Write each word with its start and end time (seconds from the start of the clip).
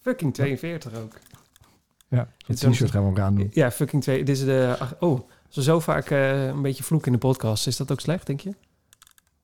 Fucking 0.00 0.34
42 0.34 0.94
ook. 0.94 1.12
Ja, 2.08 2.28
het 2.46 2.56
t-shirt 2.56 2.90
gaan 2.90 3.04
we 3.04 3.10
ook 3.10 3.18
aandoen. 3.18 3.48
Ja, 3.52 3.70
fucking 3.70 4.02
2. 4.02 4.24
Dit 4.24 4.36
is 4.36 4.44
de... 4.44 4.76
Oh, 5.00 5.20
we 5.54 5.62
zo 5.62 5.80
vaak 5.80 6.10
eh, 6.10 6.46
een 6.46 6.62
beetje 6.62 6.82
vloeken 6.84 7.06
in 7.12 7.18
de 7.18 7.26
podcast. 7.26 7.66
Is 7.66 7.76
dat 7.76 7.92
ook 7.92 8.00
slecht, 8.00 8.26
denk 8.26 8.40
je? 8.40 8.50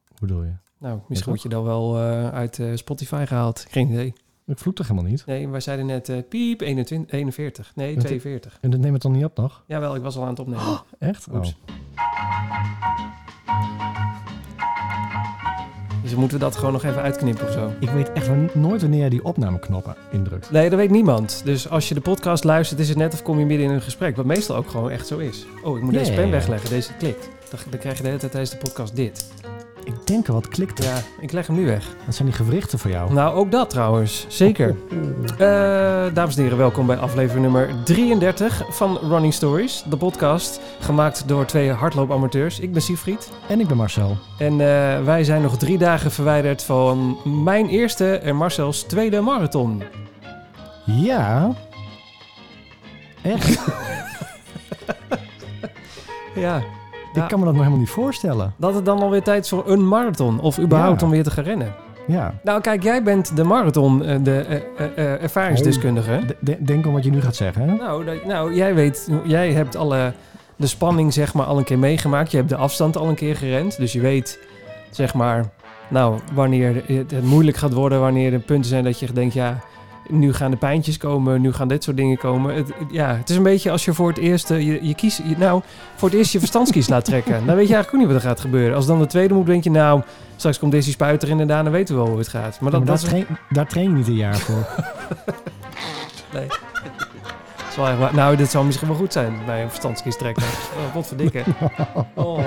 Hoe 0.09 0.19
bedoel 0.21 0.43
je? 0.43 0.53
Nou, 0.79 1.01
misschien 1.09 1.31
word 1.31 1.43
je 1.43 1.49
dan 1.49 1.65
wel 1.65 1.97
eh, 1.97 2.29
uit 2.29 2.59
eh, 2.59 2.71
Spotify 2.75 3.25
gehaald. 3.27 3.67
Geen 3.71 3.89
idee. 3.91 4.13
Ik 4.47 4.59
vloek 4.59 4.75
toch 4.75 4.89
helemaal 4.89 5.11
niet? 5.11 5.27
Nee, 5.27 5.49
wij 5.49 5.61
zeiden 5.61 5.87
net 5.87 6.29
piep 6.29 6.61
21, 6.61 7.13
41. 7.13 7.73
Nee, 7.75 7.95
Wat- 7.95 8.05
42. 8.05 8.59
En 8.61 8.71
dat 8.71 8.81
neem 8.81 8.93
het 8.93 9.03
dan 9.03 9.13
niet 9.13 9.25
op 9.25 9.37
nog? 9.37 9.65
Jawel, 9.67 9.95
ik 9.95 10.03
was 10.03 10.17
al 10.17 10.23
aan 10.23 10.29
het 10.29 10.39
opnemen. 10.39 10.83
Echt? 10.99 11.29
Oh. 11.29 11.45
Dus 16.07 16.15
moeten 16.15 16.39
we 16.39 16.45
dat 16.45 16.57
gewoon 16.57 16.73
nog 16.73 16.85
even 16.85 17.03
uitknippen 17.03 17.47
of 17.47 17.53
zo. 17.53 17.73
Ik 17.79 17.91
weet 17.91 18.13
echt 18.13 18.55
nooit 18.55 18.81
wanneer 18.81 19.01
jij 19.01 19.09
die 19.09 19.25
opnameknoppen 19.25 19.97
indrukt. 20.11 20.51
Nee, 20.51 20.71
dat 20.71 20.79
weet 20.79 20.91
niemand. 20.91 21.41
Dus 21.45 21.71
als 21.71 21.89
je 21.89 21.95
de 21.95 22.01
podcast 22.01 22.45
luistert, 22.45 22.81
is 22.81 22.89
het 22.89 22.99
net 22.99 23.13
of 23.13 23.23
kom 23.23 23.39
je 23.39 23.47
midden 23.47 23.67
in 23.67 23.73
een 23.73 23.83
gesprek. 23.83 24.17
Wat 24.17 24.25
meestal 24.25 24.57
ook 24.57 24.71
gewoon 24.71 24.91
echt 24.91 25.07
zo 25.07 25.19
is. 25.19 25.47
Oh, 25.63 25.77
ik 25.77 25.83
moet 25.83 25.93
Ja, 25.93 25.99
deze 25.99 26.11
ja, 26.11 26.17
pen 26.17 26.27
ja. 26.27 26.33
wegleggen. 26.33 26.71
Deze 26.71 26.93
klikt. 26.99 27.29
Dan, 27.51 27.61
dan 27.71 27.79
krijg 27.81 27.97
je 27.97 28.03
de 28.03 28.09
hele 28.09 28.21
tijd 28.21 28.33
tijdens 28.33 28.53
de 28.53 28.59
podcast 28.59 28.97
dit. 28.97 29.27
Ik 29.87 30.07
denk 30.07 30.27
er 30.27 30.33
wat 30.33 30.49
klikt. 30.49 30.85
Ja, 30.85 30.99
ik 31.21 31.33
leg 31.33 31.47
hem 31.47 31.57
nu 31.57 31.67
weg. 31.67 31.97
Dat 32.05 32.15
zijn 32.15 32.29
die 32.29 32.37
gewrichten 32.37 32.79
voor 32.79 32.91
jou. 32.91 33.13
Nou, 33.13 33.35
ook 33.35 33.51
dat 33.51 33.71
trouwens. 33.71 34.27
Zeker. 34.29 34.77
Eh, 35.39 36.15
dames 36.15 36.37
en 36.37 36.43
heren, 36.43 36.59
welkom 36.59 36.87
bij 36.87 36.97
aflevering 36.97 37.43
nummer 37.43 37.75
33 37.85 38.63
van 38.69 38.99
Running 39.03 39.35
Stories. 39.35 39.85
De 39.89 39.97
podcast 39.97 40.61
gemaakt 40.81 41.29
door 41.29 41.45
twee 41.45 41.71
hardloopamateurs. 41.71 42.61
Ik 42.61 42.73
ben 42.73 42.83
Siegfried. 42.83 43.31
En 43.49 43.61
ik 43.61 43.67
ben 43.67 43.77
Marcel. 43.77 44.17
En 44.39 44.53
eh, 44.53 45.03
wij 45.05 45.25
zijn 45.25 45.43
nog 45.43 45.57
drie 45.57 45.79
dagen 45.79 46.11
verwijderd 46.11 46.63
van 46.63 47.19
mijn 47.45 47.69
eerste 47.69 48.17
en 48.17 48.37
Marcel's 48.37 48.83
tweede 48.83 49.21
marathon. 49.21 49.83
Ja. 50.85 51.55
Echt? 53.23 53.59
Ja. 56.35 56.63
Ik 57.23 57.29
kan 57.29 57.39
me 57.39 57.45
dat 57.45 57.55
nog 57.55 57.63
helemaal 57.63 57.79
niet 57.85 57.91
voorstellen. 57.95 58.55
Dat 58.57 58.75
het 58.75 58.85
dan 58.85 58.99
alweer 59.03 59.23
tijd 59.23 59.43
is 59.45 59.49
voor 59.51 59.71
een 59.71 59.89
marathon. 59.89 60.41
Of 60.41 60.59
überhaupt 60.59 61.01
Ja. 61.01 61.07
om 61.07 61.13
weer 61.13 61.23
te 61.23 61.31
gaan 61.31 61.45
rennen. 61.45 61.75
Ja. 62.07 62.35
Nou, 62.43 62.61
kijk, 62.61 62.83
jij 62.83 63.03
bent 63.03 63.37
de 63.37 63.45
marathon, 63.45 64.05
eh, 64.05 64.17
de 64.23 64.41
eh, 64.41 64.87
eh, 64.97 65.23
ervaringsdeskundige. 65.23 66.21
De- 66.41 66.57
denk 66.65 66.87
om 66.87 66.93
wat 66.93 67.05
je 67.05 67.11
nu 67.11 67.21
gaat 67.21 67.37
zeggen. 67.37 67.69
Hè? 67.69 67.75
Nou, 67.75 68.05
dat- 68.05 68.25
nou, 68.25 68.55
jij 68.55 68.75
weet, 68.75 69.09
jij 69.25 69.53
hebt 69.53 69.77
alle, 69.77 70.13
de 70.57 70.67
spanning 70.67 71.13
zeg 71.13 71.35
maar 71.35 71.47
al 71.47 71.59
een 71.59 71.65
keer 71.65 71.79
meegemaakt. 71.79 72.31
Je 72.31 72.37
hebt 72.37 72.49
de 72.49 72.57
afstand 72.57 72.97
al 72.97 73.09
een 73.09 73.15
keer 73.15 73.37
gerend. 73.37 73.77
Dus 73.77 73.93
je 73.93 74.01
weet, 74.01 74.39
zeg 74.91 75.15
maar, 75.15 75.45
nou, 75.89 76.19
wanneer 76.35 76.83
het, 76.87 77.11
het 77.11 77.25
moeilijk 77.25 77.57
gaat 77.57 77.73
worden. 77.73 78.01
Wanneer 78.01 78.33
er 78.33 78.39
punten 78.39 78.71
zijn 78.71 78.85
dat 78.85 78.99
je 78.99 79.13
denkt, 79.13 79.35
ja, 79.35 79.59
nu 80.09 80.33
gaan 80.33 80.51
de 80.51 80.57
pijntjes 80.57 80.97
komen. 80.99 81.41
Nu 81.41 81.53
gaan 81.53 81.69
dit 81.69 81.85
soort 81.85 81.97
dingen 81.97 82.19
komen. 82.19 82.55
Het, 82.55 82.73
ja, 82.91 83.15
het 83.17 83.31
is 83.31 83.37
een 83.37 83.43
beetje 83.43 83.71
als 83.71 83.85
je 83.85 83.93
voor 83.93 84.09
het 84.09 84.19
eerst, 84.19 84.51
eh, 84.51 84.67
je, 84.67 84.87
je 84.87 84.95
kies, 84.95 85.17
je- 85.17 85.35
nou, 85.39 85.63
voor 85.95 86.09
het 86.09 86.19
eerst 86.19 86.33
je 86.33 86.39
verstandskies 86.39 86.89
laat 86.89 87.05
trekken. 87.05 87.33
Dan 87.47 87.57
weet 87.57 87.69
je 87.69 87.75
eigenlijk 87.75 87.89
ook 87.93 87.99
niet 88.01 88.07
wat 88.07 88.17
er 88.23 88.29
gaat 88.29 88.41
gebeuren. 88.41 88.77
Als 88.77 88.87
dan 88.87 88.99
de 88.99 89.07
tweede 89.07 89.35
moet, 89.35 89.47
denk 89.47 89.65
je, 89.65 89.71
nou, 89.71 90.03
straks 90.37 90.59
komt 90.59 90.73
deze 90.73 90.91
spuiter 90.91 91.29
in 91.29 91.41
en 91.41 91.47
daarna 91.47 91.71
weten 91.71 91.95
we 91.95 92.01
wel 92.01 92.11
hoe 92.11 92.19
het 92.19 92.29
gaat. 92.29 92.61
Maar 92.61 92.71
dat, 92.71 92.85
maar 92.85 92.89
dat 92.97 93.01
daar, 93.11 93.19
is, 93.19 93.25
train, 93.25 93.39
daar 93.51 93.67
train 93.67 93.89
je 93.91 93.95
niet 93.97 94.07
een 94.09 94.15
jaar 94.15 94.37
voor. 94.37 94.67
Nee. 96.33 96.47
Echt. 97.77 98.13
Nou, 98.13 98.37
dit 98.37 98.51
zou 98.51 98.67
misschien 98.67 98.89
wel 98.89 98.97
goed 98.97 99.13
zijn 99.13 99.35
bij 99.47 99.63
een 99.63 99.69
verstandskies 99.69 100.17
trekken. 100.17 100.43
Oh, 100.43 100.95
wat 100.95 101.07
verdikken. 101.07 101.45
Oh. 102.15 102.39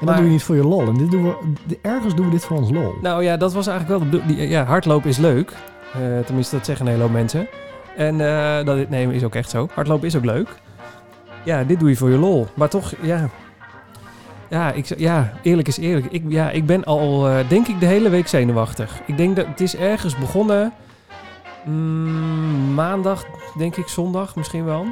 En 0.00 0.06
dat 0.06 0.16
doe 0.16 0.24
je 0.24 0.30
niet 0.30 0.42
voor 0.42 0.56
je 0.56 0.64
lol. 0.64 0.86
En 0.86 0.94
dit 0.94 1.10
doen 1.10 1.22
we, 1.24 1.34
ergens 1.82 2.14
doen 2.14 2.24
we 2.24 2.30
dit 2.30 2.44
voor 2.44 2.56
ons 2.56 2.70
lol. 2.70 2.94
Nou 3.02 3.22
ja, 3.24 3.36
dat 3.36 3.52
was 3.52 3.66
eigenlijk 3.66 4.00
wel 4.00 4.10
de 4.10 4.26
die- 4.26 4.48
Ja, 4.48 4.64
hardlopen 4.64 5.08
is 5.10 5.16
leuk. 5.16 5.52
Eh, 5.94 6.24
tenminste, 6.24 6.56
dat 6.56 6.64
zeggen 6.64 6.86
een 6.86 6.92
hele 6.92 7.08
mensen. 7.08 7.48
En 7.96 8.20
eh, 8.20 8.64
dat 8.64 8.88
nee, 8.88 9.14
is 9.14 9.24
ook 9.24 9.34
echt 9.34 9.50
zo. 9.50 9.68
Hardlopen 9.74 10.06
is 10.06 10.16
ook 10.16 10.24
leuk. 10.24 10.48
Ja, 11.44 11.64
dit 11.64 11.80
doe 11.80 11.88
je 11.88 11.96
voor 11.96 12.10
je 12.10 12.18
lol. 12.18 12.46
Maar 12.54 12.68
toch, 12.68 12.92
ja... 13.02 13.28
Ja, 14.48 14.72
ik, 14.72 14.98
ja 14.98 15.32
eerlijk 15.42 15.68
is 15.68 15.76
eerlijk. 15.76 16.06
Ik, 16.10 16.24
ja, 16.28 16.50
ik 16.50 16.66
ben 16.66 16.84
al, 16.84 17.28
eh, 17.28 17.48
denk 17.48 17.66
ik, 17.66 17.80
de 17.80 17.86
hele 17.86 18.08
week 18.08 18.28
zenuwachtig. 18.28 19.00
Ik 19.06 19.16
denk 19.16 19.36
dat 19.36 19.46
het 19.46 19.60
is 19.60 19.76
ergens 19.76 20.18
begonnen... 20.18 20.72
mm, 21.64 22.74
maandag, 22.74 23.24
denk 23.58 23.76
ik, 23.76 23.88
zondag 23.88 24.36
misschien 24.36 24.64
wel. 24.64 24.86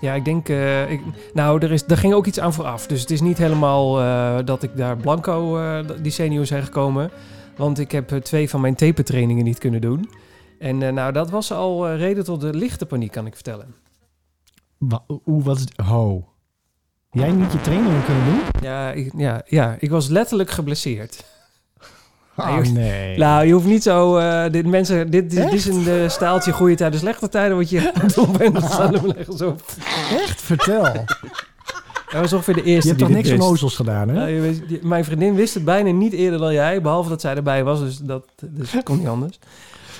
Ja, 0.00 0.14
ik 0.14 0.24
denk... 0.24 0.48
ik, 0.88 1.00
nou, 1.32 1.62
er, 1.62 1.72
is, 1.72 1.84
er 1.88 1.96
ging 1.96 2.14
ook 2.14 2.26
iets 2.26 2.40
aan 2.40 2.52
vooraf. 2.52 2.86
Dus 2.86 3.00
het 3.00 3.10
is 3.10 3.20
niet 3.20 3.38
helemaal 3.38 3.94
dat 4.44 4.62
ik 4.62 4.76
daar 4.76 4.96
blanco 4.96 5.58
die 6.02 6.12
zenuwen 6.12 6.46
zijn 6.46 6.62
gekomen. 6.62 7.10
Want 7.56 7.78
ik 7.78 7.92
heb 7.92 8.12
eh, 8.12 8.18
twee 8.18 8.50
van 8.50 8.60
mijn 8.60 8.74
tapertrainingen 8.74 9.44
niet 9.44 9.58
kunnen 9.58 9.80
doen. 9.80 10.10
En 10.58 10.82
eh, 10.82 10.92
nou, 10.92 11.12
dat 11.12 11.30
was 11.30 11.52
al 11.52 11.88
eh, 11.88 11.96
reden 11.98 12.24
tot 12.24 12.40
de 12.40 12.54
lichte 12.54 12.86
paniek, 12.86 13.12
kan 13.12 13.26
ik 13.26 13.34
vertellen. 13.34 13.74
Wa- 14.78 15.04
Oeh, 15.26 15.44
wat 15.44 15.56
is 15.56 15.62
het? 15.62 15.86
Ho. 15.86 16.28
Jij 17.10 17.30
niet 17.30 17.52
je 17.52 17.60
trainingen 17.60 18.04
kunnen 18.04 18.24
doen? 18.24 18.40
Ja, 18.60 18.90
ik, 18.92 19.12
ja, 19.16 19.42
ja, 19.46 19.76
ik 19.78 19.90
was 19.90 20.08
letterlijk 20.08 20.50
geblesseerd. 20.50 21.24
Ah, 22.34 22.64
joh. 22.64 22.74
nee. 22.74 23.18
Nou, 23.18 23.46
je 23.46 23.52
hoeft 23.52 23.66
niet 23.66 23.82
zo... 23.82 24.20
dit, 24.50 24.66
mensen, 24.66 25.10
dit, 25.10 25.30
dit, 25.30 25.42
dit 25.42 25.52
is 25.52 25.66
een 25.66 26.10
staaltje 26.10 26.52
goede 26.52 26.74
tijden, 26.74 26.98
slechte 27.00 27.28
tijden... 27.28 27.56
wat 27.56 27.70
je 27.70 27.92
dom 28.14 28.36
bent, 28.38 28.54
dat 28.60 28.72
staan 28.72 29.06
leggen 29.06 29.36
zo. 29.36 29.56
Echt? 30.10 30.40
Vertel. 30.40 31.04
Dat 32.12 32.20
was 32.20 32.32
ongeveer 32.32 32.54
de 32.54 32.60
Je 32.60 32.66
eerste 32.66 32.88
hebt 32.88 33.00
die 33.00 33.08
toch 33.08 33.16
niks 33.16 33.30
onnozels 33.32 33.76
gedaan, 33.76 34.08
hè? 34.08 34.14
Ja, 34.14 34.26
je 34.26 34.40
weet- 34.40 34.68
die- 34.68 34.78
mijn 34.82 35.04
vriendin 35.04 35.34
wist 35.34 35.54
het 35.54 35.64
bijna 35.64 35.90
niet 35.90 36.12
eerder 36.12 36.38
dan 36.38 36.52
jij, 36.52 36.82
behalve 36.82 37.08
dat 37.08 37.20
zij 37.20 37.34
erbij 37.34 37.64
was, 37.64 37.80
dus 37.80 37.96
dat, 37.98 38.24
dus 38.40 38.74
kon 38.84 38.98
niet 38.98 39.06
anders. 39.06 39.38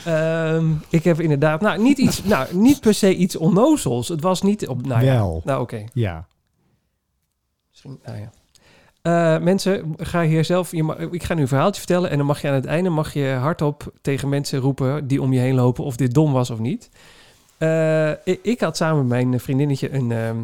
Ehm, 0.04 0.66
ik 0.88 1.04
heb 1.04 1.20
inderdaad, 1.20 1.60
nou 1.60 1.82
niet, 1.82 1.98
iets, 1.98 2.24
nou, 2.34 2.56
niet 2.56 2.80
per 2.80 2.94
se 2.94 3.14
iets 3.16 3.36
onnozels. 3.36 4.08
Het 4.08 4.20
was 4.20 4.42
niet 4.42 4.68
op, 4.68 4.86
nou 4.86 5.04
ja, 5.04 5.12
Wel. 5.14 5.42
nou 5.44 5.60
oké. 5.60 5.84
Ja. 5.92 6.26
Misschien, 7.70 7.98
nou 8.04 8.18
ja. 8.18 8.30
Eh, 9.02 9.42
mensen, 9.42 9.94
ga 9.96 10.22
hier 10.22 10.44
zelf, 10.44 10.70
je 10.70 11.08
ik 11.10 11.22
ga 11.22 11.34
nu 11.34 11.40
een 11.42 11.48
verhaaltje 11.48 11.80
vertellen 11.80 12.10
en 12.10 12.16
dan 12.16 12.26
mag 12.26 12.42
je 12.42 12.48
aan 12.48 12.54
het 12.54 12.64
einde 12.66 12.90
mag 12.90 13.12
je 13.12 13.36
hardop 13.40 13.92
tegen 14.02 14.28
mensen 14.28 14.58
roepen 14.58 15.06
die 15.06 15.22
om 15.22 15.32
je 15.32 15.40
heen 15.40 15.54
lopen 15.54 15.84
of 15.84 15.96
dit 15.96 16.14
dom 16.14 16.32
was 16.32 16.50
of 16.50 16.58
niet. 16.58 16.90
Eh, 17.58 18.10
ik, 18.10 18.38
ik 18.42 18.60
had 18.60 18.76
samen 18.76 19.06
met 19.06 19.26
mijn 19.28 19.40
vriendinnetje 19.40 19.92
een, 19.92 20.12
ehm 20.12 20.36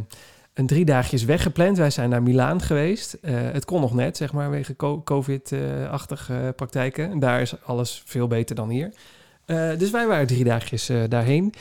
een 0.58 0.66
drie 0.66 0.84
dagjes 0.84 1.24
weggepland. 1.24 1.76
Wij 1.76 1.90
zijn 1.90 2.10
naar 2.10 2.22
Milaan 2.22 2.62
geweest. 2.62 3.18
Eh, 3.22 3.34
het 3.34 3.64
kon 3.64 3.80
nog 3.80 3.94
net, 3.94 4.16
zeg 4.16 4.32
maar, 4.32 4.50
wegen 4.50 4.76
co- 4.76 5.02
COVID-achtige 5.02 6.52
praktijken. 6.56 7.10
En 7.10 7.18
Daar 7.18 7.40
is 7.40 7.54
alles 7.64 8.02
veel 8.06 8.26
beter 8.26 8.56
dan 8.56 8.68
hier. 8.68 8.92
Eh, 9.44 9.70
dus 9.78 9.90
wij 9.90 10.06
waren 10.06 10.26
drie 10.26 10.44
dagjes 10.44 10.88
eh, 10.88 10.96
daarheen. 11.08 11.54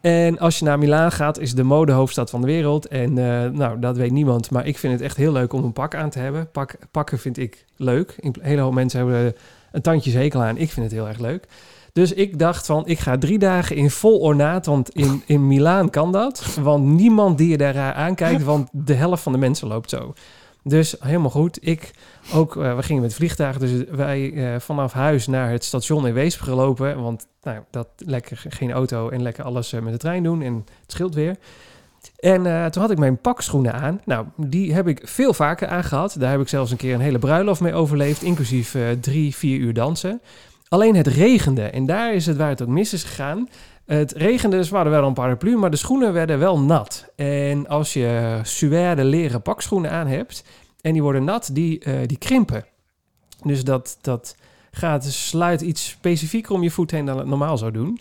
En 0.00 0.38
als 0.38 0.58
je 0.58 0.64
naar 0.64 0.78
Milaan 0.78 1.12
gaat, 1.12 1.38
is 1.38 1.54
de 1.54 1.62
modehoofdstad 1.62 2.30
van 2.30 2.40
de 2.40 2.46
wereld. 2.46 2.86
En 2.88 3.12
nou, 3.54 3.78
dat 3.80 3.96
weet 3.96 4.10
niemand. 4.10 4.50
Maar 4.50 4.66
ik 4.66 4.78
vind 4.78 4.92
het 4.92 5.02
echt 5.02 5.16
heel 5.16 5.32
leuk 5.32 5.52
om 5.52 5.64
een 5.64 5.72
pak 5.72 5.94
aan 5.94 6.10
te 6.10 6.18
hebben. 6.18 6.50
Pak, 6.50 6.74
pakken 6.90 7.18
vind 7.18 7.38
ik 7.38 7.64
leuk. 7.76 8.14
Een 8.20 8.34
hele 8.40 8.60
hoop 8.60 8.72
mensen 8.72 8.98
hebben 8.98 9.34
een 9.72 9.82
tandje 9.82 10.10
zekel 10.10 10.42
aan. 10.42 10.56
Ik 10.56 10.70
vind 10.70 10.86
het 10.86 10.94
heel 10.94 11.08
erg 11.08 11.18
leuk. 11.18 11.46
Dus 11.92 12.12
ik 12.12 12.38
dacht 12.38 12.66
van, 12.66 12.86
ik 12.86 12.98
ga 12.98 13.18
drie 13.18 13.38
dagen 13.38 13.76
in 13.76 13.90
vol 13.90 14.18
ornaat. 14.18 14.66
Want 14.66 14.90
in, 14.90 15.22
in 15.26 15.46
Milaan 15.46 15.90
kan 15.90 16.12
dat. 16.12 16.56
Want 16.60 16.84
niemand 16.84 17.38
die 17.38 17.48
je 17.48 17.56
daar 17.56 17.74
raar 17.74 17.94
aankijkt. 17.94 18.42
Want 18.42 18.68
de 18.72 18.94
helft 18.94 19.22
van 19.22 19.32
de 19.32 19.38
mensen 19.38 19.68
loopt 19.68 19.90
zo. 19.90 20.14
Dus 20.62 20.96
helemaal 21.00 21.30
goed. 21.30 21.58
Ik 21.66 21.90
ook, 22.34 22.56
eh, 22.56 22.76
we 22.76 22.82
gingen 22.82 23.02
met 23.02 23.14
vliegtuigen. 23.14 23.60
Dus 23.60 23.84
wij 23.90 24.32
eh, 24.32 24.60
vanaf 24.60 24.92
huis 24.92 25.26
naar 25.26 25.50
het 25.50 25.64
station 25.64 26.06
in 26.06 26.14
Weesp 26.14 26.40
gelopen. 26.40 27.02
Want 27.02 27.26
nou, 27.42 27.58
dat 27.70 27.88
lekker 27.96 28.44
geen 28.48 28.72
auto 28.72 29.08
en 29.08 29.22
lekker 29.22 29.44
alles 29.44 29.72
eh, 29.72 29.80
met 29.80 29.92
de 29.92 29.98
trein 29.98 30.22
doen. 30.22 30.42
En 30.42 30.54
het 30.54 30.92
scheelt 30.92 31.14
weer. 31.14 31.36
En 32.16 32.46
eh, 32.46 32.66
toen 32.66 32.82
had 32.82 32.90
ik 32.90 32.98
mijn 32.98 33.18
pakschoenen 33.18 33.72
aan. 33.72 34.00
Nou, 34.04 34.26
die 34.36 34.74
heb 34.74 34.88
ik 34.88 35.00
veel 35.04 35.34
vaker 35.34 35.68
aangehad. 35.68 36.16
Daar 36.18 36.30
heb 36.30 36.40
ik 36.40 36.48
zelfs 36.48 36.70
een 36.70 36.76
keer 36.76 36.94
een 36.94 37.00
hele 37.00 37.18
bruiloft 37.18 37.60
mee 37.60 37.74
overleefd. 37.74 38.22
Inclusief 38.22 38.74
eh, 38.74 38.82
drie, 39.00 39.34
vier 39.34 39.58
uur 39.58 39.74
dansen. 39.74 40.20
Alleen 40.70 40.96
het 40.96 41.06
regende. 41.06 41.62
En 41.62 41.86
daar 41.86 42.14
is 42.14 42.26
het 42.26 42.36
waar 42.36 42.48
het 42.48 42.62
ook 42.62 42.68
mis 42.68 42.92
is 42.92 43.04
gegaan. 43.04 43.48
Het 43.86 44.12
regende, 44.12 44.56
dus 44.56 44.70
we 44.70 44.74
hadden 44.74 44.92
wel 44.92 45.06
een 45.06 45.14
paraplu, 45.14 45.56
maar 45.56 45.70
de 45.70 45.76
schoenen 45.76 46.12
werden 46.12 46.38
wel 46.38 46.60
nat. 46.60 47.12
En 47.16 47.68
als 47.68 47.92
je 47.92 48.40
suède 48.42 49.04
leren 49.04 49.42
pakschoenen 49.42 49.90
aan 49.90 50.06
hebt 50.06 50.44
en 50.80 50.92
die 50.92 51.02
worden 51.02 51.24
nat, 51.24 51.50
die, 51.52 51.78
eh, 51.78 51.94
die 52.06 52.18
krimpen. 52.18 52.64
Dus 53.42 53.64
dat, 53.64 53.98
dat 54.00 54.36
gaat, 54.70 55.04
sluit 55.04 55.60
iets 55.60 55.88
specifieker 55.88 56.54
om 56.54 56.62
je 56.62 56.70
voet 56.70 56.90
heen 56.90 57.06
dan 57.06 57.18
het 57.18 57.26
normaal 57.26 57.58
zou 57.58 57.72
doen. 57.72 58.00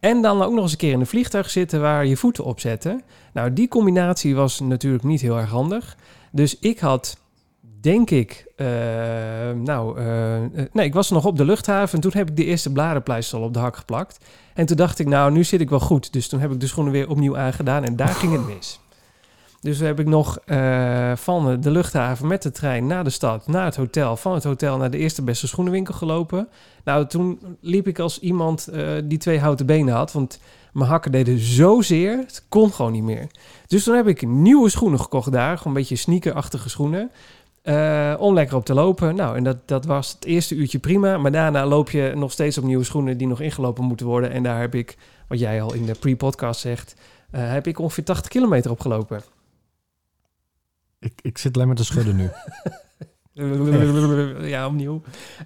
En 0.00 0.22
dan 0.22 0.42
ook 0.42 0.52
nog 0.52 0.62
eens 0.62 0.72
een 0.72 0.78
keer 0.78 0.92
in 0.92 1.00
een 1.00 1.06
vliegtuig 1.06 1.50
zitten 1.50 1.80
waar 1.80 2.06
je 2.06 2.16
voeten 2.16 2.44
op 2.44 2.60
zetten. 2.60 3.02
Nou, 3.32 3.52
die 3.52 3.68
combinatie 3.68 4.34
was 4.34 4.60
natuurlijk 4.60 5.04
niet 5.04 5.20
heel 5.20 5.38
erg 5.38 5.50
handig. 5.50 5.96
Dus 6.32 6.58
ik 6.58 6.78
had, 6.78 7.18
denk 7.80 8.10
ik, 8.10 8.46
eh, 8.56 8.66
nou, 9.54 9.98
eh, 9.98 10.44
eh, 10.44 10.50
nee, 10.72 10.86
ik 10.86 10.94
was 10.94 11.10
nog 11.10 11.24
op 11.24 11.36
de 11.36 11.44
luchthaven 11.44 11.94
en 11.94 12.00
toen 12.00 12.12
heb 12.14 12.28
ik 12.30 12.36
de 12.36 12.44
eerste 12.44 12.72
blarenpleister 12.72 13.38
op 13.38 13.54
de 13.54 13.58
hak 13.58 13.76
geplakt. 13.76 14.24
En 14.54 14.66
toen 14.66 14.76
dacht 14.76 14.98
ik, 14.98 15.06
nou, 15.06 15.32
nu 15.32 15.44
zit 15.44 15.60
ik 15.60 15.70
wel 15.70 15.80
goed. 15.80 16.12
Dus 16.12 16.28
toen 16.28 16.40
heb 16.40 16.52
ik 16.52 16.60
de 16.60 16.66
schoenen 16.66 16.92
weer 16.92 17.08
opnieuw 17.08 17.36
aangedaan 17.36 17.84
en 17.84 17.96
daar 17.96 18.08
ging 18.08 18.32
het 18.32 18.46
mis. 18.54 18.80
Dus 19.60 19.78
heb 19.78 20.00
ik 20.00 20.06
nog 20.06 20.38
van 21.14 21.60
de 21.60 21.70
luchthaven 21.70 22.26
met 22.26 22.42
de 22.42 22.50
trein 22.50 22.86
naar 22.86 23.04
de 23.04 23.10
stad, 23.10 23.46
naar 23.46 23.64
het 23.64 23.76
hotel. 23.76 24.16
Van 24.16 24.34
het 24.34 24.44
hotel 24.44 24.76
naar 24.76 24.90
de 24.90 24.98
eerste 24.98 25.22
beste 25.22 25.46
schoenenwinkel 25.46 25.94
gelopen. 25.94 26.48
Nou, 26.84 27.06
toen 27.06 27.40
liep 27.60 27.86
ik 27.86 27.98
als 27.98 28.20
iemand 28.20 28.68
die 29.04 29.18
twee 29.18 29.38
houten 29.38 29.66
benen 29.66 29.94
had. 29.94 30.12
Want 30.12 30.40
mijn 30.72 30.90
hakken 30.90 31.12
deden 31.12 31.38
zo 31.38 31.80
zeer, 31.80 32.16
het 32.16 32.44
kon 32.48 32.72
gewoon 32.72 32.92
niet 32.92 33.02
meer. 33.02 33.26
Dus 33.66 33.84
toen 33.84 33.94
heb 33.94 34.06
ik 34.06 34.26
nieuwe 34.26 34.68
schoenen 34.68 35.00
gekocht 35.00 35.32
daar. 35.32 35.56
Gewoon 35.56 35.72
een 35.72 35.78
beetje 35.78 35.96
sneakerachtige 35.96 36.68
schoenen. 36.68 37.10
Eh, 37.68 38.14
om 38.18 38.34
lekker 38.34 38.56
op 38.56 38.64
te 38.64 38.74
lopen. 38.74 39.14
Nou, 39.14 39.36
en 39.36 39.44
dat, 39.44 39.56
dat 39.68 39.84
was 39.84 40.12
het 40.12 40.24
eerste 40.24 40.54
uurtje 40.54 40.78
prima. 40.78 41.18
Maar 41.18 41.32
daarna 41.32 41.66
loop 41.66 41.90
je 41.90 42.12
nog 42.14 42.32
steeds 42.32 42.58
op 42.58 42.64
nieuwe 42.64 42.84
schoenen 42.84 43.16
die 43.18 43.26
nog 43.26 43.40
ingelopen 43.40 43.84
moeten 43.84 44.06
worden. 44.06 44.30
En 44.30 44.42
daar 44.42 44.60
heb 44.60 44.74
ik, 44.74 44.96
wat 45.28 45.38
jij 45.38 45.62
al 45.62 45.74
in 45.74 45.86
de 45.86 45.94
pre-podcast 45.94 46.60
zegt, 46.60 46.94
eh, 47.30 47.50
heb 47.52 47.66
ik 47.66 47.78
ongeveer 47.78 48.04
80 48.04 48.30
kilometer 48.30 48.70
opgelopen. 48.70 49.20
Ik, 50.98 51.12
ik 51.22 51.38
zit 51.38 51.54
alleen 51.54 51.66
maar 51.66 51.76
te 51.76 51.84
schudden 51.84 52.16
nu. 52.16 52.30
Ja, 54.40 54.66
opnieuw. 54.66 55.02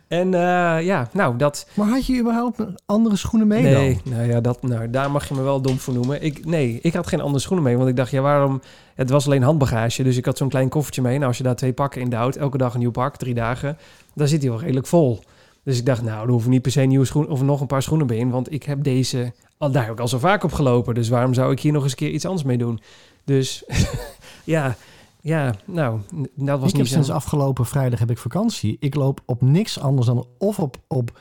En 0.08 0.34
eh, 0.34 0.84
ja, 0.84 1.08
nou, 1.12 1.36
dat... 1.36 1.68
Maar 1.74 1.88
had 1.88 2.06
je 2.06 2.18
überhaupt 2.18 2.60
andere 2.86 3.16
schoenen 3.16 3.48
mee 3.48 3.62
Nee, 3.62 4.00
dan? 4.04 4.12
nou 4.12 4.28
ja, 4.28 4.40
dat, 4.40 4.62
nou, 4.62 4.90
daar 4.90 5.10
mag 5.10 5.28
je 5.28 5.34
me 5.34 5.42
wel 5.42 5.60
dom 5.60 5.78
voor 5.78 5.94
noemen. 5.94 6.22
Ik, 6.22 6.44
nee, 6.44 6.78
ik 6.82 6.94
had 6.94 7.06
geen 7.06 7.20
andere 7.20 7.38
schoenen 7.38 7.64
mee, 7.64 7.76
want 7.76 7.88
ik 7.88 7.96
dacht, 7.96 8.10
ja, 8.10 8.20
waarom... 8.20 8.60
Het 8.94 9.10
was 9.10 9.26
alleen 9.26 9.42
handbagage, 9.42 10.02
dus 10.02 10.16
ik 10.16 10.24
had 10.24 10.36
zo'n 10.36 10.48
klein 10.48 10.68
koffertje 10.68 11.02
mee. 11.02 11.14
Nou, 11.14 11.26
als 11.26 11.36
je 11.38 11.42
daar 11.42 11.56
twee 11.56 11.72
pakken 11.72 12.00
in 12.00 12.10
duwt, 12.10 12.36
elke 12.36 12.58
dag 12.58 12.74
een 12.74 12.80
nieuw 12.80 12.90
pak, 12.90 13.16
drie 13.16 13.34
dagen, 13.34 13.76
dan 14.14 14.28
zit 14.28 14.40
hij 14.42 14.50
wel 14.50 14.60
redelijk 14.60 14.86
vol. 14.86 15.22
Dus 15.64 15.78
ik 15.78 15.86
dacht, 15.86 16.02
nou, 16.02 16.24
er 16.26 16.32
hoeven 16.32 16.50
niet 16.50 16.62
per 16.62 16.70
se 16.72 16.80
nieuwe 16.80 17.04
schoenen 17.04 17.30
of 17.30 17.42
nog 17.42 17.60
een 17.60 17.66
paar 17.66 17.82
schoenen 17.82 18.06
bij 18.06 18.16
in, 18.16 18.30
want 18.30 18.52
ik 18.52 18.62
heb 18.62 18.82
deze, 18.82 19.32
al, 19.58 19.70
daar 19.70 19.84
heb 19.84 19.92
ik 19.92 20.00
al 20.00 20.08
zo 20.08 20.18
vaak 20.18 20.44
op 20.44 20.52
gelopen. 20.52 20.94
Dus 20.94 21.08
waarom 21.08 21.34
zou 21.34 21.52
ik 21.52 21.60
hier 21.60 21.72
nog 21.72 21.82
eens 21.82 21.90
een 21.92 21.98
keer 21.98 22.10
iets 22.10 22.24
anders 22.24 22.44
mee 22.44 22.58
doen? 22.58 22.80
Dus 23.24 23.64
ja, 24.44 24.76
ja, 25.20 25.54
nou, 25.64 26.00
dat 26.34 26.60
was 26.60 26.68
ik 26.68 26.76
heb 26.76 26.84
niet 26.84 26.92
sinds 26.92 27.10
afgelopen 27.10 27.66
vrijdag 27.66 27.98
heb 27.98 28.10
ik 28.10 28.18
vakantie. 28.18 28.76
Ik 28.80 28.94
loop 28.94 29.20
op 29.26 29.42
niks 29.42 29.80
anders 29.80 30.06
dan 30.06 30.26
of 30.38 30.58
op, 30.58 30.76
op 30.86 31.18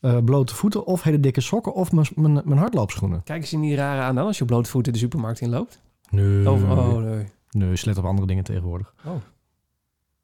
eh, 0.00 0.16
blote 0.24 0.54
voeten 0.54 0.86
of 0.86 1.02
hele 1.02 1.20
dikke 1.20 1.40
sokken 1.40 1.74
of 1.74 1.92
mijn- 1.92 2.58
hardloopschoenen. 2.58 3.22
Kijk 3.24 3.40
eens 3.40 3.52
in 3.52 3.60
die 3.60 3.76
rare 3.76 4.00
aan 4.00 4.14
dan 4.14 4.26
als 4.26 4.36
je 4.36 4.42
op 4.42 4.48
blote 4.48 4.70
voeten 4.70 4.92
de 4.92 4.98
supermarkt 4.98 5.40
inloopt. 5.40 5.80
Nee, 6.10 6.50
Of, 6.50 6.62
oh, 6.62 6.96
nee. 6.96 7.26
nee, 7.50 7.76
ze 7.76 7.86
let 7.86 7.98
op 7.98 8.04
andere 8.04 8.26
dingen 8.26 8.44
tegenwoordig. 8.44 8.94
Oh. 9.04 9.12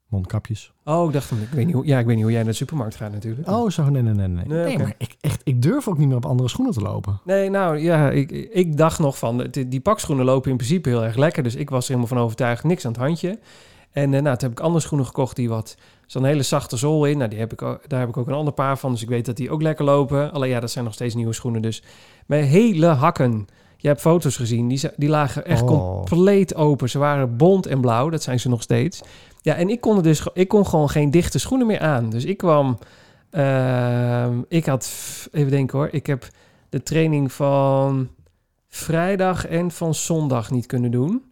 Mondkapjes. 0.09 0.73
Oh, 0.85 1.07
ik 1.07 1.13
dacht, 1.13 1.31
ik 1.31 1.49
weet 1.53 1.67
niet 1.67 1.75
hoe, 1.75 1.87
ja, 1.87 1.99
ik 1.99 2.07
weet 2.07 2.15
niet 2.15 2.25
hoe 2.25 2.33
jij 2.33 2.43
naar 2.43 2.51
de 2.51 2.59
supermarkt 2.59 2.95
gaat 2.95 3.13
natuurlijk. 3.13 3.49
Oh, 3.49 3.71
zo, 3.71 3.89
nee, 3.89 4.03
nee, 4.03 4.15
nee. 4.15 4.29
Nee, 4.29 4.65
Nee, 4.65 4.79
maar 4.79 4.95
ik, 4.99 5.17
echt, 5.21 5.41
ik 5.45 5.63
durf 5.63 5.89
ook 5.89 5.99
niet 5.99 6.09
meer 6.09 6.17
op 6.17 6.27
andere 6.27 6.49
schoenen 6.49 6.75
te 6.75 6.81
lopen. 6.81 7.21
Nee, 7.25 7.51
nou 7.51 7.79
ja, 7.79 8.11
ik, 8.11 8.31
ik 8.31 8.77
dacht 8.77 8.99
nog 8.99 9.19
van, 9.19 9.47
die, 9.51 9.69
die 9.69 9.81
pakschoenen 9.81 10.25
lopen 10.25 10.51
in 10.51 10.57
principe 10.57 10.89
heel 10.89 11.05
erg 11.05 11.17
lekker. 11.17 11.43
Dus 11.43 11.55
ik 11.55 11.71
was 11.71 11.83
er 11.83 11.89
helemaal 11.89 12.09
van 12.09 12.19
overtuigd, 12.19 12.65
niks 12.65 12.85
aan 12.87 12.93
het 12.93 13.01
handje. 13.01 13.39
En 13.91 14.15
eh, 14.15 14.23
nou, 14.23 14.37
toen 14.37 14.49
heb 14.49 14.59
ik 14.59 14.65
andere 14.65 14.85
schoenen 14.85 15.07
gekocht 15.07 15.37
die 15.37 15.49
wat, 15.49 15.77
een 16.09 16.25
hele 16.25 16.43
zachte 16.43 16.77
zool 16.77 17.05
in. 17.05 17.19
Nou, 17.19 17.31
die 17.31 17.39
heb 17.39 17.53
ik, 17.53 17.61
daar 17.87 18.01
heb 18.01 18.09
ik 18.09 18.17
ook 18.17 18.27
een 18.27 18.35
ander 18.35 18.55
paar 18.55 18.79
van, 18.79 18.91
dus 18.93 19.03
ik 19.03 19.09
weet 19.09 19.27
dat 19.27 19.37
die 19.37 19.51
ook 19.51 19.63
lekker 19.63 19.85
lopen. 19.85 20.33
Alleen 20.33 20.51
ja, 20.51 20.61
dat 20.61 20.71
zijn 20.71 20.85
nog 20.85 20.95
steeds 20.95 21.15
nieuwe 21.15 21.33
schoenen, 21.33 21.63
dus 21.63 21.83
mijn 22.27 22.45
hele 22.45 22.87
hakken. 22.87 23.47
Je 23.85 23.91
hebt 23.91 24.03
foto's 24.03 24.37
gezien, 24.37 24.69
die, 24.69 24.81
die 24.97 25.09
lagen 25.09 25.45
echt 25.47 25.63
Oh. 25.63 25.67
compleet 25.69 26.55
open. 26.55 26.91
Ze 26.91 26.99
waren 26.99 27.37
bont 27.37 27.67
en 27.67 27.81
blauw, 27.81 28.11
dat 28.11 28.23
zijn 28.23 28.41
ze 28.41 28.49
nog 28.49 28.63
steeds. 28.63 29.03
Ja, 29.41 29.55
en 29.55 29.69
ik 29.69 29.81
kon, 29.81 29.97
er 29.97 30.03
dus, 30.03 30.27
ik 30.33 30.49
kon 30.49 30.67
gewoon 30.67 30.89
geen 30.89 31.11
dichte 31.11 31.39
schoenen 31.39 31.67
meer 31.67 31.81
aan. 31.81 32.11
Dus 32.11 32.25
ik 32.25 32.37
kwam, 32.37 32.79
ehm, 33.31 34.39
ik 34.49 34.67
had, 34.67 34.93
even 35.33 35.51
denken 35.51 35.79
hoor, 35.79 35.89
ik 35.91 36.07
heb 36.07 36.29
de 36.69 36.83
training 36.83 37.33
van 37.33 38.09
vrijdag 38.69 39.47
en 39.47 39.71
van 39.71 39.95
zondag 39.95 40.51
niet 40.51 40.67
kunnen 40.67 40.91
doen. 40.91 41.23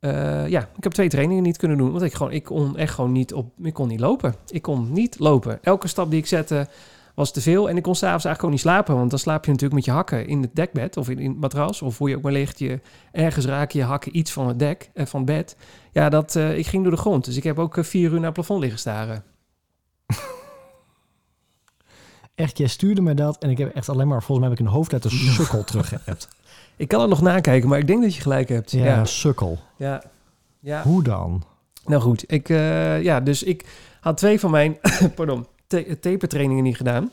Eh, 0.00 0.46
ja, 0.48 0.60
ik 0.76 0.84
heb 0.84 0.92
twee 0.92 1.08
trainingen 1.08 1.42
niet 1.42 1.56
kunnen 1.56 1.78
doen, 1.78 1.90
want 1.90 2.02
ik, 2.02 2.14
gewoon, 2.14 2.32
ik 2.32 2.44
kon 2.44 2.76
echt 2.76 2.94
gewoon 2.94 3.12
niet 3.12 3.34
op, 3.34 3.46
ik 3.62 3.72
kon 3.74 3.88
niet 3.88 4.00
lopen. 4.00 4.34
Ik 4.48 4.62
kon 4.62 4.92
niet 4.92 5.18
lopen. 5.18 5.58
Elke 5.62 5.88
stap 5.88 6.10
die 6.10 6.18
ik 6.20 6.26
zette 6.26 6.68
was 7.14 7.32
te 7.32 7.40
veel 7.40 7.68
en 7.68 7.76
ik 7.76 7.82
kon 7.82 7.94
s'avonds 7.94 8.24
eigenlijk 8.24 8.44
ook 8.44 8.50
niet 8.50 8.72
slapen, 8.72 8.94
want 8.94 9.10
dan 9.10 9.18
slaap 9.18 9.44
je 9.44 9.50
natuurlijk 9.50 9.74
met 9.74 9.84
je 9.84 9.90
hakken 9.90 10.26
in 10.26 10.42
het 10.42 10.54
dekbed 10.54 10.96
of 10.96 11.08
in, 11.08 11.18
in 11.18 11.30
het 11.30 11.40
matras 11.40 11.82
of 11.82 11.98
hoe 11.98 12.08
je 12.08 12.16
ook 12.16 12.22
maar 12.22 12.32
ligt. 12.32 12.58
Je, 12.58 12.80
ergens 13.12 13.46
raken 13.46 13.78
je 13.78 13.84
hakken 13.84 14.16
iets 14.16 14.32
van 14.32 14.48
het 14.48 14.58
dek, 14.58 14.90
eh, 14.94 15.06
van 15.06 15.20
het 15.20 15.28
bed. 15.28 15.56
Ja, 15.92 16.08
dat, 16.08 16.36
eh, 16.36 16.58
ik 16.58 16.66
ging 16.66 16.82
door 16.82 16.92
de 16.92 16.98
grond, 16.98 17.24
dus 17.24 17.36
ik 17.36 17.42
heb 17.42 17.58
ook 17.58 17.76
eh, 17.76 17.84
vier 17.84 18.10
uur 18.10 18.16
naar 18.16 18.24
het 18.24 18.32
plafond 18.32 18.60
liggen 18.60 18.78
staren. 18.78 19.24
Echt, 22.34 22.58
jij 22.58 22.68
stuurde 22.68 23.02
mij 23.02 23.14
dat 23.14 23.38
en 23.38 23.50
ik 23.50 23.58
heb 23.58 23.74
echt 23.74 23.88
alleen 23.88 24.08
maar, 24.08 24.22
volgens 24.22 24.38
mij 24.38 24.48
heb 24.48 24.58
ik 24.58 24.66
een 24.66 24.72
hoofdletter 24.72 25.10
sukkel 25.10 25.64
teruggeappt. 25.64 26.28
Ik 26.76 26.88
kan 26.88 27.00
het 27.00 27.08
nog 27.08 27.20
nakijken, 27.20 27.68
maar 27.68 27.78
ik 27.78 27.86
denk 27.86 28.02
dat 28.02 28.14
je 28.14 28.20
gelijk 28.20 28.48
hebt. 28.48 28.70
Ja, 28.70 28.84
Ja, 28.84 29.04
sukkel. 29.04 29.58
ja, 29.76 30.02
ja. 30.60 30.82
Hoe 30.82 31.02
dan? 31.02 31.44
Nou 31.86 32.02
goed, 32.02 32.24
ik, 32.32 32.48
ja, 33.02 33.20
dus 33.20 33.42
ik 33.42 33.66
had 34.00 34.16
twee 34.16 34.40
van 34.40 34.50
mijn 34.50 34.78
pardon, 35.14 35.46
tapertrainingen 36.00 36.64
niet 36.64 36.76
gedaan. 36.76 37.10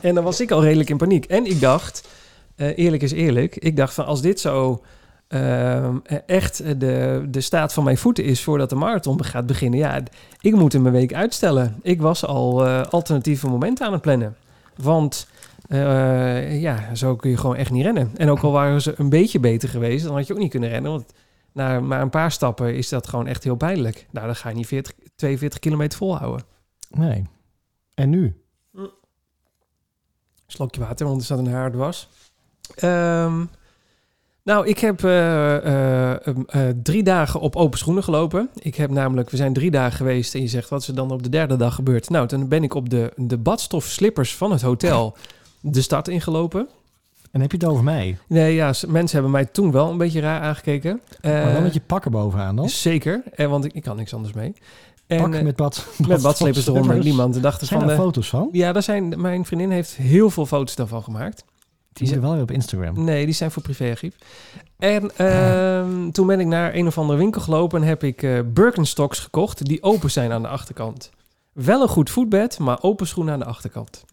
En 0.00 0.14
dan 0.14 0.24
was 0.24 0.40
ik 0.40 0.50
al 0.50 0.62
redelijk 0.62 0.90
in 0.90 0.96
paniek. 0.96 1.24
En 1.24 1.46
ik 1.46 1.60
dacht, 1.60 2.08
eh, 2.56 2.78
eerlijk 2.78 3.02
is 3.02 3.12
eerlijk, 3.12 3.56
ik 3.56 3.76
dacht 3.76 3.94
van 3.94 4.06
als 4.06 4.22
dit 4.22 4.40
zo 4.40 4.82
ehm, 5.28 5.96
echt 6.26 6.80
de, 6.80 7.24
de 7.28 7.40
staat 7.40 7.72
van 7.72 7.84
mijn 7.84 7.98
voeten 7.98 8.24
is 8.24 8.42
voordat 8.42 8.70
de 8.70 8.74
marathon 8.74 9.24
gaat 9.24 9.46
beginnen, 9.46 9.78
ja, 9.78 10.02
ik 10.40 10.54
moet 10.54 10.72
hem 10.72 10.86
een 10.86 10.92
week 10.92 11.14
uitstellen. 11.14 11.76
Ik 11.82 12.00
was 12.00 12.24
al 12.24 12.66
eh, 12.66 12.82
alternatieve 12.82 13.48
momenten 13.48 13.86
aan 13.86 13.92
het 13.92 14.02
plannen. 14.02 14.36
Want 14.76 15.26
eh, 15.68 16.60
ja, 16.60 16.94
zo 16.94 17.16
kun 17.16 17.30
je 17.30 17.36
gewoon 17.36 17.56
echt 17.56 17.70
niet 17.70 17.84
rennen. 17.84 18.10
En 18.16 18.30
ook 18.30 18.42
al 18.42 18.52
waren 18.52 18.82
ze 18.82 18.94
een 18.96 19.08
beetje 19.08 19.40
beter 19.40 19.68
geweest, 19.68 20.04
dan 20.04 20.14
had 20.14 20.26
je 20.26 20.32
ook 20.32 20.38
niet 20.38 20.50
kunnen 20.50 20.68
rennen. 20.68 20.90
Want 20.90 21.12
na 21.52 21.80
maar 21.80 22.00
een 22.00 22.10
paar 22.10 22.32
stappen 22.32 22.74
is 22.74 22.88
dat 22.88 23.08
gewoon 23.08 23.26
echt 23.26 23.44
heel 23.44 23.56
pijnlijk. 23.56 24.06
Nou, 24.10 24.26
dan 24.26 24.36
ga 24.36 24.48
je 24.48 24.54
niet 24.54 24.66
40, 24.66 24.92
42 25.16 25.58
kilometer 25.58 25.98
volhouden. 25.98 26.44
Nee. 26.90 27.24
En 28.02 28.10
nu? 28.10 28.34
Slokje 30.46 30.80
water, 30.80 31.06
want 31.06 31.18
er 31.18 31.24
staat 31.24 31.38
een 31.38 31.46
haar 31.46 31.76
was. 31.76 32.08
Ehm, 32.74 33.44
nou, 34.42 34.66
ik 34.66 34.78
heb 34.78 35.04
eh, 35.04 35.56
eh, 35.56 36.16
eh, 36.46 36.76
drie 36.82 37.02
dagen 37.02 37.40
op 37.40 37.56
open 37.56 37.78
schoenen 37.78 38.04
gelopen. 38.04 38.50
Ik 38.58 38.74
heb 38.74 38.90
namelijk, 38.90 39.30
we 39.30 39.36
zijn 39.36 39.52
drie 39.52 39.70
dagen 39.70 39.96
geweest 39.96 40.34
en 40.34 40.40
je 40.40 40.48
zegt, 40.48 40.68
wat 40.68 40.80
is 40.80 40.88
er 40.88 40.94
dan 40.94 41.10
op 41.10 41.22
de 41.22 41.28
derde 41.28 41.56
dag 41.56 41.74
gebeurd? 41.74 42.10
Nou, 42.10 42.26
toen 42.26 42.48
ben 42.48 42.62
ik 42.62 42.74
op 42.74 42.90
de, 42.90 43.12
de 43.16 43.38
badstof 43.38 43.84
slippers 43.84 44.36
van 44.36 44.52
het 44.52 44.62
hotel 44.62 45.16
de 45.60 45.82
stad 45.82 46.08
ingelopen. 46.08 46.68
En 47.30 47.40
heb 47.40 47.50
je 47.50 47.56
het 47.56 47.66
over 47.66 47.84
mij? 47.84 48.18
Nee, 48.26 48.54
ja, 48.54 48.74
mensen 48.86 49.12
hebben 49.12 49.30
mij 49.30 49.44
toen 49.44 49.72
wel 49.72 49.90
een 49.90 49.98
beetje 49.98 50.20
raar 50.20 50.40
aangekeken. 50.40 51.00
maar 51.22 51.52
dan 51.52 51.62
met 51.62 51.74
je 51.74 51.80
pakken 51.80 52.10
bovenaan 52.10 52.56
dan? 52.56 52.68
Zeker, 52.68 53.22
en, 53.34 53.50
want 53.50 53.64
ik, 53.64 53.72
ik 53.72 53.82
kan 53.82 53.96
niks 53.96 54.14
anders 54.14 54.32
mee. 54.34 54.54
En, 55.12 55.22
Pak 55.22 55.34
eh, 55.34 55.42
met 55.42 55.56
bad, 55.56 55.86
met 56.06 56.22
badslippers 56.22 56.66
eronder. 56.66 56.98
Niemand 56.98 57.42
dacht 57.42 57.66
Zijn 57.66 57.80
van... 57.80 57.88
er 57.88 57.94
eh, 57.94 58.00
foto's 58.00 58.28
van? 58.28 58.48
ja, 58.52 58.72
daar 58.72 58.82
zijn, 58.82 59.20
mijn 59.20 59.44
vriendin 59.44 59.70
heeft 59.70 59.96
heel 59.96 60.30
veel 60.30 60.46
foto's 60.46 60.74
daarvan 60.74 61.02
gemaakt. 61.02 61.44
Die 61.92 62.08
zijn 62.08 62.20
wel 62.20 62.32
weer 62.32 62.42
op 62.42 62.50
Instagram. 62.50 63.04
Nee, 63.04 63.24
die 63.24 63.34
zijn 63.34 63.50
voor 63.50 63.62
privéarchief. 63.62 64.14
En 64.78 65.16
ehm, 65.16 66.10
toen 66.12 66.26
ben 66.26 66.40
ik 66.40 66.46
naar 66.46 66.74
een 66.74 66.86
of 66.86 66.98
andere 66.98 67.18
winkel 67.18 67.40
gelopen 67.40 67.82
en 67.82 67.88
heb 67.88 68.04
ik 68.04 68.22
eh 68.22 68.38
Birkenstocks 68.46 69.18
gekocht 69.18 69.66
die 69.66 69.82
open 69.82 70.10
zijn 70.10 70.32
aan 70.32 70.42
de 70.42 70.48
achterkant. 70.48 71.10
Wel 71.52 71.82
een 71.82 71.88
goed 71.88 72.10
voetbed, 72.10 72.58
maar 72.58 72.82
open 72.82 73.06
schoenen 73.06 73.32
aan 73.32 73.38
de 73.38 73.44
achterkant. 73.44 74.04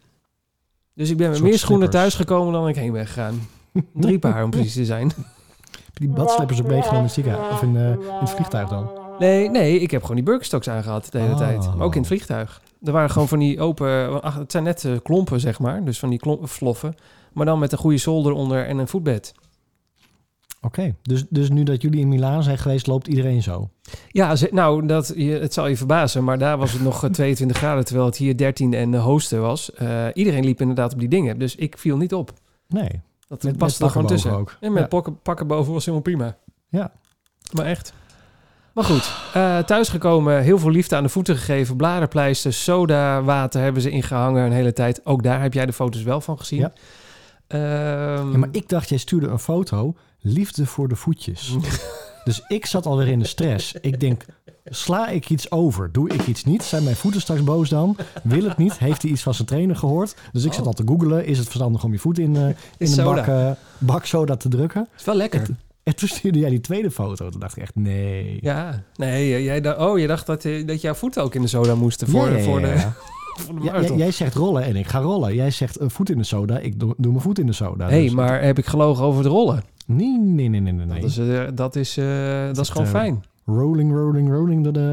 Dus 0.94 1.10
ik 1.10 1.18
ben 1.18 1.30
met 1.30 1.42
meer 1.42 1.60
schoenen 1.60 1.90
thuis 1.90 2.16
gekomen 2.16 2.54
dan 2.54 2.68
ik 2.68 2.76
heen 2.76 2.92
ben 2.92 3.08
gegaan. 3.08 3.48
Drie 3.94 4.20
paar 4.20 4.44
om 4.44 4.50
precies 4.50 4.74
te 4.74 4.86
zijn. 4.86 5.08
Heb 5.86 5.98
je 5.98 6.00
die 6.00 6.10
badslippers 6.10 6.62
ook 6.62 6.68
meegenomen 6.68 6.98
in 6.98 7.04
het 7.04 7.14
ziekenhuis? 7.14 7.54
Of 7.54 7.62
in, 7.62 7.76
eh, 7.76 7.90
in 7.92 8.00
het 8.20 8.30
vliegtuig 8.30 8.70
dan? 8.70 8.99
Nee, 9.20 9.50
nee, 9.50 9.80
ik 9.80 9.92
heb 9.92 10.02
gewoon 10.02 10.16
die 10.16 10.26
Birkenstocks 10.26 10.70
aangehad 10.70 11.12
de 11.12 11.20
hele 11.20 11.32
Oh. 11.32 11.38
tijd. 11.38 11.76
Maar 11.76 11.86
ook 11.86 11.94
in 11.94 12.00
het 12.00 12.08
vliegtuig. 12.08 12.62
Er 12.84 12.92
waren 12.92 13.10
gewoon 13.10 13.28
van 13.28 13.40
die 13.40 13.60
open... 13.62 14.22
ach, 14.22 14.36
het 14.36 14.52
zijn 14.52 14.64
net 14.64 14.86
eh, 14.86 14.92
klompen, 15.04 15.40
zeg 15.40 15.60
maar. 15.60 15.84
Dus 15.84 16.00
van 16.00 16.10
die 16.10 16.22
vloffen. 16.42 16.96
Maar 17.34 17.46
dan 17.46 17.60
met 17.60 17.72
een 17.72 17.78
goede 17.78 17.98
zool 17.98 18.26
eronder 18.28 18.66
en 18.66 18.78
een 18.78 18.88
voetbed. 18.88 19.34
Oké, 20.62 20.96
dus, 21.02 21.26
dus 21.30 21.50
nu 21.50 21.64
dat 21.64 21.82
jullie 21.82 22.00
in 22.00 22.08
Milaan 22.08 22.44
zijn 22.44 22.58
geweest, 22.58 22.88
loopt 22.88 23.08
iedereen 23.08 23.44
zo? 23.44 23.70
Ja, 24.10 24.36
nou, 24.52 24.86
dat, 24.86 25.14
je, 25.16 25.32
het 25.32 25.54
zal 25.54 25.68
je 25.68 25.78
verbazen. 25.78 26.24
Maar 26.24 26.38
daar 26.38 26.58
was 26.58 26.72
het 26.72 26.82
nog 26.82 27.04
eh, 27.04 27.10
22 27.10 27.58
graden, 27.58 27.86
terwijl 27.86 28.06
het 28.08 28.18
hier 28.18 28.38
13 28.38 28.74
en 28.74 28.94
uh, 28.94 29.04
hoosten 29.04 29.42
was. 29.42 29.74
Eh, 29.74 30.06
iedereen 30.14 30.44
liep 30.46 30.62
inderdaad 30.62 30.94
op 30.94 31.00
die 31.00 31.08
dingen. 31.10 31.40
Dus 31.40 31.56
ik 31.56 31.78
viel 31.78 31.98
niet 31.98 32.14
op. 32.14 32.34
Nee, 32.68 32.90
Dat 33.28 33.44
met, 33.44 33.60
met 33.60 33.80
er 33.80 33.90
gewoon 33.90 34.08
tussen. 34.08 34.32
ook. 34.32 34.58
En 34.60 34.72
met 34.74 34.82
Ja. 34.82 34.88
pakken, 34.88 35.20
pakken 35.22 35.48
boven 35.48 35.74
was 35.74 35.82
helemaal 35.86 36.04
prima. 36.04 36.38
Ja. 36.70 36.92
Maar 37.52 37.66
echt. 37.66 37.94
Maar 38.74 38.84
goed, 38.84 39.12
eh 39.34 39.58
thuisgekomen, 39.58 40.42
heel 40.42 40.60
veel 40.60 40.70
liefde 40.72 40.96
aan 40.96 41.04
de 41.04 41.10
voeten 41.10 41.38
gegeven. 41.38 41.76
Bladerpleisters, 41.76 42.64
soda, 42.64 43.22
water 43.24 43.62
hebben 43.62 43.82
ze 43.82 43.90
ingehangen 43.90 44.46
een 44.46 44.52
hele 44.52 44.74
tijd. 44.74 45.06
Ook 45.06 45.24
daar 45.24 45.42
heb 45.42 45.54
jij 45.54 45.66
de 45.66 45.74
foto's 45.74 46.04
wel 46.04 46.22
van 46.22 46.38
gezien. 46.38 46.60
Ja. 46.60 46.72
Ehm, 47.48 48.32
Ja, 48.32 48.38
maar 48.38 48.50
ik 48.52 48.70
dacht, 48.70 48.90
jij 48.90 48.98
stuurde 48.98 49.28
een 49.28 49.40
foto, 49.40 49.96
liefde 50.20 50.66
voor 50.66 50.88
de 50.88 50.96
voetjes. 50.96 51.56
dus 52.24 52.42
ik 52.48 52.66
zat 52.66 52.86
alweer 52.86 53.08
in 53.08 53.20
de 53.20 53.26
stress. 53.28 53.74
Ik 53.82 54.00
denk, 54.00 54.26
sla 54.66 55.08
ik 55.10 55.30
iets 55.30 55.52
over? 55.52 55.92
Doe 55.92 56.10
ik 56.10 56.28
iets 56.28 56.44
niet? 56.44 56.64
Zijn 56.64 56.84
mijn 56.84 56.96
voeten 56.96 57.22
straks 57.22 57.44
boos 57.44 57.70
dan? 57.70 57.98
Wil 58.24 58.44
het 58.44 58.58
niet? 58.58 58.78
Heeft 58.78 59.02
hij 59.02 59.12
iets 59.12 59.22
van 59.24 59.34
zijn 59.34 59.48
trainer 59.48 59.76
gehoord? 59.76 60.16
Dus 60.32 60.44
ik 60.44 60.52
zat 60.54 60.62
Oh. 60.62 60.68
al 60.68 60.74
te 60.74 60.84
googelen. 60.86 61.26
Is 61.26 61.38
het 61.38 61.48
verstandig 61.48 61.84
om 61.84 61.92
je 61.92 62.00
voet 62.00 62.20
in, 62.20 62.36
eh, 62.36 62.48
in 62.78 63.00
een 63.00 63.04
bak, 63.04 63.28
eh, 63.28 63.52
bak 63.78 64.06
soda 64.06 64.36
te 64.36 64.50
drukken? 64.50 64.82
Het 64.92 65.00
is 65.00 65.06
wel 65.06 65.16
lekker. 65.16 65.40
Het- 65.40 65.50
En 65.90 65.96
toen 65.96 66.08
stuurde 66.08 66.40
jij 66.40 66.50
die 66.50 66.62
tweede 66.62 66.92
foto. 66.92 67.30
Toen 67.30 67.40
dacht 67.40 67.58
ik 67.58 67.64
echt, 67.64 67.76
nee. 67.76 68.38
Ja, 68.42 68.84
nee, 68.96 69.44
jij 69.44 69.62
dacht, 69.62 69.78
oh, 69.80 70.00
je 70.00 70.08
dacht 70.08 70.26
dat, 70.26 70.46
eh, 70.46 70.68
dat 70.68 70.82
jouw 70.82 70.94
voeten 70.94 71.24
ook 71.24 71.36
in 71.36 71.42
de 71.42 71.48
soda 71.48 71.76
moesten 71.76 72.08
voor, 72.08 72.30
Ja, 72.30 72.38
ja, 72.38 72.44
voor, 72.44 72.60
ja, 72.60 72.68
de, 72.68 72.74
ja. 72.74 72.94
voor 73.36 73.56
de 73.60 73.64
Ja, 73.64 73.82
jij, 74.06 74.12
zegt 74.12 74.34
rollen 74.36 74.64
en 74.64 74.76
ik 74.76 74.88
ga 74.88 75.00
rollen. 75.00 75.36
Jij 75.36 75.52
zegt 75.52 75.80
een 75.80 75.90
voet 75.92 76.10
in 76.10 76.18
de 76.18 76.24
soda, 76.24 76.58
ik 76.60 76.80
doe, 76.80 76.94
doe 76.98 77.12
mijn 77.12 77.24
voet 77.24 77.40
in 77.40 77.46
de 77.46 77.54
soda. 77.54 77.88
hey, 77.90 78.02
Dus- 78.04 78.12
maar 78.14 78.42
heb 78.44 78.58
ik 78.58 78.66
gelogen 78.66 79.04
over 79.04 79.24
het 79.24 79.32
rollen? 79.32 79.64
Nee, 79.86 80.20
nee, 80.20 80.48
nee, 80.50 80.62
nee, 80.62 80.74
nee. 80.74 81.02
Dat 81.02 81.10
is, 81.10 81.18
eh, 81.18 81.44
dat 81.54 81.76
is, 81.76 81.98
eh, 81.98 82.46
dat 82.46 82.58
is 82.60 82.70
gewoon 82.70 82.88
eh, 82.88 82.94
fijn. 82.94 83.24
Rolling, 83.46 83.94
rolling, 83.94 84.30
rolling 84.32 84.64
door 84.64 84.74
de, 84.74 84.92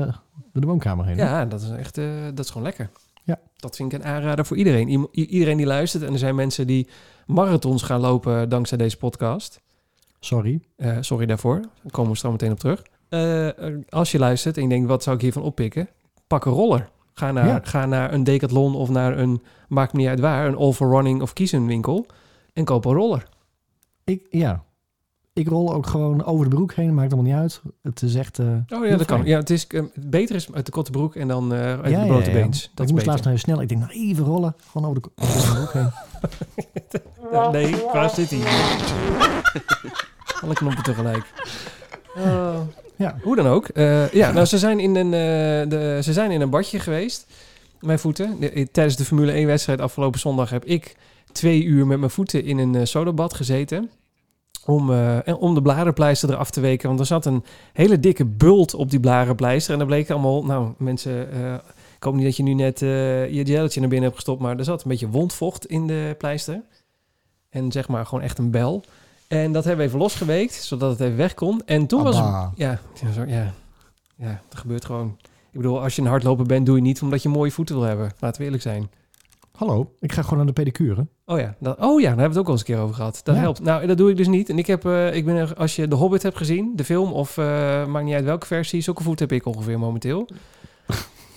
door 0.52 0.62
de 0.62 0.66
woonkamer 0.66 1.06
heen. 1.06 1.16
Ja, 1.16 1.44
dat 1.44 1.60
is 1.62 1.70
echt, 1.70 1.98
eh, 1.98 2.04
dat 2.34 2.44
is 2.44 2.50
gewoon 2.50 2.66
lekker. 2.66 2.90
Ja. 3.24 3.38
Dat 3.56 3.76
vind 3.76 3.92
ik 3.92 3.98
een 3.98 4.04
aanrader 4.06 4.46
voor 4.46 4.56
iedereen. 4.56 4.88
I- 4.88 5.08
iedereen 5.26 5.56
die 5.56 5.66
luistert. 5.66 6.02
En 6.02 6.12
er 6.12 6.18
zijn 6.18 6.34
mensen 6.34 6.66
die 6.66 6.88
marathons 7.26 7.82
gaan 7.82 8.00
lopen 8.00 8.48
dankzij 8.48 8.78
deze 8.78 8.96
podcast. 8.96 9.60
Sorry. 10.26 10.61
Eh, 10.76 10.97
sorry 11.00 11.26
daarvoor. 11.26 11.61
Daar 11.61 11.90
komen 11.92 12.12
we 12.12 12.18
zo 12.18 12.30
meteen 12.30 12.50
op 12.52 12.59
terug. 12.59 12.83
Eh, 13.09 13.49
als 13.88 14.11
je 14.12 14.18
luistert 14.18 14.56
en 14.56 14.62
je 14.62 14.68
denkt, 14.68 14.88
wat 14.88 15.02
zou 15.02 15.16
ik 15.16 15.23
hiervan 15.23 15.42
oppikken? 15.42 15.88
Pak 16.26 16.45
een 16.45 16.52
roller. 16.52 16.88
Ga 17.14 17.33
naar, 17.33 17.47
Ja. 17.47 17.61
ga 17.62 17.87
naar 17.87 18.12
een 18.12 18.25
Decathlon 18.25 18.75
of 18.75 18.88
naar 18.88 19.18
een, 19.18 19.42
maakt 19.68 19.92
me 19.92 19.99
niet 19.99 20.09
uit 20.09 20.21
waar, 20.21 20.47
een 20.47 20.56
All 20.56 20.73
for 20.73 20.90
Running 20.90 21.23
of 21.23 21.33
Kiezen 21.33 21.66
winkel. 21.66 22.06
En 22.52 22.64
koop 22.64 22.85
een 22.85 22.92
roller. 22.95 23.28
Ik, 24.04 24.26
ja. 24.30 24.64
Ik 25.33 25.49
rol 25.49 25.75
ook 25.75 25.87
gewoon 25.87 26.25
over 26.25 26.49
de 26.50 26.54
broek 26.56 26.73
heen. 26.75 26.95
Maakt 26.95 27.12
allemaal 27.12 27.30
niet 27.33 27.40
uit. 27.40 27.62
Het 27.83 28.02
is 28.02 28.14
echt... 28.14 28.38
eh, 28.38 28.47
Oh 28.78 28.87
ja, 28.87 28.97
dat 28.97 29.06
kan. 29.06 29.25
Ja, 29.25 29.38
het 29.38 29.50
is 29.50 29.66
eh, 29.66 29.83
beter 29.95 30.35
is 30.37 30.52
uit 30.52 30.66
de 30.66 30.73
korte 30.73 30.90
broek 30.90 31.14
en 31.16 31.28
dan 31.28 31.52
eh 31.54 31.61
uit 31.61 31.90
Ja, 31.90 32.00
de 32.00 32.06
blote 32.06 32.30
ja, 32.30 32.37
ja. 32.37 32.42
beens. 32.42 32.64
ik 32.64 32.71
Dat 32.75 32.87
is 32.87 32.92
moest 32.92 33.06
laatst 33.06 33.25
naar 33.25 33.33
je 33.33 33.38
snel. 33.38 33.61
Ik 33.61 33.68
denk, 33.68 33.80
nou 33.80 33.92
even 33.92 34.25
rollen. 34.25 34.54
Gewoon 34.73 34.90
over 34.90 35.02
de, 35.02 35.09
over 35.16 35.40
de 35.40 35.54
broek 35.54 35.73
heen. 35.73 35.90
Eh, 37.33 37.50
nee, 37.56 37.75
waar 37.92 38.11
zit 38.11 38.30
hij? 38.30 38.40
Alle 40.42 40.54
knoppen 40.54 40.82
tegelijk. 40.84 41.32
Oh. 42.16 42.60
Ja. 42.96 43.16
Hoe 43.22 43.36
dan 43.36 43.46
ook. 43.46 43.68
Eh, 43.68 44.10
ja, 44.12 44.32
nou, 44.32 44.46
ze 44.46 44.58
zijn, 44.58 44.80
in 44.80 44.96
een, 44.96 45.12
eh, 45.12 45.70
de, 45.70 45.98
ze 46.02 46.12
zijn 46.12 46.30
in 46.30 46.40
een 46.40 46.50
badje 46.50 46.78
geweest. 46.78 47.26
Mijn 47.80 47.98
voeten. 47.98 48.40
De- 48.40 48.68
tijdens 48.72 48.96
de 48.96 49.04
Formule 49.04 49.32
1 49.32 49.46
wedstrijd 49.46 49.80
afgelopen 49.80 50.20
zondag 50.20 50.50
heb 50.50 50.64
ik 50.64 50.96
twee 51.32 51.64
uur 51.64 51.86
met 51.86 51.98
mijn 51.98 52.10
voeten 52.10 52.44
in 52.44 52.58
een 52.58 52.74
eh, 52.74 52.84
sodabad 52.84 53.34
gezeten. 53.34 53.90
Om, 54.64 54.90
eh, 54.90 55.28
en 55.28 55.36
om 55.36 55.54
de 55.54 55.62
blarenpleister 55.62 56.30
eraf 56.30 56.50
te 56.50 56.60
weken. 56.60 56.88
Want 56.88 57.00
er 57.00 57.06
zat 57.06 57.26
een 57.26 57.44
hele 57.72 58.00
dikke 58.00 58.24
bult 58.24 58.74
op 58.74 58.90
die 58.90 59.00
blarenpleister. 59.00 59.72
En 59.72 59.78
daar 59.78 59.86
bleken 59.88 60.14
allemaal, 60.14 60.44
nou 60.44 60.72
mensen, 60.78 61.32
eh, 61.32 61.54
ik 61.96 62.02
hoop 62.02 62.14
niet 62.14 62.24
dat 62.24 62.36
je 62.36 62.42
nu 62.42 62.54
net 62.54 62.82
eh, 62.82 63.30
je 63.30 63.46
gelletje 63.46 63.80
naar 63.80 63.88
binnen 63.88 64.02
hebt 64.08 64.14
gestopt. 64.14 64.40
Maar 64.40 64.58
er 64.58 64.64
zat 64.64 64.82
een 64.82 64.90
beetje 64.90 65.08
wondvocht 65.08 65.66
in 65.66 65.86
de 65.86 66.14
pleister. 66.18 66.60
En 67.50 67.72
zeg 67.72 67.88
maar 67.88 68.06
gewoon 68.06 68.24
echt 68.24 68.38
een 68.38 68.50
bel. 68.50 68.84
En 69.28 69.52
dat 69.52 69.64
hebben 69.64 69.83
we 69.83 69.87
even 69.88 69.99
losgeweekt, 70.02 70.54
zodat 70.54 70.90
het 70.90 71.00
even 71.00 71.16
weg 71.16 71.35
kon. 71.35 71.62
En 71.64 71.87
toen 71.87 72.02
was 72.02 72.16
het 72.16 72.25
ja, 72.54 72.78
ja, 73.26 73.52
ja. 74.16 74.40
dat 74.49 74.59
gebeurt 74.59 74.85
gewoon. 74.85 75.16
Ik 75.50 75.62
bedoel, 75.62 75.83
als 75.83 75.97
je 75.97 76.02
een 76.02 76.09
hardloper 76.09 76.47
bent, 76.47 76.66
doe 76.66 76.76
je 76.76 76.83
niet 76.83 77.02
omdat 77.02 77.23
je 77.23 77.28
mooie 77.28 77.50
voeten 77.50 77.75
wil 77.75 77.85
hebben. 77.85 78.12
Laten 78.18 78.38
we 78.38 78.45
eerlijk 78.45 78.62
zijn. 78.62 78.90
Hallo, 79.56 79.90
ik 80.00 80.12
ga 80.12 80.23
gewoon 80.23 80.37
naar 80.37 80.47
de 80.47 80.52
pedicure. 80.52 81.06
Oh 81.26 81.38
ja, 81.38 81.54
dat, 81.59 81.78
oh 81.80 82.00
ja, 82.00 82.06
daar 82.09 82.18
hebben 82.18 82.23
we 82.23 82.28
het 82.28 82.38
ook 82.38 82.47
al 82.47 82.52
eens 82.52 82.61
een 82.61 82.66
keer 82.66 82.78
over 82.78 82.95
gehad. 82.95 83.21
Dat 83.25 83.35
Ja. 83.35 83.40
helpt. 83.40 83.61
Nou, 83.62 83.87
dat 83.87 83.97
doe 83.97 84.11
ik 84.11 84.16
dus 84.16 84.26
niet. 84.28 84.49
En 84.49 84.59
ik 84.59 84.66
heb, 84.66 84.85
eh, 84.85 85.14
ik 85.14 85.25
ben 85.25 85.35
er, 85.37 85.54
als 85.56 85.76
je 85.76 85.88
The 85.88 85.95
Hobbit 85.95 86.23
hebt 86.23 86.37
gezien, 86.37 86.73
de 86.75 86.85
film, 86.85 87.12
of 87.12 87.38
eh, 87.38 87.45
maakt 87.87 88.04
niet 88.04 88.14
uit 88.14 88.25
welke 88.25 88.47
versie, 88.47 88.80
zulke 88.80 89.02
voeten 89.02 89.28
heb 89.28 89.38
ik 89.38 89.47
ongeveer 89.47 89.78
momenteel. 89.78 90.28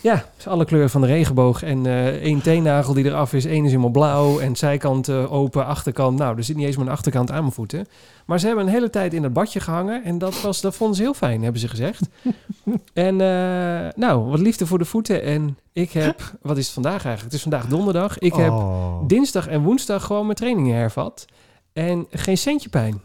Ja, 0.01 0.25
alle 0.45 0.65
kleuren 0.65 0.89
van 0.89 1.01
de 1.01 1.07
regenboog. 1.07 1.63
En 1.63 1.85
eh 1.85 2.07
één 2.07 2.41
teennagel 2.41 2.93
die 2.93 3.05
eraf 3.05 3.33
is, 3.33 3.45
één 3.45 3.63
is 3.63 3.69
helemaal 3.69 3.89
blauw. 3.89 4.39
En 4.39 4.55
zijkant 4.55 5.07
eh, 5.07 5.31
open, 5.31 5.65
achterkant. 5.65 6.17
Nou, 6.17 6.37
er 6.37 6.43
zit 6.43 6.55
niet 6.55 6.65
eens 6.65 6.77
mijn 6.77 6.89
achterkant 6.89 7.31
aan 7.31 7.41
mijn 7.41 7.51
voeten. 7.53 7.87
Maar 8.25 8.39
ze 8.39 8.47
hebben 8.47 8.65
een 8.65 8.71
hele 8.71 8.89
tijd 8.89 9.13
in 9.13 9.23
het 9.23 9.33
badje 9.33 9.59
gehangen. 9.59 10.03
En 10.03 10.17
dat, 10.17 10.41
was, 10.41 10.61
dat 10.61 10.75
vonden 10.75 10.95
ze 10.95 11.01
heel 11.01 11.13
fijn, 11.13 11.43
hebben 11.43 11.61
ze 11.61 11.67
gezegd. 11.67 12.01
en 12.93 13.21
eh, 13.21 13.87
nou, 13.95 14.29
wat 14.29 14.39
liefde 14.39 14.65
voor 14.65 14.77
de 14.77 14.85
voeten. 14.85 15.23
En 15.23 15.57
ik 15.73 15.91
heb, 15.91 16.33
wat 16.41 16.57
is 16.57 16.65
het 16.65 16.73
vandaag 16.73 17.05
eigenlijk? 17.05 17.23
Het 17.23 17.33
is 17.33 17.41
vandaag 17.41 17.65
donderdag. 17.67 18.17
Ik 18.17 18.33
heb 18.33 18.51
Oh. 18.51 19.07
dinsdag 19.07 19.47
en 19.47 19.61
woensdag 19.63 20.03
gewoon 20.03 20.23
mijn 20.23 20.37
trainingen 20.37 20.75
hervat. 20.75 21.25
En 21.73 22.07
geen 22.09 22.37
centje 22.37 22.69
pijn. 22.69 23.01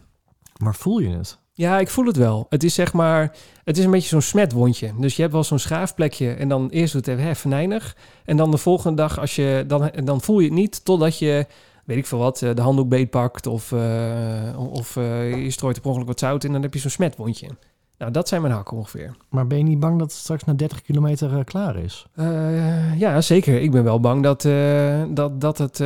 Maar 0.57 0.75
voel 0.75 0.99
je 0.99 1.09
het? 1.09 1.37
Ja, 1.57 1.79
ik 1.79 1.89
voel 1.89 2.05
het 2.05 2.17
wel. 2.17 2.45
Het 2.49 2.63
is 2.63 2.73
zeg 2.73 2.93
maar, 2.93 3.35
het 3.63 3.77
is 3.77 3.85
een 3.85 3.91
beetje 3.91 4.07
zo'n 4.07 4.21
smetwondje. 4.21 4.93
Dus 4.99 5.15
je 5.15 5.21
hebt 5.21 5.33
wel 5.33 5.43
zo'n 5.43 5.59
schaafplekje 5.59 6.33
en 6.33 6.47
dan 6.47 6.69
eerst 6.69 6.93
doet 6.93 7.05
het 7.05 7.19
even 7.19 7.35
venijnig. 7.35 7.95
En 8.25 8.37
dan 8.37 8.51
de 8.51 8.57
volgende 8.57 8.95
dag, 8.95 9.19
als 9.19 9.35
je, 9.35 9.63
dan, 9.67 9.91
dan 10.03 10.21
voel 10.21 10.39
je 10.39 10.45
het 10.45 10.55
niet 10.55 10.85
totdat 10.85 11.19
je, 11.19 11.45
weet 11.85 11.97
ik 11.97 12.05
veel 12.05 12.17
wat, 12.17 12.41
eh, 12.41 12.55
de 12.55 12.61
handdoek 12.61 12.89
beetpakt 12.89 13.47
of, 13.47 13.71
eh, 13.71 14.69
of 14.71 14.97
eh, 14.97 15.43
je 15.43 15.51
strooit 15.51 15.75
er 15.75 15.81
per 15.81 15.89
ongeluk 15.89 16.09
wat 16.09 16.19
zout 16.19 16.43
in. 16.43 16.51
Dan 16.51 16.61
heb 16.61 16.73
je 16.73 16.79
zo'n 16.79 16.89
smetwondje. 16.89 17.49
Nou, 17.97 18.11
dat 18.11 18.27
zijn 18.27 18.41
mijn 18.41 18.53
hakken 18.53 18.77
ongeveer. 18.77 19.15
Maar 19.29 19.47
ben 19.47 19.57
je 19.57 19.63
niet 19.63 19.79
bang 19.79 19.99
dat 19.99 20.11
het 20.11 20.19
straks 20.19 20.43
na 20.43 20.53
30 20.53 20.81
kilometer 20.81 21.43
klaar 21.43 21.75
is? 21.75 22.05
Ja, 22.97 23.21
zeker. 23.21 23.61
Ik 23.61 23.71
ben 23.71 23.83
wel 23.83 23.99
bang 23.99 24.23
dat, 24.23 24.41
dat, 25.15 25.41
dat 25.41 25.57
het 25.57 25.83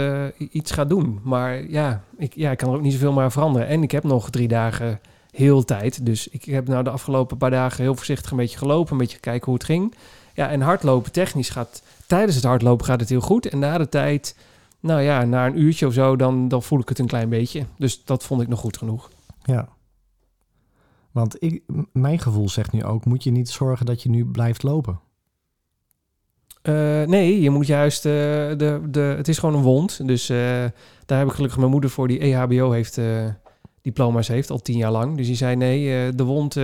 iets 0.51 0.71
gaat 0.71 0.89
doen. 0.89 1.19
Maar 1.23 1.69
ja 1.69 2.03
ik, 2.17 2.35
ja, 2.35 2.51
ik 2.51 2.57
kan 2.57 2.69
er 2.69 2.75
ook 2.75 2.81
niet 2.81 2.93
zoveel 2.93 3.11
maar 3.11 3.23
aan 3.23 3.31
veranderen. 3.31 3.67
En 3.67 3.83
ik 3.83 3.91
heb 3.91 4.03
nog 4.03 4.29
drie 4.29 4.47
dagen 4.47 4.99
heel 5.31 5.65
tijd. 5.65 6.05
Dus 6.05 6.27
ik 6.27 6.43
heb 6.45 6.67
nou 6.67 6.83
de 6.83 6.89
afgelopen 6.89 7.37
paar 7.37 7.49
dagen 7.49 7.83
heel 7.83 7.95
voorzichtig 7.95 8.31
een 8.31 8.37
beetje 8.37 8.57
gelopen. 8.57 8.91
Een 8.91 8.97
beetje 8.97 9.19
kijken 9.19 9.45
hoe 9.45 9.53
het 9.53 9.63
ging. 9.63 9.95
Ja, 10.33 10.49
en 10.49 10.61
hardlopen 10.61 11.11
technisch 11.11 11.49
gaat... 11.49 11.83
Tijdens 12.07 12.35
het 12.35 12.43
hardlopen 12.43 12.85
gaat 12.85 12.99
het 12.99 13.09
heel 13.09 13.21
goed. 13.21 13.45
En 13.45 13.59
na 13.59 13.77
de 13.77 13.89
tijd, 13.89 14.35
nou 14.79 15.01
ja, 15.01 15.25
na 15.25 15.45
een 15.45 15.61
uurtje 15.61 15.87
of 15.87 15.93
zo... 15.93 16.15
dan, 16.15 16.47
dan 16.47 16.63
voel 16.63 16.79
ik 16.79 16.89
het 16.89 16.99
een 16.99 17.07
klein 17.07 17.29
beetje. 17.29 17.65
Dus 17.77 18.03
dat 18.05 18.23
vond 18.23 18.41
ik 18.41 18.47
nog 18.47 18.59
goed 18.59 18.77
genoeg. 18.77 19.09
Ja. 19.43 19.67
Want 21.11 21.43
ik, 21.43 21.63
mijn 21.93 22.19
gevoel 22.19 22.49
zegt 22.49 22.71
nu 22.71 22.83
ook, 22.83 23.05
moet 23.05 23.23
je 23.23 23.31
niet 23.31 23.49
zorgen 23.49 23.85
dat 23.85 24.03
je 24.03 24.09
nu 24.09 24.25
blijft 24.25 24.63
lopen? 24.63 24.99
Eh, 26.61 26.73
nee, 27.03 27.41
je 27.41 27.49
moet 27.49 27.67
juist... 27.67 28.05
eh, 28.05 28.11
de, 28.11 28.81
de, 28.89 28.99
het 28.99 29.27
is 29.27 29.37
gewoon 29.37 29.55
een 29.55 29.61
wond. 29.61 30.07
Dus 30.07 30.29
eh, 30.29 30.37
daar 31.05 31.17
heb 31.17 31.27
ik 31.27 31.33
gelukkig 31.33 31.59
mijn 31.59 31.71
moeder 31.71 31.89
voor 31.89 32.07
die 32.07 32.19
EHBO 32.19 32.71
heeft... 32.71 32.99
diploma's 33.81 34.27
heeft, 34.27 34.49
al 34.49 34.59
tien 34.59 34.77
jaar 34.77 34.91
lang. 34.91 35.17
Dus 35.17 35.27
die 35.27 35.35
zei, 35.35 35.55
nee, 35.55 36.07
eh, 36.07 36.13
de 36.15 36.23
wond, 36.23 36.55
eh, 36.55 36.63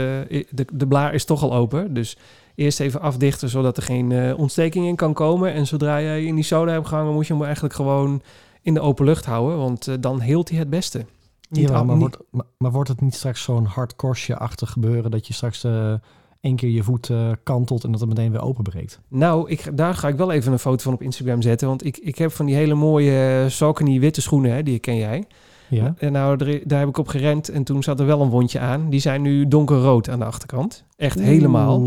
de, 0.50 0.66
de 0.74 0.88
blaar 0.88 1.14
is 1.14 1.26
toch 1.26 1.44
al 1.44 1.54
open. 1.54 1.94
Dus 1.94 2.18
eerst 2.56 2.80
even 2.80 3.02
afdichten, 3.02 3.50
zodat 3.50 3.78
er 3.78 3.84
geen 3.84 4.12
eh, 4.12 4.38
ontsteking 4.38 4.86
in 4.88 4.96
kan 4.96 5.14
komen. 5.14 5.54
En 5.54 5.68
zodra 5.68 6.02
jij 6.02 6.24
in 6.24 6.36
die 6.36 6.44
soda 6.44 6.72
hebt 6.72 6.88
gehangen, 6.88 7.14
moet 7.14 7.28
je 7.28 7.34
hem 7.34 7.44
eigenlijk 7.44 7.74
gewoon 7.74 8.22
in 8.62 8.74
de 8.74 8.80
open 8.80 9.06
lucht 9.06 9.26
houden. 9.26 9.58
Want 9.58 10.02
dan 10.04 10.20
heelt 10.20 10.50
hij 10.50 10.60
het 10.60 10.70
beste. 10.70 11.06
Niet 11.50 11.70
Ja, 11.70 11.84
maar, 11.84 11.98
wordt, 11.98 12.18
maar, 12.30 12.46
maar 12.58 12.72
wordt 12.72 12.90
het 12.90 13.02
niet 13.02 13.16
straks 13.16 13.44
zo'n 13.44 13.66
hard 13.66 13.96
korstje-achtig 13.96 14.72
gebeuren... 14.72 15.12
dat 15.12 15.28
je 15.28 15.34
straks 15.34 15.64
eh 15.64 15.94
één 16.42 16.56
keer 16.56 16.70
je 16.70 16.84
voet 16.84 17.12
kantelt 17.44 17.84
en 17.84 17.92
dat 17.92 18.00
het 18.00 18.10
meteen 18.10 18.32
weer 18.32 18.42
openbreekt? 18.42 19.00
Nou, 19.08 19.50
ik, 19.50 19.78
daar 19.78 19.94
ga 19.94 20.08
ik 20.08 20.16
wel 20.16 20.32
even 20.32 20.52
een 20.52 20.60
foto 20.60 20.84
van 20.84 20.94
op 20.94 21.02
Instagram 21.02 21.42
zetten. 21.42 21.68
Want 21.68 21.86
ik, 21.86 21.98
ik 21.98 22.18
heb 22.18 22.32
van 22.32 22.46
die 22.46 22.56
hele 22.56 22.74
mooie 22.74 23.42
uh, 23.44 23.50
Saucony 23.50 24.00
witte 24.00 24.22
schoenen, 24.22 24.52
hè, 24.52 24.64
die 24.64 24.80
ken 24.80 24.96
jij. 24.96 25.26
Ja? 25.70 25.94
En 25.98 26.12
nou, 26.12 26.38
daar 26.66 26.80
heb 26.80 26.88
ik 26.88 26.98
op 26.98 27.08
gerend 27.08 27.50
en 27.50 27.64
toen 27.64 27.84
zat 27.84 28.00
er 28.00 28.06
wel 28.06 28.22
een 28.22 28.30
wondje 28.30 28.60
aan. 28.60 28.90
Die 28.90 29.00
zijn 29.00 29.22
nu 29.22 29.48
donkerrood 29.48 30.10
aan 30.10 30.20
de 30.20 30.26
achterkant. 30.26 30.84
Echt 30.98 31.20
helemaal. 31.20 31.82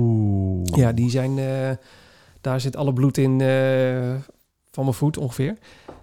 Ja, 0.62 0.92
die 0.92 1.10
zijn. 1.10 1.38
eh, 1.38 1.70
daar 2.40 2.60
zit 2.60 2.76
alle 2.76 2.92
bloed 2.92 3.16
in 3.18 3.40
eh, 3.40 4.14
van 4.70 4.84
mijn 4.84 4.96
voet 4.96 5.18
ongeveer. 5.18 5.56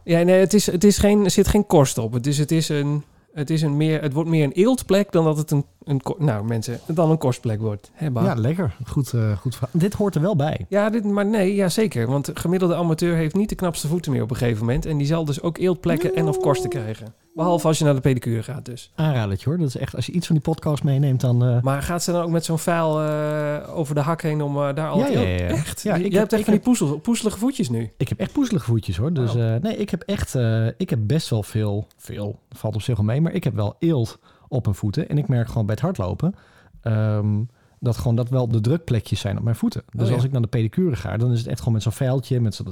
Ja, 0.04 0.22
nee, 0.22 0.40
het, 0.40 0.54
is, 0.54 0.66
het 0.66 0.84
is 0.84 0.98
geen, 0.98 1.24
er 1.24 1.32
zit 1.32 1.48
geen 1.48 1.66
korst 1.66 1.98
op. 1.98 2.14
Het, 2.14 2.28
is, 2.28 2.38
het, 2.38 2.52
is 2.52 2.70
een, 2.70 3.04
het, 3.34 3.50
is 3.50 3.62
een 3.62 3.78
meer, 3.78 4.02
het 4.02 4.14
wordt 4.14 4.30
meer 4.30 4.44
een 4.44 4.52
eeltplek 4.52 5.12
dan 5.12 5.24
dat 5.24 5.38
het 5.38 5.52
een, 5.52 5.66
een 5.86 6.02
nou 6.18 6.46
mensen, 6.46 6.80
dan 6.88 7.12
een 7.12 7.18
korstplek 7.18 7.60
wordt. 7.62 7.92
Ja, 8.14 8.34
lekker. 8.36 8.76
Goed, 8.88 9.14
eh, 9.14 9.38
goed 9.38 9.56
verhaal. 9.56 9.80
Dit 9.80 9.94
hoort 9.94 10.16
er 10.16 10.22
wel 10.22 10.36
bij. 10.36 10.66
Ja, 10.70 10.90
dit, 10.90 11.04
maar 11.04 11.26
nee, 11.26 11.56
ja 11.56 11.70
zeker. 11.70 12.08
Want 12.08 12.26
de 12.26 12.32
gemiddelde 12.36 12.76
amateur 12.76 13.16
heeft 13.16 13.36
niet 13.36 13.50
de 13.50 13.56
knapste 13.56 13.88
voeten 13.88 14.12
meer 14.12 14.22
op 14.22 14.30
een 14.30 14.36
gegeven 14.36 14.66
moment. 14.66 14.86
En 14.86 14.98
die 14.98 15.08
zal 15.08 15.26
dus 15.26 15.42
ook 15.42 15.58
eeltplekken 15.58 16.16
en 16.16 16.28
of 16.28 16.38
korsten 16.40 16.70
krijgen. 16.70 17.14
Behalve 17.34 17.68
als 17.68 17.78
je 17.78 17.84
naar 17.84 17.94
de 17.96 18.02
pedicure 18.02 18.44
gaat 18.44 18.66
dus. 18.66 18.92
Aanradertje 18.96 19.50
hoor. 19.50 19.58
Dat 19.58 19.68
is 19.68 19.78
echt, 19.78 19.96
als 19.96 20.06
je 20.06 20.12
iets 20.12 20.28
van 20.28 20.36
die 20.36 20.44
podcast 20.46 20.84
meeneemt, 20.84 21.22
dan... 21.22 21.46
eh, 21.46 21.62
Maar 21.62 21.82
gaat 21.82 22.04
ze 22.04 22.12
dan 22.12 22.24
ook 22.24 22.30
met 22.30 22.46
zo'n 22.46 22.60
vuil 22.60 23.02
eh, 23.02 23.78
over 23.78 23.96
de 23.96 24.02
hak 24.02 24.22
heen 24.22 24.42
om 24.42 24.54
daar 24.54 24.90
altijd... 24.90 25.14
ja, 25.14 25.20
ja, 25.22 25.28
ja. 25.28 25.48
Echt? 25.48 25.82
Ja, 25.82 25.96
je 25.96 26.04
ik 26.04 26.12
heb- 26.12 26.20
hebt 26.22 26.34
echt 26.34 26.44
van 26.44 26.54
die 26.54 26.62
poezel, 26.62 26.98
poezelige 27.00 27.38
voetjes 27.38 27.70
nu. 27.70 27.92
Ik 27.98 28.10
heb 28.10 28.20
echt 28.20 28.32
poezelige 28.32 28.66
voetjes 28.66 28.98
hoor. 28.98 29.14
Dus 29.14 29.36
Oh. 29.36 29.56
nee, 29.62 29.78
ik 29.78 29.90
heb 29.90 30.02
echt, 30.02 30.36
ik 30.78 30.90
heb 30.90 31.00
best 31.02 31.30
wel 31.30 31.44
veel, 31.44 31.88
veel, 31.98 32.40
valt 32.50 32.76
op 32.76 32.82
zich 32.82 32.96
wel 32.98 33.06
mee, 33.06 33.22
maar 33.22 33.34
ik 33.34 33.44
heb 33.44 33.54
wel 33.56 33.76
eelt 33.80 34.20
op 34.48 34.64
mijn 34.64 34.76
voeten. 34.76 35.10
En 35.10 35.18
ik 35.18 35.28
merk 35.28 35.48
gewoon 35.48 35.66
bij 35.66 35.76
het 35.76 35.84
hardlopen 35.84 36.36
ehm, 36.82 37.44
dat 37.80 37.98
gewoon 37.98 38.16
dat 38.16 38.30
wel 38.30 38.48
de 38.48 38.62
drukplekjes 38.62 39.20
zijn 39.20 39.38
op 39.38 39.44
mijn 39.44 39.56
voeten. 39.56 39.84
Dus 39.92 40.02
Oh, 40.02 40.08
ja. 40.10 40.16
als 40.16 40.24
ik 40.24 40.32
naar 40.32 40.42
de 40.42 40.48
pedicure 40.48 40.96
ga, 40.96 41.18
dan 41.18 41.32
is 41.32 41.40
het 41.40 41.48
echt 41.48 41.58
gewoon 41.60 41.74
met 41.74 41.84
zo'n 41.84 41.92
vuiltje, 41.92 42.42
met 42.42 42.56
zo- 42.56 42.64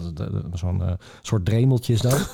zo'n 0.53 0.83
eh, 0.83 0.91
soort 1.21 1.45
dremeltjes 1.45 2.01
dan. 2.01 2.17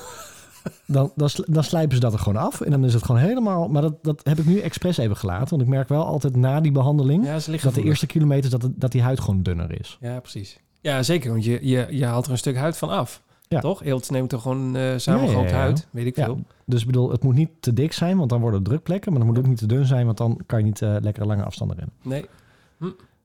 Dan, 0.86 1.12
dan, 1.16 1.28
sl- 1.30 1.42
dan 1.46 1.64
slijpen 1.64 1.94
ze 1.94 2.00
dat 2.00 2.12
er 2.12 2.18
gewoon 2.18 2.42
af. 2.42 2.60
En 2.60 2.70
dan 2.70 2.84
is 2.84 2.94
het 2.94 3.04
gewoon 3.04 3.20
helemaal... 3.20 3.68
Maar 3.68 3.82
dat, 3.82 4.04
dat 4.04 4.20
heb 4.24 4.38
ik 4.38 4.44
nu 4.46 4.58
expres 4.58 4.96
even 4.96 5.16
gelaten. 5.16 5.48
Want 5.48 5.62
ik 5.62 5.68
merk 5.68 5.88
wel 5.88 6.04
altijd 6.04 6.36
na 6.36 6.60
die 6.60 6.72
behandeling... 6.72 7.24
Ja, 7.24 7.38
dat 7.62 7.74
de 7.74 7.82
eerste 7.82 8.06
kilometers 8.06 8.50
dat, 8.52 8.68
dat 8.74 8.92
die 8.92 9.02
huid 9.02 9.20
gewoon 9.20 9.42
dunner 9.42 9.80
is. 9.80 9.98
Ja, 10.00 10.20
precies. 10.20 10.58
Ja, 10.80 11.02
zeker. 11.02 11.30
Want 11.30 11.44
je, 11.44 11.58
je, 11.66 11.86
je 11.90 12.04
haalt 12.04 12.26
er 12.26 12.32
een 12.32 12.38
stuk 12.38 12.56
huid 12.56 12.76
van 12.76 12.88
af. 12.88 13.22
Ja. 13.54 13.60
Toch? 13.60 13.82
Eelt 13.84 14.10
neemt 14.10 14.28
toch 14.28 14.42
gewoon 14.42 14.76
eh 14.76 14.92
samengehoopt 14.96 15.50
Ja, 15.50 15.56
ja, 15.56 15.62
ja. 15.62 15.64
huid, 15.64 15.88
weet 15.90 16.06
ik 16.06 16.14
veel. 16.14 16.38
Dus 16.64 16.80
ik 16.80 16.86
bedoel, 16.86 17.10
het 17.10 17.22
moet 17.22 17.34
niet 17.34 17.50
te 17.60 17.72
dik 17.72 17.92
zijn, 17.92 18.16
want 18.16 18.30
dan 18.30 18.40
worden 18.40 18.58
het 18.60 18.68
drukplekken. 18.68 19.12
Maar 19.12 19.20
het 19.20 19.30
moet 19.30 19.38
ook 19.38 19.46
niet 19.46 19.58
te 19.58 19.66
dun 19.66 19.84
zijn, 19.86 20.06
want 20.06 20.18
dan 20.18 20.40
kan 20.46 20.58
je 20.58 20.64
niet 20.64 20.82
eh 20.82 20.96
lekkere 21.00 21.26
lange 21.26 21.44
afstanden 21.44 21.76
rennen. 21.76 21.94
Nee. 22.02 22.26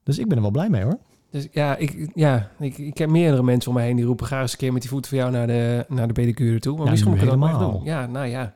Dus 0.03 0.20
ik 0.20 0.27
ben 0.27 0.36
er 0.38 0.41
wel 0.44 0.51
blij 0.51 0.70
mee 0.70 0.84
hoor. 0.84 0.98
Dus 1.29 1.48
ja, 1.51 1.75
ik, 1.75 2.12
ja 2.15 2.50
ik, 2.60 2.77
ik 2.77 2.98
heb 2.98 3.10
meerdere 3.10 3.44
mensen 3.44 3.72
om 3.72 3.77
me 3.77 3.84
heen 3.84 3.96
die 3.96 4.05
roepen... 4.05 4.25
ga 4.25 4.41
eens 4.41 4.51
een 4.51 4.58
keer 4.58 4.74
met 4.74 4.82
die 4.82 4.89
voeten 4.91 5.10
van 5.10 5.20
jou 5.20 5.32
naar 5.32 5.48
de, 5.48 5.86
naar 5.89 6.08
de 6.08 6.13
pedicure 6.13 6.60
toe. 6.60 6.77
Maar 6.77 6.89
misschien 6.89 7.12
moet 7.12 7.22
ik 7.22 7.29
dat 7.29 7.39
helemaal. 7.39 7.72
doen. 7.72 7.84
Ja, 7.84 8.05
nou 8.05 8.25
ja. 8.27 8.53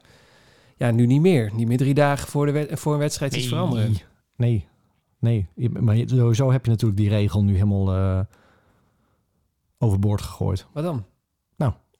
Ja, 0.77 0.91
nu 0.91 1.05
niet 1.05 1.21
meer. 1.21 1.51
Niet 1.55 1.67
meer 1.67 1.77
drie 1.77 1.93
dagen 1.93 2.27
voor, 2.27 2.45
de 2.45 2.51
wed- 2.51 2.79
voor 2.79 2.93
een 2.93 2.99
wedstrijd 2.99 3.35
iets 3.35 3.47
veranderen. 3.47 3.95
Nee, 4.35 4.67
nee. 5.19 5.47
Maar 5.79 5.97
sowieso 6.05 6.51
heb 6.51 6.65
je 6.65 6.71
natuurlijk 6.71 6.99
die 6.99 7.09
regel 7.09 7.43
nu 7.43 7.53
helemaal 7.53 7.93
eh, 7.95 8.19
overboord 9.77 10.21
gegooid. 10.21 10.67
Wat 10.73 10.83
dan? 10.83 11.03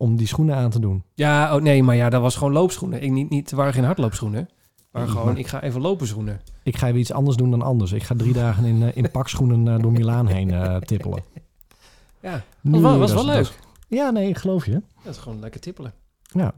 Om 0.01 0.15
die 0.15 0.27
schoenen 0.27 0.55
aan 0.55 0.69
te 0.69 0.79
doen. 0.79 1.03
Ja, 1.13 1.55
oh 1.55 1.61
nee, 1.61 1.83
maar 1.83 1.95
ja, 1.95 2.09
dat 2.09 2.21
was 2.21 2.35
gewoon 2.35 2.53
loopschoenen. 2.53 3.01
Ik, 3.03 3.11
niet, 3.11 3.29
niet, 3.29 3.51
er 3.51 3.57
waren 3.57 3.73
geen 3.73 3.83
hardloopschoenen. 3.83 4.49
Maar 4.91 5.01
Nee, 5.01 5.11
gewoon, 5.11 5.37
ik 5.37 5.47
ga 5.47 5.61
even 5.61 5.81
lopen 5.81 6.07
schoenen. 6.07 6.41
Ik 6.63 6.77
ga 6.77 6.87
even 6.87 6.99
iets 6.99 7.11
anders 7.11 7.37
doen 7.37 7.49
dan 7.51 7.61
anders. 7.61 7.91
Ik 7.91 8.03
ga 8.03 8.15
drie 8.17 8.33
dagen 8.33 8.65
in, 8.65 8.83
eh, 8.83 8.89
in 8.97 9.11
pakschoenen 9.19 9.67
eh, 9.67 9.81
door 9.81 9.91
Milaan 9.91 10.27
heen 10.27 10.51
eh, 10.51 10.75
tippelen. 10.77 11.23
Ja, 12.21 12.43
Nu, 12.61 12.79
was, 12.81 12.97
was 12.97 13.13
wel 13.13 13.25
leuk. 13.25 13.39
is- 13.39 13.51
ja, 13.87 14.09
nee, 14.09 14.29
ik 14.29 14.37
geloof 14.37 14.65
je. 14.65 14.81
Dat 15.03 15.13
is 15.15 15.19
gewoon 15.19 15.39
lekker 15.39 15.59
tippelen. 15.59 15.93
Ja, 16.21 16.53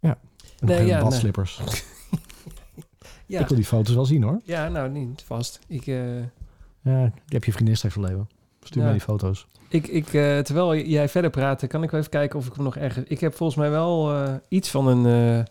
ja. 0.00 0.18
En 0.58 0.66
Nee, 0.66 0.86
ja, 0.86 1.00
badslippers. 1.02 1.60
Ja, 3.26 3.40
Ik 3.40 3.46
wil 3.48 3.56
die 3.56 3.66
foto's 3.66 3.94
wel 3.94 4.04
zien 4.04 4.22
hoor. 4.22 4.40
ja 4.44 4.68
nou 4.68 4.90
niet 4.90 5.22
vast. 5.26 5.58
Ik, 5.66 5.84
Ja, 6.82 7.04
ik 7.26 7.32
heb 7.32 7.44
je 7.44 7.52
vriendin 7.52 7.76
straks 7.76 7.94
verleven. 7.94 8.28
Stuur 8.66 8.82
Ja. 8.82 8.88
mij 8.88 8.96
die 8.96 9.06
foto's. 9.06 9.46
ik, 9.68 9.86
ik, 9.86 10.06
eh, 10.06 10.38
terwijl 10.38 10.76
jij 10.76 11.08
verder 11.08 11.30
praat, 11.30 11.66
kan 11.66 11.82
ik 11.82 11.90
wel 11.90 12.00
even 12.00 12.12
kijken 12.12 12.38
of 12.38 12.46
ik 12.46 12.54
hem 12.54 12.64
nog 12.64 12.76
ergens... 12.76 13.06
Ik 13.08 13.20
heb 13.20 13.34
volgens 13.34 13.58
mij 13.58 13.70
wel 13.70 14.12
eh, 14.14 14.34
iets 14.48 14.70
van 14.70 14.86
een 14.86 15.06
eh, 15.38 15.44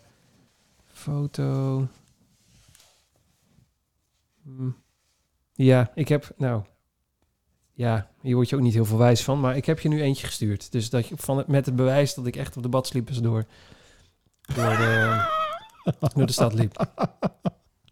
foto... 0.93 1.87
Hm. 4.43 4.69
Ja, 5.53 5.91
ik 5.95 6.07
heb... 6.07 6.31
Nou... 6.37 6.63
Ja, 7.77 8.09
hier 8.21 8.35
word 8.35 8.49
je 8.49 8.55
ook 8.55 8.61
niet 8.61 8.73
heel 8.73 8.85
veel 8.85 8.97
wijs 8.97 9.23
van. 9.23 9.39
Maar 9.39 9.55
ik 9.55 9.65
heb 9.65 9.79
je 9.79 9.89
nu 9.89 10.01
eentje 10.01 10.25
gestuurd. 10.27 10.71
Dus 10.71 10.89
dat 10.89 11.07
je 11.07 11.15
van 11.17 11.37
het, 11.37 11.47
met 11.47 11.65
het 11.65 11.75
bewijs 11.75 12.13
dat 12.13 12.25
ik 12.25 12.35
echt 12.35 12.57
op 12.57 12.63
de 12.63 12.69
badslippers 12.69 13.17
door, 13.17 13.45
door, 14.55 14.69
de, 14.69 15.21
door 16.13 16.25
de 16.25 16.31
stad 16.31 16.53
liep. 16.53 16.85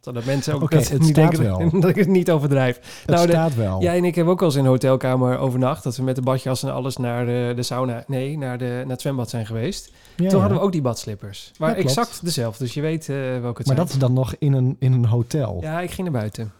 Zodat 0.03 0.25
mensen 0.25 0.53
ook 0.53 0.71
dat 0.71 0.87
het 0.89 1.01
niet 1.01 1.15
denken 1.15 1.43
wel. 1.43 1.69
dat 1.79 1.89
ik 1.89 1.95
het 1.95 2.07
niet 2.07 2.31
overdrijf. 2.31 2.75
Het 3.01 3.09
Nou, 3.15 3.25
de- 3.25 3.31
staat 3.31 3.55
wel. 3.55 3.81
Jij 3.81 3.97
en 3.97 4.03
ik 4.03 4.15
hebben 4.15 4.33
ook 4.33 4.39
al 4.39 4.45
eens 4.47 4.55
in 4.55 4.63
een 4.63 4.69
hotelkamer 4.69 5.37
overnacht. 5.37 5.83
Dat 5.83 5.95
we 5.97 6.03
met 6.03 6.15
de 6.15 6.21
badjas 6.21 6.63
en 6.63 6.73
alles 6.73 6.97
naar 6.97 7.25
de, 7.25 7.53
de 7.55 7.63
sauna... 7.63 8.03
Nee, 8.07 8.37
naar, 8.37 8.57
de, 8.57 8.65
naar 8.81 8.85
het 8.91 9.01
zwembad 9.01 9.29
zijn 9.29 9.45
geweest. 9.45 9.91
Ja, 9.91 10.15
Toen 10.15 10.25
ja. 10.27 10.37
hadden 10.37 10.57
we 10.57 10.63
ook 10.63 10.71
die 10.71 10.81
badslippers. 10.81 11.51
Maar 11.57 11.69
Ja, 11.69 11.75
exact 11.75 12.23
dezelfde. 12.25 12.63
Dus 12.63 12.73
je 12.73 12.81
weet 12.81 13.09
eh 13.09 13.15
welke 13.15 13.37
het 13.37 13.55
Maar 13.55 13.65
zijn. 13.65 13.77
dat 13.77 13.89
is 13.89 13.97
dan 13.97 14.13
nog 14.13 14.35
in 14.39 14.53
een, 14.53 14.75
in 14.79 14.93
een 14.93 15.05
hotel. 15.05 15.57
Ja, 15.61 15.81
ik 15.81 15.91
ging 15.91 16.09
naar 16.09 16.19
buiten. 16.19 16.51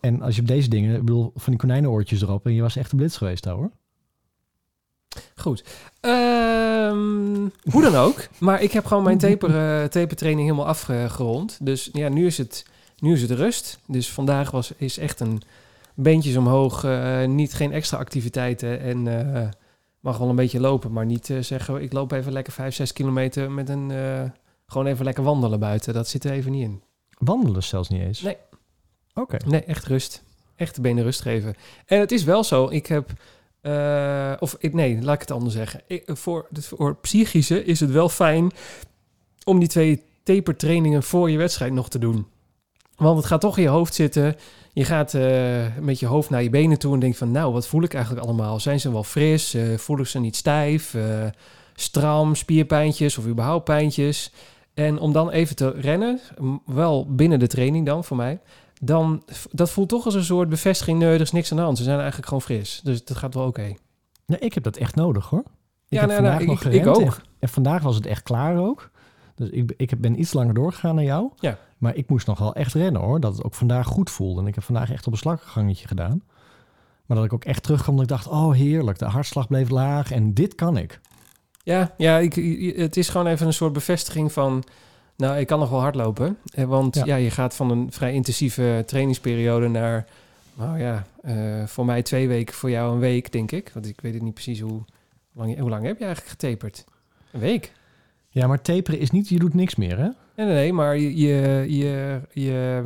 En 0.00 0.22
als 0.22 0.34
je 0.34 0.40
op 0.40 0.46
deze 0.48 0.68
dingen, 0.68 0.94
ik 0.94 1.00
bedoel, 1.04 1.32
van 1.34 1.52
die 1.52 1.60
konijnenoortjes 1.60 2.22
erop. 2.22 2.46
En 2.46 2.54
je 2.54 2.62
was 2.62 2.76
echt 2.76 2.92
een 2.92 2.98
blitz 2.98 3.18
geweest 3.18 3.42
daar 3.44 3.54
hoor. 3.54 3.70
Goed. 5.36 5.64
Ehm, 6.00 7.48
hoe 7.70 7.82
dan 7.82 7.94
ook. 7.94 8.28
Maar 8.38 8.62
ik 8.62 8.72
heb 8.72 8.86
gewoon 8.86 9.02
mijn 9.02 9.18
taper, 9.28 9.48
eh, 9.48 9.88
tapertraining 9.88 10.48
helemaal 10.48 10.66
afgerond. 10.68 11.58
Dus 11.62 11.88
ja, 11.92 12.08
nu 12.08 12.26
is 12.26 12.38
het, 12.38 12.64
nu 13.00 13.12
is 13.12 13.22
het 13.22 13.30
rust. 13.30 13.78
Dus 13.86 14.10
vandaag 14.10 14.50
was, 14.50 14.72
is 14.76 14.98
echt 14.98 15.20
een 15.20 15.42
beentjes 15.94 16.36
omhoog. 16.36 16.84
eh, 16.84 17.24
niet, 17.24 17.54
geen 17.54 17.72
extra 17.72 17.98
activiteiten. 17.98 18.80
En 18.80 19.34
eh, 19.34 19.48
mag 20.00 20.18
wel 20.18 20.28
een 20.28 20.36
beetje 20.36 20.60
lopen. 20.60 20.92
Maar 20.92 21.06
niet 21.06 21.30
eh, 21.30 21.38
zeggen, 21.38 21.82
ik 21.82 21.92
loop 21.92 22.12
even 22.12 22.32
lekker 22.32 22.52
5, 22.52 22.74
6 22.74 22.92
kilometer 22.92 23.50
met 23.50 23.68
een... 23.68 23.92
gewoon 24.66 24.86
even 24.86 25.04
lekker 25.04 25.24
wandelen 25.24 25.60
buiten. 25.60 25.94
Dat 25.94 26.08
zit 26.08 26.24
er 26.24 26.32
even 26.32 26.50
niet 26.52 26.62
in. 26.62 26.82
Wandelen 27.18 27.62
zelfs 27.62 27.88
niet 27.88 28.02
eens. 28.02 28.20
Nee. 28.20 28.36
Oké. 29.14 29.36
Nee, 29.46 29.64
echt 29.64 29.86
rust. 29.86 30.22
Echt 30.56 30.74
de 30.74 30.80
benen 30.80 31.04
rust 31.04 31.20
geven. 31.20 31.54
En 31.86 32.00
het 32.00 32.12
is 32.12 32.24
wel 32.24 32.44
zo, 32.44 32.68
ik 32.68 32.86
heb... 32.86 33.10
eh, 33.60 34.32
of 34.38 34.56
ik, 34.58 34.72
nee, 34.74 35.02
laat 35.02 35.14
ik 35.14 35.20
het 35.20 35.30
anders 35.30 35.54
zeggen. 35.54 35.80
Ik, 35.86 36.02
voor, 36.06 36.48
voor 36.52 36.96
psychische 36.96 37.64
is 37.64 37.80
het 37.80 37.90
wel 37.90 38.08
fijn 38.08 38.50
om 39.44 39.58
die 39.58 39.68
twee 39.68 40.02
tapertrainingen 40.22 41.02
voor 41.02 41.30
je 41.30 41.38
wedstrijd 41.38 41.72
nog 41.72 41.88
te 41.88 41.98
doen. 41.98 42.26
Want 43.00 43.16
het 43.16 43.26
gaat 43.26 43.40
toch 43.40 43.56
in 43.56 43.62
je 43.62 43.68
hoofd 43.68 43.94
zitten. 43.94 44.36
Je 44.72 44.84
gaat 44.84 45.14
eh, 45.14 45.66
met 45.80 46.00
je 46.00 46.06
hoofd 46.06 46.30
naar 46.30 46.42
je 46.42 46.50
benen 46.50 46.78
toe 46.78 46.94
en 46.94 47.00
denkt 47.00 47.18
van... 47.18 47.30
nou, 47.30 47.52
wat 47.52 47.66
voel 47.66 47.82
ik 47.82 47.94
eigenlijk 47.94 48.26
allemaal? 48.26 48.60
Zijn 48.60 48.80
ze 48.80 48.92
wel 48.92 49.04
fris? 49.04 49.54
Eh 49.54 49.78
voel 49.78 49.98
ik 49.98 50.06
ze 50.06 50.18
niet 50.20 50.36
stijf? 50.36 50.94
Eh, 50.94 51.02
stram, 51.74 52.34
spierpijntjes 52.34 53.18
of 53.18 53.26
überhaupt 53.26 53.64
pijntjes? 53.64 54.32
En 54.74 54.98
om 54.98 55.12
dan 55.12 55.30
even 55.30 55.56
te 55.56 55.70
rennen, 55.70 56.20
wel 56.66 57.06
binnen 57.14 57.38
de 57.38 57.46
training 57.46 57.86
dan 57.86 58.04
voor 58.04 58.16
mij... 58.16 58.40
dan 58.80 59.22
dat 59.50 59.70
voelt 59.70 59.88
toch 59.88 60.04
als 60.04 60.14
een 60.14 60.24
soort 60.24 60.48
bevestiging... 60.48 60.98
nee, 60.98 61.14
er 61.14 61.20
is 61.20 61.32
niks 61.32 61.50
aan 61.50 61.56
de 61.56 61.62
hand. 61.62 61.76
Ze 61.78 61.82
zijn 61.84 61.96
eigenlijk 61.98 62.26
gewoon 62.28 62.42
fris. 62.42 62.80
Dus 62.84 63.04
dat 63.04 63.16
gaat 63.16 63.34
wel 63.34 63.46
oké. 63.46 63.74
Ik 64.26 64.54
heb 64.54 64.62
dat 64.62 64.76
echt 64.76 64.94
nodig 64.94 65.28
hoor. 65.28 65.40
Ik 65.40 65.46
Ja, 65.88 65.98
heb 65.98 66.06
nee, 66.08 66.16
vandaag 66.16 66.34
nou, 66.38 66.46
nog 66.46 66.60
ik- 66.64 66.72
ik 66.72 66.72
gerend 66.82 66.96
ook. 66.98 67.14
En, 67.14 67.22
en 67.38 67.48
vandaag 67.48 67.82
was 67.82 67.94
het 67.94 68.06
echt 68.06 68.22
klaar 68.22 68.58
ook. 68.58 68.90
Dus 69.34 69.48
ik, 69.48 69.72
ik 69.76 70.00
ben 70.00 70.20
iets 70.20 70.32
langer 70.32 70.54
doorgegaan 70.54 70.94
dan 70.94 71.04
jou. 71.04 71.30
Ja. 71.38 71.58
Maar 71.80 71.96
ik 71.96 72.08
moest 72.08 72.26
nog 72.26 72.38
wel 72.38 72.54
echt 72.54 72.74
rennen 72.74 73.00
hoor. 73.00 73.20
Dat 73.20 73.36
het 73.36 73.44
ook 73.44 73.54
vandaag 73.54 73.86
goed 73.86 74.10
voelde. 74.10 74.40
En 74.40 74.46
ik 74.46 74.54
heb 74.54 74.64
vandaag 74.64 74.90
echt 74.90 75.06
op 75.06 75.12
een 75.12 75.18
slaggangetje 75.18 75.86
gedaan. 75.88 76.22
Maar 77.06 77.16
dat 77.16 77.26
ik 77.26 77.32
ook 77.32 77.44
echt 77.44 77.62
terugkwam 77.62 77.94
dat 77.94 78.04
ik 78.04 78.10
dacht... 78.10 78.26
oh 78.26 78.52
heerlijk, 78.52 78.98
de 78.98 79.04
hartslag 79.04 79.48
bleef 79.48 79.68
laag 79.68 80.10
en 80.10 80.34
dit 80.34 80.54
kan 80.54 80.76
ik. 80.76 81.00
Ja, 81.62 81.94
ja 81.96 82.18
ik, 82.18 82.34
het 82.76 82.96
is 82.96 83.08
gewoon 83.08 83.26
even 83.26 83.46
een 83.46 83.52
soort 83.52 83.72
bevestiging 83.72 84.32
van... 84.32 84.64
nou, 85.16 85.38
ik 85.38 85.46
kan 85.46 85.58
nog 85.58 85.70
wel 85.70 85.80
hardlopen. 85.80 86.38
Eh, 86.54 86.64
Want 86.64 86.94
ja. 86.94 87.04
Ja. 87.04 87.16
je 87.16 87.30
gaat 87.30 87.56
van 87.56 87.70
een 87.70 87.92
vrij 87.92 88.12
intensieve 88.12 88.82
trainingsperiode 88.86 89.68
naar... 89.68 90.06
nou 90.54 90.78
ja, 90.78 91.06
eh, 91.22 91.66
voor 91.66 91.84
mij 91.84 92.02
twee 92.02 92.28
weken, 92.28 92.54
voor 92.54 92.70
jou 92.70 92.92
een 92.92 93.00
week, 93.00 93.32
denk 93.32 93.52
ik. 93.52 93.70
Want 93.74 93.86
ik 93.86 94.00
weet 94.00 94.14
het 94.14 94.22
niet 94.22 94.34
precies 94.34 94.60
hoe 94.60 94.84
lang, 95.32 95.58
hoe 95.58 95.70
lang 95.70 95.84
heb 95.84 95.98
je 95.98 96.04
eigenlijk 96.04 96.40
getaperd? 96.40 96.84
Een 97.32 97.40
week? 97.40 97.72
Ja, 98.32 98.46
maar 98.46 98.62
taperen 98.62 99.00
is 99.00 99.10
niet, 99.10 99.28
je 99.28 99.38
doet 99.38 99.54
niks 99.54 99.74
meer 99.74 99.96
hè? 99.98 100.08
Nee, 100.36 100.46
nee, 100.46 100.54
nee, 100.54 100.72
maar 100.72 100.98
je... 100.98 101.16
je, 101.16 101.64
je, 101.68 102.20
je 102.32 102.84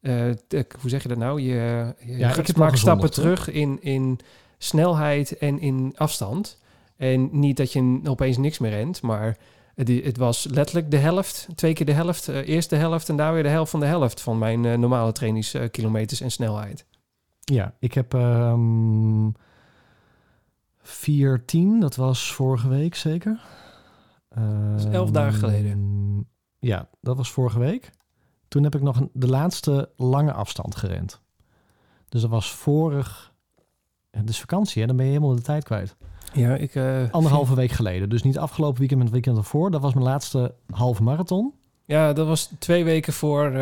eh, 0.00 0.62
hoe 0.80 0.90
zeg 0.90 1.02
je 1.02 1.08
dat 1.08 1.18
nou? 1.18 1.40
Je, 1.40 1.94
je 2.04 2.16
Ja, 2.16 2.28
gaat- 2.30 2.56
maakt 2.56 2.78
stappen 2.78 3.04
hoor. 3.06 3.14
terug 3.14 3.50
in, 3.50 3.78
in 3.82 4.18
snelheid 4.58 5.38
en 5.38 5.58
in 5.60 5.92
afstand. 5.96 6.58
En 6.96 7.28
niet 7.32 7.56
dat 7.56 7.72
je 7.72 8.00
opeens 8.04 8.36
niks 8.36 8.58
meer 8.58 8.70
rent, 8.70 9.02
maar 9.02 9.36
het, 9.74 9.88
het 9.88 10.16
was 10.16 10.44
letterlijk 10.50 10.90
de 10.90 10.96
helft, 10.96 11.48
twee 11.54 11.72
keer 11.72 11.86
de 11.86 11.92
helft, 11.92 12.28
eh, 12.28 12.48
eerst 12.48 12.70
de 12.70 12.76
helft 12.76 13.08
en 13.08 13.16
daar 13.16 13.32
weer 13.34 13.42
de 13.42 13.48
helft 13.48 13.70
van 13.70 13.80
de 13.80 13.86
helft 13.86 14.20
van 14.20 14.38
mijn 14.38 14.64
eh, 14.64 14.78
normale 14.78 15.12
trainingskilometers 15.12 16.20
en 16.20 16.30
snelheid. 16.30 16.84
Ja, 17.40 17.74
ik 17.78 17.94
heb 17.94 18.14
ehm 18.14 19.28
4-10, 20.82 21.78
dat 21.80 21.96
was 21.96 22.32
vorige 22.32 22.68
week 22.68 22.94
zeker. 22.94 23.40
Is 24.76 24.84
elf 24.84 25.10
dagen 25.10 25.38
geleden. 25.38 25.70
Ehm, 25.72 26.68
Ja, 26.68 26.88
dat 27.00 27.16
was 27.16 27.30
vorige 27.30 27.58
week. 27.58 27.90
Toen 28.48 28.62
heb 28.62 28.74
ik 28.74 28.82
nog 28.82 29.00
een, 29.00 29.10
de 29.12 29.28
laatste 29.28 29.90
lange 29.96 30.32
afstand 30.32 30.76
gerend. 30.76 31.20
Dus 32.08 32.20
dat 32.20 32.30
was 32.30 32.52
vorig... 32.52 33.32
Het 34.10 34.28
is 34.28 34.40
vakantie, 34.40 34.80
hè? 34.80 34.86
dan 34.86 34.96
ben 34.96 35.06
je 35.06 35.12
helemaal 35.12 35.34
de 35.34 35.42
tijd 35.42 35.64
kwijt. 35.64 35.96
Ja, 36.32 36.54
ik... 36.54 36.74
eh, 36.74 37.10
Anderhalve 37.10 37.54
week 37.54 37.70
geleden. 37.70 38.08
Dus 38.08 38.22
niet 38.22 38.38
afgelopen 38.38 38.78
weekend, 38.78 38.98
maar 39.00 39.08
het 39.08 39.16
weekend 39.16 39.36
ervoor. 39.44 39.70
Dat 39.70 39.80
was 39.80 39.94
mijn 39.94 40.06
laatste 40.06 40.54
halve 40.70 41.02
marathon. 41.02 41.54
Ja, 41.84 42.12
dat 42.12 42.26
was 42.26 42.52
twee 42.58 42.84
weken 42.84 43.12
voor 43.12 43.44
eh, 43.46 43.52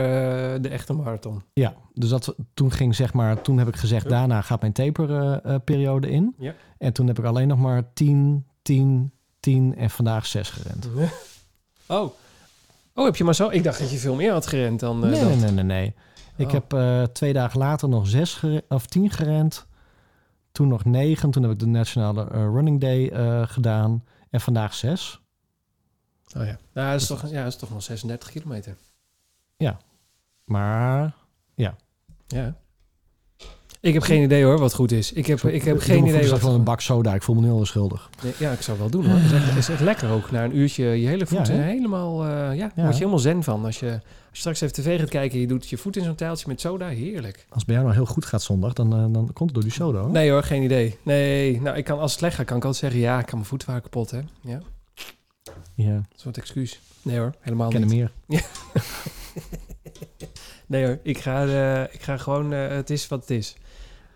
de 0.61 0.68
echte 0.70 0.92
marathon. 0.92 1.42
Ja, 1.52 1.74
dus 1.94 2.09
dat, 2.09 2.35
toen 2.54 2.70
ging 2.70 2.94
zeg 2.94 3.12
maar, 3.12 3.40
toen 3.42 3.59
heb 3.59 3.68
ik 3.68 3.76
gezegd, 3.76 4.09
daarna 4.09 4.40
gaat 4.40 4.61
mijn 4.61 4.72
taperperiode 4.72 6.11
in. 6.11 6.35
Ja. 6.38 6.54
En 6.78 6.92
toen 6.92 7.07
heb 7.07 7.18
ik 7.18 7.24
alleen 7.24 7.48
nog 7.48 7.59
maar 7.59 7.92
10, 7.92 8.46
10, 8.62 9.12
10 9.40 9.74
en 9.77 9.90
vandaag 9.90 10.27
6 10.27 10.51
gerend. 10.51 10.88
Oh. 11.87 12.11
Oh, 12.94 13.05
heb 13.05 13.16
je 13.16 13.24
maar 13.24 13.35
zo... 13.35 13.48
Ik 13.48 13.62
dacht 13.64 13.79
dat 13.79 13.90
je 13.90 13.96
veel 13.96 14.14
meer 14.14 14.33
had 14.33 14.46
gerend 14.46 14.81
dan 14.81 15.05
eh, 15.05 15.11
nee, 15.11 15.20
dat. 15.20 15.29
nee, 15.29 15.38
nee, 15.38 15.51
nee, 15.51 15.64
nee. 15.64 15.94
Ik 16.37 16.46
Oh. 16.46 16.53
heb 16.53 16.72
eh, 16.72 17.03
twee 17.03 17.33
dagen 17.33 17.59
later 17.59 17.88
nog 17.88 18.09
6 18.09 18.40
of 18.68 18.87
10 18.87 19.11
gerend. 19.11 19.66
Toen 20.53 20.68
nog 20.68 20.85
9. 20.85 21.31
Toen 21.31 21.42
heb 21.42 21.53
ik 21.53 21.59
de 21.59 21.66
Nationale 21.66 22.31
eh, 22.31 22.40
Running 22.40 22.81
Day 22.81 23.11
gedaan. 23.46 24.05
En 24.31 24.40
vandaag 24.40 24.74
6. 24.74 25.20
Oh 26.37 26.44
ja. 26.44 26.59
Nou, 26.72 26.92
dat 26.92 27.01
is 27.01 27.07
toch, 27.07 27.29
ja, 27.31 27.42
dat 27.42 27.53
is 27.53 27.59
toch 27.59 27.70
nog 27.70 27.83
36 27.83 28.31
kilometer. 28.31 28.77
Maar 30.44 31.14
Ja. 31.55 31.77
Ik 33.81 33.93
heb 33.95 34.03
geen 34.03 34.23
idee 34.23 34.45
hoor 34.45 34.59
wat 34.59 34.75
goed 34.75 34.93
is. 34.93 35.12
Ik 35.12 35.27
heb, 35.27 35.41
ik 35.43 35.62
heb 35.62 35.79
geen 35.81 36.07
idee 36.07 36.29
wat... 36.31 36.41
van 36.41 36.55
een 36.55 36.64
bak 36.64 36.81
soda. 36.81 37.14
Ik 37.14 37.23
voel 37.23 37.35
me 37.35 37.41
nu 37.41 37.47
heel 37.47 37.67
schuldig. 37.67 38.11
Nee, 38.23 38.33
Ja, 38.38 38.53
ik 38.53 38.61
zou 38.62 38.79
wel 38.79 38.91
doen 38.91 39.05
hoor. 39.07 39.14
Het 39.19 39.25
is 39.25 39.33
echt, 39.33 39.45
het 39.49 39.57
is 39.59 39.69
echt 39.69 39.81
lekker 39.81 40.11
ook. 40.11 40.31
Na 40.31 40.45
een 40.45 40.57
uurtje 40.57 40.85
je 40.85 41.07
hele 41.07 41.27
voeten 41.27 41.55
Ja, 41.55 41.62
helemaal... 41.62 42.25
eh, 42.25 42.29
ja, 42.31 42.45
daar 42.57 42.73
Ja. 42.75 42.83
word 42.83 42.93
je 42.93 42.99
helemaal 42.99 43.19
zen 43.19 43.43
van. 43.43 43.64
Als 43.64 43.79
je, 43.81 43.91
als 43.91 44.01
je 44.33 44.38
straks 44.38 44.61
even 44.61 44.75
tv 44.75 44.99
gaat 45.01 45.09
kijken 45.09 45.35
en 45.35 45.41
je 45.41 45.47
doet 45.47 45.69
je 45.69 45.77
voet 45.77 45.97
in 45.97 46.05
zo'n 46.05 46.14
taaltje 46.14 46.45
met 46.49 46.61
soda. 46.61 46.88
Heerlijk. 46.88 47.37
Als 47.37 47.57
het 47.59 47.64
bij 47.67 47.75
jou 47.75 47.87
nou 47.87 47.97
heel 47.99 48.07
goed 48.12 48.25
gaat 48.25 48.43
zondag, 48.43 48.73
dan, 48.73 48.93
eh, 48.93 48.99
dan 49.12 49.31
komt 49.33 49.38
het 49.51 49.55
door 49.55 49.62
die 49.62 49.73
soda. 49.73 49.99
Hoor. 50.01 50.11
Nee 50.11 50.31
hoor, 50.31 50.43
geen 50.43 50.62
idee. 50.62 50.99
Nee, 51.03 51.61
nou 51.61 51.77
ik 51.77 51.85
kan 51.85 51.99
als 51.99 52.11
het 52.11 52.21
slecht 52.21 52.35
gaat, 52.37 52.47
kan 52.47 52.57
ik 52.57 52.64
altijd 52.64 52.83
zeggen... 52.83 53.01
Ja, 53.01 53.19
ik 53.19 53.27
kan 53.27 53.35
mijn 53.35 53.49
voeten 53.49 53.69
waren 53.69 53.83
kapot 53.83 54.11
hè. 54.11 54.21
Ja. 54.41 54.61
Ja, 55.75 55.91
Een 55.95 56.07
soort 56.17 56.37
excuus. 56.38 56.81
Nee 57.03 57.19
hoor, 57.19 57.35
helemaal 57.41 57.71
ik 57.71 57.73
ken 57.79 57.87
niet. 57.87 57.91
meer. 57.91 58.12
Nee 60.67 60.85
hoor, 60.87 60.99
ik 61.03 61.19
ga, 61.19 61.47
eh, 61.47 61.95
ik 61.95 62.03
ga 62.03 62.17
gewoon, 62.17 62.51
het 62.53 62.91
is 62.91 63.09
wat 63.09 63.21
het 63.21 63.31
is. 63.31 63.57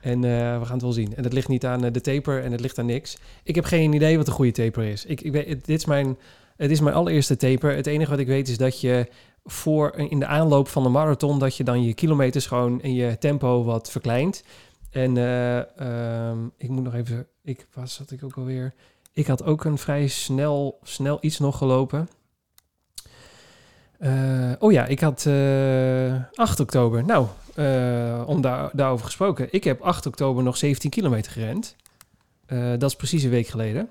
En 0.03 0.25
eh, 0.25 0.59
we 0.59 0.65
gaan 0.65 0.73
het 0.73 0.83
wel 0.83 0.93
zien. 0.93 1.17
En 1.17 1.25
het 1.25 1.33
ligt 1.33 1.49
niet 1.49 1.67
aan 1.67 1.85
eh, 1.85 1.93
de 1.93 2.01
taper 2.01 2.43
en 2.43 2.53
het 2.53 2.61
ligt 2.61 2.79
aan 2.79 2.87
niks. 2.87 3.17
Ik 3.43 3.55
heb 3.55 3.65
geen 3.65 3.93
idee 3.93 4.17
wat 4.17 4.27
een 4.27 4.33
goede 4.33 4.53
taper 4.53 4.85
is. 4.85 5.05
Ik, 5.05 5.21
ik 5.21 5.33
weet, 5.33 5.47
dit 5.47 5.79
is 5.79 5.85
mijn, 5.85 6.19
het 6.57 6.71
is 6.71 6.81
mijn 6.81 6.95
allereerste 6.95 7.37
taper. 7.37 7.77
Het 7.77 7.87
enige 7.87 8.11
wat 8.11 8.19
ik 8.19 8.27
weet 8.27 8.49
is 8.49 8.59
dat 8.59 8.81
je 8.81 9.07
voor 9.45 9.95
in 9.97 10.19
de 10.19 10.27
aanloop 10.27 10.69
van 10.69 10.83
de 10.83 10.89
marathon... 10.89 11.39
dat 11.39 11.57
je 11.57 11.65
dan 11.65 11.83
je 11.85 11.95
kilometers 11.95 12.47
gewoon 12.47 12.81
en 12.81 12.95
je 12.95 13.19
tempo 13.19 13.65
wat 13.65 13.91
verkleint. 13.91 14.45
En 14.91 15.17
eh, 15.17 15.59
ehm, 15.81 16.39
ik 16.57 16.69
moet 16.69 16.85
nog 16.85 16.95
even... 16.95 17.27
Ik, 17.43 17.67
waar 17.75 17.89
zat 17.89 18.11
ik 18.11 18.25
ook 18.25 18.37
alweer? 18.37 18.75
Ik 19.13 19.27
had 19.27 19.45
ook 19.45 19.65
een 19.65 19.79
vrij 19.79 20.07
snel, 20.07 20.79
snel 20.83 21.19
iets 21.21 21.39
nog 21.39 21.59
gelopen. 21.59 22.09
Eh, 23.99 24.53
oh 24.59 24.73
ja, 24.73 24.87
ik 24.87 25.01
had 25.01 25.27
eh 25.27 26.15
8 26.35 26.61
oktober. 26.61 27.05
Nou, 27.05 27.27
eh, 27.55 28.23
om 28.27 28.41
daar, 28.41 28.71
daarover 28.73 29.05
gesproken. 29.05 29.49
Ik 29.51 29.65
heb 29.65 29.81
8 29.81 30.07
oktober 30.07 30.43
nog 30.43 30.57
17 30.57 30.91
kilometer 30.91 31.33
gerend. 31.33 31.77
Eh, 32.47 32.71
dat 32.71 32.91
is 32.91 32.97
precies 32.97 33.23
een 33.23 33.31
week 33.31 33.47
geleden. 33.47 33.89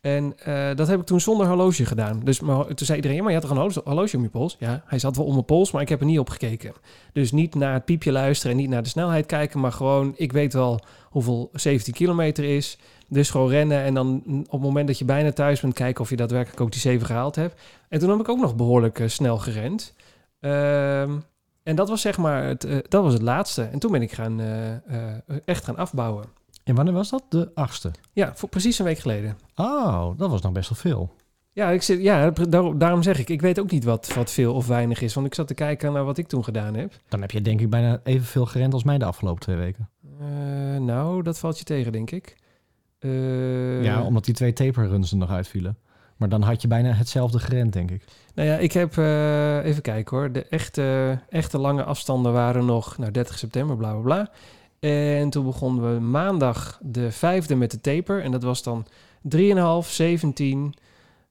En 0.00 0.34
eh, 0.38 0.74
dat 0.74 0.88
heb 0.88 1.00
ik 1.00 1.06
toen 1.06 1.20
zonder 1.20 1.46
horloge 1.46 1.86
gedaan. 1.86 2.20
Dus 2.24 2.40
maar, 2.40 2.66
toen 2.66 2.86
zei 2.86 2.96
iedereen, 2.96 3.16
ja, 3.16 3.22
maar 3.22 3.32
je 3.32 3.38
had 3.38 3.48
toch 3.48 3.56
een 3.56 3.62
horlo- 3.62 3.82
horloge 3.84 4.16
om 4.16 4.22
je 4.22 4.28
pols? 4.28 4.56
Ja, 4.58 4.82
hij 4.86 4.98
zat 4.98 5.16
wel 5.16 5.26
om 5.26 5.32
mijn 5.32 5.44
pols, 5.44 5.70
maar 5.70 5.82
ik 5.82 5.88
heb 5.88 6.00
er 6.00 6.06
niet 6.06 6.18
op 6.18 6.30
gekeken. 6.30 6.72
Dus 7.12 7.32
niet 7.32 7.54
naar 7.54 7.72
het 7.72 7.84
piepje 7.84 8.12
luisteren 8.12 8.52
en 8.52 8.58
niet 8.62 8.70
naar 8.70 8.82
de 8.82 8.88
snelheid 8.88 9.26
kijken, 9.26 9.60
maar 9.60 9.72
gewoon, 9.72 10.12
ik 10.16 10.32
weet 10.32 10.52
wel 10.52 10.80
hoeveel 11.10 11.50
17 11.52 11.94
kilometer 11.94 12.44
is. 12.44 12.78
Dus 13.08 13.30
gewoon 13.30 13.48
rennen 13.50 13.82
en 13.82 13.94
dan 13.94 14.22
op 14.26 14.50
het 14.50 14.60
moment 14.60 14.86
dat 14.86 14.98
je 14.98 15.04
bijna 15.04 15.32
thuis 15.32 15.60
bent, 15.60 15.74
kijken 15.74 16.00
of 16.02 16.10
je 16.10 16.16
daadwerkelijk 16.16 16.60
ook 16.60 16.72
die 16.72 16.80
7 16.80 17.06
gehaald 17.06 17.36
hebt. 17.36 17.60
En 17.88 17.98
toen 17.98 18.10
heb 18.10 18.20
ik 18.20 18.28
ook 18.28 18.40
nog 18.40 18.56
behoorlijk 18.56 18.98
eh, 18.98 19.08
snel 19.08 19.38
gerend. 19.38 19.94
Ehm, 20.40 21.12
en 21.66 21.76
dat 21.76 21.88
was 21.88 22.00
zeg 22.00 22.18
maar 22.18 22.44
het, 22.44 22.64
eh, 22.64 22.76
dat 22.88 23.02
was 23.02 23.12
het 23.12 23.22
laatste. 23.22 23.62
En 23.62 23.78
toen 23.78 23.92
ben 23.92 24.02
ik 24.02 24.12
gaan, 24.12 24.40
eh, 24.40 24.74
eh, 24.74 25.14
echt 25.44 25.64
gaan 25.64 25.76
afbouwen. 25.76 26.24
En 26.64 26.74
wanneer 26.74 26.94
was 26.94 27.10
dat? 27.10 27.22
De 27.28 27.50
achtste. 27.54 27.90
Ja, 28.12 28.32
voor 28.34 28.48
precies 28.48 28.78
een 28.78 28.84
week 28.84 28.98
geleden. 28.98 29.36
Oh, 29.54 30.10
dat 30.16 30.30
was 30.30 30.40
nog 30.42 30.52
best 30.52 30.68
wel 30.68 30.78
veel. 30.78 31.14
Ja, 31.52 31.70
ik 31.70 31.82
zit, 31.82 32.02
ja 32.02 32.30
daar- 32.30 32.78
daarom 32.78 33.02
zeg 33.02 33.18
ik, 33.18 33.28
ik 33.28 33.40
weet 33.40 33.60
ook 33.60 33.70
niet 33.70 33.84
wat, 33.84 34.14
wat 34.14 34.30
veel 34.30 34.54
of 34.54 34.66
weinig 34.66 35.00
is. 35.00 35.14
Want 35.14 35.26
ik 35.26 35.34
zat 35.34 35.46
te 35.46 35.54
kijken 35.54 35.92
naar 35.92 36.04
wat 36.04 36.18
ik 36.18 36.26
toen 36.26 36.44
gedaan 36.44 36.74
heb. 36.74 36.92
Dan 37.08 37.20
heb 37.20 37.30
je 37.30 37.40
denk 37.40 37.60
ik 37.60 37.70
bijna 37.70 38.00
evenveel 38.04 38.46
gerend 38.46 38.72
als 38.72 38.84
mij 38.84 38.98
de 38.98 39.04
afgelopen 39.04 39.40
twee 39.40 39.56
weken. 39.56 39.88
Nou, 40.84 41.22
dat 41.22 41.38
valt 41.38 41.58
je 41.58 41.64
tegen, 41.64 41.92
denk 41.92 42.10
ik. 42.10 42.36
Ja, 43.82 44.02
omdat 44.02 44.24
die 44.24 44.34
twee 44.34 44.52
taperruns 44.52 45.10
er 45.10 45.16
nog 45.16 45.30
uitvielen. 45.30 45.76
Maar 46.16 46.28
dan 46.28 46.42
had 46.42 46.62
je 46.62 46.68
bijna 46.68 46.92
hetzelfde 46.92 47.38
gerend, 47.38 47.72
denk 47.72 47.90
ik. 47.90 48.04
Nou 48.34 48.48
ja, 48.48 48.56
ik 48.56 48.72
heb, 48.72 48.98
eh, 48.98 49.64
even 49.64 49.82
kijken 49.82 50.16
hoor. 50.16 50.32
De 50.32 50.44
echte, 50.44 51.18
echte 51.28 51.58
lange 51.58 51.84
afstanden 51.84 52.32
waren 52.32 52.64
nog, 52.64 52.98
nou 52.98 53.10
30 53.10 53.38
september, 53.38 53.76
bla 53.76 53.92
bla 53.92 54.00
bla. 54.00 54.30
En 54.80 55.30
toen 55.30 55.44
begonnen 55.44 55.94
we 55.94 56.00
maandag 56.00 56.78
de 56.82 57.10
vijfde 57.10 57.54
met 57.54 57.70
de 57.70 57.80
taper. 57.80 58.22
En 58.22 58.30
dat 58.30 58.42
was 58.42 58.62
dan 58.62 58.86
3,5, 59.22 59.90
17, 59.90 60.74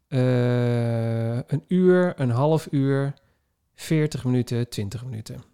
eh, 0.08 1.36
een 1.36 1.64
uur, 1.68 2.14
een 2.16 2.30
half 2.30 2.68
uur, 2.72 3.14
40 3.76 4.26
minuten, 4.26 4.70
20 4.70 5.06
minuten. 5.06 5.36
Nou, 5.36 5.48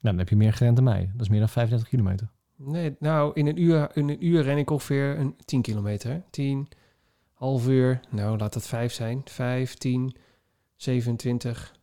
dan 0.00 0.18
heb 0.18 0.28
je 0.28 0.36
meer 0.36 0.52
gerend 0.52 0.76
dan 0.76 0.84
mij. 0.84 1.10
Dat 1.12 1.20
is 1.20 1.28
meer 1.28 1.38
dan 1.38 1.48
35 1.48 1.88
kilometer. 1.88 2.28
Nee, 2.56 2.96
nou, 2.98 3.30
in 3.34 3.46
een 3.46 3.62
uur, 3.62 3.90
in 3.94 4.08
een 4.08 4.26
uur 4.26 4.42
ren 4.42 4.58
ik 4.58 4.70
ongeveer 4.70 5.18
een 5.18 5.36
10 5.44 5.62
kilometer. 5.62 6.10
hè. 6.10 6.20
10, 6.30 6.68
half 7.34 7.66
uur. 7.66 8.00
Nou, 8.10 8.38
laat 8.38 8.52
dat 8.52 8.66
5 8.66 8.92
zijn. 8.92 9.22
5, 9.24 9.74
10, 9.74 10.16
27. 10.76 11.74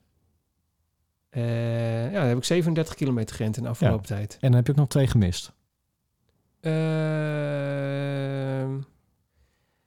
Eh, 1.30 2.12
ja, 2.12 2.20
dan 2.20 2.28
heb 2.28 2.38
ik 2.38 2.44
37 2.44 2.96
kilometer 2.96 3.36
gerend 3.36 3.58
in 3.58 3.64
de 3.64 3.70
afgelopen 3.70 4.06
tijd. 4.06 4.34
En 4.34 4.40
dan 4.42 4.54
heb 4.54 4.66
je 4.66 4.72
ook 4.72 4.78
nog 4.78 4.88
twee 4.88 5.08
gemist. 5.08 5.54
Ehm, 6.60 6.72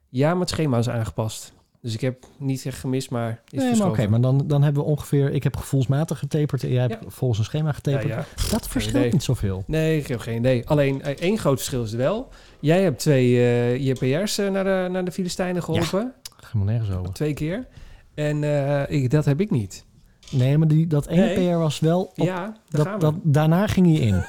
ja, 0.09 0.31
maar 0.31 0.41
het 0.41 0.49
schema 0.49 0.79
is 0.79 0.89
aangepast. 0.89 1.55
Dus 1.85 1.95
ik 1.95 2.01
heb 2.01 2.25
niet 2.39 2.67
echt 2.67 2.79
gemist, 2.79 3.11
maar 3.11 3.41
is 3.51 3.59
Nee, 3.59 3.67
verschoven. 3.69 3.93
oké, 4.03 4.09
maar 4.11 4.21
dan, 4.21 4.43
dan 4.47 4.63
hebben 4.63 4.83
we 4.83 4.89
ongeveer... 4.89 5.31
Ik 5.31 5.43
heb 5.43 5.57
gevoelsmatig 5.57 6.19
getaperd 6.19 6.63
en 6.63 6.69
jij 6.71 6.81
hebt 6.81 6.97
Ja. 7.03 7.11
volgens 7.11 7.39
een 7.39 7.45
schema 7.45 7.67
ja, 7.67 7.73
getaperd. 7.73 8.07
ja. 8.09 8.25
Dat 8.51 8.69
verschilt 8.69 9.13
niet 9.13 9.23
zoveel. 9.23 9.65
Nee, 9.67 9.99
ik 9.99 10.07
heb 10.07 10.21
geen 10.21 10.39
idee. 10.39 10.69
Alleen 10.69 11.03
eh, 11.03 11.11
één 11.17 11.39
groot 11.39 11.57
verschil 11.57 11.83
is 11.83 11.93
er 11.93 11.99
wel. 11.99 12.29
Jij 12.61 12.83
hebt 12.83 12.99
twee 12.99 13.37
eh 13.39 13.87
JPR's 13.87 14.39
eh, 14.39 14.51
naar, 14.51 14.65
de, 14.65 14.89
naar 14.91 15.05
de 15.05 15.13
Filistijnen 15.13 15.63
geholpen. 15.63 16.13
Helemaal 16.47 16.75
nergens 16.75 16.97
over. 16.97 17.13
Twee 17.13 17.35
keer. 17.35 17.67
En 18.15 18.45
ik, 18.91 19.11
dat 19.11 19.25
heb 19.25 19.41
ik 19.41 19.51
niet. 19.51 19.85
Nee, 20.31 20.59
maar 20.59 20.69
die, 20.69 20.87
dat 20.87 21.07
ene 21.07 21.21
Nee. 21.25 21.49
PR 21.51 21.57
was 21.57 21.81
wel... 21.81 22.03
Op, 22.03 22.13
ja, 22.27 22.57
daar 22.69 22.87
gaan 22.87 22.99
dat, 22.99 23.15
we. 23.15 23.21
dat, 23.23 23.35
daarna 23.35 23.67
ging 23.67 23.87
hij 23.87 24.07
in. 24.07 24.25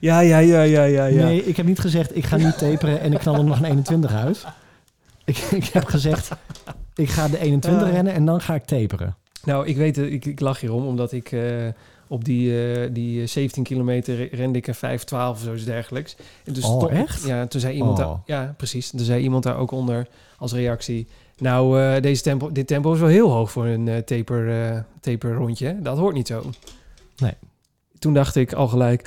Ja, 0.00 0.20
ja, 0.20 0.38
ja, 0.38 0.62
ja, 0.62 0.84
ja, 0.84 1.04
ja. 1.06 1.24
Nee, 1.24 1.44
ik 1.44 1.56
heb 1.56 1.66
niet 1.66 1.78
gezegd, 1.78 2.16
ik 2.16 2.24
ga 2.24 2.36
nu 2.36 2.52
taperen 2.52 3.00
en 3.00 3.12
ik 3.12 3.18
knal 3.18 3.34
er 3.34 3.44
nog 3.44 3.58
een 3.58 3.64
21 3.64 4.12
uit. 4.12 4.46
Ik, 5.32 5.38
ik 5.38 5.64
heb 5.64 5.84
gezegd, 5.84 6.30
ik 6.94 7.08
ga 7.08 7.28
de 7.28 7.38
21 7.38 7.82
Ah. 7.88 7.92
rennen 7.92 8.12
en 8.12 8.24
dan 8.24 8.40
ga 8.40 8.54
ik 8.54 8.64
taperen. 8.64 9.16
Nou, 9.44 9.66
ik 9.66 9.76
weet 9.76 9.96
het, 9.96 10.10
ik, 10.12 10.24
ik 10.24 10.40
lach 10.40 10.60
hierom, 10.60 10.86
omdat 10.86 11.12
ik 11.12 11.32
eh, 11.32 11.42
op 12.08 12.24
die, 12.24 12.72
eh, 12.72 12.88
die 12.92 13.20
eh, 13.22 13.26
17 13.28 13.62
kilometer 13.62 14.16
re- 14.16 14.28
rende 14.32 14.58
ik 14.58 14.66
een 14.66 14.74
5-12 14.74 14.78
of 15.12 15.40
zoiets 15.40 15.64
dergelijks. 15.64 16.16
En 16.44 16.52
toen 16.52 16.62
Oh, 16.64 16.76
stond- 16.76 16.92
echt? 16.92 17.24
Ja, 17.26 17.46
toen 17.46 17.60
zei 17.60 17.74
iemand 17.74 17.98
Oh. 17.98 18.06
daar, 18.06 18.16
ja, 18.26 18.54
precies. 18.56 18.90
Toen 18.90 19.00
zei 19.00 19.22
iemand 19.22 19.42
daar 19.42 19.56
ook 19.56 19.70
onder 19.70 20.06
als 20.38 20.52
reactie. 20.52 21.06
Nou, 21.38 21.80
eh, 21.82 22.02
deze 22.02 22.22
tempo, 22.22 22.52
dit 22.52 22.66
tempo 22.66 22.92
is 22.92 22.98
wel 23.00 23.08
heel 23.08 23.30
hoog 23.30 23.50
voor 23.50 23.66
een 23.66 23.88
eh, 23.88 23.96
taper, 23.96 24.62
eh, 24.72 24.78
taper 25.00 25.32
rondje. 25.34 25.76
Dat 25.82 25.98
hoort 25.98 26.14
niet 26.14 26.26
zo. 26.26 26.42
Nee. 27.16 27.32
Toen 27.98 28.14
dacht 28.14 28.36
ik 28.36 28.52
al 28.52 28.68
gelijk. 28.68 29.02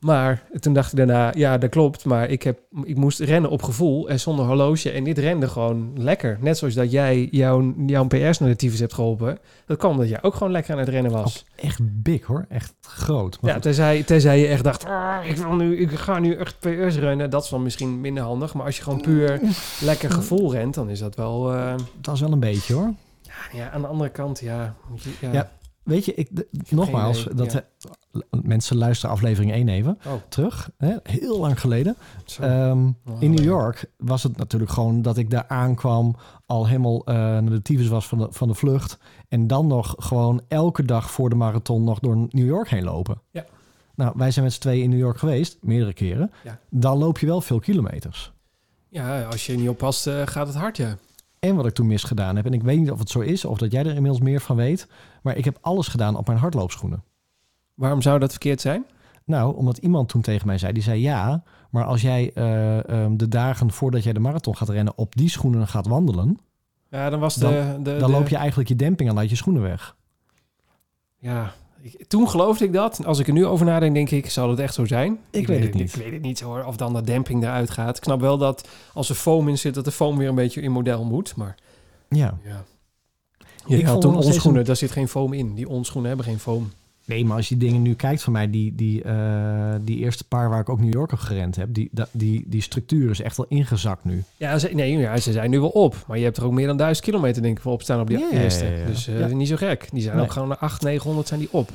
Maar 0.00 0.42
toen 0.60 0.72
dacht 0.72 0.90
ik 0.92 0.96
daarna, 0.98 1.32
ja, 1.36 1.58
dat 1.58 1.70
klopt. 1.70 2.04
Maar 2.04 2.28
ik, 2.30 2.42
heb, 2.42 2.58
ik 2.82 2.96
moest 2.96 3.20
rennen 3.20 3.50
op 3.50 3.62
gevoel 3.62 4.08
en 4.08 4.20
zonder 4.20 4.44
horloge. 4.46 4.90
En 4.90 5.04
dit 5.04 5.18
rende 5.18 5.48
gewoon 5.48 5.90
lekker. 6.02 6.38
Net 6.40 6.58
zoals 6.58 6.74
dat 6.74 6.90
jij 6.90 7.28
jouw, 7.30 7.74
jouw 7.86 8.06
PR's 8.06 8.38
naar 8.38 8.48
de 8.48 8.56
tyfus 8.56 8.78
hebt 8.78 8.94
geholpen. 8.94 9.38
Dat 9.66 9.76
kwam 9.76 9.90
omdat 9.90 10.08
jij 10.08 10.22
ook 10.22 10.34
gewoon 10.34 10.52
lekker 10.52 10.72
aan 10.72 10.78
het 10.78 10.88
rennen 10.88 11.12
was. 11.12 11.44
Echt 11.56 11.78
big 11.82 12.24
hoor, 12.24 12.46
echt 12.48 12.74
groot. 12.80 13.38
Maar 13.40 13.52
Ja, 13.54 13.58
tenzij, 13.58 14.02
tenzij 14.02 14.40
je 14.40 14.46
echt 14.46 14.64
dacht, 14.64 14.84
"Ah, 14.84 15.16
ik, 15.24 15.36
wil 15.36 15.52
nu, 15.54 15.76
ik 15.78 15.90
ga 15.90 16.18
nu 16.18 16.34
echt 16.34 16.58
PR's 16.58 16.96
rennen. 16.96 17.30
Dat 17.30 17.42
is 17.44 17.48
dan 17.50 17.62
misschien 17.62 18.00
minder 18.00 18.22
handig. 18.22 18.54
Maar 18.54 18.64
als 18.66 18.76
je 18.76 18.82
gewoon 18.82 19.00
puur 19.00 19.40
lekker 19.80 20.10
gevoel 20.10 20.52
rent, 20.52 20.74
dan 20.74 20.90
is 20.90 20.98
dat 20.98 21.14
wel... 21.14 21.54
eh, 21.54 21.74
dat 22.00 22.14
is 22.14 22.20
wel 22.20 22.32
een 22.32 22.40
beetje 22.40 22.74
hoor. 22.74 22.92
ja, 23.52 23.70
aan 23.70 23.80
de 23.80 23.86
andere 23.86 24.10
kant, 24.10 24.40
ja. 24.40 24.74
Ja. 25.32 25.50
Weet 25.88 26.04
je, 26.04 26.14
ik, 26.14 26.28
de- 26.30 26.48
nogmaals, 26.68 27.22
idee, 27.22 27.34
dat 27.34 27.52
ja. 27.52 27.64
mensen 28.42 28.76
luisteren 28.76 29.14
aflevering 29.14 29.52
1 29.52 29.68
even 29.68 29.98
Oh, 30.06 30.12
terug. 30.28 30.70
Hè, 30.78 30.96
heel 31.02 31.38
lang 31.40 31.60
geleden. 31.60 31.96
Ehm, 32.40 32.86
in 33.18 33.30
New. 33.30 33.44
York 33.44 33.90
was 33.96 34.22
het 34.22 34.36
natuurlijk 34.36 34.70
gewoon 34.70 35.02
dat 35.02 35.16
ik 35.16 35.30
daar 35.30 35.44
aankwam, 35.48 36.16
al 36.46 36.66
helemaal 36.66 37.04
eh, 37.04 37.14
naar 37.14 37.50
de 37.50 37.62
tyfus 37.62 37.88
was 37.88 38.06
van 38.06 38.18
de, 38.18 38.26
van 38.30 38.48
de 38.48 38.54
vlucht. 38.54 38.98
En 39.28 39.46
dan 39.46 39.66
nog 39.66 39.94
gewoon 39.98 40.40
elke 40.48 40.84
dag 40.84 41.10
voor 41.10 41.28
de 41.28 41.36
marathon 41.36 41.84
nog 41.84 41.98
door 41.98 42.16
New 42.16 42.46
York 42.46 42.68
heen 42.68 42.84
lopen. 42.84 43.20
Ja. 43.30 43.44
Nou, 43.94 44.12
wij 44.16 44.30
zijn 44.30 44.44
met 44.44 44.54
z'n 44.54 44.60
tweeën 44.60 44.82
in 44.82 44.90
New 44.90 44.98
York 44.98 45.18
geweest, 45.18 45.58
meerdere 45.60 45.92
keren. 45.92 46.30
Ja. 46.44 46.58
Dan 46.70 46.98
loop 46.98 47.18
je 47.18 47.26
wel 47.26 47.40
veel 47.40 47.58
kilometers. 47.58 48.32
ja, 48.88 49.22
als 49.22 49.46
je 49.46 49.56
niet 49.56 49.68
oppast, 49.68 50.06
eh, 50.06 50.22
gaat 50.26 50.46
het 50.46 50.56
hard, 50.56 50.76
ja. 50.76 50.96
En 51.40 51.56
wat 51.56 51.66
ik 51.66 51.74
toen 51.74 51.86
misgedaan 51.86 52.36
heb, 52.36 52.46
en 52.46 52.52
ik 52.52 52.62
weet 52.62 52.78
niet 52.78 52.90
of 52.90 52.98
het 52.98 53.10
zo 53.10 53.20
is 53.20 53.44
of 53.44 53.58
dat 53.58 53.72
jij 53.72 53.80
er 53.80 53.86
inmiddels 53.94 54.20
meer 54.20 54.40
van 54.40 54.56
weet, 54.56 54.88
maar 55.22 55.36
ik 55.36 55.44
heb 55.44 55.58
alles 55.60 55.88
gedaan 55.88 56.16
op 56.16 56.26
mijn 56.26 56.38
hardloopschoenen. 56.38 57.02
Waarom 57.74 58.02
zou 58.02 58.18
dat 58.18 58.30
verkeerd 58.30 58.60
zijn? 58.60 58.84
Nou, 59.24 59.56
omdat 59.56 59.78
iemand 59.78 60.08
toen 60.08 60.20
tegen 60.20 60.46
mij 60.46 60.58
zei, 60.58 60.72
die 60.72 60.82
zei 60.82 61.00
ja, 61.00 61.42
maar 61.70 61.84
als 61.84 62.02
jij 62.02 62.30
eh, 62.34 62.88
ehm, 62.88 63.16
de 63.16 63.28
dagen 63.28 63.70
voordat 63.72 64.02
jij 64.04 64.12
de 64.12 64.20
marathon 64.20 64.56
gaat 64.56 64.68
rennen 64.68 64.98
op 64.98 65.16
die 65.16 65.28
schoenen 65.28 65.66
gaat 65.68 65.86
wandelen, 65.86 66.38
Ja, 66.90 67.10
dan 67.10 67.20
was 67.20 67.34
de... 67.34 67.40
Dan- 67.40 67.82
de, 67.82 67.96
dan 67.96 68.10
de- 68.10 68.16
loop 68.16 68.28
je 68.28 68.36
eigenlijk 68.36 68.68
je 68.68 68.76
demping 68.76 69.10
aan 69.10 69.18
uit 69.18 69.30
je 69.30 69.36
schoenen 69.36 69.62
weg. 69.62 69.96
Ja, 71.18 71.52
ik- 71.82 72.04
toen 72.08 72.28
geloofde 72.28 72.64
ik 72.64 72.72
dat. 72.72 73.04
Als 73.06 73.18
ik 73.18 73.26
er 73.26 73.32
nu 73.32 73.46
over 73.46 73.66
nadenk, 73.66 73.94
denk 73.94 74.10
ik, 74.10 74.30
zal 74.30 74.50
het 74.50 74.58
echt 74.58 74.74
zo 74.74 74.84
zijn? 74.84 75.18
Ik 75.30 75.46
weet 75.46 75.62
het 75.62 75.74
niet. 75.74 75.94
Ik 75.94 76.02
weet 76.02 76.12
het 76.12 76.22
niet 76.22 76.40
hoor, 76.40 76.64
of 76.64 76.76
dan 76.76 76.94
de 76.94 77.02
demping 77.02 77.42
eruit 77.42 77.70
gaat. 77.70 77.96
Ik 77.96 78.02
snap 78.04 78.20
wel 78.20 78.38
dat 78.38 78.68
als 78.94 79.08
er 79.08 79.14
foam 79.14 79.48
in 79.48 79.58
zit, 79.58 79.74
dat 79.74 79.84
de 79.84 79.92
foam 79.92 80.16
weer 80.18 80.28
een 80.28 80.34
beetje 80.34 80.60
in 80.60 80.72
model 80.72 81.04
moet. 81.04 81.36
Maar 81.36 81.54
Ja. 82.08 82.38
ja. 82.44 82.64
Ik 83.66 83.76
Je 83.78 83.82
had 83.84 83.90
vond 83.90 84.02
toen 84.02 84.16
onschoenen, 84.16 84.64
daar 84.64 84.76
zit 84.76 84.90
geen 84.90 85.08
foam 85.08 85.32
in. 85.32 85.54
Die 85.54 85.68
onschoenen 85.68 86.08
hebben 86.08 86.26
geen 86.26 86.38
foam. 86.38 86.72
Nee, 87.08 87.24
maar 87.24 87.36
als 87.36 87.48
je 87.48 87.56
dingen 87.56 87.82
nu 87.82 87.94
kijkt 87.94 88.22
van 88.22 88.32
mij, 88.32 88.50
die, 88.50 88.74
die, 88.74 89.02
eh, 89.02 89.74
die 89.80 89.96
eerste 89.98 90.24
paar 90.24 90.48
waar 90.48 90.60
ik 90.60 90.68
ook 90.68 90.80
New 90.80 90.92
York 90.92 91.12
op 91.12 91.18
gerend 91.18 91.56
heb, 91.56 91.74
die, 91.74 91.90
die, 92.10 92.44
die 92.46 92.62
structuur 92.62 93.10
is 93.10 93.20
echt 93.20 93.36
wel 93.36 93.46
ingezakt 93.48 94.04
nu. 94.04 94.22
Ja, 94.36 94.58
ze, 94.58 94.68
nee, 94.68 94.98
ja, 94.98 95.16
ze 95.16 95.32
zijn 95.32 95.50
nu 95.50 95.60
wel 95.60 95.68
op. 95.68 96.04
Maar 96.06 96.18
je 96.18 96.24
hebt 96.24 96.36
er 96.36 96.44
ook 96.44 96.52
meer 96.52 96.66
dan 96.66 96.76
duizend 96.76 97.06
kilometer 97.06 97.42
denk 97.42 97.56
ik 97.56 97.62
voor 97.62 97.72
opstaan 97.72 98.00
op 98.00 98.06
die 98.06 98.18
ja, 98.18 98.30
eerste. 98.30 98.64
ja, 98.64 98.70
ja. 98.70 98.86
Dus 98.86 99.06
eh, 99.08 99.26
niet 99.26 99.48
zo 99.48 99.56
gek. 99.56 99.88
Die 99.92 100.02
zijn 100.02 100.16
Nee. 100.16 100.24
ook 100.24 100.32
gewoon 100.32 100.48
naar 100.48 100.56
800, 100.56 100.82
900 100.82 101.28
zijn 101.28 101.40
die 101.40 101.48
op. 101.52 101.70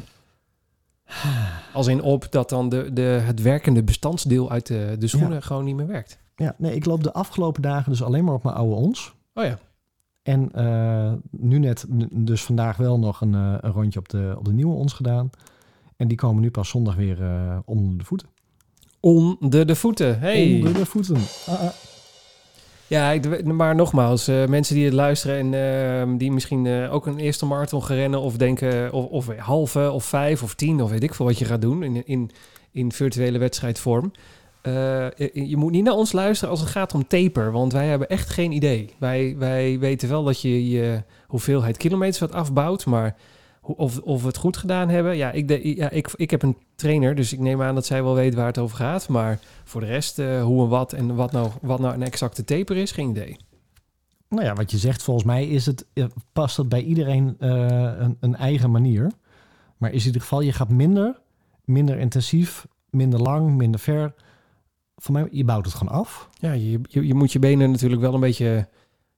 Als 1.73 1.87
in 1.87 2.01
op 2.01 2.27
dat 2.29 2.49
dan 2.49 2.69
de, 2.69 2.89
de, 2.93 3.01
het 3.01 3.41
werkende 3.41 3.83
bestandsdeel 3.83 4.51
uit 4.51 4.67
de, 4.67 4.95
de 4.99 5.07
schoenen 5.07 5.43
gewoon 5.43 5.63
niet 5.65 5.75
meer 5.75 5.87
werkt. 5.87 6.17
Ja, 6.35 6.55
nee, 6.57 6.75
ik 6.75 6.85
loop 6.85 7.03
de 7.03 7.13
afgelopen 7.13 7.61
dagen 7.61 7.91
dus 7.91 8.03
alleen 8.03 8.23
maar 8.23 8.33
op 8.33 8.43
mijn 8.43 8.55
oude 8.55 8.75
ons. 8.75 9.13
Oh 9.33 9.43
ja. 9.43 9.57
En 10.23 10.51
eh, 10.53 11.13
nu 11.29 11.59
net, 11.59 11.85
dus 12.11 12.43
vandaag 12.43 12.77
wel 12.77 12.99
nog 12.99 13.21
een, 13.21 13.33
eh, 13.33 13.55
een 13.59 13.71
rondje 13.71 13.99
op 13.99 14.09
de, 14.09 14.35
op 14.37 14.45
de 14.45 14.53
nieuwe 14.53 14.75
ons 14.75 14.93
gedaan. 14.93 15.29
En 15.97 16.07
die 16.07 16.17
komen 16.17 16.41
nu 16.41 16.51
pas 16.51 16.69
zondag 16.69 16.95
weer 16.95 17.23
eh, 17.23 17.57
onder 17.65 17.97
de 17.97 18.03
voeten. 18.03 18.27
Onder 18.99 19.67
de 19.67 19.75
voeten. 19.75 20.19
Hey. 20.19 20.55
Onder 20.55 20.73
de 20.73 20.85
voeten. 20.85 21.17
Ah, 21.47 21.61
ah. 21.61 21.69
Ja, 22.87 23.11
ik, 23.11 23.45
maar 23.45 23.75
nogmaals, 23.75 24.25
mensen 24.27 24.75
die 24.75 24.85
het 24.85 24.93
luisteren 24.93 25.37
en 25.37 25.53
ehm, 25.53 26.17
die 26.17 26.31
misschien 26.31 26.67
ook 26.89 27.05
een 27.05 27.19
eerste 27.19 27.45
marathon 27.45 27.83
gaan 27.83 27.95
rennen 27.95 28.21
of 28.21 28.37
denken 28.37 28.93
of, 28.93 29.05
of 29.05 29.37
halve 29.37 29.91
of 29.91 30.05
vijf 30.05 30.43
of 30.43 30.53
tien 30.53 30.81
of 30.81 30.89
weet 30.89 31.03
ik 31.03 31.13
veel 31.13 31.25
wat 31.25 31.39
je 31.39 31.45
gaat 31.45 31.61
doen 31.61 31.83
in, 31.83 32.05
in, 32.05 32.31
in 32.71 32.91
virtuele 32.91 33.37
wedstrijdvorm. 33.37 34.11
Eh, 34.63 34.73
je, 35.11 35.49
je 35.49 35.57
moet 35.57 35.71
niet 35.71 35.83
naar 35.83 35.93
ons 35.93 36.11
luisteren 36.11 36.49
als 36.49 36.59
het 36.59 36.69
gaat 36.69 36.93
om 36.93 37.07
taper, 37.07 37.51
want 37.51 37.73
wij 37.73 37.87
hebben 37.87 38.09
echt 38.09 38.29
geen 38.29 38.51
idee. 38.51 38.89
Wij, 38.97 39.35
wij 39.37 39.79
weten 39.79 40.09
wel 40.09 40.23
dat 40.23 40.41
je 40.41 40.69
je 40.69 41.03
hoeveelheid 41.27 41.77
kilometers 41.77 42.19
wat 42.19 42.31
afbouwt, 42.31 42.85
maar 42.85 43.15
of, 43.61 43.99
of 43.99 44.21
we 44.21 44.27
het 44.27 44.37
goed 44.37 44.57
gedaan 44.57 44.89
hebben. 44.89 45.17
Ja, 45.17 45.31
ik, 45.31 45.63
ja 45.63 45.89
ik, 45.89 46.11
ik 46.15 46.31
heb 46.31 46.41
een 46.41 46.57
trainer, 46.75 47.15
dus 47.15 47.33
ik 47.33 47.39
neem 47.39 47.61
aan 47.61 47.75
dat 47.75 47.85
zij 47.85 48.03
wel 48.03 48.13
weet 48.13 48.33
waar 48.33 48.45
het 48.45 48.57
over 48.57 48.77
gaat. 48.77 49.09
Maar 49.09 49.39
voor 49.63 49.81
de 49.81 49.87
rest, 49.87 50.19
eh, 50.19 50.43
hoe 50.43 50.63
en 50.63 50.69
wat 50.69 50.93
en 50.93 51.15
wat 51.15 51.31
nou, 51.31 51.51
wat 51.61 51.79
nou 51.79 51.93
een 51.93 52.03
exacte 52.03 52.43
taper 52.43 52.77
is, 52.77 52.91
geen 52.91 53.09
idee. 53.09 53.37
Nou 54.29 54.45
ja, 54.45 54.53
wat 54.53 54.71
je 54.71 54.77
zegt, 54.77 55.03
volgens 55.03 55.25
mij 55.25 55.47
is 55.47 55.65
het, 55.65 55.85
eh, 55.93 56.05
past 56.33 56.57
het 56.57 56.69
bij 56.69 56.83
iedereen 56.83 57.35
eh, 57.39 57.49
een, 57.97 58.17
een 58.19 58.35
eigen 58.35 58.71
manier. 58.71 59.11
Maar 59.77 59.91
is 59.91 59.99
in 59.99 60.05
ieder 60.05 60.21
geval, 60.21 60.41
je 60.41 60.53
gaat 60.53 60.69
minder, 60.69 61.19
minder 61.65 61.99
intensief, 61.99 62.67
minder 62.89 63.19
lang, 63.19 63.57
minder 63.57 63.79
ver. 63.79 64.13
Voor 65.03 65.13
mij, 65.13 65.27
je 65.31 65.43
bouwt 65.43 65.65
het 65.65 65.73
gewoon 65.73 65.93
af. 65.93 66.29
Ja, 66.39 66.51
je, 66.51 66.79
je, 66.81 67.07
je 67.07 67.13
moet 67.13 67.31
je 67.31 67.39
benen 67.39 67.71
natuurlijk 67.71 68.01
wel 68.01 68.13
een 68.13 68.19
beetje 68.19 68.67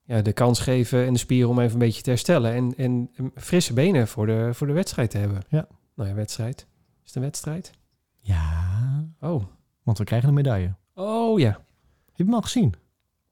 ja, 0.03 0.21
de 0.21 0.33
kans 0.33 0.59
geven 0.59 1.05
en 1.05 1.13
de 1.13 1.19
spieren 1.19 1.49
om 1.49 1.59
even 1.59 1.73
een 1.73 1.79
beetje 1.79 2.01
te 2.01 2.09
herstellen. 2.09 2.53
En, 2.53 2.73
en 2.77 3.09
frisse 3.35 3.73
benen 3.73 4.07
voor 4.07 4.25
de, 4.25 4.49
voor 4.53 4.67
de 4.67 4.73
wedstrijd 4.73 5.09
te 5.09 5.17
hebben. 5.17 5.41
Ja. 5.49 5.67
Nou 5.95 6.09
ja, 6.09 6.15
wedstrijd. 6.15 6.59
Is 6.59 6.67
het 7.05 7.15
een 7.15 7.21
wedstrijd? 7.21 7.71
Ja, 8.19 9.07
Oh. 9.19 9.43
want 9.83 9.97
we 9.97 10.03
krijgen 10.03 10.27
een 10.27 10.33
medaille. 10.35 10.75
Oh 10.93 11.39
ja. 11.39 11.49
Heb 12.05 12.15
je 12.15 12.23
hem 12.23 12.33
al 12.33 12.41
gezien? 12.41 12.73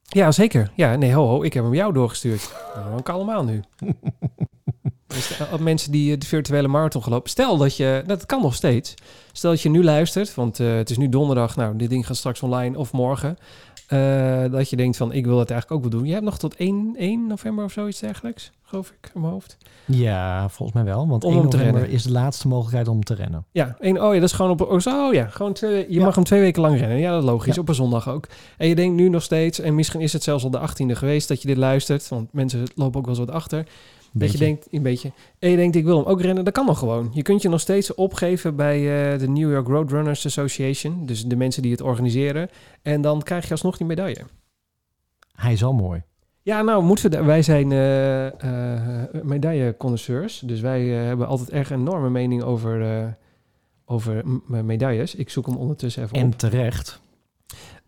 Ja, 0.01 0.31
zeker. 0.31 0.71
Ja, 0.75 0.95
nee, 0.95 1.13
ho, 1.13 1.27
ho. 1.27 1.43
Ik 1.43 1.53
heb 1.53 1.63
hem 1.63 1.73
jou 1.73 1.93
doorgestuurd. 1.93 2.53
Nou, 2.75 2.89
dan 2.89 3.03
kan 3.03 3.15
allemaal 3.15 3.43
nu. 3.43 3.61
Uh, 5.15 5.59
mensen 5.59 5.91
die 5.91 6.17
de 6.17 6.25
virtuele 6.25 6.67
marathon 6.67 7.03
gelopen. 7.03 7.29
Stel 7.29 7.57
dat 7.57 7.77
je, 7.77 8.03
dat 8.05 8.25
kan 8.25 8.41
nog 8.41 8.55
steeds. 8.55 8.93
Stel 9.31 9.51
dat 9.51 9.61
je 9.61 9.69
nu 9.69 9.83
luistert, 9.83 10.35
want 10.35 10.59
eh, 10.59 10.75
het 10.75 10.89
is 10.89 10.97
nu 10.97 11.09
donderdag. 11.09 11.55
Nou, 11.55 11.75
dit 11.77 11.89
ding 11.89 12.05
gaat 12.07 12.17
straks 12.17 12.41
online 12.41 12.77
of 12.77 12.91
morgen. 12.91 13.37
Eh, 13.87 14.43
dat 14.51 14.69
je 14.69 14.75
denkt 14.75 14.97
van, 14.97 15.11
ik 15.13 15.25
wil 15.25 15.37
dat 15.37 15.49
eigenlijk 15.51 15.83
ook 15.85 15.91
wel 15.91 15.99
doen. 15.99 16.07
Je 16.07 16.13
hebt 16.13 16.25
nog 16.25 16.37
tot 16.37 16.55
1, 16.55 16.93
1 16.97 17.27
november 17.27 17.63
of 17.65 17.71
zoiets 17.71 17.99
dergelijks, 17.99 18.51
geloof 18.63 18.87
ik, 18.89 19.11
in 19.13 19.21
mijn 19.21 19.33
hoofd. 19.33 19.57
Ja, 19.85 20.49
volgens 20.49 20.83
mij 20.83 20.93
wel. 20.93 21.07
Want 21.07 21.23
Om 21.23 21.31
1 21.31 21.39
hem 21.41 21.49
te 21.49 21.57
november 21.57 21.81
rennen. 21.81 21.97
is 21.97 22.03
de 22.03 22.11
laatste 22.11 22.47
mogelijkheid 22.47 22.87
om 22.87 23.03
te 23.03 23.13
rennen. 23.13 23.45
Ja, 23.51 23.75
één, 23.79 24.03
oh 24.03 24.13
ja, 24.13 24.19
dat 24.19 24.29
is 24.29 24.35
gewoon 24.35 24.51
op... 24.51 24.61
Oh, 24.61 25.07
oh 25.07 25.13
ja, 25.13 25.25
gewoon 25.25 25.53
twee, 25.53 25.85
je 25.89 25.99
Ja. 25.99 26.03
mag 26.05 26.15
hem 26.15 26.23
twee 26.23 26.39
weken 26.39 26.61
lang 26.61 26.79
rennen. 26.79 26.97
Ja, 26.99 27.11
dat 27.11 27.23
is 27.23 27.29
logisch. 27.29 27.55
Ja. 27.55 27.61
Op 27.61 27.69
een 27.69 27.75
zondag 27.75 28.09
ook. 28.09 28.27
En 28.57 28.67
je 28.67 28.75
denkt 28.75 28.95
nu 28.95 29.09
nog 29.09 29.23
steeds, 29.23 29.59
en 29.59 29.75
misschien 29.75 30.01
is 30.01 30.13
het 30.13 30.23
zelfs 30.23 30.43
al 30.43 30.49
de 30.49 30.59
18e 30.59 30.91
geweest 30.97 31.27
dat 31.27 31.41
je 31.41 31.47
dit 31.47 31.57
luistert, 31.57 32.07
want 32.07 32.33
mensen 32.33 32.63
lopen 32.75 32.99
ook 32.99 33.05
wel 33.05 33.15
eens 33.15 33.25
wat 33.25 33.35
achter. 33.35 33.65
Dat 34.13 34.31
je 34.31 34.37
denkt, 34.37 34.67
een 34.71 34.81
beetje, 34.81 35.11
en 35.39 35.49
je 35.49 35.55
denkt, 35.55 35.75
ik 35.75 35.83
wil 35.83 35.97
hem 35.97 36.05
ook 36.05 36.21
rennen. 36.21 36.43
Dat 36.43 36.53
kan 36.53 36.65
nog 36.65 36.79
gewoon. 36.79 37.09
Je 37.13 37.21
kunt 37.21 37.41
je 37.41 37.49
nog 37.49 37.59
steeds 37.59 37.93
opgeven 37.93 38.55
bij 38.55 38.77
eh, 39.13 39.19
de 39.19 39.27
New 39.27 39.51
York 39.51 39.67
Roadrunners 39.67 40.25
Association. 40.25 41.05
Dus 41.05 41.25
de 41.25 41.35
mensen 41.35 41.61
die 41.61 41.71
het 41.71 41.81
organiseren. 41.81 42.49
En 42.81 43.01
dan 43.01 43.21
krijg 43.21 43.45
je 43.45 43.51
alsnog 43.51 43.77
die 43.77 43.87
medaille. 43.87 44.25
Hij 45.35 45.53
is 45.53 45.63
al 45.63 45.73
mooi. 45.73 46.01
Ja, 46.41 46.61
nou, 46.61 46.83
moeten 46.83 47.11
we, 47.11 47.23
wij 47.23 47.41
zijn 47.41 47.71
eh 47.71 48.25
eh 48.25 49.23
medailleconnoisseurs. 49.23 50.39
Dus 50.39 50.59
wij 50.59 50.85
hebben 50.87 51.27
altijd 51.27 51.49
erg 51.49 51.69
enorme 51.69 52.09
mening 52.09 52.43
over, 52.43 53.17
over 53.85 54.23
medailles. 54.47 55.15
Ik 55.15 55.29
zoek 55.29 55.45
hem 55.45 55.55
ondertussen 55.55 56.03
even 56.03 56.15
op. 56.15 56.21
En 56.21 56.37
terecht. 56.37 57.01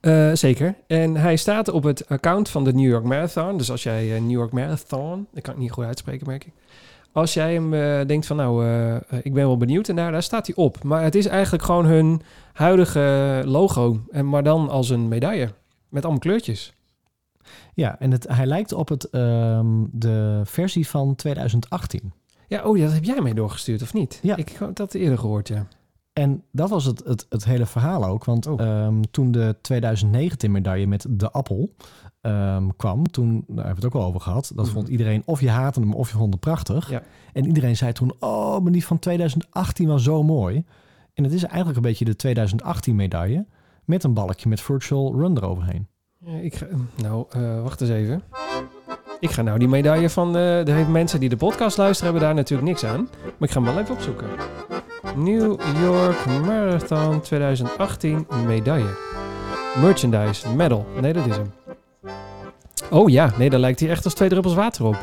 Eh, 0.06 0.30
zeker. 0.34 0.76
En 0.88 1.15
hij 1.15 1.36
staat 1.36 1.68
op 1.70 1.84
het 1.84 2.10
account 2.10 2.50
van 2.50 2.63
de 2.63 2.74
New 2.74 2.89
York 2.89 3.04
Marathon. 3.04 3.58
Dus 3.58 3.72
als 3.72 3.84
jij 3.84 4.15
eh, 4.15 4.22
New 4.22 4.32
York 4.32 4.52
Marathon, 4.52 5.28
dat 5.34 5.44
kan 5.44 5.54
ik 5.54 5.60
niet 5.60 5.72
goed 5.72 5.86
uitspreken, 5.86 6.28
merk 6.28 6.46
ik. 6.46 6.52
Als 7.12 7.34
jij 7.34 7.54
hem 7.54 7.74
eh, 7.74 8.08
denkt 8.08 8.26
van 8.26 8.36
nou, 8.36 8.65
ik 9.22 9.34
ben 9.34 9.46
wel 9.46 9.58
benieuwd 9.58 9.89
en 9.89 9.96
daar, 9.96 10.12
daar 10.12 10.24
staat 10.24 10.48
hij 10.48 10.56
op. 10.56 10.84
Maar 10.84 11.04
het 11.04 11.15
is 11.15 11.26
eigenlijk 11.26 11.63
gewoon 11.63 11.86
hun 11.86 12.22
huidige 12.54 13.41
logo. 13.46 14.00
En, 14.10 14.30
maar 14.30 14.44
dan 14.44 14.70
als 14.70 14.89
een 14.89 15.08
medaille. 15.08 15.50
Met 15.89 16.04
allemaal 16.04 16.22
kleurtjes. 16.22 16.74
Ja, 17.74 18.00
en 18.00 18.12
het, 18.12 18.28
hij 18.28 18.46
lijkt 18.46 18.74
op 18.74 18.89
het, 18.89 19.10
ehm, 19.10 19.84
de 19.91 20.41
versie 20.44 20.88
van 20.88 21.15
2018. 21.15 22.13
Ja, 22.48 22.63
oh, 22.63 22.78
ja, 22.78 22.84
dat 22.84 22.94
heb 22.94 23.04
jij 23.04 23.22
mij 23.22 23.34
doorgestuurd, 23.34 23.82
of 23.82 23.94
niet? 23.94 24.20
Ja. 24.22 24.36
Ik 24.36 24.56
had 24.60 24.76
dat 24.76 24.94
eerder 24.94 25.18
gehoord, 25.18 25.48
ja. 25.48 25.68
En 26.15 26.43
dat 26.51 26.69
was 26.69 26.86
het, 26.86 27.04
het, 27.06 27.25
het 27.30 27.45
hele 27.45 27.65
verhaal 27.65 28.06
ook. 28.06 28.25
Want 28.25 28.47
Oh. 28.47 28.62
ehm, 28.62 29.01
toen 29.12 29.32
de 29.32 29.56
2019 29.62 30.51
medaille 30.51 30.88
met 30.88 31.06
de 31.10 31.32
appel 31.32 31.69
ehm, 32.21 32.67
kwam, 32.78 33.04
toen 33.12 33.43
daar 33.47 33.65
hebben 33.65 33.75
we 33.75 33.86
het 33.86 33.95
ook 33.95 34.01
al 34.01 34.08
over 34.08 34.21
gehad. 34.21 34.51
Dat 34.56 34.65
Mhm. 34.65 34.73
vond 34.73 34.88
iedereen, 34.88 35.21
of 35.25 35.41
je 35.41 35.49
haatte 35.49 35.80
hem 35.80 35.93
of 35.93 36.12
je 36.12 36.17
vond 36.17 36.30
hem 36.30 36.39
prachtig. 36.39 36.89
Ja. 36.89 37.01
En 37.34 37.45
iedereen 37.45 37.78
zei 37.78 37.91
toen, 37.91 38.13
oh, 38.19 38.60
maar 38.60 38.71
die 38.71 38.86
van 38.86 38.99
2018 38.99 39.88
was 39.88 40.04
zo 40.04 40.23
mooi. 40.23 40.65
En 41.13 41.23
het 41.23 41.34
is 41.34 41.43
eigenlijk 41.43 41.75
een 41.75 41.82
beetje 41.84 42.06
de 42.06 42.15
2018 42.15 42.95
medaille 42.95 43.45
met 43.86 44.04
een 44.04 44.13
balkje 44.13 44.49
met 44.49 44.62
virtual 44.62 45.15
run 45.15 45.38
eroverheen. 45.38 45.88
Ja, 46.26 46.38
ik 46.42 46.56
ga, 46.56 46.66
nou, 46.96 47.26
eh, 47.30 47.62
wacht 47.64 47.82
eens 47.82 47.90
even. 47.90 48.24
Ik 49.20 49.32
ga 49.32 49.42
nou 49.42 49.60
die 49.60 49.68
medaille 49.68 50.10
van... 50.10 50.28
eh, 50.28 50.66
de 50.66 50.86
mensen 50.90 51.20
die 51.20 51.30
de 51.30 51.38
podcast 51.38 51.78
luisteren 51.78 52.12
hebben 52.12 52.28
daar 52.30 52.38
natuurlijk 52.38 52.68
niks 52.70 52.84
aan. 52.86 53.10
Maar 53.24 53.34
ik 53.48 53.52
ga 53.52 53.62
hem 53.62 53.74
wel 53.74 53.84
even 53.84 53.96
opzoeken. 53.96 54.28
New 55.16 55.60
York 55.82 56.26
Marathon 56.26 57.22
2018 57.22 58.28
medaille. 58.46 58.98
Merchandise, 59.82 60.50
medal. 60.56 60.86
Nee, 61.02 61.14
dat 61.14 61.26
is 61.26 61.36
hem. 61.36 61.52
Oh 62.90 63.10
ja, 63.10 63.32
nee, 63.38 63.50
daar 63.50 63.60
lijkt 63.60 63.80
hij 63.80 63.90
echt 63.90 64.06
als 64.06 64.14
twee 64.14 64.30
druppels 64.30 64.54
water 64.54 64.86
op. 64.86 64.98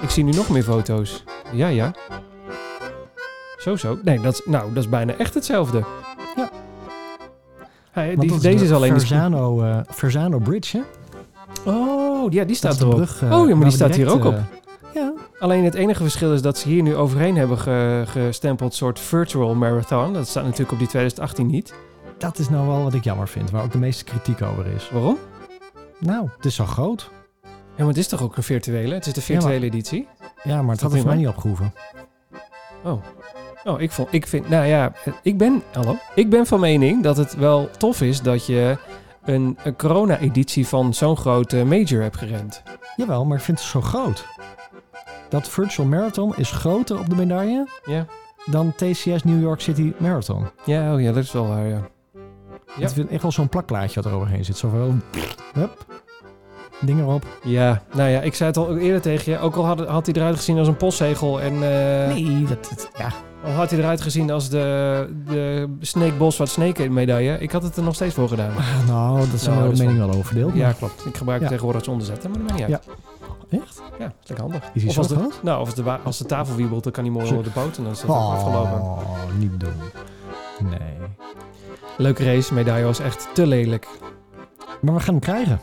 Ik 0.00 0.10
zie 0.10 0.24
nu 0.24 0.30
nog 0.30 0.48
meer 0.48 0.62
foto's. 0.62 1.24
Ja, 1.52 1.68
ja. 1.68 1.94
Zo, 3.58 3.76
zo. 3.76 3.98
Nee, 4.02 4.20
dat 4.20 4.42
nou, 4.44 4.72
dat 4.72 4.82
is 4.84 4.88
bijna 4.88 5.14
echt 5.16 5.34
hetzelfde. 5.34 5.84
Want 7.94 8.20
die, 8.20 8.38
deze 8.38 8.56
de 8.58 8.64
is 8.64 8.72
alleen... 8.72 8.92
de- 8.94 8.98
Verzano, 8.98 9.62
eh, 9.62 9.78
Verzano 9.88 10.38
Bridge, 10.38 10.76
hè? 10.76 10.82
Oh, 11.70 12.32
ja, 12.32 12.44
die 12.44 12.56
staat 12.56 12.80
erop. 12.80 12.94
brug, 12.94 13.22
eh, 13.22 13.38
oh 13.40 13.48
ja, 13.48 13.54
maar 13.54 13.64
die 13.64 13.74
staat 13.74 13.94
hier 13.94 14.10
ook 14.10 14.24
op. 14.24 14.34
eh, 14.34 14.42
ja, 14.94 15.12
Alleen 15.38 15.64
het 15.64 15.74
enige 15.74 16.02
verschil 16.02 16.32
is 16.34 16.42
dat 16.42 16.58
ze 16.58 16.68
hier 16.68 16.82
nu 16.82 16.96
overheen 16.96 17.36
hebben 17.36 17.58
ge- 17.58 18.02
gestempeld 18.06 18.74
soort 18.74 18.98
virtual 19.00 19.54
marathon. 19.54 20.12
Dat 20.12 20.28
staat 20.28 20.44
natuurlijk 20.44 20.72
op 20.72 20.78
die 20.78 20.86
2018 20.88 21.46
niet. 21.46 21.74
dat 22.18 22.38
is 22.38 22.48
nou 22.48 22.66
wel 22.66 22.82
wat 22.82 22.94
ik 22.94 23.04
jammer 23.04 23.28
vind, 23.28 23.50
waar 23.50 23.62
ook 23.64 23.72
de 23.72 23.78
meeste 23.78 24.04
kritiek 24.04 24.42
over 24.42 24.66
is. 24.66 24.90
Waarom? 24.90 25.18
Nou, 25.98 26.28
het 26.36 26.44
is 26.44 26.54
zo 26.54 26.64
groot. 26.64 27.10
Ja, 27.44 27.50
maar 27.76 27.86
het 27.86 27.96
is 27.96 28.08
toch 28.08 28.22
ook 28.22 28.36
een 28.36 28.42
virtuele? 28.42 28.94
Het 28.94 29.06
is 29.06 29.12
de 29.12 29.20
virtuele 29.22 29.66
editie. 29.66 30.08
Ja, 30.42 30.62
maar 30.62 30.72
het 30.72 30.80
had 30.80 30.92
er 30.92 30.98
voor 30.98 31.06
mij 31.06 31.16
niet 31.16 31.28
opgehoeven. 31.28 31.74
Oh. 32.84 33.02
Oh, 33.64 33.80
ik, 33.80 33.90
vond, 33.90 34.08
ik 34.10 34.26
vind, 34.26 34.48
nou 34.48 34.66
ja, 34.66 34.92
ik 35.22 35.38
ben, 35.38 35.62
hallo, 35.72 35.96
ik 36.14 36.30
ben 36.30 36.46
van 36.46 36.60
mening 36.60 37.02
dat 37.02 37.16
het 37.16 37.34
wel 37.34 37.70
tof 37.78 38.00
is 38.00 38.20
dat 38.20 38.46
je 38.46 38.76
een, 39.24 39.58
een 39.64 39.76
corona-editie 39.76 40.66
van 40.66 40.94
zo'n 40.94 41.16
grote 41.16 41.64
major 41.64 42.02
hebt 42.02 42.16
gerend. 42.16 42.62
Jawel, 42.96 43.24
maar 43.24 43.36
ik 43.36 43.42
vind 43.44 43.58
het 43.58 43.68
zo 43.68 43.80
groot. 43.80 44.26
Dat 45.28 45.48
Virtual 45.48 45.88
Marathon 45.88 46.36
is 46.36 46.50
groter 46.50 46.98
op 46.98 47.08
de 47.08 47.14
medaille 47.14 47.68
Ja, 47.84 48.06
dan 48.46 48.72
TCS 48.74 49.22
New 49.24 49.40
York 49.40 49.60
City 49.60 49.92
Marathon. 49.96 50.46
ja, 50.64 50.94
oh 50.94 51.00
ja, 51.00 51.12
dat 51.12 51.24
is 51.24 51.32
wel 51.32 51.48
waar, 51.48 51.66
ja. 51.66 51.88
Ja. 52.76 52.82
Het 52.82 52.92
vind 52.92 53.10
echt 53.10 53.22
wel 53.22 53.32
zo'n 53.32 53.48
plakplaatje 53.48 54.02
wat 54.02 54.12
er 54.12 54.18
overheen 54.18 54.44
zit. 54.44 54.56
Zo 54.56 54.68
van, 54.68 55.02
hup, 55.52 55.84
ding 56.80 57.00
erop. 57.00 57.24
Ja, 57.42 57.82
nou 57.92 58.08
ja, 58.10 58.20
ik 58.20 58.34
zei 58.34 58.48
het 58.48 58.58
al 58.58 58.76
eerder 58.76 59.00
tegen 59.00 59.32
je. 59.32 59.38
Ook 59.38 59.54
al 59.56 59.66
had, 59.66 59.86
had 59.86 60.06
hij 60.06 60.14
eruit 60.14 60.36
gezien 60.36 60.58
als 60.58 60.68
een 60.68 60.76
postzegel 60.76 61.40
en... 61.40 61.52
eh, 61.52 62.14
Nee, 62.14 62.44
dat, 62.48 62.68
dat- 62.68 62.90
ja. 62.98 63.08
Al 63.44 63.50
had 63.50 63.70
hij 63.70 63.78
eruit 63.78 64.00
gezien 64.00 64.30
als 64.30 64.48
de, 64.48 65.08
de 65.26 65.68
Snake 65.80 66.12
Boswart 66.12 66.50
Snake 66.50 66.88
medaille. 66.88 67.38
Ik 67.38 67.50
had 67.50 67.62
het 67.62 67.76
er 67.76 67.82
nog 67.82 67.94
steeds 67.94 68.14
voor 68.14 68.28
gedaan. 68.28 68.50
Ah, 68.56 68.86
nou, 68.88 69.30
dat 69.30 69.40
zijn 69.40 69.54
Nou, 69.56 69.66
de 69.68 69.72
is 69.74 69.78
mening 69.80 69.98
wel 69.98 70.08
over 70.08 70.24
verdeeld. 70.24 70.54
Ja, 70.54 70.72
klopt. 70.72 71.06
Ik 71.06 71.16
gebruik 71.16 71.38
Ja. 71.40 71.44
het 71.44 71.48
tegenwoordig 71.52 71.80
als 71.82 71.90
onderzetten, 71.92 72.30
maar 72.30 72.38
dat 72.38 72.48
maakt 72.48 72.68
niet 72.68 72.76
uit. 73.50 73.62
Echt? 73.62 73.82
Ja, 73.98 74.04
dat 74.04 74.14
is 74.22 74.28
lekker 74.28 74.46
handig. 74.46 74.70
Is 74.74 74.80
hij 74.82 74.90
Of 74.90 74.98
als 74.98 75.08
de, 75.08 75.28
nou, 75.42 75.60
of 75.60 75.66
als 75.66 75.74
de, 75.74 75.82
wa- 75.82 76.00
als 76.04 76.18
de 76.18 76.24
tafel 76.24 76.54
wiebelt, 76.56 76.82
dan 76.82 76.92
kan 76.92 77.04
hij 77.04 77.12
mooi 77.12 77.28
onder 77.28 77.44
de 77.44 77.50
poot 77.50 77.76
en 77.76 77.82
dan 77.82 77.92
is 77.92 78.00
dat 78.00 78.10
ook 78.10 78.16
afgelopen. 78.16 78.80
Oh, 78.80 79.08
niet 79.38 79.60
doen. 79.60 79.72
Nee. 80.70 81.08
Leuke 81.96 82.24
race, 82.24 82.54
medaille 82.54 82.84
was 82.84 82.98
echt 83.00 83.28
te 83.34 83.46
lelijk. 83.46 83.86
Maar 84.80 84.94
we 84.94 85.00
gaan 85.00 85.14
hem 85.14 85.22
krijgen. 85.22 85.60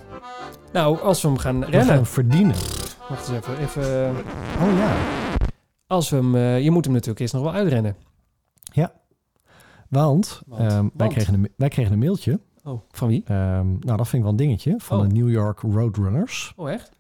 Nou, 0.73 0.99
als 0.99 1.21
we 1.21 1.27
hem 1.27 1.37
gaan 1.37 1.55
We 1.59 1.63
gaan 1.65 1.71
rennen. 1.73 1.93
hem 1.95 2.05
verdienen. 2.05 2.55
Wacht 3.09 3.29
eens 3.29 3.37
even. 3.37 3.57
even 3.59 4.05
eh, 4.07 4.67
Oh 4.67 4.77
ja. 4.77 4.95
als 5.87 6.09
we 6.09 6.15
hem, 6.15 6.35
eh, 6.35 6.63
je 6.63 6.71
moet 6.71 6.83
hem 6.85 6.93
natuurlijk 6.93 7.19
eerst 7.19 7.33
nog 7.33 7.43
wel 7.43 7.53
uitrennen. 7.53 7.95
Want, 9.89 10.41
Want? 10.47 10.61
ehm, 10.61 10.71
wij, 10.81 10.89
Want? 10.93 11.13
kregen 11.13 11.33
een, 11.33 11.49
wij 11.57 11.69
kregen 11.69 11.91
een 11.93 11.99
mailtje. 11.99 12.39
Oh, 12.63 12.81
van 12.91 13.07
wie? 13.07 13.23
Ehm, 13.25 13.67
nou, 13.79 13.97
dat 13.97 14.07
vind 14.07 14.11
ik 14.13 14.21
wel 14.21 14.29
een 14.29 14.35
dingetje. 14.35 14.75
Van 14.77 14.99
Oh. 14.99 15.07
de 15.07 15.13
New 15.13 15.29
York 15.29 15.59
Roadrunners. 15.59 16.53
Oh, 16.55 16.71
echt? 16.71 16.91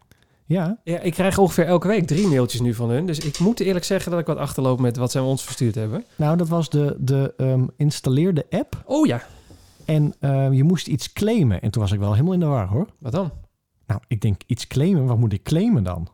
Ja, 0.45 0.77
Ja, 0.83 0.99
ik 0.99 1.13
krijg 1.13 1.37
ongeveer 1.37 1.65
elke 1.65 1.87
week 1.87 2.07
drie 2.07 2.27
mailtjes 2.27 2.61
nu 2.61 2.73
van 2.73 2.89
hun. 2.89 3.05
Dus 3.05 3.19
ik 3.19 3.39
moet 3.39 3.59
eerlijk 3.59 3.85
zeggen 3.85 4.11
dat 4.11 4.19
ik 4.19 4.25
wat 4.25 4.37
achterloop 4.37 4.79
met 4.79 4.97
wat 4.97 5.11
zij 5.11 5.21
ons 5.21 5.43
verstuurd 5.43 5.75
hebben. 5.75 6.03
nou 6.15 6.37
dat 6.37 6.47
was 6.47 6.69
de, 6.69 6.95
de 6.99 7.33
ehm, 7.37 7.65
installeerde 7.77 8.45
app. 8.49 8.81
Oh 8.85 9.05
ja, 9.05 9.21
En 9.85 10.13
je 10.55 10.63
moest 10.63 10.87
iets 10.87 11.13
claimen. 11.13 11.61
En 11.61 11.71
toen 11.71 11.81
was 11.81 11.91
ik 11.91 11.99
wel 11.99 12.11
helemaal 12.11 12.33
in 12.33 12.39
de 12.39 12.45
war 12.45 12.67
hoor. 12.67 12.87
wat 12.99 13.11
dan? 13.11 13.31
Nou, 13.87 14.01
ik 14.07 14.21
denk 14.21 14.41
iets 14.45 14.67
claimen. 14.67 15.05
Wat 15.05 15.17
moet 15.17 15.33
ik 15.33 15.43
claimen 15.43 15.83
dan? 15.83 16.07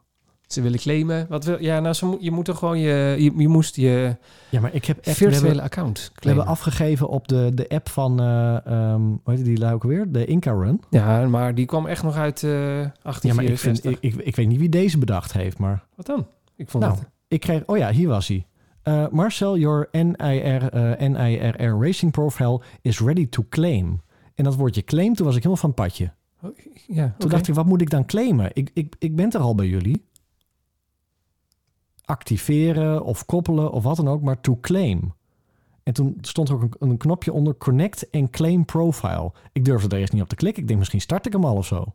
Ze 0.47 0.61
willen 0.61 0.79
claimen. 0.79 1.25
Wat 1.29 1.45
wil, 1.45 1.61
ja, 1.61 1.79
nou, 1.79 1.93
ze, 1.93 2.17
je 2.19 2.31
moet 2.31 2.45
toch 2.45 2.57
gewoon 2.57 2.79
je, 2.79 3.15
je, 3.19 3.33
je 3.37 3.47
moest 3.47 3.75
je 3.75 4.15
Ja, 4.49 4.59
maar 4.61 4.73
ik 4.73 4.85
heb 4.85 4.97
echt... 4.97 5.05
we 5.05 5.13
virtuele 5.25 5.45
hebben- 5.45 5.63
account 5.63 6.11
We 6.13 6.19
claimen. 6.19 6.45
hebben 6.45 6.61
afgegeven 6.63 7.07
op 7.09 7.27
de, 7.27 7.51
de 7.53 7.69
app 7.69 7.89
van, 7.89 8.19
eh 8.19 8.65
ehm 8.65 9.01
hoe 9.01 9.33
heet 9.33 9.45
die 9.45 9.57
lui 9.57 9.73
ook 9.73 9.83
weer? 9.83 10.11
De 10.11 10.25
Inca 10.25 10.51
Run. 10.51 10.81
Ja, 10.89 11.27
maar 11.27 11.55
die 11.55 11.65
kwam 11.65 11.85
echt 11.85 12.03
nog 12.03 12.15
uit 12.15 12.43
eh 12.43 12.49
Ja, 12.49 12.83
maar 12.83 12.83
ik, 12.83 13.01
1864. 13.03 13.91
vind, 13.91 14.03
ik, 14.03 14.13
ik, 14.13 14.25
ik 14.25 14.35
weet 14.35 14.47
niet 14.47 14.59
wie 14.59 14.69
deze 14.69 14.97
bedacht 14.97 15.33
heeft, 15.33 15.57
maar... 15.57 15.83
Wat 15.95 16.05
dan? 16.05 16.27
Ik 16.55 16.69
vond 16.69 16.83
Nou, 16.83 16.95
het... 16.97 17.07
ik 17.27 17.39
kreeg... 17.39 17.63
Oh 17.65 17.77
ja, 17.77 17.91
hier 17.91 18.07
was 18.07 18.27
hij. 18.27 18.45
Eh, 18.83 19.07
Marcel, 19.11 19.57
your 19.57 19.87
NIR, 19.91 20.69
eh, 20.69 21.09
NIRR 21.09 21.77
Racing 21.85 22.11
Profile 22.11 22.61
is 22.81 22.99
ready 22.99 23.27
to 23.29 23.45
claim. 23.49 24.01
En 24.35 24.43
dat 24.43 24.55
woordje 24.55 24.83
claim, 24.83 25.13
toen 25.13 25.25
was 25.25 25.35
ik 25.35 25.43
helemaal 25.43 25.61
van 25.61 25.69
het 25.69 25.79
padje. 25.79 26.11
Ja, 26.87 27.15
Toen 27.17 27.29
dacht 27.29 27.47
ik, 27.47 27.53
wat 27.53 27.65
moet 27.65 27.81
ik 27.81 27.89
dan 27.89 28.05
claimen? 28.05 28.49
Ik, 28.53 28.71
ik, 28.73 28.95
ik 28.99 29.15
ben 29.15 29.31
er 29.31 29.39
al 29.39 29.55
bij 29.55 29.67
jullie. 29.67 30.05
Activeren 32.05 33.03
of 33.03 33.25
koppelen 33.25 33.71
of 33.71 33.83
wat 33.83 33.95
dan 33.95 34.07
ook, 34.07 34.21
maar 34.21 34.41
to 34.41 34.57
claim. 34.61 35.13
En 35.83 35.93
toen 35.93 36.17
stond 36.21 36.49
er 36.49 36.55
ook 36.55 36.61
een, 36.61 36.89
een 36.89 36.97
knopje 36.97 37.33
onder 37.33 37.57
Connect 37.57 38.09
en 38.09 38.29
Claim 38.29 38.65
Profile. 38.65 39.31
Ik 39.51 39.65
durfde 39.65 39.95
er 39.95 40.01
eerst 40.01 40.13
niet 40.13 40.21
op 40.21 40.29
te 40.29 40.35
klikken. 40.35 40.61
Ik 40.61 40.67
denk, 40.67 40.79
misschien 40.79 41.01
start 41.01 41.25
ik 41.25 41.33
hem 41.33 41.45
al 41.45 41.55
of 41.55 41.65
zo. 41.65 41.93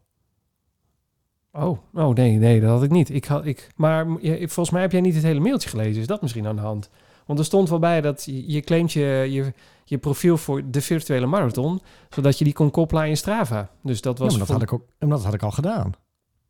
Oh, 1.52 1.78
oh 1.94 2.14
nee, 2.14 2.36
nee, 2.36 2.60
dat 2.60 2.70
had 2.70 2.82
ik 2.82 2.90
niet. 2.90 3.10
Ik 3.10 3.24
had, 3.24 3.46
ik, 3.46 3.68
maar 3.76 4.06
ja, 4.20 4.36
volgens 4.36 4.70
mij 4.70 4.80
heb 4.80 4.92
jij 4.92 5.00
niet 5.00 5.14
het 5.14 5.22
hele 5.22 5.40
mailtje 5.40 5.68
gelezen. 5.68 6.00
Is 6.00 6.06
dat 6.06 6.22
misschien 6.22 6.46
aan 6.46 6.56
de 6.56 6.62
hand? 6.62 6.90
Want 7.28 7.38
er 7.40 7.44
stond 7.44 7.68
wel 7.68 7.78
bij 7.78 8.00
dat 8.00 8.24
je, 8.24 8.52
je 8.52 8.60
claimt 8.60 8.92
je, 8.92 9.26
je, 9.30 9.52
je 9.84 9.98
profiel 9.98 10.36
voor 10.36 10.70
de 10.70 10.80
virtuele 10.80 11.26
marathon, 11.26 11.80
zodat 12.10 12.38
je 12.38 12.44
die 12.44 12.52
kon 12.52 12.70
koppelen 12.70 13.02
aan 13.02 13.08
je 13.08 13.14
Strava. 13.14 13.68
Dus 13.82 14.00
dat 14.00 14.18
Ja, 14.18 14.24
was 14.24 14.30
maar 14.30 14.38
dat 14.38 14.48
voor- 14.48 14.56
had, 14.56 14.64
ik 14.64 14.72
ook, 14.72 14.82
en 14.98 15.08
dat 15.08 15.24
had 15.24 15.34
ik 15.34 15.42
al 15.42 15.50
gedaan. 15.50 15.92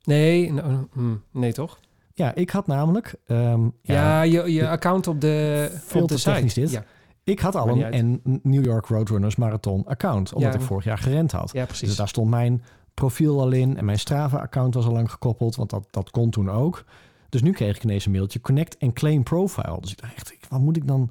Nee, 0.03 0.53
nou, 0.53 0.87
hm, 0.93 1.15
nee 1.33 1.53
toch? 1.53 1.79
Ja, 2.15 2.35
ik 2.35 2.51
had 2.51 2.67
namelijk... 2.67 3.15
ehm, 3.27 3.63
Ja, 3.83 4.23
ja, 4.23 4.23
je, 4.23 4.53
je 4.53 4.69
account 4.69 5.07
op 5.07 5.21
de, 5.21 5.69
Veel 5.85 6.03
op 6.03 6.09
de 6.09 6.15
te 6.15 6.21
site. 6.21 6.33
technisch 6.35 6.55
dit. 6.55 6.71
Ja, 6.71 6.85
ik 7.25 7.41
had 7.41 7.55
al 7.57 7.69
een, 7.69 8.21
New 8.43 8.65
York 8.65 8.87
Roadrunners 8.87 9.37
Marathon 9.37 9.87
account. 9.87 10.33
Omdat 10.33 10.53
Ja. 10.53 10.59
ik 10.59 10.65
vorig 10.65 10.85
jaar 10.85 10.99
gerend 10.99 11.33
had. 11.33 11.51
ja, 11.53 11.65
precies. 11.65 11.89
Dus 11.89 11.97
daar 11.97 12.09
stond 12.09 12.31
mijn 12.31 12.63
profiel 12.95 13.41
al 13.41 13.51
in. 13.51 13.77
En 13.77 13.85
mijn 13.85 13.99
Strava-account 13.99 14.75
was 14.75 14.87
al 14.87 14.93
lang 14.93 15.11
gekoppeld. 15.11 15.57
Want 15.57 15.71
dat, 15.71 15.87
dat 15.91 16.11
kon 16.11 16.31
toen 16.31 16.51
ook. 16.51 16.85
Dus 17.29 17.43
nu 17.43 17.53
kreeg 17.53 17.77
ik 17.77 17.85
ineens 17.85 18.07
een 18.07 18.13
mailtje. 18.13 18.41
Connect 18.41 18.77
en 18.77 18.93
claim 18.93 19.23
profile. 19.23 19.81
Dus 19.81 19.91
ik 19.91 20.01
dacht 20.01 20.15
echt, 20.15 20.49
wat 20.49 20.61
moet 20.61 20.77
ik 20.77 20.87
dan... 20.87 21.11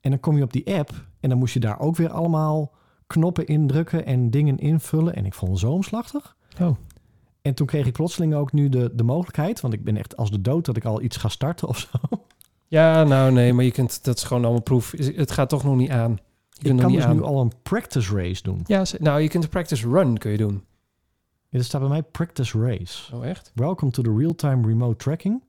En 0.00 0.10
dan 0.10 0.20
kom 0.20 0.36
je 0.36 0.42
op 0.42 0.52
die 0.52 0.74
app. 0.74 0.90
En 1.20 1.28
dan 1.28 1.38
moest 1.38 1.54
je 1.54 1.60
daar 1.60 1.80
ook 1.80 1.96
weer 1.96 2.10
allemaal 2.10 2.72
knoppen 3.06 3.46
indrukken. 3.46 4.06
En 4.06 4.30
dingen 4.30 4.58
invullen. 4.58 5.14
En 5.14 5.26
ik 5.26 5.34
vond 5.34 5.50
het 5.50 5.60
zo 5.60 5.72
omslachtig. 5.72 6.36
Oh. 6.60 6.76
En 7.42 7.54
toen 7.54 7.66
kreeg 7.66 7.86
ik 7.86 7.92
plotseling 7.92 8.34
ook 8.34 8.52
nu 8.52 8.68
de, 8.68 8.90
de 8.94 9.02
mogelijkheid. 9.02 9.60
Want 9.60 9.74
ik 9.74 9.84
ben 9.84 9.96
echt 9.96 10.16
als 10.16 10.30
de 10.30 10.40
dood 10.40 10.64
dat 10.64 10.76
ik 10.76 10.84
al 10.84 11.02
iets 11.02 11.16
ga 11.16 11.28
starten 11.28 11.68
of 11.68 11.78
zo. 11.78 11.98
Ja, 12.68 13.04
nou 13.04 13.32
nee, 13.32 13.52
maar 13.52 13.64
je 13.64 13.70
kunt, 13.70 14.04
dat 14.04 14.16
is 14.16 14.22
gewoon 14.22 14.42
allemaal 14.44 14.62
proef. 14.62 14.90
Het 14.96 15.30
gaat 15.30 15.48
toch 15.48 15.64
nog 15.64 15.76
niet 15.76 15.90
aan. 15.90 16.18
Je 16.48 16.70
Ik 16.70 16.76
kan 16.76 16.92
dus 16.92 17.04
aan. 17.04 17.16
nu 17.16 17.22
al 17.22 17.40
een 17.40 17.52
practice 17.62 18.16
race 18.16 18.42
doen. 18.42 18.60
Ja, 18.66 18.84
nou, 18.98 19.20
je 19.20 19.28
kunt 19.28 19.42
de 19.42 19.48
practice 19.48 19.88
run 19.88 20.18
kun 20.18 20.30
je 20.30 20.36
doen. 20.36 20.62
Ja, 21.54 21.60
er 21.60 21.66
staat 21.66 21.80
bij 21.80 21.90
mij 21.90 22.02
practice 22.02 22.58
race. 22.60 23.16
Oh, 23.16 23.26
echt? 23.26 23.50
Welcome 23.54 23.90
to 23.92 24.02
the 24.02 24.14
real-time 24.16 24.66
remote 24.66 24.96
tracking. 24.96 25.42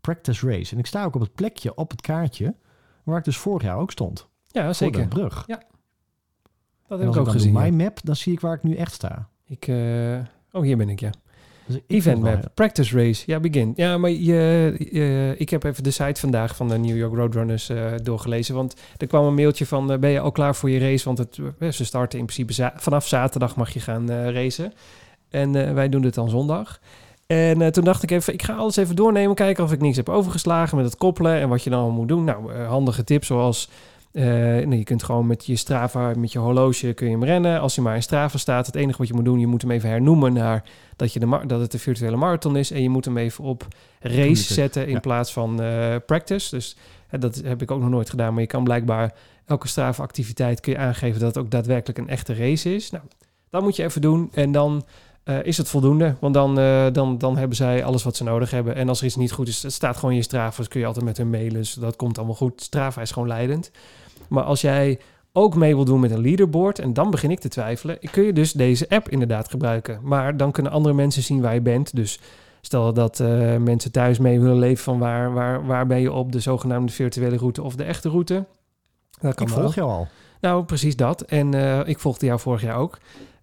Practice 0.00 0.46
race. 0.46 0.72
En 0.72 0.78
ik 0.78 0.86
sta 0.86 1.04
ook 1.04 1.14
op 1.14 1.20
het 1.20 1.34
plekje 1.34 1.74
op 1.74 1.90
het 1.90 2.00
kaartje 2.00 2.54
waar 3.04 3.18
ik 3.18 3.24
dus 3.24 3.36
vorig 3.36 3.62
jaar 3.62 3.76
ook 3.76 3.90
stond. 3.90 4.28
Ja, 4.46 4.64
Voor 4.64 4.74
zeker. 4.74 5.00
de 5.02 5.08
brug. 5.08 5.46
Dat 5.46 5.58
En 6.88 6.98
heb 7.06 7.14
ik 7.14 7.20
ook 7.20 7.28
gezien. 7.28 7.52
ja. 7.52 7.60
my 7.60 7.68
map, 7.70 7.98
dan 8.04 8.16
zie 8.16 8.32
ik 8.32 8.40
waar 8.40 8.54
ik 8.54 8.62
nu 8.62 8.74
echt 8.74 8.92
sta. 8.92 9.28
Ik, 9.46 9.66
eh, 9.68 10.18
oh, 10.52 10.62
hier 10.62 10.76
ben 10.76 10.88
ik, 10.88 11.00
ja. 11.00 11.10
Dus 11.66 11.76
ik 11.76 11.82
Event 11.86 12.22
wel 12.22 12.32
map, 12.32 12.50
practice 12.54 12.96
race. 12.96 13.22
Ja, 13.26 13.40
begin. 13.40 13.72
Ja, 13.76 13.98
maar 13.98 14.10
je, 14.10 14.76
je- 14.90 15.34
ik 15.38 15.50
heb 15.50 15.64
even 15.64 15.82
de 15.82 15.90
site 15.90 16.20
vandaag 16.20 16.56
van 16.56 16.68
de 16.68 16.78
New 16.78 16.96
York 16.96 17.14
Roadrunners 17.14 17.68
eh, 17.68 17.92
doorgelezen. 18.02 18.54
Want 18.54 18.74
er 18.96 19.06
kwam 19.06 19.24
een 19.26 19.34
mailtje 19.34 19.66
van, 19.66 19.92
eh, 19.92 19.98
ben 19.98 20.10
je 20.10 20.20
al 20.20 20.32
klaar 20.32 20.54
voor 20.56 20.70
je 20.70 20.78
race? 20.78 21.04
Want 21.04 21.18
het, 21.18 21.38
eh, 21.58 21.68
ze 21.70 21.84
starten 21.84 22.18
in 22.18 22.24
principe 22.24 22.52
za- 22.52 22.72
vanaf 22.76 23.06
zaterdag 23.08 23.56
mag 23.56 23.70
je 23.70 23.80
gaan 23.80 24.10
eh, 24.10 24.30
racen. 24.30 24.72
En 25.32 25.66
eh, 25.66 25.72
wij 25.72 25.88
doen 25.88 26.02
dit 26.02 26.14
dan 26.14 26.28
zondag. 26.28 26.80
En 27.26 27.62
eh, 27.62 27.68
toen 27.68 27.84
dacht 27.84 28.02
ik 28.02 28.10
even, 28.10 28.32
ik 28.32 28.42
ga 28.42 28.54
alles 28.54 28.76
even 28.76 28.96
doornemen, 28.96 29.34
kijken 29.34 29.64
of 29.64 29.72
ik 29.72 29.80
niks 29.80 29.96
heb 29.96 30.08
overgeslagen 30.08 30.76
met 30.76 30.86
het 30.86 30.96
koppelen 30.96 31.40
en 31.40 31.48
wat 31.48 31.62
je 31.62 31.70
dan 31.70 31.78
allemaal 31.78 31.98
moet 31.98 32.08
doen. 32.08 32.24
Nou, 32.24 32.52
eh, 32.52 32.68
handige 32.68 33.04
tips 33.04 33.26
zoals, 33.26 33.70
nou, 34.12 34.76
je 34.76 34.84
kunt 34.84 35.02
gewoon 35.02 35.26
met 35.26 35.46
je 35.46 35.56
Strava, 35.56 36.12
met 36.16 36.32
je 36.32 36.38
horloge 36.38 36.92
kun 36.92 37.06
je 37.06 37.12
hem 37.12 37.24
rennen. 37.24 37.60
Als 37.60 37.74
hij 37.74 37.84
maar 37.84 37.94
in 37.94 38.02
Strava 38.02 38.38
staat, 38.38 38.66
het 38.66 38.74
enige 38.74 38.98
wat 38.98 39.08
je 39.08 39.14
moet 39.14 39.24
doen, 39.24 39.38
je 39.38 39.46
moet 39.46 39.62
hem 39.62 39.70
even 39.70 39.88
hernoemen 39.88 40.32
naar 40.32 40.64
dat, 40.96 41.12
je 41.12 41.20
de 41.20 41.40
dat 41.46 41.60
het 41.60 41.72
de 41.72 41.78
virtuele 41.78 42.16
marathon 42.16 42.56
is. 42.56 42.70
En 42.70 42.82
je 42.82 42.88
moet 42.88 43.04
hem 43.04 43.16
even 43.16 43.44
op 43.44 43.66
race 44.00 44.54
zetten 44.54 44.86
in 44.86 44.92
ja. 44.92 45.00
plaats 45.00 45.32
van 45.32 45.60
practice. 46.06 46.54
Dus 46.54 46.76
dat 47.10 47.36
heb 47.44 47.62
ik 47.62 47.70
ook 47.70 47.80
nog 47.80 47.90
nooit 47.90 48.10
gedaan. 48.10 48.32
Maar 48.32 48.42
je 48.42 48.48
kan 48.48 48.64
blijkbaar 48.64 49.14
elke 49.46 49.68
Strava 49.68 50.02
activiteit 50.02 50.60
kun 50.60 50.72
je 50.72 50.78
aangeven 50.78 51.20
dat 51.20 51.34
het 51.34 51.44
ook 51.44 51.50
daadwerkelijk 51.50 51.98
een 51.98 52.08
echte 52.08 52.34
race 52.34 52.74
is. 52.74 52.90
Nou, 52.90 53.04
dat 53.50 53.62
moet 53.62 53.76
je 53.76 53.84
even 53.84 54.00
doen. 54.00 54.30
En 54.34 54.52
dan 54.52 54.84
eh, 55.24 55.42
is 55.42 55.56
het 55.56 55.68
voldoende. 55.68 56.14
Want 56.20 56.34
dan, 56.34 56.58
eh, 56.58 56.86
dan, 56.92 57.18
dan 57.18 57.36
hebben 57.36 57.56
zij 57.56 57.84
alles 57.84 58.02
wat 58.02 58.16
ze 58.16 58.24
nodig 58.24 58.50
hebben. 58.50 58.74
En 58.74 58.88
als 58.88 59.00
er 59.00 59.06
iets 59.06 59.16
niet 59.16 59.32
goed 59.32 59.48
is, 59.48 59.62
het 59.62 59.72
staat 59.72 59.94
gewoon 59.94 60.10
in 60.10 60.16
je 60.16 60.22
Strava. 60.22 60.56
Dus 60.56 60.68
kun 60.68 60.80
je 60.80 60.86
altijd 60.86 61.04
met 61.04 61.16
hun 61.16 61.30
mailen. 61.30 61.52
Dus 61.52 61.72
dat 61.72 61.96
komt 61.96 62.16
allemaal 62.16 62.36
goed. 62.36 62.62
Strava 62.62 63.00
is 63.00 63.10
gewoon 63.10 63.28
leidend. 63.28 63.70
Maar 64.28 64.42
als 64.42 64.60
jij 64.60 64.98
ook 65.32 65.54
mee 65.54 65.74
wil 65.74 65.84
doen 65.84 66.00
met 66.00 66.10
een 66.10 66.20
leaderboard, 66.20 66.78
en 66.78 66.92
dan 66.92 67.10
begin 67.10 67.30
ik 67.30 67.40
te 67.40 67.48
twijfelen, 67.48 67.98
kun 68.10 68.22
je 68.22 68.32
dus 68.32 68.52
deze 68.52 68.88
app 68.88 69.08
inderdaad 69.08 69.50
gebruiken. 69.50 69.98
Maar 70.02 70.36
dan 70.36 70.52
kunnen 70.52 70.72
andere 70.72 70.94
mensen 70.94 71.22
zien 71.22 71.40
waar 71.40 71.54
je 71.54 71.60
bent. 71.60 71.96
Dus 71.96 72.20
stel 72.60 72.92
dat 72.92 73.20
eh, 73.20 73.56
mensen 73.56 73.92
thuis 73.92 74.18
mee 74.18 74.40
willen 74.40 74.58
leven 74.58 74.84
van 74.84 74.98
waar, 74.98 75.32
waar, 75.32 75.66
waar 75.66 75.86
ben 75.86 76.00
je 76.00 76.12
op 76.12 76.32
de 76.32 76.40
zogenaamde 76.40 76.92
virtuele 76.92 77.36
route 77.36 77.62
of 77.62 77.76
de 77.76 77.84
echte 77.84 78.08
route. 78.08 78.44
Dat 79.20 79.34
kan 79.34 79.46
Ik 79.46 79.52
volg 79.52 79.74
jou 79.74 79.90
al. 79.90 80.08
Nou, 80.40 80.64
precies 80.64 80.96
dat. 80.96 81.20
En 81.20 81.54
ik 81.86 81.98
volgde 81.98 82.26
jou 82.26 82.40
vorig 82.40 82.62
jaar 82.62 82.76
ook. 82.76 82.98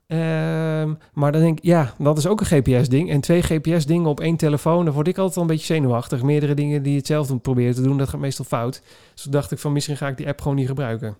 Ehm, 0.09 0.93
maar 1.13 1.31
dan 1.31 1.41
denk 1.41 1.57
ik, 1.57 1.63
ja, 1.63 1.93
dat 1.97 2.17
is 2.17 2.27
ook 2.27 2.39
een 2.39 2.45
GPS-ding. 2.45 3.09
En 3.09 3.21
twee 3.21 3.41
GPS-dingen 3.41 4.09
op 4.09 4.19
één 4.19 4.35
telefoon, 4.35 4.85
dan 4.85 4.93
word 4.93 5.07
ik 5.07 5.17
altijd 5.17 5.35
wel 5.35 5.43
een 5.43 5.49
beetje 5.49 5.73
zenuwachtig. 5.73 6.23
Meerdere 6.23 6.53
dingen 6.53 6.83
die 6.83 6.97
hetzelfde 6.97 7.37
proberen 7.37 7.75
te 7.75 7.81
doen, 7.81 7.97
dat 7.97 8.09
gaat 8.09 8.19
meestal 8.19 8.45
fout. 8.45 8.81
Dus 9.13 9.23
toen 9.23 9.31
dacht 9.31 9.51
ik 9.51 9.59
van, 9.59 9.73
misschien 9.73 9.97
ga 9.97 10.07
ik 10.07 10.17
die 10.17 10.27
app 10.27 10.41
gewoon 10.41 10.57
niet 10.57 10.67
gebruiken. 10.67 11.17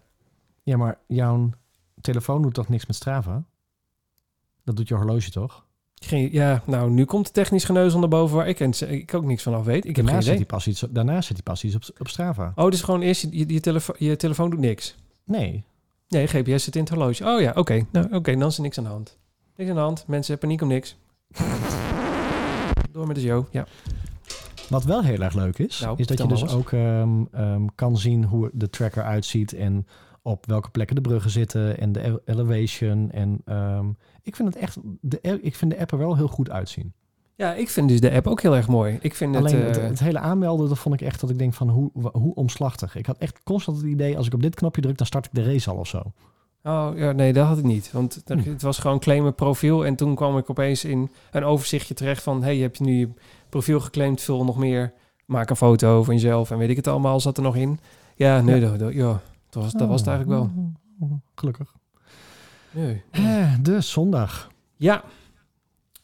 Ja, 0.64 0.78
maar 0.78 0.98
jouw 1.08 1.50
telefoon 2.02 2.42
doet 2.42 2.54
toch 2.54 2.70
niks 2.70 2.86
met 2.86 2.96
Strava? 2.96 3.44
Dat 4.64 4.76
doet 4.76 4.88
je 4.88 4.96
horloge 4.96 5.32
toch? 5.32 5.66
Geen, 5.96 6.30
ja, 6.32 6.64
nou, 6.66 6.92
nu 6.92 7.06
komt 7.06 7.26
de 7.26 7.32
technisch 7.32 7.64
geneuzel 7.64 8.00
naar 8.00 8.10
boven 8.10 8.36
waar 8.38 8.48
ik, 8.48 8.60
en, 8.60 8.92
ik 8.92 9.14
ook 9.14 9.26
niks 9.26 9.44
van 9.44 9.54
af 9.54 9.66
weet. 9.66 9.86
Ik 9.86 9.96
heb 9.96 10.06
geen 10.06 10.20
idee. 10.20 10.36
hij 10.36 10.46
pas 10.46 10.68
iets, 10.68 10.86
daarna 10.90 11.22
zet 11.22 11.34
hij 11.34 11.44
pas 11.44 11.64
iets 11.64 11.76
op, 11.76 11.84
op 11.98 12.08
Strava. 12.08 12.52
Oh, 12.56 12.70
dus 12.70 12.82
gewoon 12.82 13.02
eerst 13.02 13.22
je, 13.22 13.28
je, 13.38 13.54
je 13.54 13.60
telefo- 13.60 13.96
je 13.98 14.16
telefoon 14.16 14.50
doet 14.50 14.60
niks. 14.60 14.96
Nee. 15.24 15.64
Nee, 16.10 16.28
GPS 16.28 16.64
zit 16.64 16.76
in 16.76 16.82
het 16.82 16.90
horloge. 16.90 17.26
Oh 17.26 17.42
ja, 17.42 17.52
oké. 17.56 17.86
Nou, 17.92 18.14
oké, 18.16 18.36
dan 18.38 18.48
is 18.48 18.56
er 18.58 18.62
niks 18.64 18.78
aan 18.78 18.84
de 18.84 18.90
hand. 18.90 19.18
Niks 19.56 19.70
aan 19.70 19.76
de 19.76 19.82
hand. 19.82 20.04
Mensen, 20.08 20.38
paniek 20.38 20.62
om 20.62 20.68
niks. 20.68 20.98
Door 22.92 23.08
met 23.08 23.16
de 23.16 23.22
show. 23.22 23.46
Ja. 23.52 23.66
Wat 24.70 24.84
wel 24.84 25.04
heel 25.04 25.20
erg 25.22 25.34
leuk 25.34 25.58
is, 25.60 25.80
Nou, 25.80 25.98
is 25.98 26.08
dat 26.08 26.18
je 26.18 26.28
dus 26.28 26.54
ook 26.54 26.72
ehm, 26.72 27.24
ehm, 27.32 27.66
kan 27.76 27.98
zien 27.98 28.24
hoe 28.24 28.50
de 28.54 28.70
tracker 28.70 29.04
uitziet 29.04 29.54
en 29.54 29.88
op 30.22 30.46
welke 30.46 30.70
plekken 30.70 30.96
de 30.96 31.02
bruggen 31.02 31.32
zitten 31.32 31.78
en 31.80 31.92
de 31.92 32.02
ele- 32.02 32.22
elevation. 32.26 33.12
En 33.12 33.42
ehm, 33.46 33.86
ik 34.22 34.36
vind 34.36 34.54
het 34.54 34.64
echt, 34.64 34.78
de, 35.02 35.20
ik 35.42 35.56
vind 35.56 35.72
de 35.72 35.80
app 35.80 35.92
er 35.92 35.98
wel 35.98 36.16
heel 36.16 36.28
goed 36.28 36.50
uitzien. 36.50 36.94
Ja, 37.40 37.54
ik 37.54 37.70
vind 37.70 37.90
dus 37.90 38.00
de 38.00 38.12
app 38.12 38.28
ook 38.28 38.42
heel 38.42 38.56
erg 38.56 38.68
mooi. 38.68 38.98
Ik 39.02 39.16
vind 39.16 39.36
het... 39.36 39.46
Eh, 39.54 39.60
het, 39.66 39.76
het 39.82 40.00
hele 40.00 40.20
aanmelden, 40.20 40.70
dat 40.70 40.78
vond 40.80 40.96
ik 40.96 41.02
echt 41.02 41.20
dat 41.20 41.30
ik 41.30 41.38
denk 41.38 41.54
van 41.54 41.70
hoe, 41.70 41.92
hoe 42.12 42.34
omslachtig. 42.36 42.96
Ik 42.96 43.06
had 43.06 43.18
echt 43.18 43.40
constant 43.44 43.78
het 43.78 43.86
idee, 43.86 44.18
als 44.18 44.28
ik 44.28 44.34
op 44.34 44.42
dit 44.42 44.56
knopje 44.56 44.82
druk, 44.82 44.98
dan 44.98 45.08
start 45.08 45.26
ik 45.26 45.32
de 45.34 45.44
race 45.44 45.70
al 45.70 45.76
of 45.78 45.88
zo. 45.88 46.02
Oh 46.64 46.90
ja, 46.96 47.12
nee, 47.12 47.34
dat 47.34 47.48
had 47.48 47.58
ik 47.58 47.64
niet. 47.64 47.92
Want 47.92 48.22
Hm. 48.26 48.38
het 48.38 48.62
was 48.62 48.78
gewoon 48.78 49.00
claimen 49.00 49.36
profiel. 49.36 49.86
En 49.86 49.96
toen 49.96 50.16
kwam 50.16 50.38
ik 50.38 50.50
opeens 50.50 50.84
in 50.86 51.10
een 51.32 51.44
overzichtje 51.44 51.94
terecht 51.94 52.24
van... 52.24 52.44
hey, 52.44 52.58
heb 52.58 52.76
je 52.76 52.84
nu 52.84 52.94
je 53.00 53.10
profiel 53.50 53.80
geclaimd? 53.80 54.22
Vul 54.22 54.44
nog 54.44 54.58
meer. 54.58 54.94
Maak 55.26 55.50
een 55.50 55.56
foto 55.56 56.04
van 56.04 56.14
jezelf. 56.14 56.52
En 56.52 56.58
weet 56.58 56.70
ik 56.70 56.76
het 56.76 56.88
allemaal, 56.88 57.20
zat 57.20 57.38
er 57.38 57.44
nog 57.44 57.56
in. 57.56 57.80
Ja, 58.16 58.42
nee, 58.42 58.60
Ja. 58.60 58.70
Dat, 58.70 58.80
dat- 58.80 58.94
ja, 58.94 59.22
dat, 59.50 59.64
was, 59.64 59.72
dat 59.74 59.88
was 59.88 60.00
het 60.00 60.10
eigenlijk 60.10 60.40
wel. 60.40 60.52
Oh, 61.00 61.12
Gelukkig. 61.36 61.76
Nee. 62.72 63.04
Eh, 63.12 63.54
de 63.62 63.82
zondag. 63.82 64.52
Ja, 64.76 65.04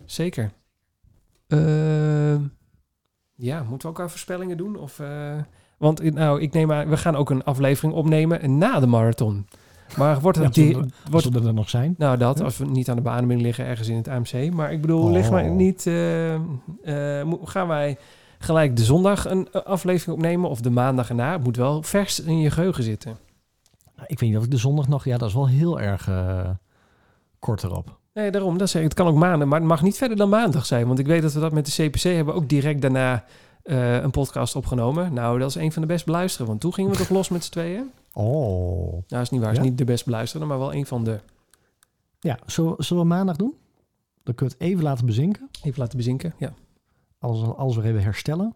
zeker. 0.06 0.52
Ehm, 1.48 2.42
ja, 3.36 3.64
moeten 3.64 3.88
we 3.90 3.94
ook 3.96 4.02
aan 4.02 4.10
voorspellingen 4.10 4.58
doen? 4.58 4.76
Of, 4.78 5.00
eh, 5.00 5.34
want 5.78 6.00
eh, 6.00 6.12
nou, 6.14 6.42
ik 6.42 6.54
neem 6.54 6.72
aan, 6.72 6.90
we 6.90 6.98
gaan 6.98 7.16
ook 7.16 7.30
een 7.30 7.44
aflevering 7.44 7.94
opnemen 7.94 8.58
na 8.58 8.80
de 8.80 8.88
marathon. 8.88 9.48
Maar 9.98 10.20
wordt 10.20 10.38
het... 10.38 10.56
Ja, 10.56 10.64
zullen 10.64 10.92
wordt, 11.12 11.26
Zullen 11.26 11.48
er 11.48 11.54
nog 11.54 11.70
zijn? 11.70 11.96
nou, 11.98 12.18
dat, 12.18 12.38
Ja. 12.38 12.44
als 12.44 12.58
we 12.58 12.66
niet 12.66 12.90
aan 12.90 12.96
de 12.96 13.02
beademing 13.02 13.42
liggen 13.42 13.66
ergens 13.66 13.88
in 13.88 13.96
het 13.96 14.08
AMC. 14.08 14.54
Maar 14.54 14.72
ik 14.72 14.82
bedoel, 14.82 15.04
Oh. 15.04 15.12
lig 15.12 15.32
maar 15.32 15.50
niet... 15.50 15.88
eh, 15.88 16.34
eh, 16.36 17.34
gaan 17.44 17.68
wij 17.68 17.98
gelijk 18.40 18.76
de 18.76 18.84
zondag 18.84 19.26
een 19.30 19.52
aflevering 19.52 20.16
opnemen 20.18 20.50
of 20.50 20.62
de 20.62 20.70
maandag 20.70 21.10
erna? 21.10 21.32
Het 21.32 21.44
moet 21.44 21.56
wel 21.58 21.84
vers 21.84 22.20
in 22.20 22.40
je 22.40 22.50
geheugen 22.52 22.84
zitten. 22.84 23.18
Nou, 23.96 24.08
ik 24.08 24.20
weet 24.20 24.30
niet 24.30 24.38
of 24.38 24.46
ik 24.46 24.52
de 24.52 24.58
zondag 24.58 24.88
nog... 24.88 25.06
Ja, 25.06 25.18
dat 25.18 25.28
is 25.30 25.34
wel 25.36 25.48
heel 25.48 25.80
erg 25.80 26.08
eh, 26.08 26.50
kort 27.40 27.64
erop. 27.64 28.00
Nee, 28.16 28.32
daarom. 28.32 28.58
Dat 28.58 28.70
zeg 28.70 28.82
ik. 28.82 28.88
Het 28.88 28.98
kan 28.98 29.08
ook 29.08 29.16
maandag, 29.16 29.48
maar 29.48 29.60
het 29.60 29.68
mag 29.68 29.82
niet 29.82 29.98
verder 29.98 30.18
dan 30.18 30.30
maandag 30.30 30.66
zijn. 30.66 30.88
Want 30.88 31.00
ik 31.00 31.06
weet 31.06 31.22
dat 31.22 31.34
we 31.34 31.40
dat 31.40 31.52
met 31.52 31.66
de 31.76 31.84
CPC 31.88 32.02
hebben 32.02 32.34
ook 32.34 32.50
direct 32.50 32.82
daarna 32.82 33.26
eh, 33.64 34.02
een 34.02 34.12
podcast 34.12 34.56
opgenomen. 34.56 35.14
Nou, 35.14 35.40
dat 35.40 35.50
is 35.50 35.56
een 35.56 35.72
van 35.72 35.82
de 35.82 35.88
best 35.88 36.06
beluisteren. 36.06 36.48
Want 36.48 36.62
toen 36.62 36.74
gingen 36.74 36.92
we 36.92 36.98
toch 36.98 37.10
los 37.10 37.30
met 37.30 37.44
z'n 37.44 37.52
tweeën? 37.52 37.92
Oh. 38.14 39.04
Nou, 39.08 39.22
is 39.24 39.30
niet 39.30 39.42
waar. 39.42 39.52
is 39.52 39.58
Ja? 39.58 39.64
niet 39.64 39.78
de 39.78 39.84
best 39.84 40.06
beluisterde, 40.06 40.46
maar 40.46 40.60
wel 40.60 40.74
een 40.74 40.86
van 40.86 41.04
de. 41.04 41.20
Ja, 42.20 42.40
zullen, 42.46 42.76
zullen 42.78 43.04
we 43.04 43.10
maandag 43.10 43.36
doen? 43.36 43.54
Dan 44.24 44.36
kun 44.36 44.48
je 44.48 44.54
het 44.54 44.62
even 44.62 44.84
laten 44.84 45.06
bezinken. 45.06 45.50
Even 45.64 45.80
laten 45.80 45.98
bezinken. 45.98 46.34
Ja. 46.38 46.54
Als, 47.20 47.42
als 47.58 47.76
we 47.76 47.84
even 47.84 48.04
herstellen. 48.04 48.54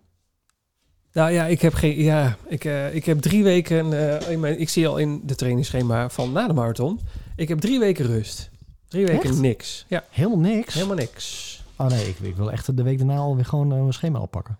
Nou 1.13 1.31
ja, 1.31 1.45
ik 1.45 1.61
heb 1.61 1.73
geen. 1.73 2.01
Ja, 2.01 2.37
ik, 2.47 2.65
eh, 2.65 2.95
ik 2.95 3.05
heb 3.05 3.19
drie 3.21 3.43
weken. 3.43 3.93
eh, 4.21 4.31
in 4.31 4.39
mijn, 4.39 4.59
ik 4.59 4.69
zie 4.69 4.87
al 4.87 4.97
in 4.97 5.21
de 5.23 5.35
trainingsschema 5.35 6.09
van 6.09 6.31
na 6.31 6.47
de 6.47 6.53
marathon. 6.53 6.99
Ik 7.35 7.47
heb 7.47 7.59
drie 7.59 7.79
weken 7.79 8.05
rust. 8.05 8.49
Drie 8.89 9.05
weken 9.05 9.29
Echt? 9.29 9.39
niks. 9.39 9.85
Ja, 9.87 10.03
Helemaal 10.09 10.37
niks. 10.39 10.73
helemaal 10.73 10.95
niks. 10.95 11.47
Oh 11.75 11.87
nee, 11.87 12.07
ik, 12.07 12.19
ik 12.19 12.35
wil 12.35 12.51
echt 12.51 12.77
de 12.77 12.83
week 12.83 12.97
daarna 12.97 13.15
alweer 13.17 13.45
gewoon 13.45 13.71
eh, 13.71 13.79
mijn 13.79 13.93
schema 13.93 14.19
oppakken. 14.19 14.59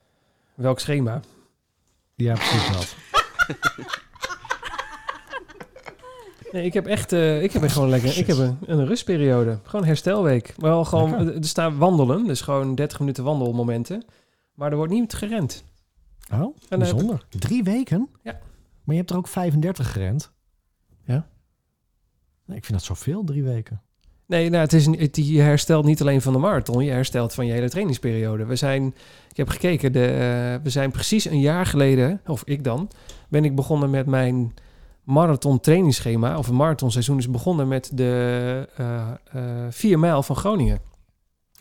Welk 0.56 0.80
schema? 0.80 1.22
Ja, 2.16 2.34
precies 2.34 2.72
dat. 2.72 2.96
Nee, 6.52 6.66
ik 6.66 6.74
heb 6.74 6.86
echt, 6.88 7.12
eh, 7.14 7.44
ik 7.44 7.52
heb 7.52 7.64
echt 7.64 7.74
gewoon 7.74 7.90
lekker, 7.90 8.18
ik 8.18 8.28
heb 8.28 8.38
een, 8.38 8.58
een 8.66 8.86
rustperiode. 8.86 9.60
Gewoon 9.64 9.86
herstelweek. 9.86 10.54
Wel 10.58 10.86
gewoon, 10.86 11.10
Lekker. 11.10 11.36
er 11.36 11.46
staan 11.46 11.78
wandelen, 11.78 12.26
dus 12.26 12.42
gewoon 12.42 12.76
30 12.76 13.00
minuten 13.00 13.24
wandelmomenten. 13.24 14.06
Maar 14.54 14.72
er 14.72 14.78
wordt 14.78 14.92
niet 14.94 15.14
gerend. 15.14 15.64
Oh, 16.34 16.56
heb- 16.70 16.80
bijzonder. 16.80 17.26
Drie 17.30 17.64
weken? 17.64 18.10
Ja. 18.24 18.32
Maar 18.84 18.96
je 18.96 19.02
hebt 19.02 19.10
er 19.10 19.18
ook 19.18 19.28
35 19.28 19.92
gerend. 19.92 20.32
Ja. 21.06 21.28
Nee, 22.46 22.58
ik 22.58 22.66
vind 22.66 22.78
dat 22.78 22.88
zoveel, 22.88 23.24
drie 23.24 23.44
weken. 23.44 23.82
Nee, 24.30 24.50
nou, 24.50 24.64
het 24.64 24.74
is, 24.74 24.86
het, 24.86 25.16
je 25.16 25.42
herstelt 25.42 25.86
niet 25.86 26.02
alleen 26.02 26.22
van 26.22 26.34
de 26.34 26.40
marathon, 26.40 26.84
je 26.84 26.92
herstelt 26.92 27.34
van 27.34 27.46
je 27.46 27.52
hele 27.52 27.70
trainingsperiode. 27.70 28.46
We 28.46 28.56
zijn, 28.56 28.96
ik 29.30 29.38
heb 29.38 29.50
gekeken, 29.50 29.92
de, 29.92 30.06
eh, 30.06 30.64
we 30.64 30.70
zijn 30.70 30.92
precies 30.92 31.26
een 31.26 31.40
jaar 31.40 31.66
geleden, 31.66 32.22
of 32.28 32.44
ik 32.46 32.64
dan, 32.64 32.90
ben 33.30 33.46
ik 33.46 33.56
begonnen 33.56 33.90
met 33.90 34.06
mijn 34.06 34.54
marathon 35.04 35.60
trainingsschema. 35.60 36.38
Of 36.38 36.48
een 36.48 36.56
marathonseizoen 36.56 37.18
is 37.18 37.30
begonnen 37.30 37.68
met 37.68 37.92
de 37.94 38.68
eh 38.76 39.00
eh 39.32 39.68
4 39.70 40.00
mijl 40.00 40.24
van 40.24 40.36
Groningen. 40.36 40.80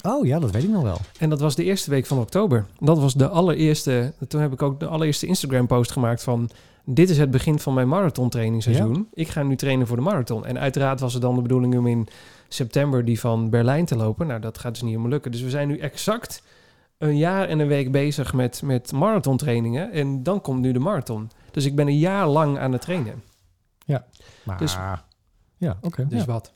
Oh 0.02 0.26
ja, 0.26 0.38
dat 0.38 0.50
weet 0.50 0.62
ik 0.62 0.70
nog 0.70 0.82
wel. 0.82 0.98
En 1.18 1.30
dat 1.30 1.40
was 1.40 1.54
de 1.54 1.64
eerste 1.64 1.90
week 1.90 2.06
van 2.06 2.18
oktober. 2.18 2.66
Dat 2.78 2.98
was 2.98 3.14
de 3.14 3.28
allereerste. 3.28 4.12
Toen 4.28 4.40
heb 4.40 4.52
ik 4.52 4.62
ook 4.62 4.80
de 4.80 4.86
allereerste 4.86 5.26
Instagram-post 5.26 5.92
gemaakt 5.92 6.22
van. 6.22 6.50
Dit 6.84 7.10
is 7.10 7.18
het 7.18 7.30
begin 7.30 7.58
van 7.58 7.74
mijn 7.74 7.88
marathon 7.88 8.28
trainingsseizoen. 8.28 9.08
Ik 9.12 9.28
ga 9.28 9.42
nu 9.42 9.56
trainen 9.56 9.86
voor 9.86 9.96
de 9.96 10.02
marathon. 10.02 10.46
En 10.46 10.58
uiteraard 10.58 11.00
was 11.00 11.12
het 11.12 11.22
dan 11.22 11.34
de 11.34 11.42
bedoeling 11.42 11.78
om 11.78 11.86
in 11.86 12.08
september 12.48 13.04
die 13.04 13.20
van 13.20 13.50
Berlijn 13.50 13.84
te 13.84 13.96
lopen. 13.96 14.26
Nou, 14.26 14.40
dat 14.40 14.58
gaat 14.58 14.72
dus 14.72 14.80
niet 14.82 14.90
helemaal 14.90 15.10
lukken. 15.10 15.30
Dus 15.30 15.40
we 15.40 15.50
zijn 15.50 15.68
nu 15.68 15.78
exact 15.78 16.42
een 16.98 17.16
jaar 17.16 17.48
en 17.48 17.58
een 17.58 17.68
week 17.68 17.92
bezig 17.92 18.32
met, 18.34 18.62
met 18.62 18.92
marathontrainingen. 18.92 19.92
En 19.92 20.22
dan 20.22 20.40
komt 20.40 20.60
nu 20.60 20.72
de 20.72 20.78
marathon. 20.78 21.30
Dus 21.50 21.64
ik 21.64 21.74
ben 21.76 21.86
een 21.86 21.98
jaar 21.98 22.26
lang 22.26 22.58
aan 22.58 22.72
het 22.72 22.80
trainen. 22.80 23.22
Maar 24.44 24.58
Dus- 24.58 24.76
ja, 25.56 25.78
oké. 25.80 26.06
Dus 26.06 26.20
ja. 26.20 26.26
wat? 26.26 26.52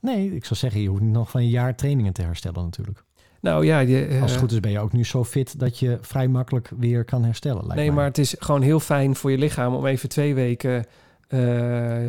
Nee, 0.00 0.34
ik 0.34 0.44
zou 0.44 0.58
zeggen, 0.60 0.80
je 0.80 0.88
hoeft 0.88 1.00
niet 1.02 1.12
nog 1.12 1.30
van 1.30 1.40
een 1.40 1.48
jaar 1.48 1.74
trainingen 1.76 2.12
te 2.12 2.22
herstellen 2.22 2.62
natuurlijk. 2.64 3.04
Nou 3.40 3.64
ja, 3.64 3.78
je, 3.78 4.04
eh, 4.04 4.22
Als 4.22 4.30
het 4.30 4.40
goed 4.40 4.52
is 4.52 4.60
ben 4.60 4.70
je 4.70 4.78
ook 4.80 4.92
nu 4.92 5.04
zo 5.04 5.24
fit 5.24 5.58
dat 5.58 5.78
je 5.78 5.98
vrij 6.00 6.28
makkelijk 6.28 6.70
weer 6.78 7.04
kan 7.04 7.24
herstellen. 7.24 7.60
Lijkt 7.60 7.74
Nee, 7.74 7.86
mij. 7.86 7.94
maar 7.94 8.04
het 8.04 8.18
is 8.18 8.34
gewoon 8.38 8.62
heel 8.62 8.80
fijn 8.80 9.16
voor 9.16 9.30
je 9.30 9.38
lichaam 9.38 9.74
om 9.74 9.86
even 9.86 10.08
twee 10.08 10.34
weken 10.34 10.86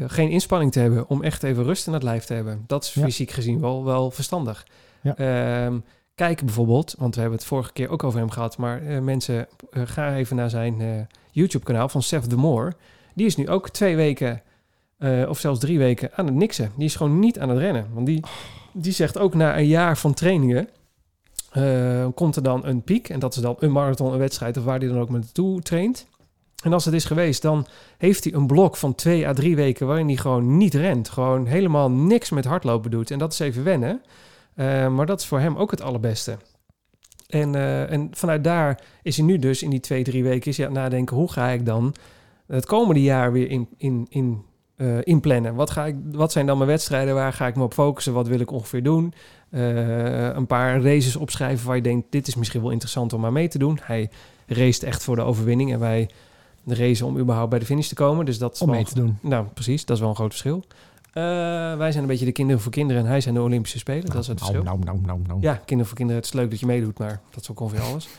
geen 0.07 0.29
inspanning 0.29 0.71
te 0.71 0.79
hebben. 0.79 1.09
Om 1.09 1.23
echt 1.23 1.43
even 1.43 1.63
rust 1.63 1.87
in 1.87 1.93
het 1.93 2.03
lijf 2.03 2.25
te 2.25 2.33
hebben. 2.33 2.63
Dat 2.67 2.83
is 2.83 2.93
Ja. 2.93 3.03
fysiek 3.03 3.31
gezien 3.31 3.59
wel, 3.61 3.83
wel 3.85 4.11
verstandig. 4.11 4.65
Ja. 5.01 5.15
Ehm, 5.15 5.79
kijk 6.15 6.45
bijvoorbeeld, 6.45 6.95
want 6.97 7.15
we 7.15 7.21
hebben 7.21 7.39
het 7.39 7.47
vorige 7.47 7.73
keer 7.73 7.89
ook 7.89 8.03
over 8.03 8.19
hem 8.19 8.29
gehad. 8.29 8.57
Maar 8.57 8.81
eh, 8.85 8.99
mensen, 8.99 9.47
eh, 9.71 9.81
ga 9.85 10.15
even 10.15 10.35
naar 10.35 10.49
zijn 10.49 10.81
eh, 10.81 10.87
YouTube-kanaal 11.31 11.89
van 11.89 12.01
Seth 12.01 12.29
the 12.29 12.35
More. 12.37 12.73
Die 13.13 13.25
is 13.25 13.35
nu 13.35 13.49
ook 13.49 13.69
twee 13.69 13.95
weken, 13.95 14.41
eh, 14.97 15.29
of 15.29 15.39
zelfs 15.39 15.59
drie 15.59 15.77
weken 15.77 16.09
aan 16.15 16.25
het 16.25 16.35
niksen. 16.35 16.71
Die 16.75 16.85
is 16.85 16.95
gewoon 16.95 17.19
niet 17.19 17.39
aan 17.39 17.49
het 17.49 17.57
rennen. 17.57 17.87
Want 17.93 18.05
die, 18.05 18.23
die 18.73 18.93
zegt 18.93 19.17
ook 19.17 19.33
na 19.33 19.57
een 19.57 19.67
jaar 19.67 19.97
van 19.97 20.13
trainingen... 20.13 20.69
eh, 21.49 22.07
komt 22.15 22.35
er 22.35 22.43
dan 22.43 22.65
een 22.65 22.81
piek. 22.81 23.09
En 23.09 23.19
dat 23.19 23.35
is 23.35 23.41
dan 23.41 23.55
een 23.59 23.71
marathon, 23.71 24.11
een 24.13 24.19
wedstrijd... 24.19 24.57
of 24.57 24.63
waar 24.63 24.79
hij 24.79 24.87
dan 24.87 24.99
ook 24.99 25.09
met 25.09 25.21
naartoe 25.21 25.61
traint. 25.61 26.07
En 26.63 26.73
als 26.73 26.85
het 26.85 26.93
is 26.93 27.05
geweest, 27.05 27.41
dan 27.41 27.67
heeft 27.97 28.23
hij 28.23 28.33
een 28.33 28.47
blok 28.47 28.77
van 28.77 28.95
twee 28.95 29.27
à 29.27 29.33
drie 29.33 29.55
weken... 29.55 29.87
waarin 29.87 30.07
hij 30.07 30.15
gewoon 30.15 30.57
niet 30.57 30.73
rent. 30.73 31.09
Gewoon 31.09 31.45
helemaal 31.45 31.91
niks 31.91 32.29
met 32.29 32.45
hardlopen 32.45 32.91
doet. 32.91 33.11
En 33.11 33.19
dat 33.19 33.33
is 33.33 33.39
even 33.39 33.63
wennen. 33.63 34.01
Eh, 34.55 34.87
maar 34.87 35.05
dat 35.05 35.19
is 35.19 35.25
voor 35.25 35.39
hem 35.39 35.55
ook 35.55 35.71
het 35.71 35.81
allerbeste. 35.81 36.37
En, 37.27 37.55
eh, 37.55 37.91
en 37.91 38.09
vanuit 38.11 38.43
daar 38.43 38.81
is 39.03 39.17
hij 39.17 39.25
nu 39.25 39.37
dus 39.37 39.63
in 39.63 39.69
die 39.69 39.79
twee, 39.79 40.03
drie 40.03 40.23
weken... 40.23 40.51
is 40.51 40.57
hij 40.57 40.67
aan 40.67 40.73
het 40.73 40.81
nadenken, 40.81 41.15
hoe 41.15 41.31
ga 41.31 41.47
ik 41.47 41.65
dan 41.65 41.95
het 42.47 42.65
komende 42.65 43.01
jaar 43.01 43.31
weer 43.31 43.49
in, 43.49 43.67
in, 43.77 44.05
in, 44.09 44.41
eh, 44.75 44.97
inplannen? 45.03 45.55
Wat, 45.55 45.69
ga 45.69 45.85
ik, 45.85 45.95
wat 46.11 46.31
zijn 46.31 46.45
dan 46.45 46.57
mijn 46.57 46.69
wedstrijden? 46.69 47.13
Waar 47.13 47.33
ga 47.33 47.47
ik 47.47 47.55
me 47.55 47.63
op 47.63 47.73
focussen? 47.73 48.13
Wat 48.13 48.27
wil 48.27 48.39
ik 48.39 48.51
ongeveer 48.51 48.83
doen? 48.83 49.13
Een 49.49 50.47
paar 50.47 50.81
races 50.81 51.15
opschrijven 51.15 51.67
waar 51.67 51.75
je 51.75 51.81
denkt... 51.81 52.05
dit 52.09 52.27
is 52.27 52.35
misschien 52.35 52.61
wel 52.61 52.71
interessant 52.71 53.13
om 53.13 53.21
maar 53.21 53.31
mee 53.31 53.47
te 53.47 53.57
doen. 53.57 53.79
Hij 53.81 54.09
raced 54.47 54.83
echt 54.83 55.03
voor 55.03 55.15
de 55.15 55.21
overwinning... 55.21 55.73
en 55.73 55.79
wij 55.79 56.09
racen 56.65 57.05
om 57.05 57.17
überhaupt 57.17 57.49
bij 57.49 57.59
de 57.59 57.65
finish 57.65 57.87
te 57.87 57.95
komen. 57.95 58.25
Dus 58.25 58.37
dat 58.37 58.53
is 58.53 58.61
Om 58.61 58.67
wel- 58.67 58.75
mee 58.75 58.85
te 58.85 58.95
doen. 58.95 59.17
nou, 59.21 59.45
precies. 59.53 59.85
Dat 59.85 59.95
is 59.95 60.01
wel 60.01 60.09
een 60.11 60.15
groot 60.15 60.29
verschil. 60.31 60.63
Eh, 61.13 61.23
wij 61.77 61.91
zijn 61.91 62.03
een 62.03 62.09
beetje 62.09 62.25
de 62.25 62.31
kinderen 62.31 62.61
voor 62.61 62.71
kinderen 62.71 63.03
en 63.03 63.09
hij 63.09 63.21
zijn 63.21 63.33
de 63.35 63.41
Olympische 63.41 63.77
Spelen. 63.77 64.05
dat 64.05 64.21
is 64.21 64.27
het 64.27 64.39
nou, 64.39 64.51
verschil. 64.51 64.73
nou, 64.75 64.85
nou, 64.85 64.99
nou, 65.05 65.19
nou. 65.27 65.39
Ja, 65.41 65.53
kinderen 65.53 65.85
voor 65.85 65.95
kinderen. 65.97 66.21
Het 66.21 66.33
is 66.33 66.39
leuk 66.39 66.49
dat 66.49 66.59
je 66.59 66.65
meedoet, 66.65 66.97
maar 66.99 67.21
dat 67.29 67.41
is 67.41 67.51
ook 67.51 67.59
ongeveer 67.59 67.81
alles. 67.83 68.07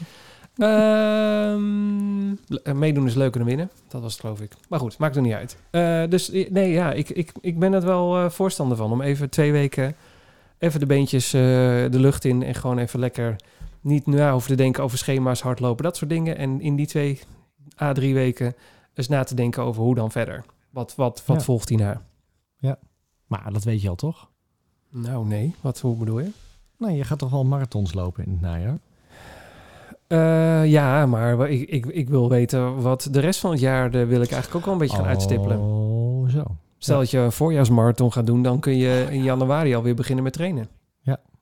Ehm, 0.57 2.30
eh, 2.62 2.74
meedoen 2.74 3.07
is 3.07 3.14
leuker 3.14 3.38
dan 3.38 3.49
winnen. 3.49 3.70
Dat 3.88 4.03
was 4.03 4.12
het, 4.12 4.20
geloof 4.20 4.41
ik. 4.41 4.53
Maar 4.68 4.78
goed, 4.78 4.99
maakt 4.99 5.16
er 5.16 5.22
niet 5.22 5.32
uit. 5.32 5.57
Eh, 5.70 6.03
dus 6.09 6.28
nee, 6.51 6.72
ja, 6.72 6.93
ik, 6.93 7.09
ik, 7.09 7.32
ik 7.41 7.59
ben 7.59 7.72
er 7.72 7.84
wel 7.84 8.30
voorstander 8.30 8.76
van. 8.76 8.93
Om 8.93 9.01
even 9.01 9.30
twee 9.30 9.53
weken 9.53 9.95
even 10.59 10.80
de 10.80 10.86
beentjes 10.86 11.30
de 11.30 11.88
lucht 11.91 12.24
in. 12.24 12.43
En 12.43 12.55
gewoon 12.55 12.78
even 12.78 13.01
lekker 13.01 13.36
niet 13.80 14.07
na 14.07 14.32
hoeven 14.32 14.51
te 14.51 14.57
denken 14.57 14.82
over 14.82 14.99
schema's, 14.99 15.41
hardlopen, 15.41 15.84
dat 15.84 15.97
soort 15.97 16.11
dingen. 16.11 16.36
En 16.36 16.61
in 16.61 16.76
die 16.76 16.86
twee 16.86 17.20
à 17.83 17.93
drie 17.93 18.14
weken 18.14 18.55
eens 18.95 19.09
na 19.09 19.24
te 19.24 19.35
denken 19.35 19.62
over 19.62 19.83
hoe 19.83 19.95
dan 19.95 20.11
verder. 20.11 20.45
Wat, 20.70 20.95
wat, 20.95 21.22
wat 21.26 21.37
Ja. 21.37 21.43
volgt 21.43 21.68
hierna? 21.68 22.03
Maar 23.26 23.53
dat 23.53 23.64
weet 23.64 23.83
je 23.83 23.89
al 23.89 23.95
toch? 23.95 24.28
Nou, 24.89 25.26
nee. 25.26 25.55
Wat, 25.61 25.81
hoe 25.81 25.97
bedoel 25.97 26.18
je? 26.18 26.31
Nee, 26.76 26.97
je 26.97 27.05
gaat 27.05 27.18
toch 27.18 27.31
wel 27.31 27.45
marathons 27.45 27.95
lopen 27.95 28.24
in 28.24 28.31
het 28.31 28.41
najaar? 28.41 28.78
Eh, 30.07 30.70
ja, 30.70 31.07
maar 31.07 31.51
ik, 31.51 31.68
ik, 31.68 31.87
ik 31.87 32.09
wil 32.09 32.28
weten 32.28 32.81
wat 32.83 33.09
de 33.11 33.20
rest 33.20 33.41
van 33.41 33.51
het 33.51 33.61
jaar 33.61 33.91
de 33.91 34.05
wil 34.07 34.20
ik 34.20 34.31
eigenlijk 34.31 34.55
ook 34.55 34.64
wel 34.64 34.72
een 34.72 34.81
beetje 34.81 34.97
gaan 34.97 35.07
uitstippelen. 35.07 35.59
Oh, 35.59 36.28
zo. 36.28 36.43
Stel 36.78 36.95
ja. 36.95 37.01
dat 37.01 37.11
je 37.11 37.18
een 37.18 37.33
voorjaarsmarathon 37.33 38.12
gaat 38.12 38.26
doen, 38.26 38.43
dan 38.43 38.61
kun 38.61 38.76
je 38.76 39.07
in 39.11 39.22
januari 39.22 39.74
alweer 39.74 39.95
beginnen 39.95 40.24
met 40.24 40.33
trainen. 40.33 40.68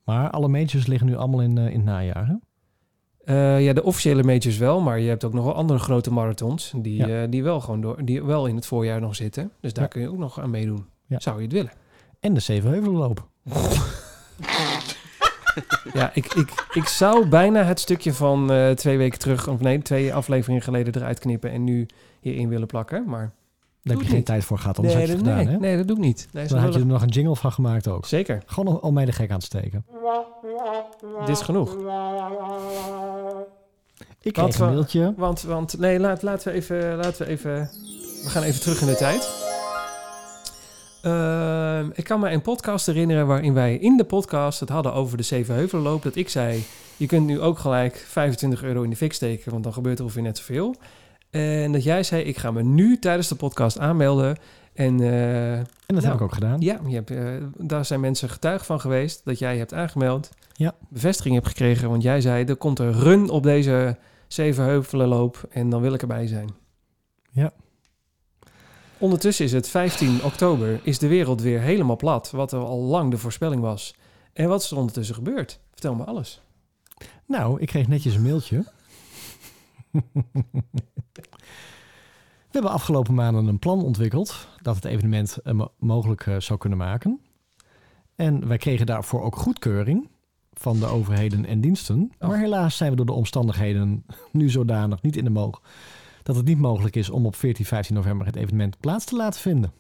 Maar 0.04 0.30
alle 0.30 0.48
majors 0.48 0.86
liggen 0.86 1.06
nu 1.06 1.16
allemaal 1.16 1.42
in, 1.42 1.58
eh, 1.58 1.66
in 1.66 1.74
het 1.74 1.84
najaar, 1.84 2.26
hè? 2.26 2.34
Eh, 3.28 3.62
ja, 3.64 3.72
de 3.72 3.82
officiële 3.82 4.22
majors 4.22 4.56
wel, 4.58 4.80
maar 4.80 4.98
je 5.00 5.08
hebt 5.08 5.24
ook 5.24 5.32
nog 5.32 5.44
wel 5.44 5.54
andere 5.54 5.78
grote 5.78 6.12
marathons 6.12 6.72
die, 6.76 6.96
Ja. 7.06 7.22
eh, 7.22 7.30
die 7.30 7.42
wel 7.42 7.60
gewoon 7.60 7.80
door, 7.80 8.04
die 8.04 8.22
wel 8.24 8.46
in 8.46 8.54
het 8.56 8.66
voorjaar 8.66 9.00
nog 9.00 9.14
zitten. 9.16 9.50
Dus 9.60 9.72
daar 9.72 9.84
Ja. 9.84 9.90
kun 9.90 10.00
je 10.00 10.08
ook 10.10 10.18
nog 10.18 10.40
aan 10.40 10.50
meedoen. 10.50 10.86
Ja. 11.06 11.20
Zou 11.20 11.36
je 11.36 11.42
het 11.42 11.52
willen? 11.52 11.70
En 12.20 12.34
de 12.34 12.40
Zevenheuvelenloop. 12.40 13.26
Ja, 15.92 16.10
ik, 16.14 16.34
ik, 16.34 16.66
ik 16.72 16.84
zou 16.84 17.26
bijna 17.28 17.62
het 17.62 17.80
stukje 17.80 18.12
van 18.12 18.52
eh, 18.52 18.70
twee 18.70 18.96
weken 18.98 19.18
terug, 19.18 19.48
of 19.48 19.60
nee, 19.60 19.82
twee 19.82 20.14
afleveringen 20.14 20.62
geleden 20.62 20.94
eruit 20.96 21.18
knippen 21.18 21.50
en 21.50 21.64
nu 21.64 21.86
hierin 22.20 22.48
willen 22.48 22.66
plakken. 22.66 23.04
Maar 23.06 23.32
Daar 23.82 23.96
Doe 23.96 23.96
heb 23.96 24.02
je 24.02 24.06
geen 24.06 24.16
niet. 24.16 24.26
tijd 24.26 24.44
voor 24.44 24.58
gehad, 24.58 24.76
anders 24.76 24.94
had 24.94 25.02
je 25.06 25.08
nee, 25.08 25.16
het 25.16 25.26
gedaan, 25.26 25.44
nee, 25.44 25.54
hè? 25.54 25.60
nee, 25.60 25.76
dat 25.76 25.86
doe 25.88 25.96
ik 25.96 26.02
niet. 26.02 26.28
Nee, 26.32 26.46
Dan 26.46 26.58
had 26.58 26.74
je 26.74 26.80
er 26.80 26.86
nog 26.86 27.02
een 27.02 27.08
jingle 27.08 27.36
van 27.36 27.52
gemaakt 27.52 27.88
ook. 27.88 28.06
Zeker, 28.06 28.42
Gewoon 28.46 28.80
om, 28.80 28.94
mij 28.94 29.04
de 29.04 29.12
gek 29.12 29.30
aan 29.30 29.38
te 29.38 29.46
steken. 29.46 29.84
dit 31.20 31.28
is 31.28 31.40
genoeg. 31.40 31.76
Ik 34.22 34.32
kreeg 34.32 34.58
een 34.58 34.66
mailtje. 34.66 35.14
Want, 35.16 35.42
want 35.42 35.78
nee, 35.78 36.00
laat, 36.00 36.22
laten, 36.22 36.52
we 36.52 36.58
even, 36.58 36.96
laten 36.96 37.26
we 37.26 37.32
even... 37.32 37.70
We 38.22 38.28
gaan 38.30 38.42
even 38.42 38.60
terug 38.60 38.80
in 38.80 38.86
de 38.86 38.96
tijd. 38.96 39.46
Ehm, 41.02 41.90
ik 41.94 42.04
kan 42.04 42.20
me 42.20 42.30
een 42.30 42.42
podcast 42.42 42.86
herinneren 42.86 43.26
waarin 43.26 43.54
wij 43.54 43.74
in 43.74 43.96
de 43.96 44.04
podcast 44.04 44.60
het 44.60 44.68
hadden 44.68 44.92
over 44.92 45.16
de 45.16 45.22
Zevenheuvelenloop. 45.22 46.02
Dat 46.02 46.16
ik 46.16 46.28
zei, 46.28 46.64
je 46.96 47.06
kunt 47.06 47.26
nu 47.26 47.40
ook 47.40 47.58
gelijk 47.58 48.04
25 48.08 48.62
euro 48.62 48.82
in 48.82 48.90
de 48.90 48.96
fik 48.96 49.12
steken, 49.12 49.50
want 49.50 49.64
dan 49.64 49.72
gebeurt 49.72 49.98
er 49.98 50.04
ongeveer 50.04 50.22
net 50.22 50.38
zoveel. 50.38 50.74
En 51.30 51.72
dat 51.72 51.84
jij 51.84 52.02
zei, 52.02 52.22
ik 52.22 52.38
ga 52.38 52.50
me 52.50 52.62
nu 52.62 52.98
tijdens 52.98 53.28
de 53.28 53.34
podcast 53.34 53.78
aanmelden. 53.78 54.36
En 54.74 55.00
eh, 55.00 55.56
En 55.58 55.66
dat 55.86 56.02
heb 56.02 56.14
ik 56.14 56.20
ook 56.20 56.34
gedaan. 56.34 56.60
Ja, 56.60 56.80
je 56.86 56.94
hebt, 56.94 57.10
eh, 57.10 57.26
daar 57.56 57.84
zijn 57.84 58.00
mensen 58.00 58.28
getuige 58.28 58.64
van 58.64 58.80
geweest 58.80 59.20
dat 59.24 59.38
jij 59.38 59.52
je 59.52 59.58
hebt 59.58 59.74
aangemeld. 59.74 60.30
Ja. 60.52 60.74
Bevestiging 60.88 61.34
hebt 61.34 61.46
gekregen, 61.46 61.88
want 61.88 62.02
jij 62.02 62.20
zei 62.20 62.44
er 62.44 62.56
komt 62.56 62.78
een 62.78 62.92
run 62.92 63.30
op 63.30 63.42
deze 63.42 63.96
Zevenheuvelenloop 64.26 65.48
en 65.50 65.70
dan 65.70 65.80
wil 65.80 65.92
ik 65.92 66.00
erbij 66.00 66.26
zijn. 66.26 66.50
Ja. 67.30 67.52
Ondertussen 68.98 69.44
is 69.44 69.52
het 69.52 69.68
15 69.68 70.22
oktober, 70.24 70.80
is 70.82 70.98
de 70.98 71.08
wereld 71.08 71.40
weer 71.40 71.60
helemaal 71.60 71.96
plat, 71.96 72.30
wat 72.30 72.52
er 72.52 72.58
al 72.58 72.80
lang 72.80 73.10
de 73.10 73.18
voorspelling 73.18 73.60
was. 73.60 73.94
En 74.32 74.48
wat 74.48 74.62
is 74.62 74.70
er 74.70 74.76
ondertussen 74.76 75.14
gebeurd? 75.14 75.60
Vertel 75.70 75.94
me 75.94 76.04
alles. 76.04 76.42
Nou, 77.26 77.60
ik 77.60 77.66
kreeg 77.66 77.88
netjes 77.88 78.14
een 78.14 78.22
mailtje. 78.22 78.64
We 82.48 82.54
hebben 82.54 82.70
afgelopen 82.70 83.14
maanden 83.14 83.46
een 83.46 83.58
plan 83.58 83.84
ontwikkeld 83.84 84.48
dat 84.62 84.74
het 84.74 84.84
evenement 84.84 85.36
eh, 85.36 85.52
mo- 85.52 85.72
mogelijk 85.78 86.26
eh, 86.26 86.36
zou 86.38 86.58
kunnen 86.58 86.78
maken. 86.78 87.20
En 88.16 88.48
wij 88.48 88.56
kregen 88.58 88.86
daarvoor 88.86 89.22
ook 89.22 89.36
goedkeuring 89.36 90.08
van 90.52 90.78
de 90.78 90.86
overheden 90.86 91.44
en 91.44 91.60
diensten. 91.60 92.12
Oh. 92.18 92.28
Maar 92.28 92.38
helaas 92.38 92.76
zijn 92.76 92.90
we 92.90 92.96
door 92.96 93.06
de 93.06 93.12
omstandigheden 93.12 94.04
nu 94.32 94.50
zodanig 94.50 95.02
niet 95.02 95.16
in 95.16 95.24
de 95.24 95.30
moog 95.30 95.62
dat 96.22 96.36
het 96.36 96.44
niet 96.44 96.58
mogelijk 96.58 96.96
is 96.96 97.10
om 97.10 97.26
op 97.26 97.34
14, 97.36 97.64
15 97.64 97.94
november 97.94 98.26
het 98.26 98.36
evenement 98.36 98.80
plaats 98.80 99.04
te 99.04 99.16
laten 99.16 99.40
vinden. 99.40 99.72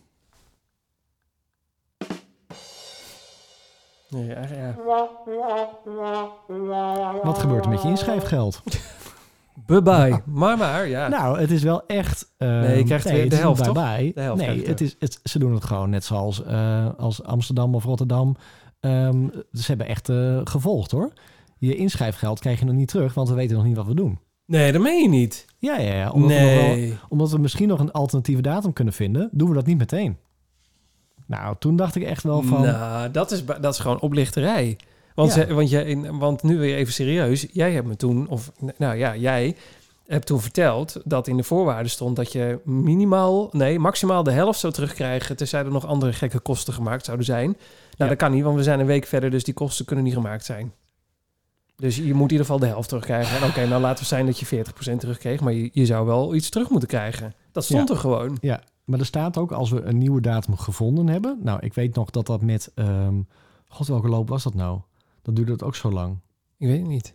Nee, 4.08 4.26
ja, 4.26 4.46
ja. 4.46 4.74
Wat 7.22 7.38
gebeurt 7.38 7.64
er 7.64 7.70
met 7.70 7.82
je 7.82 7.88
inschrijfgeld? 7.88 8.62
Bye 9.66 9.82
bye. 9.82 10.22
Maar 10.40 10.58
maar, 10.58 10.88
ja. 10.88 11.08
Nou, 11.08 11.40
het 11.40 11.50
is 11.50 11.62
wel 11.62 11.86
echt. 11.86 12.32
eh, 12.36 12.48
Nee, 12.48 12.78
je 12.78 12.84
krijgt 12.84 13.10
weer 13.10 13.28
de 13.28 13.36
helft. 13.36 13.64
De 13.64 13.72
krijg 13.72 14.36
nee, 14.36 14.66
het 14.66 14.80
is, 14.80 14.96
het, 14.98 15.20
ze 15.24 15.38
doen 15.38 15.54
het 15.54 15.64
gewoon 15.64 15.90
net 15.90 16.04
zoals 16.04 16.44
eh, 16.44 16.86
als 16.96 17.22
Amsterdam 17.22 17.74
of 17.74 17.84
Rotterdam. 17.84 18.36
Ehm, 18.80 19.28
ze 19.52 19.64
hebben 19.66 19.86
echt 19.86 20.08
eh, 20.08 20.40
gevolgd 20.44 20.90
hoor. 20.90 21.12
Je 21.58 21.76
inschrijfgeld 21.76 22.40
krijg 22.40 22.58
je 22.58 22.64
nog 22.64 22.74
niet 22.74 22.88
terug, 22.88 23.14
want 23.14 23.28
we 23.28 23.34
weten 23.34 23.56
nog 23.56 23.64
niet 23.64 23.76
wat 23.76 23.86
we 23.86 23.94
doen. 23.94 24.18
Nee, 24.46 24.72
dat 24.72 24.82
meen 24.82 25.02
je 25.02 25.08
niet. 25.08 25.46
Ja, 25.58 25.78
ja, 25.78 25.94
ja. 25.94 26.10
Omdat, 26.10 26.30
we, 26.30 26.34
nog 26.40 26.54
wel, 26.54 26.62
nee. 26.68 26.98
omdat 27.08 27.30
we 27.30 27.38
misschien 27.38 27.68
nog 27.68 27.80
een 27.80 27.92
alternatieve 27.92 28.42
datum 28.42 28.72
kunnen 28.72 28.94
vinden, 28.94 29.28
doen 29.32 29.48
we 29.48 29.54
dat 29.54 29.66
niet 29.66 29.78
meteen. 29.78 30.16
Nou, 31.26 31.56
toen 31.58 31.76
dacht 31.76 31.94
ik 31.94 32.02
echt 32.02 32.22
wel 32.22 32.42
van. 32.42 32.62
Nou, 32.62 33.10
dat 33.10 33.30
is, 33.30 33.44
dat 33.44 33.74
is 33.74 33.78
gewoon 33.78 34.00
oplichterij. 34.00 34.76
Want, 35.18 35.34
Ja. 35.34 35.46
ze, 35.46 35.54
want, 35.54 35.70
jij, 35.70 35.98
want 36.12 36.42
nu 36.42 36.58
weer 36.58 36.76
even 36.76 36.92
serieus. 36.92 37.46
Jij 37.52 37.72
hebt 37.72 37.86
me 37.86 37.96
toen, 37.96 38.28
of 38.28 38.52
nou 38.76 38.96
ja, 38.96 39.16
jij 39.16 39.56
hebt 40.06 40.26
toen 40.26 40.40
verteld 40.40 40.96
dat 41.04 41.26
in 41.26 41.36
de 41.36 41.42
voorwaarden 41.42 41.90
stond 41.90 42.16
dat 42.16 42.32
je 42.32 42.58
minimaal, 42.64 43.48
nee, 43.52 43.78
maximaal 43.78 44.22
de 44.22 44.30
helft 44.30 44.58
zou 44.58 44.72
terugkrijgen. 44.72 45.36
Tenzij 45.36 45.64
er 45.64 45.70
nog 45.70 45.86
andere 45.86 46.12
gekke 46.12 46.38
kosten 46.38 46.72
gemaakt 46.74 47.04
zouden 47.04 47.26
zijn. 47.26 47.46
Nou, 47.48 47.58
Ja. 47.96 48.06
dat 48.08 48.16
kan 48.16 48.32
niet, 48.32 48.42
want 48.44 48.56
we 48.56 48.62
zijn 48.62 48.80
een 48.80 48.86
week 48.86 49.06
verder, 49.06 49.30
dus 49.30 49.44
die 49.44 49.54
kosten 49.54 49.84
kunnen 49.84 50.04
niet 50.04 50.14
gemaakt 50.14 50.44
zijn. 50.44 50.72
Dus 51.76 51.96
je 51.96 52.02
moet 52.02 52.12
in 52.14 52.20
ieder 52.30 52.38
geval 52.38 52.58
de 52.58 52.66
helft 52.66 52.88
terugkrijgen. 52.88 53.36
En 53.42 53.48
oké, 53.48 53.66
nou 53.66 53.80
laten 53.80 54.02
we 54.02 54.08
zijn 54.08 54.26
dat 54.26 54.38
je 54.38 54.46
40% 54.46 55.00
terugkreeg, 55.00 55.40
maar 55.40 55.52
je, 55.52 55.70
je 55.72 55.86
zou 55.86 56.06
wel 56.06 56.34
iets 56.34 56.48
terug 56.48 56.70
moeten 56.70 56.88
krijgen. 56.88 57.34
Dat 57.52 57.64
stond 57.64 57.88
Ja. 57.88 57.94
er 57.94 58.00
gewoon. 58.00 58.38
Ja, 58.40 58.62
maar 58.84 58.98
er 58.98 59.06
staat 59.06 59.36
ook 59.36 59.52
als 59.52 59.70
we 59.70 59.82
een 59.82 59.98
nieuwe 59.98 60.20
datum 60.20 60.56
gevonden 60.56 61.08
hebben. 61.08 61.38
Nou, 61.42 61.58
ik 61.62 61.74
weet 61.74 61.94
nog 61.94 62.10
dat 62.10 62.26
dat 62.26 62.42
met. 62.42 62.70
ehm, 62.74 63.14
God, 63.68 63.86
welke 63.86 64.08
loop 64.08 64.28
was 64.28 64.42
dat 64.42 64.54
nou? 64.54 64.80
Dat 65.28 65.36
duurde 65.36 65.52
het 65.52 65.62
ook 65.62 65.74
zo 65.74 65.90
lang. 65.90 66.18
Ik 66.58 66.66
weet 66.66 66.78
het 66.78 66.88
niet. 66.88 67.12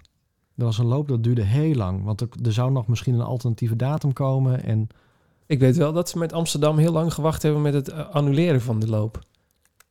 Er 0.57 0.66
was 0.66 0.78
een 0.78 0.86
loop 0.86 1.07
dat 1.07 1.24
duurde 1.24 1.41
heel 1.43 1.76
lang. 1.76 2.03
Want 2.03 2.22
er, 2.22 2.28
er 2.43 2.53
zou 2.53 2.72
nog 2.72 2.88
misschien 2.88 3.14
een 3.14 3.22
alternatieve 3.22 3.76
datum 3.76 4.14
komen. 4.14 4.64
En 4.64 4.88
Ik 5.45 5.59
weet 5.59 5.78
wel 5.78 5.93
dat 5.93 6.09
ze 6.09 6.18
met 6.18 6.34
Amsterdam 6.34 6.78
heel 6.78 6.91
lang 6.91 7.14
gewacht 7.14 7.41
hebben 7.41 7.61
met 7.61 7.74
het 7.74 7.89
eh, 7.89 8.09
annuleren 8.09 8.61
van 8.61 8.80
de 8.80 8.88
loop. 8.88 9.20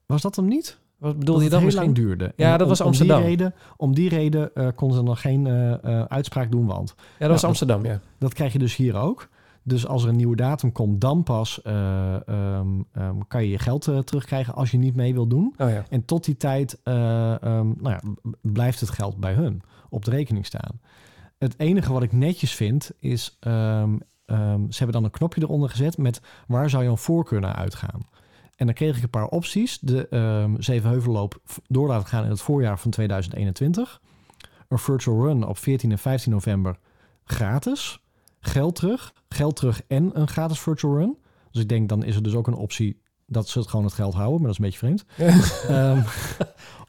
was 0.07 0.23
dat 0.23 0.37
hem 0.37 0.47
niet? 0.47 0.79
Wat 0.99 1.19
bedoel 1.19 1.35
dat 1.35 1.45
je 1.45 1.51
dan 1.51 1.65
misschien? 1.65 1.85
lang 1.85 1.97
duurde. 1.97 2.33
Ja, 2.37 2.53
En 2.53 2.59
dat 2.59 2.69
was 2.69 2.81
Amsterdam. 2.81 3.17
Om 3.17 3.23
die 3.23 3.31
reden, 3.31 3.55
om 3.77 3.95
die 3.95 4.09
reden 4.09 4.55
eh, 4.55 4.69
konden 4.75 4.97
ze 4.97 5.03
nog 5.03 5.21
geen 5.21 5.47
eh, 5.47 6.03
uitspraak 6.03 6.51
doen, 6.51 6.67
want 6.67 6.95
Ja, 6.97 7.05
dat 7.19 7.29
was 7.29 7.41
Ja, 7.41 7.49
Amsterdam, 7.49 7.85
ja. 7.85 8.01
dat 8.19 8.35
krijg 8.35 8.53
je 8.53 8.59
dus 8.59 8.77
hier 8.77 8.97
ook. 8.97 9.29
Dus 9.65 9.87
als 9.87 10.03
er 10.03 10.09
een 10.09 10.17
nieuwe 10.17 10.37
datum 10.37 10.73
komt, 10.73 11.01
dan 11.01 11.23
pas 11.23 11.63
eh, 11.63 12.29
ehm, 12.29 12.69
ehm, 12.93 13.17
kan 13.29 13.43
je 13.43 13.51
je 13.51 13.59
geld 13.59 13.89
eh, 13.89 13.99
terugkrijgen 13.99 14.55
als 14.55 14.71
je 14.71 14.79
niet 14.79 14.95
mee 14.95 15.15
wil 15.15 15.27
doen. 15.27 15.55
Oh 15.59 15.71
ja. 15.71 15.85
En 15.89 16.05
tot 16.05 16.25
die 16.25 16.37
tijd 16.37 16.81
eh, 16.83 17.43
ehm, 17.43 17.67
nou 17.67 17.91
ja, 17.91 18.01
blijft 18.41 18.81
het 18.81 18.91
geld 18.91 19.17
bij 19.17 19.33
hun 19.33 19.63
op 19.89 20.05
de 20.05 20.11
rekening 20.11 20.47
staan. 20.47 20.81
Het 21.39 21.55
enige 21.59 21.93
wat 21.93 22.03
ik 22.03 22.13
netjes 22.13 22.55
vind 22.55 22.91
is, 22.99 23.37
ze 23.41 24.79
hebben 24.79 24.93
dan 24.93 25.05
een 25.05 25.11
knopje 25.11 25.43
eronder 25.43 25.71
gezet 25.71 25.99
met 25.99 26.21
waar 26.47 26.71
zou 26.71 26.85
jouw 26.85 26.97
voorkeur 26.97 27.41
naar 27.41 27.55
uitgaan. 27.55 28.01
En 28.57 28.67
dan 28.67 28.75
kreeg 28.75 28.97
ik 28.97 29.03
een 29.03 29.11
paar 29.11 29.29
opties. 29.29 29.79
De 29.79 30.57
Zevenheuvelloop 30.59 31.41
door 31.67 31.89
laten 31.89 32.09
gaan 32.09 32.25
in 32.25 32.31
het 32.31 32.41
voorjaar 32.41 32.79
van 32.79 32.91
2021. 32.91 34.01
Een 34.69 34.79
virtual 34.79 35.25
run 35.25 35.47
op 35.47 35.59
14 35.59 35.91
en 35.91 35.99
15 35.99 36.33
november 36.33 36.79
gratis. 37.25 38.02
Geld 38.45 38.75
terug. 38.75 39.13
Geld 39.29 39.57
terug 39.57 39.83
en 39.87 40.11
een 40.21 40.29
gratis 40.29 40.61
virtual 40.61 40.97
run. 40.97 41.19
Dus 41.51 41.63
ik 41.63 41.69
denk 41.69 41.89
dan 41.89 42.05
is 42.05 42.17
er 42.17 42.23
dus 42.23 42.35
ook 42.35 42.47
een 42.47 42.55
optie 42.55 43.01
dat 43.27 43.49
ze 43.49 43.59
het 43.59 43.69
gewoon 43.69 43.85
het 43.85 43.95
geld 43.95 44.15
houden. 44.15 44.43
Maar 44.43 44.53
dat 44.53 44.61
is 44.61 44.65
een 44.65 44.71
beetje 44.71 44.79
vreemd. 44.79 45.05
Ehm, 45.69 46.03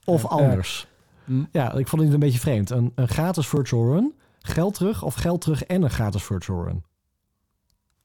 of 0.06 0.26
anders. 0.26 0.88
Hm. 1.26 1.44
Ja, 1.52 1.74
ik 1.74 1.88
vond 1.88 2.02
het 2.02 2.14
een 2.14 2.20
beetje 2.20 2.40
vreemd. 2.40 2.70
Een, 2.70 2.92
een 2.96 3.08
gratis 3.08 3.48
virtual 3.48 3.94
run, 3.94 4.14
geld 4.40 4.74
terug 4.74 5.04
of 5.04 5.14
geld 5.14 5.42
terug 5.42 5.64
en 5.64 5.82
een 5.84 5.90
gratis 5.90 6.24
virtual 6.24 6.64
run. 6.64 6.84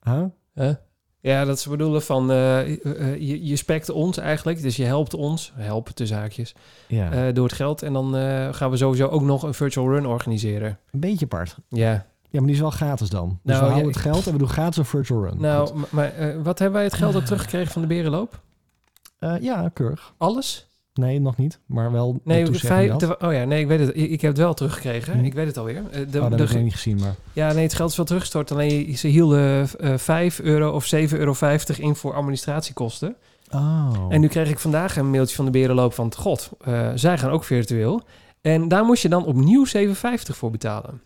Huh? 0.02 0.24
Huh? 0.54 0.74
Ja, 1.20 1.44
dat 1.44 1.60
ze 1.60 1.68
bedoelen 1.68 2.02
van 2.02 2.30
eh, 2.30 2.60
eh, 2.84 3.20
je, 3.20 3.46
je 3.46 3.56
spekt 3.56 3.90
ons 3.90 4.16
eigenlijk, 4.16 4.62
dus 4.62 4.76
je 4.76 4.84
helpt 4.84 5.14
ons, 5.14 5.52
helpen 5.54 5.94
tussen 5.94 6.16
haakjes, 6.16 6.54
Ja, 6.88 7.12
eh, 7.12 7.34
door 7.34 7.44
het 7.44 7.54
geld. 7.54 7.82
En 7.82 7.92
dan 7.92 8.16
eh, 8.16 8.52
gaan 8.52 8.70
we 8.70 8.76
sowieso 8.76 9.08
ook 9.08 9.22
nog 9.22 9.42
een 9.42 9.54
virtual 9.54 9.88
run 9.88 10.06
organiseren. 10.06 10.78
een 10.90 11.00
beetje 11.00 11.24
apart. 11.24 11.56
Ja, 11.68 12.06
Ja, 12.30 12.38
maar 12.38 12.46
die 12.46 12.54
is 12.54 12.60
wel 12.60 12.70
gratis 12.70 13.08
dan. 13.08 13.28
Dus 13.28 13.38
Nou, 13.42 13.58
we 13.58 13.64
houden 13.70 13.92
ja, 13.92 13.98
het 13.98 14.02
geld 14.12 14.26
en 14.26 14.32
we 14.32 14.38
doen 14.38 14.48
gratis 14.48 14.76
een 14.76 14.84
virtual 14.84 15.24
run. 15.24 15.40
nou, 15.40 15.68
Goed. 15.68 15.90
maar 15.90 16.12
eh, 16.14 16.34
wat 16.42 16.58
hebben 16.58 16.76
wij 16.76 16.84
het 16.84 16.94
geld 16.94 17.16
ook 17.16 17.24
teruggekregen 17.24 17.72
van 17.72 17.82
de 17.82 17.88
Berenloop? 17.88 18.40
Eh, 19.18 19.34
ja, 19.40 19.68
keurig. 19.74 20.12
Alles? 20.18 20.66
Nee, 20.94 21.20
nog 21.20 21.36
niet. 21.36 21.58
Maar 21.66 21.92
wel 21.92 22.20
Nee, 22.24 22.46
vijf, 22.52 22.92
oh 23.22 23.32
ja, 23.32 23.44
nee, 23.44 23.60
ik 23.60 23.66
weet 23.66 23.80
het. 23.80 23.88
Ik, 23.88 24.10
ik 24.10 24.20
heb 24.20 24.30
het 24.30 24.40
wel 24.40 24.54
teruggekregen. 24.54 25.18
Hm. 25.18 25.24
Ik 25.24 25.34
weet 25.34 25.46
het 25.46 25.56
alweer. 25.56 25.82
Eh, 25.90 26.00
De, 26.10 26.20
oh, 26.20 26.28
dat 26.28 26.38
de- 26.38 26.44
heb 26.44 26.56
ik 26.56 26.62
niet 26.62 26.72
gezien, 26.72 26.98
maar... 27.00 27.14
Ja, 27.32 27.52
nee, 27.52 27.62
het 27.62 27.74
geld 27.74 27.90
is 27.90 27.96
wel 27.96 28.06
teruggestort. 28.06 28.50
Alleen 28.50 28.98
ze 28.98 29.08
hielden 29.08 29.68
eh 29.78 29.96
5 29.96 30.40
euro 30.40 30.70
of 30.72 30.84
7,50 30.94 31.18
euro 31.18 31.34
in 31.76 31.94
voor 31.94 32.14
administratiekosten. 32.14 33.16
Oh. 33.50 33.92
En 34.08 34.20
nu 34.20 34.28
kreeg 34.28 34.50
ik 34.50 34.58
vandaag 34.58 34.96
een 34.96 35.10
mailtje 35.10 35.36
van 35.36 35.44
de 35.44 35.50
Berenloop 35.50 35.92
van... 35.94 36.14
God, 36.14 36.50
zij 36.94 37.18
gaan 37.18 37.30
ook 37.30 37.44
virtueel. 37.44 38.02
En 38.40 38.68
daar 38.68 38.84
moest 38.84 39.02
je 39.02 39.08
dan 39.08 39.24
opnieuw 39.24 39.66
7,50 39.66 39.92
voor 40.36 40.50
betalen. 40.50 41.00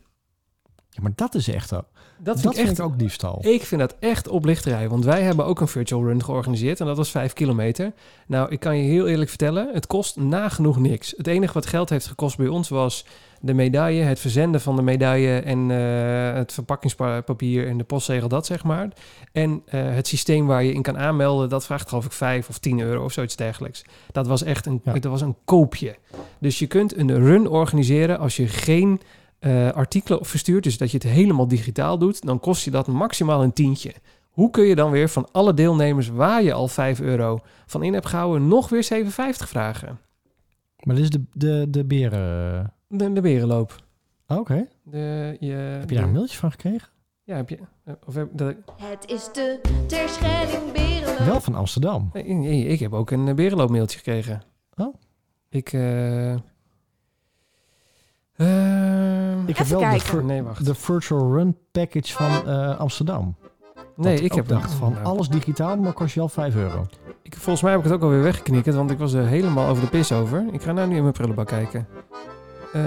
Ja, 0.94 1.02
maar 1.02 1.12
dat 1.14 1.34
is 1.34 1.48
echt... 1.48 1.74
ook- 1.74 1.84
Dat 2.18 2.34
Dat, 2.34 2.40
vind 2.54 2.58
ik 2.58 2.70
echt... 2.70 2.80
ook 2.80 2.98
diefstal. 2.98 3.38
Ik 3.46 3.62
vind 3.62 3.80
dat 3.80 3.96
echt 4.00 4.28
oplichterij. 4.28 4.88
Want 4.88 5.04
wij 5.04 5.22
hebben 5.22 5.46
ook 5.46 5.60
een 5.60 5.68
virtual 5.68 6.04
run 6.04 6.24
georganiseerd. 6.24 6.80
En 6.80 6.86
dat 6.86 6.96
was 6.96 7.10
5 7.10 7.32
kilometer. 7.32 7.92
Nou, 8.26 8.50
ik 8.50 8.60
kan 8.60 8.76
je 8.76 8.82
heel 8.82 9.06
eerlijk 9.08 9.28
vertellen. 9.28 9.68
Het 9.72 9.86
kost 9.86 10.16
nagenoeg 10.16 10.78
niks. 10.78 11.14
Het 11.16 11.26
enige 11.26 11.52
wat 11.52 11.66
geld 11.66 11.88
heeft 11.90 12.06
gekost 12.06 12.36
bij 12.36 12.46
ons 12.48 12.68
was 12.68 13.04
de 13.40 13.54
medaille. 13.54 14.02
Het 14.02 14.18
verzenden 14.20 14.60
van 14.60 14.76
de 14.76 14.82
medaille. 14.82 15.38
En 15.40 15.70
eh, 15.70 16.34
het 16.34 16.52
verpakkingspapier 16.52 17.66
en 17.68 17.78
de 17.78 17.84
postzegel. 17.84 18.28
Dat 18.28 18.46
zeg 18.46 18.64
maar. 18.64 18.88
En 19.32 19.62
eh, 19.66 19.80
het 19.94 20.06
systeem 20.06 20.46
waar 20.46 20.64
je 20.64 20.72
in 20.72 20.82
kan 20.82 20.98
aanmelden. 20.98 21.48
Dat 21.48 21.64
vraagt 21.64 21.88
geloof 21.88 22.04
ik 22.04 22.12
5 22.12 22.48
of 22.48 22.58
10 22.58 22.80
euro 22.80 23.04
of 23.04 23.12
zoiets 23.12 23.36
dergelijks. 23.36 23.84
Dat 24.12 24.26
was 24.26 24.42
echt 24.42 24.66
een, 24.66 24.80
Ja. 24.84 24.92
dat 24.92 25.04
was 25.04 25.20
een 25.20 25.36
koopje. 25.44 25.96
Dus 26.38 26.58
je 26.58 26.66
kunt 26.66 26.96
een 26.96 27.24
run 27.24 27.48
organiseren 27.48 28.18
als 28.18 28.36
je 28.36 28.48
geen 28.48 29.00
eh, 29.42 29.70
artikelen 29.70 30.24
verstuurt, 30.24 30.64
dus 30.64 30.78
dat 30.78 30.90
je 30.90 30.96
het 30.96 31.06
helemaal 31.06 31.48
digitaal 31.48 31.98
doet, 31.98 32.26
dan 32.26 32.40
kost 32.40 32.64
je 32.64 32.70
dat 32.70 32.86
maximaal 32.86 33.42
een 33.42 33.52
tientje. 33.52 33.92
Hoe 34.30 34.50
kun 34.50 34.64
je 34.64 34.74
dan 34.74 34.90
weer 34.90 35.08
van 35.08 35.28
alle 35.32 35.54
deelnemers 35.54 36.08
waar 36.08 36.42
je 36.42 36.52
al 36.52 36.68
5 36.68 37.00
euro 37.00 37.38
van 37.66 37.82
in 37.82 37.92
hebt 37.92 38.06
gehouden, 38.06 38.48
nog 38.48 38.68
weer 38.68 38.88
7,50 39.04 39.10
vragen? 39.48 39.98
Maar 40.82 40.94
dit 40.96 41.04
is 41.04 41.10
de, 41.10 41.22
de, 41.32 41.66
de 41.70 41.84
beren... 41.84 42.72
De, 42.88 43.12
de 43.12 43.20
berenloop. 43.20 43.76
Oh, 44.26 44.38
Oké. 44.38 44.68
De, 44.82 45.36
je, 45.40 45.52
Heb 45.52 45.90
je 45.90 45.96
daar 45.96 46.04
een 46.04 46.12
mailtje 46.12 46.38
van 46.38 46.50
gekregen? 46.50 46.88
Ja, 47.24 47.36
heb 47.36 47.48
je. 47.48 47.58
eh, 47.84 47.94
Of 48.06 48.14
heb, 48.14 48.28
dat, 48.32 48.54
Het 48.76 49.10
is 49.10 49.28
de 49.32 49.60
Terschelling 49.86 50.72
Berenloop. 50.72 51.18
Wel 51.26 51.40
van 51.40 51.54
Amsterdam. 51.54 52.10
nee, 52.12 52.24
nee, 52.34 52.64
ik 52.66 52.80
heb 52.80 52.92
ook 52.92 53.10
een 53.10 53.28
eh, 53.28 53.34
berenloopmailtje 53.34 53.96
gekregen. 53.98 54.42
Oh. 54.76 54.94
Ik. 55.48 55.72
eh 55.72 56.34
ehm, 58.36 59.46
Ik 59.48 59.56
heb 59.56 59.66
wel 59.66 59.80
de, 59.80 60.00
vir- 60.00 60.24
nee, 60.24 60.42
wacht. 60.42 60.64
de 60.64 60.74
virtual 60.74 61.32
run 61.34 61.56
package 61.72 62.12
van 62.12 62.46
eh, 62.46 62.78
Amsterdam. 62.78 63.34
nee, 63.96 64.14
Dat 64.14 64.24
ik 64.24 64.32
heb 64.32 64.48
dacht 64.48 64.72
van 64.72 64.92
nou, 64.92 65.04
alles 65.04 65.28
digitaal, 65.28 65.76
maar 65.76 65.92
kost 65.92 66.14
je 66.14 66.20
al 66.20 66.28
5 66.28 66.54
euro. 66.56 66.86
Ik, 67.22 67.34
volgens 67.34 67.62
mij 67.62 67.70
heb 67.72 67.80
ik 67.80 67.86
het 67.86 67.94
ook 67.94 68.02
alweer 68.02 68.22
weggeknikkerd, 68.22 68.74
want 68.76 68.90
ik 68.90 68.98
was 68.98 69.12
er 69.12 69.26
helemaal 69.26 69.68
over 69.68 69.82
de 69.82 69.88
pis 69.88 70.12
over. 70.12 70.44
Ik 70.52 70.62
ga 70.62 70.72
nou 70.72 70.88
nu 70.88 70.96
in 70.96 71.02
mijn 71.02 71.12
prullenbak 71.14 71.46
kijken. 71.46 71.88
Eh, 72.72 72.80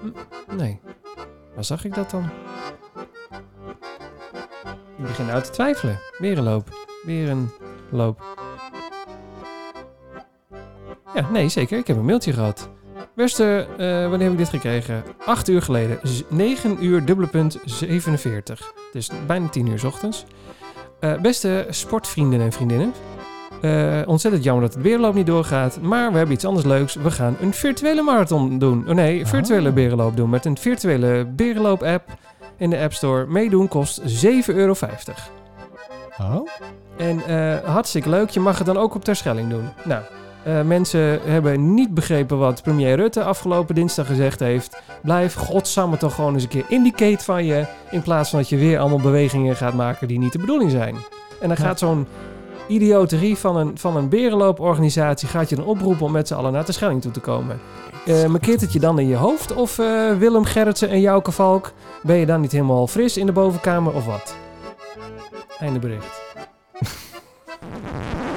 hm, 0.00 0.56
nee. 0.56 0.80
Waar 1.54 1.64
zag 1.64 1.84
ik 1.84 1.94
dat 1.94 2.10
dan? 2.10 2.24
Ik 4.98 5.06
begin 5.06 5.26
nou 5.26 5.42
te 5.42 5.50
twijfelen. 5.50 5.98
Weer 6.18 6.38
een 6.38 6.44
loop. 6.44 6.68
Weer 7.02 7.30
een 7.30 7.50
loop. 7.90 8.22
Ja, 11.14 11.28
nee, 11.30 11.48
zeker. 11.48 11.78
Ik 11.78 11.86
heb 11.86 11.96
een 11.96 12.04
mailtje 12.04 12.32
gehad. 12.32 12.68
Beste, 13.14 13.66
eh, 13.78 13.86
wanneer 14.08 14.20
heb 14.22 14.32
ik 14.32 14.38
dit 14.38 14.48
gekregen? 14.48 15.02
8 15.26 15.48
uur 15.48 15.62
geleden. 15.62 15.98
Z- 16.02 16.22
9 16.28 16.84
uur 16.84 17.04
dubbele 17.04 17.28
punt 17.28 17.58
47. 17.64 18.72
Dus 18.92 19.10
bijna 19.26 19.48
10 19.48 19.66
uur 19.66 19.78
's 19.78 19.84
ochtends. 19.84 20.24
Eh, 21.00 21.20
beste 21.20 21.66
sportvrienden 21.70 22.40
en 22.40 22.52
vriendinnen. 22.52 22.92
Eh, 23.60 23.98
ontzettend 24.06 24.44
jammer 24.44 24.64
dat 24.64 24.74
het 24.74 24.82
weerloop 24.82 25.14
niet 25.14 25.26
doorgaat. 25.26 25.80
Maar 25.80 26.10
we 26.10 26.16
hebben 26.16 26.34
iets 26.34 26.44
anders 26.44 26.66
leuks. 26.66 26.94
We 26.94 27.10
gaan 27.10 27.36
een 27.40 27.54
virtuele 27.54 28.02
marathon 28.02 28.58
doen. 28.58 28.84
Oh 28.88 28.94
nee, 28.94 29.26
virtuele 29.26 29.68
Ah. 29.68 29.74
berenloop 29.74 30.16
doen. 30.16 30.30
Met 30.30 30.44
een 30.44 30.56
virtuele 30.58 31.24
berenloop-app 31.26 32.08
in 32.56 32.70
de 32.70 32.78
App 32.78 32.92
Store. 32.92 33.26
Meedoen 33.26 33.68
kost 33.68 34.00
7,50 34.04 34.48
euro. 34.56 34.74
Oh? 36.20 36.48
En 36.96 37.20
hartstikke 37.64 38.08
leuk. 38.10 38.30
Je 38.30 38.40
mag 38.40 38.56
het 38.58 38.66
dan 38.66 38.76
ook 38.76 38.94
op 38.94 39.04
Terschelling 39.04 39.50
doen. 39.50 39.68
Nou, 39.84 40.02
eh, 40.44 40.62
mensen 40.62 41.20
hebben 41.24 41.74
niet 41.74 41.94
begrepen 41.94 42.38
wat 42.38 42.62
premier 42.62 42.96
Rutte 42.96 43.22
afgelopen 43.24 43.74
dinsdag 43.74 44.06
gezegd 44.06 44.40
heeft. 44.40 44.82
Blijf 45.02 45.34
godsamme 45.34 45.96
toch 45.96 46.14
gewoon 46.14 46.34
eens 46.34 46.42
een 46.42 46.48
keer 46.48 46.64
indicate 46.68 47.24
van 47.24 47.44
je. 47.44 47.64
In 47.90 48.02
plaats 48.02 48.30
van 48.30 48.38
dat 48.38 48.48
je 48.48 48.56
weer 48.56 48.78
allemaal 48.78 49.00
bewegingen 49.00 49.56
gaat 49.56 49.74
maken 49.74 50.08
die 50.08 50.18
niet 50.18 50.32
de 50.32 50.38
bedoeling 50.38 50.70
zijn. 50.70 50.94
En 51.40 51.48
dan 51.48 51.56
Ja. 51.58 51.64
gaat 51.64 51.78
zo'n 51.78 52.06
idioterie 52.68 53.36
van 53.36 53.56
een, 53.56 53.78
van 53.78 53.96
een 53.96 54.08
berenlooporganisatie... 54.08 55.28
gaat 55.28 55.48
je 55.48 55.56
dan 55.56 55.64
oproepen 55.64 56.06
om 56.06 56.12
met 56.12 56.28
z'n 56.28 56.34
allen 56.34 56.52
naar 56.52 56.64
Terschelling 56.64 57.02
toe 57.02 57.10
te 57.12 57.20
komen. 57.20 57.60
Eh 58.06 58.24
markeert 58.26 58.60
het 58.60 58.72
je 58.72 58.78
dan 58.80 58.98
in 58.98 59.08
je 59.08 59.16
hoofd? 59.16 59.54
Of 59.54 59.78
eh, 59.78 60.16
Willem 60.18 60.44
Gerritsen 60.44 60.88
en 60.88 61.00
Jouke 61.00 61.32
Valk... 61.32 61.72
ben 62.02 62.16
je 62.16 62.26
dan 62.26 62.40
niet 62.40 62.52
helemaal 62.52 62.86
fris 62.86 63.16
in 63.16 63.26
de 63.26 63.32
bovenkamer 63.32 63.94
of 63.94 64.06
wat? 64.06 64.34
Einde 65.58 65.78
bericht. 65.78 66.20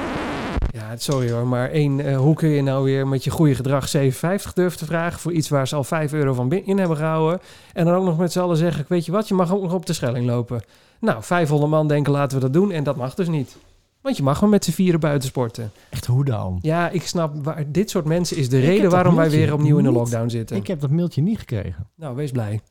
Ja, 0.93 0.99
sorry 0.99 1.31
hoor, 1.31 1.47
maar 1.47 1.69
één, 1.69 1.99
eh, 1.99 2.17
hoe 2.17 2.35
kun 2.35 2.49
je 2.49 2.61
nou 2.61 2.83
weer 2.83 3.07
met 3.07 3.23
je 3.23 3.29
goede 3.29 3.55
gedrag 3.55 3.87
7,50 3.89 4.53
durven 4.53 4.79
te 4.79 4.85
vragen 4.85 5.19
voor 5.19 5.31
iets 5.31 5.49
waar 5.49 5.67
ze 5.67 5.75
al 5.75 5.83
5 5.83 6.13
euro 6.13 6.33
van 6.33 6.51
in 6.51 6.77
hebben 6.77 6.97
gehouden? 6.97 7.39
En 7.73 7.85
dan 7.85 7.95
ook 7.95 8.05
nog 8.05 8.17
met 8.17 8.31
z'n 8.31 8.39
allen 8.39 8.57
zeggen, 8.57 8.85
weet 8.87 9.05
je 9.05 9.11
wat, 9.11 9.27
je 9.27 9.33
mag 9.33 9.53
ook 9.53 9.61
nog 9.61 9.73
op 9.73 9.85
de 9.85 9.93
Schelling 9.93 10.25
lopen. 10.25 10.63
Nou, 10.99 11.23
500 11.23 11.71
man 11.71 11.87
denken 11.87 12.11
laten 12.11 12.37
we 12.37 12.43
dat 12.43 12.53
doen 12.53 12.71
en 12.71 12.83
dat 12.83 12.95
mag 12.95 13.13
dus 13.13 13.27
niet. 13.27 13.57
Want 14.01 14.17
je 14.17 14.23
mag 14.23 14.39
wel 14.39 14.49
met 14.49 14.65
z'n 14.65 14.71
vieren 14.71 14.99
buiten 14.99 15.29
sporten. 15.29 15.71
Echt 15.89 16.05
hoe 16.05 16.25
dan? 16.25 16.59
Ja, 16.61 16.89
ik 16.89 17.07
snap, 17.07 17.43
waar, 17.43 17.71
dit 17.71 17.89
soort 17.89 18.05
mensen 18.05 18.37
is 18.37 18.49
de 18.49 18.57
Ik 18.57 18.65
reden 18.65 18.89
waarom 18.89 19.15
wij 19.15 19.29
weer 19.29 19.53
opnieuw 19.53 19.77
in 19.77 19.83
de 19.83 19.91
lockdown 19.91 20.29
zitten. 20.29 20.55
Ik 20.55 20.67
heb 20.67 20.79
dat 20.79 20.89
mailtje 20.89 21.21
niet 21.21 21.39
gekregen. 21.39 21.87
Nou, 21.95 22.15
wees 22.15 22.31
blij. 22.31 22.61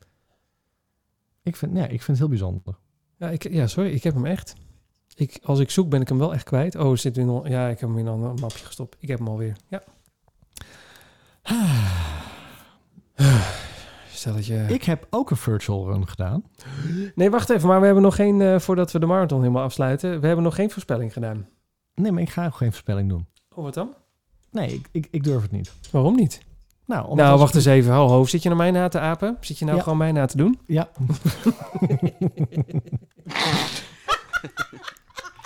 Ik 1.42 1.56
vind, 1.56 1.76
ja, 1.76 1.84
ik 1.84 1.88
vind 2.02 2.06
het 2.06 2.18
heel 2.18 2.28
bijzonder. 2.28 2.74
Ja, 3.18 3.30
ik, 3.30 3.52
ja, 3.52 3.66
sorry, 3.66 3.90
ik 3.90 4.02
heb 4.02 4.14
hem 4.14 4.26
echt. 4.26 4.54
Ik, 5.14 5.38
als 5.42 5.58
ik 5.58 5.70
zoek 5.70 5.88
ben 5.88 6.00
ik 6.00 6.08
hem 6.08 6.18
wel 6.18 6.34
echt 6.34 6.44
kwijt. 6.44 6.76
Oh, 6.76 6.96
zit 6.96 7.16
in, 7.16 7.40
ja, 7.44 7.68
ik 7.68 7.80
heb 7.80 7.88
hem 7.88 7.98
in 7.98 8.06
een 8.06 8.20
mapje 8.20 8.64
gestopt. 8.64 8.96
Ik 8.98 9.08
heb 9.08 9.18
hem 9.18 9.28
alweer. 9.28 9.56
Ja. 9.68 9.82
Stel 14.12 14.34
dat 14.34 14.46
je... 14.46 14.64
Ik 14.68 14.84
heb 14.84 15.06
ook 15.10 15.30
een 15.30 15.36
virtual 15.36 15.86
run 15.86 16.08
gedaan. 16.08 16.44
Nee, 17.14 17.30
wacht 17.30 17.50
even, 17.50 17.68
maar 17.68 17.78
we 17.80 17.84
hebben 17.84 18.02
nog 18.02 18.14
geen, 18.14 18.40
eh, 18.40 18.58
voordat 18.58 18.92
we 18.92 18.98
de 18.98 19.06
marathon 19.06 19.40
helemaal 19.40 19.62
afsluiten, 19.62 20.20
we 20.20 20.26
hebben 20.26 20.44
nog 20.44 20.54
geen 20.54 20.70
voorspelling 20.70 21.12
gedaan. 21.12 21.48
Nee, 21.94 22.12
maar 22.12 22.22
ik 22.22 22.30
ga 22.30 22.46
ook 22.46 22.54
geen 22.54 22.70
voorspelling 22.70 23.08
doen. 23.08 23.26
Oh, 23.54 23.64
wat 23.64 23.74
dan? 23.74 23.94
Nee, 24.50 24.72
ik, 24.74 24.88
ik, 24.90 25.08
ik 25.10 25.24
durf 25.24 25.42
het 25.42 25.50
niet. 25.50 25.72
Waarom 25.90 26.16
niet? 26.16 26.40
Nou, 26.86 27.08
omdat 27.08 27.26
nou, 27.26 27.38
wacht 27.38 27.54
eens 27.54 27.64
even. 27.64 27.94
Ho, 27.94 28.06
ho, 28.08 28.24
zit 28.24 28.42
je 28.42 28.48
naar 28.48 28.58
mij 28.58 28.70
na 28.70 28.88
te 28.88 28.98
apen? 28.98 29.36
Zit 29.40 29.58
je 29.58 29.64
nou 29.64 29.76
Ja. 29.76 29.82
gewoon 29.82 29.98
mij 29.98 30.12
na 30.12 30.26
te 30.26 30.36
doen? 30.36 30.58
Ja. 30.66 30.88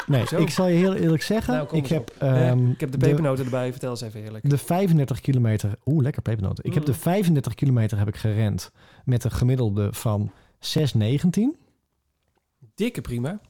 nee, 0.07 0.27
Zo. 0.27 0.39
ik 0.39 0.51
zal 0.51 0.67
je 0.67 0.75
heel 0.77 0.95
eerlijk 0.95 1.23
zeggen. 1.23 1.55
Nou, 1.55 1.67
kom 1.67 1.79
ik, 1.79 1.85
eens 1.85 1.93
heb. 1.93 2.11
Eh, 2.19 2.49
ehm, 2.51 2.71
ik 2.71 2.81
heb 2.81 2.93
de 2.93 2.99
de- 2.99 3.07
pepernoten 3.07 3.45
erbij, 3.45 3.71
vertel 3.71 3.91
eens 3.91 4.01
even 4.01 4.23
eerlijk. 4.23 4.51
de 4.51 4.59
35 4.59 5.21
kilometer... 5.21 5.75
Oeh, 5.87 6.03
lekker 6.03 6.23
pepernoten. 6.23 6.65
Ik 6.65 6.75
heb 6.75 6.85
de 6.85 6.93
Mm. 6.93 6.99
35 6.99 7.55
kilometer 7.55 7.99
heb 7.99 8.09
ik 8.09 8.17
gerend 8.17 8.71
met 9.05 9.25
een 9.25 9.31
gemiddelde 9.31 9.89
van 9.93 10.31
6,19. 10.59 11.57
Dikke 12.75 13.01
prima. 13.01 13.41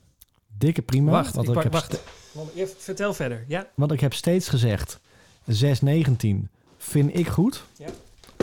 Dikke 0.58 0.82
prima. 0.82 1.10
wacht, 1.10 1.34
want, 1.34 1.48
ik, 1.48 1.56
ik 1.56 1.62
heb, 1.62 1.72
wacht. 1.72 2.00
Even, 2.54 2.74
vertel 2.78 3.14
verder. 3.14 3.44
Ja. 3.48 3.66
want 3.74 3.92
ik 3.92 4.00
heb 4.00 4.12
steeds 4.14 4.48
gezegd... 4.48 5.00
6,19 5.50 6.48
vind 6.76 7.18
ik 7.18 7.26
goed. 7.28 7.64
Ja. 7.78 7.86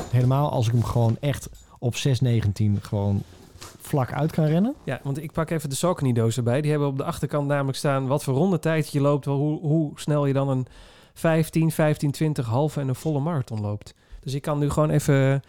Helemaal 0.09 0.51
als 0.51 0.65
ik 0.67 0.71
hem 0.71 0.83
gewoon 0.83 1.17
echt 1.19 1.49
op 1.79 1.95
6,19 1.95 2.01
gewoon 2.81 3.23
vlak 3.83 4.13
uit 4.13 4.31
kan 4.31 4.45
rennen. 4.45 4.75
ja, 4.83 4.99
want 5.03 5.23
ik 5.23 5.31
pak 5.31 5.49
even 5.49 5.69
de 5.69 5.75
Saucony-doos 5.75 6.37
erbij. 6.37 6.61
Die 6.61 6.71
hebben 6.71 6.87
op 6.87 6.97
de 6.97 7.03
achterkant 7.03 7.47
namelijk 7.47 7.77
staan 7.77 8.07
wat 8.07 8.23
voor 8.23 8.33
rondetijd 8.33 8.91
je 8.91 9.01
loopt. 9.01 9.25
wel 9.25 9.37
Hoe, 9.37 9.59
hoe 9.59 9.91
snel 9.95 10.25
je 10.25 10.33
dan 10.33 10.49
een 10.49 10.65
15, 11.13 11.71
15, 11.71 12.11
20 12.11 12.45
halve 12.45 12.79
en 12.79 12.87
een 12.87 12.95
volle 12.95 13.19
marathon 13.19 13.61
loopt. 13.61 13.93
Dus 14.21 14.33
ik 14.33 14.41
kan 14.41 14.59
nu 14.59 14.69
gewoon 14.69 14.89
even... 14.89 15.41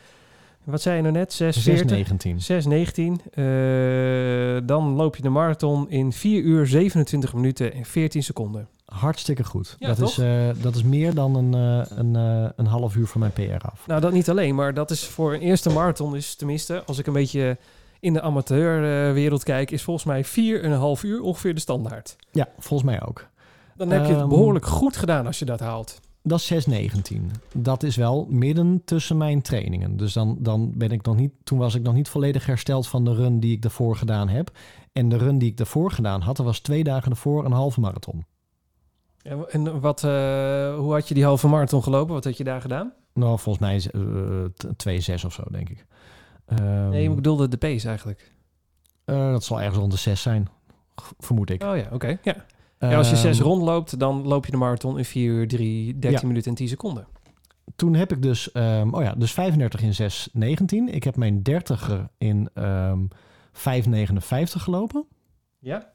Wat 0.64 0.82
zei 0.82 0.97
je 0.97 1.03
nou 1.03 1.14
net? 1.14 1.32
6, 1.32 1.59
40? 1.59 2.30
6,19. 2.30 2.37
6, 2.37 2.66
19. 2.66 3.20
Eh, 3.30 4.66
dan 4.66 4.95
loop 4.95 5.16
je 5.16 5.22
de 5.22 5.28
marathon 5.28 5.91
in 5.91 6.12
4 6.12 6.43
uur 6.43 6.66
27 6.66 7.35
minuten 7.35 7.72
en 7.72 7.85
14 7.85 8.22
seconden. 8.22 8.68
Hartstikke 8.85 9.45
goed. 9.45 9.76
Ja, 9.78 9.87
dat, 9.87 9.97
toch? 9.97 10.09
is, 10.09 10.18
eh, 10.18 10.49
dat 10.62 10.74
is 10.74 10.82
meer 10.82 11.14
dan 11.14 11.35
een, 11.35 11.55
eh, 11.55 11.97
een, 11.99 12.16
eh, 12.16 12.51
een 12.57 12.66
half 12.66 12.97
uur 12.97 13.07
van 13.07 13.20
mijn 13.20 13.32
PR 13.32 13.66
af. 13.66 13.87
Nou, 13.87 14.01
dat 14.01 14.12
niet 14.12 14.30
alleen, 14.30 14.55
maar 14.55 14.74
dat 14.74 14.91
is 14.91 15.05
voor 15.05 15.35
een 15.35 15.41
eerste 15.41 15.70
marathon 15.70 16.16
is 16.16 16.35
tenminste, 16.35 16.82
als 16.87 16.99
ik 16.99 17.07
een 17.07 17.12
beetje 17.12 17.59
in 18.05 18.13
de 18.13 18.21
amateurwereld 18.21 19.43
kijk, 19.43 19.71
is 19.71 19.83
volgens 19.83 20.07
mij 20.07 20.25
4,5 20.25 21.03
uur 21.03 21.21
ongeveer 21.21 21.55
de 21.55 21.61
standaard. 21.61 22.17
Ja, 22.31 22.49
volgens 22.59 22.91
mij 22.91 23.07
ook. 23.07 23.29
Dan 23.77 23.91
heb 23.91 24.05
je 24.05 24.11
het 24.11 24.21
Ehm, 24.21 24.29
behoorlijk 24.29 24.67
goed 24.67 24.97
gedaan 24.97 25.27
als 25.27 25.39
je 25.39 25.45
dat 25.45 25.61
haalt. 25.61 26.01
Dat 26.23 26.39
is 26.39 26.47
6,19. 26.47 27.31
Dat 27.55 27.83
is 27.83 27.97
wel 27.97 28.27
midden 28.31 28.83
tussen 28.85 29.17
mijn 29.17 29.43
trainingen. 29.43 29.97
Dus 29.97 30.13
dan, 30.13 30.37
dan 30.39 30.73
ben 30.77 30.91
ik 30.91 31.05
nog 31.05 31.17
niet. 31.17 31.33
Toen 31.45 31.59
was 31.59 31.75
ik 31.75 31.83
nog 31.83 31.95
niet 31.95 32.09
volledig 32.09 32.47
hersteld 32.47 32.87
van 32.87 33.05
de 33.05 33.15
run 33.15 33.41
die 33.41 33.53
ik 33.53 33.63
daarvoor 33.63 33.97
gedaan 33.97 34.29
heb. 34.29 34.51
En 34.93 35.09
de 35.09 35.17
run 35.17 35.39
die 35.39 35.51
ik 35.51 35.57
daarvoor 35.57 35.91
gedaan 35.91 36.21
had, 36.21 36.37
dat 36.37 36.47
was 36.47 36.61
twee 36.61 36.85
dagen 36.85 37.11
ervoor 37.11 37.45
een 37.45 37.53
halve 37.53 37.81
marathon. 37.81 38.25
En, 39.23 39.51
en 39.51 39.81
wat, 39.81 40.05
eh, 40.05 40.11
hoe 40.77 40.93
had 40.93 41.09
je 41.09 41.15
die 41.15 41.25
halve 41.25 41.49
marathon 41.49 41.83
gelopen? 41.83 42.15
Wat 42.15 42.25
had 42.25 42.37
je 42.37 42.45
daar 42.45 42.61
gedaan? 42.61 42.93
Nou, 43.15 43.39
volgens 43.39 43.65
mij 43.65 43.75
is 43.75 43.89
uh, 43.93 45.13
2,6 45.19 45.25
of 45.25 45.33
zo, 45.33 45.43
denk 45.51 45.69
ik. 45.69 45.87
Ehm, 46.47 46.89
nee, 46.89 47.09
ik 47.09 47.15
bedoelde 47.15 47.49
de 47.49 47.57
pace 47.57 47.89
eigenlijk. 47.89 48.33
eh, 49.05 49.31
dat 49.31 49.45
zal 49.45 49.59
ergens 49.61 49.77
rond 49.79 49.91
de 49.93 49.99
6 49.99 50.23
zijn, 50.23 50.49
vermoed 51.19 51.51
ik. 51.51 51.63
Oh 51.63 51.77
ja, 51.77 51.89
oké. 51.93 52.19
Ja. 52.23 52.45
ja, 52.79 52.97
als 52.97 53.09
je 53.09 53.15
Ehm, 53.15 53.23
6 53.23 53.41
rondloopt, 53.41 53.99
dan 53.99 54.27
loop 54.27 54.45
je 54.45 54.51
de 54.51 54.57
marathon 54.57 54.99
in 54.99 55.05
4 55.05 55.31
uur 55.33 55.49
3, 55.49 55.99
13 55.99 56.21
Ja. 56.21 56.27
minuten 56.27 56.51
en 56.51 56.57
10 56.57 56.69
seconden. 56.69 57.07
toen 57.77 57.95
heb 57.95 58.13
ik 58.13 58.23
dus, 58.23 58.53
ehm, 58.53 58.89
oh 58.95 59.03
ja, 59.03 59.15
dus 59.15 59.33
35 59.33 59.81
in 59.83 59.95
6,19. 59.95 60.89
Ik 60.95 61.05
heb 61.05 61.17
mijn 61.17 61.43
30er 61.43 62.09
in 62.19 62.49
ehm 62.55 63.05
5,59 63.53 64.63
gelopen. 64.63 65.07
Ja, 65.59 65.93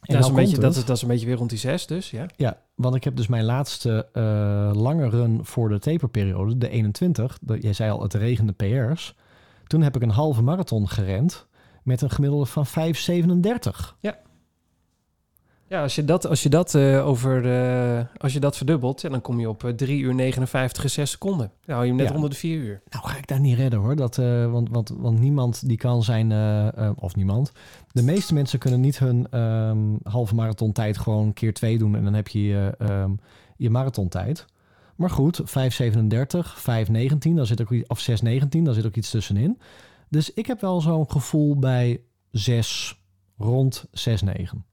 En 0.00 0.14
dat, 0.14 0.22
is 0.22 0.28
een 0.28 0.34
beetje, 0.34 0.58
dat, 0.58 0.64
het. 0.64 0.76
is, 0.76 0.84
dat 0.84 0.96
is 0.96 1.02
een 1.02 1.08
beetje 1.08 1.26
weer 1.26 1.36
rond 1.36 1.50
die 1.50 1.58
6 1.58 1.86
dus, 1.86 2.10
ja. 2.10 2.26
Ja, 2.36 2.58
want 2.74 2.94
ik 2.94 3.04
heb 3.04 3.16
dus 3.16 3.26
mijn 3.26 3.44
laatste 3.44 4.08
eh, 4.12 4.70
lange 4.74 5.08
run 5.08 5.40
voor 5.42 5.68
de 5.68 5.78
taperperiode, 5.78 6.58
de 6.58 6.68
21. 6.68 7.38
Dat, 7.40 7.62
jij 7.62 7.72
zei 7.72 7.90
al, 7.90 8.02
het 8.02 8.14
regende 8.14 8.52
PR's. 8.52 9.14
Toen 9.66 9.82
heb 9.82 9.96
ik 9.96 10.02
een 10.02 10.10
halve 10.10 10.42
marathon 10.42 10.88
gerend 10.88 11.46
met 11.82 12.02
een 12.02 12.10
gemiddelde 12.10 12.46
van 12.46 12.66
5,37. 12.66 12.72
Ja, 14.00 14.18
als 15.78 15.94
je 15.94 16.04
dat, 16.04 16.26
als 16.26 16.42
je 16.42 16.48
dat, 16.48 16.74
eh, 16.74 17.06
over, 17.06 17.52
eh, 17.52 18.04
als 18.16 18.32
je 18.32 18.40
dat 18.40 18.56
verdubbelt, 18.56 19.00
ja, 19.00 19.08
dan 19.08 19.20
kom 19.20 19.40
je 19.40 19.48
op 19.48 19.64
eh, 19.64 19.70
3 19.72 20.00
uur 20.00 20.14
59 20.14 20.82
en 20.82 20.90
6 20.90 21.10
seconden. 21.10 21.50
Dan 21.64 21.74
hou 21.74 21.82
je 21.82 21.88
hem 21.92 22.00
net 22.00 22.08
Ja. 22.08 22.14
onder 22.14 22.30
de 22.30 22.36
4 22.36 22.56
uur. 22.58 22.82
Nou 22.90 23.06
ga 23.06 23.16
ik 23.16 23.26
daar 23.26 23.40
niet 23.40 23.56
redden 23.56 23.78
hoor. 23.80 23.96
Dat, 23.96 24.18
eh, 24.18 24.50
want, 24.50 24.68
want, 24.70 24.92
want 24.96 25.18
niemand 25.20 25.68
die 25.68 25.76
kan 25.76 26.02
zijn, 26.02 26.32
eh, 26.32 26.66
eh, 26.86 26.90
of 26.94 27.16
niemand. 27.16 27.52
De 27.92 28.02
meeste 28.02 28.34
mensen 28.34 28.58
kunnen 28.58 28.80
niet 28.80 28.98
hun 28.98 29.26
ehm, 29.30 29.78
halve 30.02 30.34
marathontijd 30.34 30.98
gewoon 30.98 31.32
keer 31.32 31.54
twee 31.54 31.78
doen. 31.78 31.96
En 31.96 32.04
dan 32.04 32.14
heb 32.14 32.28
je 32.28 32.42
je, 32.42 32.74
ehm, 32.78 33.10
je 33.56 33.70
marathontijd. 33.70 34.44
Maar 34.96 35.10
goed, 35.10 35.40
5,37, 35.44 36.60
5,19, 36.60 37.36
daar 37.36 37.46
zit 37.46 37.60
ook, 37.60 37.74
of 37.86 38.00
6,19, 38.00 38.64
daar 38.64 38.74
zit 38.74 38.86
ook 38.86 38.96
iets 38.96 39.10
tussenin. 39.10 39.58
Dus 40.08 40.32
ik 40.32 40.46
heb 40.46 40.60
wel 40.60 40.80
zo'n 40.80 41.10
gevoel 41.10 41.58
bij 41.58 42.00
6, 42.30 43.00
rond 43.38 43.84
6,9. 43.92 44.64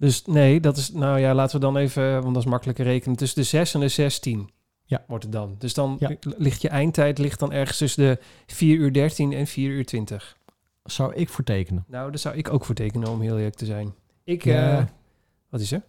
Dus 0.00 0.24
nee, 0.24 0.60
dat 0.60 0.76
is, 0.76 0.92
nou 0.92 1.18
ja, 1.20 1.34
laten 1.34 1.54
we 1.60 1.64
dan 1.66 1.76
even, 1.76 2.12
want 2.22 2.34
dat 2.34 2.42
is 2.44 2.50
makkelijker 2.50 2.84
rekenen, 2.84 3.16
tussen 3.16 3.40
de 3.42 3.46
6 3.48 3.74
en 3.74 3.80
de 3.80 3.88
16 3.88 4.50
Ja. 4.84 5.04
wordt 5.06 5.24
het 5.24 5.32
dan. 5.32 5.54
Dus 5.58 5.74
dan 5.74 5.96
Ja. 5.98 6.10
ligt 6.20 6.62
je 6.62 6.68
eindtijd 6.68 7.18
ligt 7.18 7.38
dan 7.40 7.52
ergens 7.52 7.78
tussen 7.78 8.04
de 8.04 8.18
4 8.46 8.76
uur 8.76 8.92
13 8.92 9.32
en 9.32 9.46
4 9.46 9.70
uur 9.70 9.86
20. 9.86 10.36
Zou 10.84 11.14
ik 11.14 11.28
voor 11.28 11.44
tekenen. 11.44 11.84
Nou, 11.88 12.10
daar 12.10 12.18
zou 12.18 12.36
ik 12.36 12.52
ook 12.52 12.64
voor 12.64 12.74
tekenen, 12.74 13.08
om 13.08 13.20
heel 13.20 13.36
eerlijk 13.36 13.54
te 13.56 13.64
zijn. 13.64 13.94
Ik, 14.24 14.44
Ja. 14.44 14.78
eh, 14.78 14.84
wat 15.50 15.60
is 15.60 15.72
er? 15.72 15.82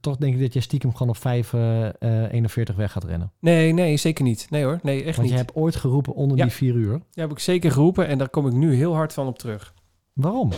Toch 0.00 0.16
denk 0.16 0.34
ik 0.34 0.40
dat 0.40 0.52
je 0.52 0.60
stiekem 0.60 0.92
gewoon 0.94 1.08
op 1.08 1.16
5,41 1.16 2.76
weg 2.76 2.92
gaat 2.92 3.04
rennen. 3.04 3.32
Nee, 3.40 3.72
nee, 3.72 3.96
zeker 3.96 4.24
niet. 4.24 4.46
Nee 4.50 4.64
hoor, 4.64 4.78
nee, 4.82 4.96
echt 5.04 5.16
Want 5.16 5.20
niet. 5.28 5.30
je 5.38 5.44
hebt 5.44 5.54
ooit 5.54 5.76
geroepen 5.76 6.14
onder 6.14 6.36
Ja. 6.36 6.42
die 6.44 6.52
4 6.52 6.74
uur. 6.74 6.92
Die 6.92 7.22
heb 7.22 7.30
ik 7.30 7.38
zeker 7.38 7.70
geroepen 7.70 8.06
en 8.06 8.18
daar 8.18 8.28
kom 8.28 8.46
ik 8.46 8.52
nu 8.52 8.74
heel 8.74 8.94
hard 8.94 9.12
van 9.12 9.26
op 9.26 9.38
terug. 9.38 9.74
Waarom? 10.12 10.50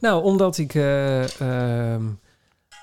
Nou, 0.00 0.22
omdat 0.24 0.58
ik, 0.58 0.74
eh, 0.74 1.40
ehm, 1.40 2.04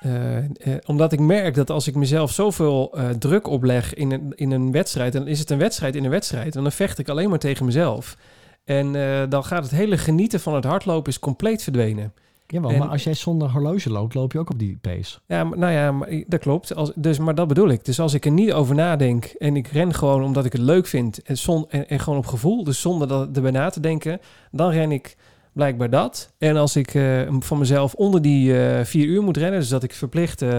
eh, 0.06 0.38
eh, 0.38 0.48
omdat 0.86 1.12
ik 1.12 1.20
merk 1.20 1.56
dat 1.56 1.70
als 1.70 1.88
ik 1.88 1.96
mezelf 1.96 2.32
zoveel 2.32 2.92
eh, 2.94 3.10
druk 3.10 3.48
opleg 3.48 3.94
in 3.94 4.12
een, 4.12 4.34
in 4.36 4.52
een 4.52 4.72
wedstrijd, 4.72 5.14
dan 5.14 5.28
is 5.28 5.40
het 5.40 5.50
een 5.50 5.58
wedstrijd 5.58 5.96
in 5.96 6.04
een 6.04 6.10
wedstrijd. 6.10 6.56
En 6.56 6.64
dan 6.64 6.72
vecht 6.72 7.00
ik 7.00 7.10
alleen 7.10 7.30
maar 7.30 7.40
tegen 7.40 7.66
mezelf. 7.66 8.18
En 8.64 8.96
eh, 8.96 9.24
dan 9.30 9.44
gaat 9.44 9.64
het 9.64 9.72
hele 9.72 9.98
genieten 9.98 10.40
van 10.40 10.56
het 10.56 10.64
hardlopen 10.64 11.12
is 11.12 11.20
compleet 11.20 11.64
verdwenen. 11.64 12.14
Jawel, 12.48 12.70
En- 12.72 12.80
maar 12.80 12.88
als 12.88 13.04
jij 13.04 13.14
zonder 13.14 13.50
horloge 13.52 13.90
loopt, 13.90 14.14
loop 14.14 14.32
je 14.32 14.40
ook 14.40 14.50
op 14.50 14.60
die 14.60 14.78
pace. 14.82 15.20
Ja, 15.28 15.44
maar- 15.44 15.58
nou 15.58 15.74
ja, 15.74 15.92
maar, 15.92 16.24
dat 16.28 16.40
klopt. 16.40 16.76
Als, 16.76 16.92
dus, 16.96 17.18
maar 17.20 17.36
dat 17.36 17.48
bedoel 17.48 17.70
ik. 17.70 17.86
Dus 17.86 18.00
als 18.00 18.14
ik 18.14 18.26
er 18.26 18.32
niet 18.32 18.54
over 18.54 18.76
nadenk 18.76 19.26
en 19.26 19.56
ik 19.56 19.68
ren 19.68 19.94
gewoon 19.94 20.24
omdat 20.24 20.46
ik 20.46 20.52
het 20.52 20.62
leuk 20.62 20.88
vind 20.88 21.22
en, 21.24 21.38
zon, 21.38 21.66
en, 21.70 21.90
en 21.90 22.00
gewoon 22.00 22.20
op 22.20 22.26
gevoel, 22.26 22.64
dus 22.64 22.82
zonder 22.82 23.08
dat 23.08 23.36
erbij 23.36 23.52
na 23.52 23.70
te 23.70 23.80
denken, 23.80 24.20
dan 24.52 24.70
ren 24.72 24.92
ik 24.92 25.16
blijkbaar 25.56 25.90
dat. 25.90 26.34
En 26.38 26.56
als 26.58 26.76
ik 26.76 26.94
eh, 26.94 27.22
van 27.40 27.58
mezelf 27.58 27.94
onder 27.94 28.22
die 28.22 28.60
eh, 28.66 28.86
vier 28.86 29.06
uur 29.06 29.22
moet 29.24 29.38
rennen, 29.38 29.60
dus 29.60 29.70
dat 29.70 29.84
ik 29.84 29.94
verplicht, 29.94 30.42
eh, 30.42 30.50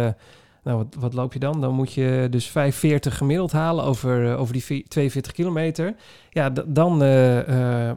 nou 0.62 0.76
wat, 0.78 0.96
wat 0.98 1.12
loop 1.14 1.32
je 1.32 1.38
dan? 1.38 1.60
Dan 1.60 1.74
moet 1.74 1.92
je 1.92 2.26
dus 2.30 2.48
5,40 2.48 2.52
gemiddeld 2.98 3.52
halen 3.52 3.84
over, 3.84 4.36
over 4.36 4.52
die 4.52 4.64
vi- 4.64 4.84
42 4.88 5.32
kilometer. 5.32 5.94
Ja, 6.30 6.50
dan, 6.50 6.98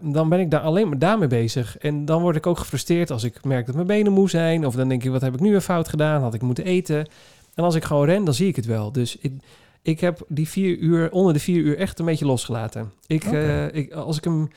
dan 0.01 0.29
ben 0.29 0.39
ik 0.39 0.51
daar 0.51 0.61
alleen 0.61 0.87
maar 0.89 0.99
daarmee 0.99 1.27
bezig. 1.27 1.77
En 1.77 2.05
dan 2.05 2.21
word 2.21 2.35
ik 2.35 2.47
ook 2.47 2.57
gefrustreerd 2.57 3.11
als 3.11 3.23
ik 3.23 3.43
merk 3.43 3.65
dat 3.65 3.75
mijn 3.75 3.87
benen 3.87 4.13
moe 4.13 4.29
zijn. 4.29 4.65
Of 4.65 4.75
dan 4.75 4.87
denk 4.89 5.03
ik, 5.03 5.11
wat 5.11 5.21
heb 5.21 5.33
ik 5.33 5.39
nu 5.39 5.49
weer 5.51 5.61
fout 5.61 5.87
gedaan? 5.89 6.21
Had 6.21 6.33
ik 6.33 6.41
moeten 6.41 6.65
eten? 6.65 7.07
En 7.53 7.63
als 7.63 7.75
ik 7.75 7.83
gewoon 7.83 8.05
ren, 8.05 8.23
dan 8.25 8.33
zie 8.33 8.47
ik 8.47 8.55
het 8.55 8.65
wel. 8.65 8.91
Dus 8.91 9.17
ik, 9.17 9.33
ik 9.81 9.99
heb 9.99 10.21
die 10.27 10.47
vier 10.47 10.77
uur, 10.77 11.11
onder 11.11 11.33
de 11.33 11.39
vier 11.39 11.61
uur 11.61 11.77
echt 11.77 11.99
een 11.99 12.05
beetje 12.05 12.25
losgelaten. 12.25 12.91
Ik, 13.07 13.23
ik, 13.71 13.93
als 13.93 14.17
ik 14.17 14.23
hem... 14.23 14.49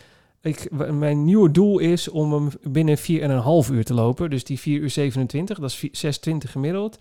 Ik, 0.43 0.69
mijn 0.93 1.25
nieuwe 1.25 1.51
doel 1.51 1.79
is 1.79 2.09
om 2.09 2.33
hem 2.33 2.49
binnen 2.63 2.99
4,5 2.99 3.73
uur 3.73 3.85
te 3.85 3.95
lopen. 3.95 4.31
Dus 4.31 4.45
die 4.45 4.59
4 4.61 4.81
uur 4.81 4.91
27, 4.91 5.59
dat 5.59 5.71
is 5.71 5.77
vi- 5.77 5.91
6,20 6.35 6.51
gemiddeld. 6.51 6.99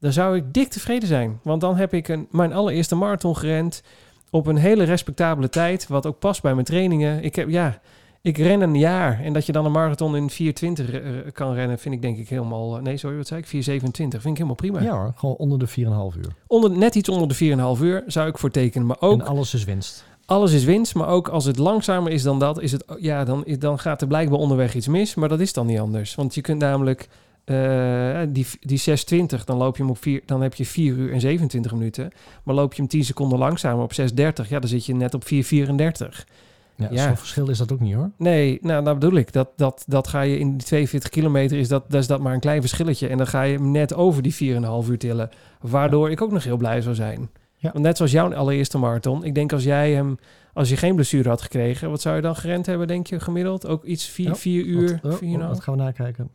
Dan 0.00 0.12
zou 0.12 0.36
ik 0.36 0.44
dik 0.54 0.68
tevreden 0.68 1.08
zijn. 1.08 1.38
Want 1.42 1.60
dan 1.60 1.76
heb 1.76 1.94
ik 1.94 2.08
een, 2.08 2.26
mijn 2.30 2.52
allereerste 2.52 2.94
marathon 2.94 3.36
gerend 3.36 3.82
op 4.30 4.46
een 4.46 4.56
hele 4.56 4.84
respectabele 4.84 5.48
tijd. 5.48 5.86
Wat 5.88 6.06
ook 6.06 6.18
past 6.18 6.42
bij 6.42 6.54
mijn 6.54 6.66
trainingen. 6.66 7.22
Ik 7.22 7.34
heb, 7.36 7.48
ja, 7.48 7.80
ik 8.22 8.36
ren 8.36 8.60
een 8.60 8.78
jaar. 8.78 9.20
En 9.22 9.32
dat 9.32 9.46
je 9.46 9.52
dan 9.52 9.64
een 9.64 9.72
marathon 9.72 10.16
in 10.16 10.30
4,20 10.30 10.36
eh, 10.94 11.00
kan 11.32 11.54
rennen, 11.54 11.78
vind 11.78 11.94
ik 11.94 12.02
denk 12.02 12.18
ik 12.18 12.28
helemaal... 12.28 12.76
eh, 12.76 12.82
Nee, 12.82 12.96
sorry, 12.96 13.16
wat 13.16 13.26
zei 13.26 13.40
ik? 13.40 13.46
4,27. 13.46 13.50
Vind 13.62 14.04
ik 14.12 14.22
helemaal 14.24 14.54
prima. 14.54 14.80
Ja 14.80 14.92
hoor, 14.96 15.12
gewoon 15.16 15.34
onder 15.36 15.58
de 15.58 15.68
4,5 15.68 15.74
uur. 16.18 16.34
Onder, 16.46 16.70
net 16.70 16.94
iets 16.94 17.08
onder 17.08 17.28
de 17.28 17.76
4,5 17.78 17.82
uur 17.82 18.02
zou 18.06 18.28
ik 18.28 18.38
voor 18.38 18.50
tekenen. 18.50 18.86
Maar 18.86 18.96
ook 19.00 19.20
En 19.20 19.26
alles 19.26 19.54
is 19.54 19.64
winst. 19.64 20.04
Alles 20.26 20.52
is 20.52 20.64
winst, 20.64 20.94
maar 20.94 21.08
ook 21.08 21.28
als 21.28 21.44
het 21.44 21.58
langzamer 21.58 22.12
is 22.12 22.22
dan 22.22 22.38
dat, 22.38 22.60
is 22.60 22.72
het, 22.72 22.84
ja, 22.98 23.24
dan, 23.24 23.44
dan 23.58 23.78
gaat 23.78 24.00
er 24.00 24.06
blijkbaar 24.06 24.38
onderweg 24.38 24.74
iets 24.74 24.88
mis. 24.88 25.14
Maar 25.14 25.28
dat 25.28 25.40
is 25.40 25.52
dan 25.52 25.66
niet 25.66 25.78
anders. 25.78 26.14
Want 26.14 26.34
je 26.34 26.40
kunt 26.40 26.60
namelijk 26.60 27.08
eh, 27.44 28.20
die, 28.28 28.46
die 28.60 28.78
620, 28.78 29.44
dan 29.44 29.56
loop 29.56 29.76
je 29.76 29.82
hem 29.82 29.90
op 29.90 29.98
4, 29.98 30.22
dan 30.26 30.42
heb 30.42 30.54
je 30.54 30.66
4 30.66 30.94
uur 30.94 31.12
en 31.12 31.20
27 31.20 31.72
minuten. 31.72 32.10
Maar 32.42 32.54
loop 32.54 32.74
je 32.74 32.80
hem 32.80 32.90
10 32.90 33.04
seconden 33.04 33.38
langzamer 33.38 33.82
op 33.82 33.92
630, 33.92 34.48
ja, 34.48 34.58
dan 34.58 34.68
zit 34.68 34.86
je 34.86 34.94
net 34.94 35.14
op 35.14 35.26
434. 35.26 36.26
Ja, 36.76 36.88
Ja. 36.90 37.06
Zo'n 37.06 37.16
verschil 37.16 37.48
is 37.48 37.58
dat 37.58 37.72
ook 37.72 37.80
niet 37.80 37.94
hoor. 37.94 38.10
Nee, 38.16 38.58
nou, 38.62 38.84
dat 38.84 38.98
bedoel 38.98 39.18
ik. 39.18 39.32
Dat, 39.32 39.48
dat, 39.56 39.84
dat 39.86 40.08
ga 40.08 40.20
je 40.20 40.38
in 40.38 40.56
die 40.56 40.66
42 40.66 41.10
kilometer, 41.10 41.58
is 41.58 41.68
dat, 41.68 41.90
dat 41.90 42.00
is 42.00 42.06
dat 42.06 42.20
maar 42.20 42.34
een 42.34 42.40
klein 42.40 42.60
verschilletje. 42.60 43.08
En 43.08 43.16
dan 43.16 43.26
ga 43.26 43.42
je 43.42 43.56
hem 43.56 43.70
net 43.70 43.94
over 43.94 44.22
die 44.22 44.34
4,5 44.34 44.88
uur 44.88 44.98
tillen. 44.98 45.30
Waardoor 45.60 46.10
ik 46.10 46.22
ook 46.22 46.32
nog 46.32 46.44
heel 46.44 46.56
blij 46.56 46.80
zou 46.80 46.94
zijn. 46.94 47.30
Ja. 47.64 47.72
Want 47.72 47.84
net 47.84 47.96
zoals 47.96 48.12
jouw 48.12 48.34
allereerste 48.34 48.78
marathon. 48.78 49.24
Ik 49.24 49.34
denk 49.34 49.52
als 49.52 49.64
jij 49.64 49.92
hem, 49.92 50.16
als 50.52 50.68
je 50.68 50.76
geen 50.76 50.94
blessure 50.94 51.28
had 51.28 51.42
gekregen, 51.42 51.90
wat 51.90 52.00
zou 52.00 52.16
je 52.16 52.22
dan 52.22 52.36
gerend 52.36 52.66
hebben, 52.66 52.86
denk 52.86 53.06
je, 53.06 53.20
gemiddeld? 53.20 53.66
Ook 53.66 53.84
iets 53.84 54.06
4 54.06 54.26
Ja, 54.26 54.34
vier 54.34 54.64
uur, 54.64 54.98
Wat, 55.02 55.12
oh, 55.12 55.18
vier 55.18 55.40
oh, 55.40 55.48
dat 55.48 55.60
gaan 55.60 55.76
we 55.76 55.82
nakijken. 55.82 56.30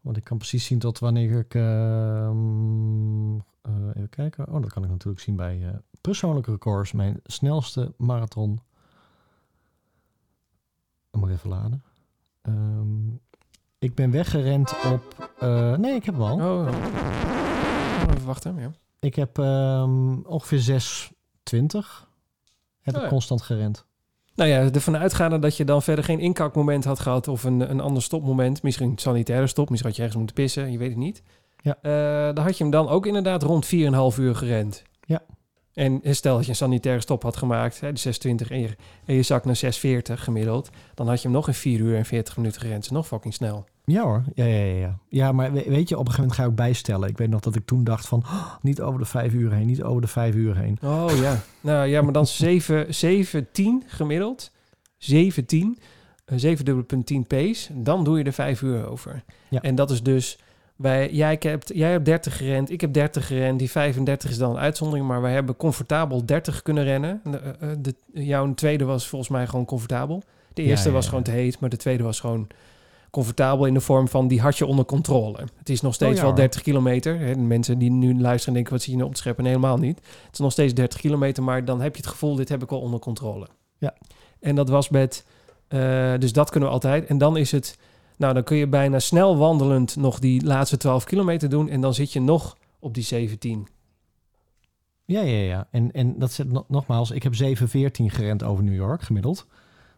Want 0.00 0.16
ik 0.16 0.24
kan 0.24 0.38
precies 0.38 0.64
zien 0.64 0.78
tot 0.78 0.98
wanneer 0.98 1.38
ik... 1.38 1.54
ehm, 1.54 3.34
eh, 3.36 3.88
even 3.94 4.08
kijken. 4.08 4.48
Oh, 4.48 4.62
dat 4.62 4.72
kan 4.72 4.84
ik 4.84 4.90
natuurlijk 4.90 5.20
zien 5.20 5.36
bij 5.36 5.60
eh, 5.62 5.74
persoonlijke 6.00 6.50
records. 6.50 6.92
Mijn 6.92 7.20
snelste 7.24 7.92
marathon. 7.96 8.60
Ik 11.10 11.20
moet 11.20 11.30
even 11.30 11.48
laden. 11.48 11.82
Ehm, 12.42 13.08
ik 13.78 13.94
ben 13.94 14.10
weggerend 14.10 14.74
op... 14.92 15.30
eh, 15.38 15.76
nee, 15.76 15.94
ik 15.94 16.04
heb 16.04 16.14
hem 16.14 16.22
al. 16.22 16.36
Oh, 16.36 16.68
oh. 16.68 18.14
even 18.14 18.26
wachten, 18.26 18.56
ja. 18.56 18.70
Ik 19.00 19.14
heb 19.14 19.38
ehm, 19.38 20.20
ongeveer 20.22 20.58
620. 20.58 22.08
Heb 22.80 22.94
Oh 22.94 23.00
ik 23.00 23.06
ja. 23.06 23.12
constant 23.12 23.42
gerend. 23.42 23.86
Nou 24.34 24.50
ja, 24.50 24.70
ervan 24.72 24.96
uitgaande 24.96 25.38
dat 25.38 25.56
je 25.56 25.64
dan 25.64 25.82
verder 25.82 26.04
geen 26.04 26.20
inkakmoment 26.20 26.84
had 26.84 27.00
gehad 27.00 27.28
of 27.28 27.44
een, 27.44 27.70
een 27.70 27.80
ander 27.80 28.02
stopmoment. 28.02 28.62
Misschien 28.62 28.90
een 28.90 28.98
sanitaire 28.98 29.46
stop, 29.46 29.70
misschien 29.70 29.90
had 29.90 29.96
je 29.96 30.02
ergens 30.04 30.22
moeten 30.22 30.42
pissen, 30.42 30.72
je 30.72 30.78
weet 30.78 30.88
het 30.88 30.98
niet. 30.98 31.22
Ja. 31.62 31.78
Eh, 31.82 32.34
dan 32.34 32.44
had 32.44 32.56
je 32.56 32.62
hem 32.62 32.72
dan 32.72 32.88
ook 32.88 33.06
inderdaad 33.06 33.42
rond 33.42 33.66
4,5 33.66 34.18
uur 34.18 34.36
gerend. 34.36 34.82
Ja. 35.00 35.22
En 35.76 36.00
stel 36.04 36.34
dat 36.36 36.44
je 36.44 36.50
een 36.50 36.56
sanitaire 36.56 37.00
stop 37.00 37.22
had 37.22 37.36
gemaakt, 37.36 37.80
hè, 37.80 37.92
de 37.92 37.98
620 37.98 38.50
en 38.50 38.60
je, 38.60 38.76
en 39.04 39.14
je 39.14 39.22
zak 39.22 39.44
naar 39.44 39.56
640 39.56 40.24
gemiddeld, 40.24 40.70
dan 40.94 41.08
had 41.08 41.16
je 41.16 41.22
hem 41.28 41.36
nog 41.36 41.46
in 41.48 41.54
4 41.54 41.80
uur 41.80 41.96
en 41.96 42.04
40 42.04 42.36
minuten 42.36 42.60
gerend. 42.60 42.90
Nog 42.90 43.06
fucking 43.06 43.34
snel. 43.34 43.64
Ja 43.84 44.02
hoor, 44.02 44.24
ja, 44.34 44.44
ja, 44.44 44.64
ja, 44.64 44.74
ja. 44.78 44.98
Ja, 45.08 45.32
maar 45.32 45.52
we- 45.52 45.64
weet 45.66 45.88
je, 45.88 45.98
op 45.98 46.06
een 46.06 46.12
gegeven 46.12 46.16
moment 46.20 46.32
ga 46.32 46.42
je 46.42 46.48
ook 46.48 46.54
bijstellen. 46.56 47.08
Ik 47.08 47.18
weet 47.18 47.28
nog 47.30 47.40
dat 47.40 47.54
ik 47.54 47.66
toen 47.66 47.84
dacht 47.84 48.06
van, 48.08 48.18
"Oh, 48.26 48.54
niet 48.62 48.80
over 48.80 49.00
de 49.00 49.06
vijf 49.06 49.32
uur 49.32 49.52
heen, 49.52 49.66
niet 49.66 49.82
over 49.82 50.00
de 50.00 50.06
vijf 50.08 50.34
uur 50.34 50.56
heen. 50.56 50.78
Oh 50.82 51.10
ja. 51.20 51.40
nou 51.60 51.86
ja, 51.86 52.02
maar 52.02 52.12
dan 52.12 52.26
7, 52.26 52.94
710 52.94 53.82
gemiddeld. 53.86 54.50
710. 54.98 55.78
Een 56.24 56.40
7,10 56.40 57.26
pace. 57.26 57.82
Dan 57.82 58.04
doe 58.04 58.18
je 58.18 58.24
er 58.24 58.32
5 58.32 58.62
uur 58.62 58.86
over. 58.88 59.22
Ja. 59.48 59.62
En 59.62 59.74
dat 59.74 59.90
is 59.90 60.02
dus... 60.02 60.38
Wij, 60.76 61.10
jij, 61.10 61.36
hebt, 61.40 61.70
jij 61.74 61.90
hebt 61.90 62.04
30 62.04 62.36
gerend, 62.36 62.70
ik 62.70 62.80
heb 62.80 62.92
30 62.92 63.26
gerend. 63.26 63.58
Die 63.58 63.70
35 63.70 64.30
is 64.30 64.38
dan 64.38 64.50
een 64.50 64.58
uitzondering. 64.58 65.06
Maar 65.06 65.20
wij 65.20 65.32
hebben 65.32 65.56
comfortabel 65.56 66.26
30 66.26 66.62
kunnen 66.62 66.84
rennen. 66.84 67.20
De, 67.24 67.38
eh, 67.38 67.70
eh, 67.70 67.78
de, 67.80 67.94
jouw 68.12 68.54
tweede 68.54 68.84
was 68.84 69.08
volgens 69.08 69.30
mij 69.30 69.46
gewoon 69.46 69.64
comfortabel. 69.64 70.22
De 70.52 70.62
eerste 70.62 70.88
ja, 70.88 70.94
was 70.94 71.02
ja. 71.02 71.08
gewoon 71.08 71.24
te 71.24 71.30
heet. 71.30 71.60
Maar 71.60 71.70
de 71.70 71.76
tweede 71.76 72.02
was 72.02 72.20
gewoon 72.20 72.46
comfortabel 73.10 73.66
in 73.66 73.74
de 73.74 73.80
vorm 73.80 74.08
van... 74.08 74.28
die 74.28 74.40
had 74.40 74.58
je 74.58 74.66
onder 74.66 74.84
controle. 74.84 75.38
Het 75.58 75.68
is 75.68 75.80
nog 75.80 75.94
steeds 75.94 76.10
Oh 76.10 76.16
ja, 76.16 76.22
wel 76.22 76.30
hoor. 76.30 76.40
30 76.40 76.62
kilometer. 76.62 77.18
Hè, 77.18 77.34
mensen 77.34 77.78
die 77.78 77.90
nu 77.90 78.20
luisteren 78.20 78.54
denken... 78.54 78.72
wat 78.72 78.82
zie 78.82 78.90
je 78.90 78.96
nou 78.96 79.08
op 79.08 79.14
te 79.14 79.20
scheppen? 79.20 79.44
Nee, 79.44 79.52
helemaal 79.52 79.78
niet. 79.78 79.96
Het 79.96 80.32
is 80.32 80.38
nog 80.38 80.52
steeds 80.52 80.74
30 80.74 81.00
kilometer, 81.00 81.42
maar 81.42 81.64
dan 81.64 81.80
heb 81.80 81.96
je 81.96 82.02
het 82.02 82.10
gevoel, 82.10 82.34
dit 82.34 82.48
heb 82.48 82.62
ik 82.62 82.70
wel 82.70 82.80
onder 82.80 83.00
controle. 83.00 83.46
Ja. 83.78 83.94
En 84.40 84.54
dat 84.54 84.68
was 84.68 84.88
met, 84.88 85.24
eh, 85.68 86.12
dus 86.18 86.32
dat 86.32 86.50
kunnen 86.50 86.68
we 86.68 86.74
altijd. 86.74 87.06
En 87.06 87.18
dan 87.18 87.36
is 87.36 87.52
het, 87.52 87.78
nou 88.16 88.34
dan 88.34 88.42
kun 88.44 88.56
je 88.56 88.66
bijna 88.66 88.98
snel 88.98 89.36
wandelend 89.36 89.96
nog 89.96 90.18
die 90.18 90.44
laatste 90.44 90.76
12 90.76 91.04
kilometer 91.04 91.48
doen. 91.48 91.68
En 91.68 91.80
dan 91.80 91.94
zit 91.94 92.12
je 92.12 92.20
nog 92.20 92.56
op 92.78 92.94
die 92.94 93.02
17. 93.02 93.68
Ja, 95.04 95.20
ja, 95.20 95.38
ja. 95.38 95.68
En, 95.70 95.92
en 95.92 96.18
dat 96.18 96.32
zit 96.32 96.52
no- 96.52 96.64
nogmaals, 96.68 97.10
ik 97.10 97.22
heb 97.22 97.34
714 97.34 98.10
gerend 98.10 98.42
over 98.42 98.64
New 98.64 98.74
York 98.74 99.02
gemiddeld. 99.02 99.46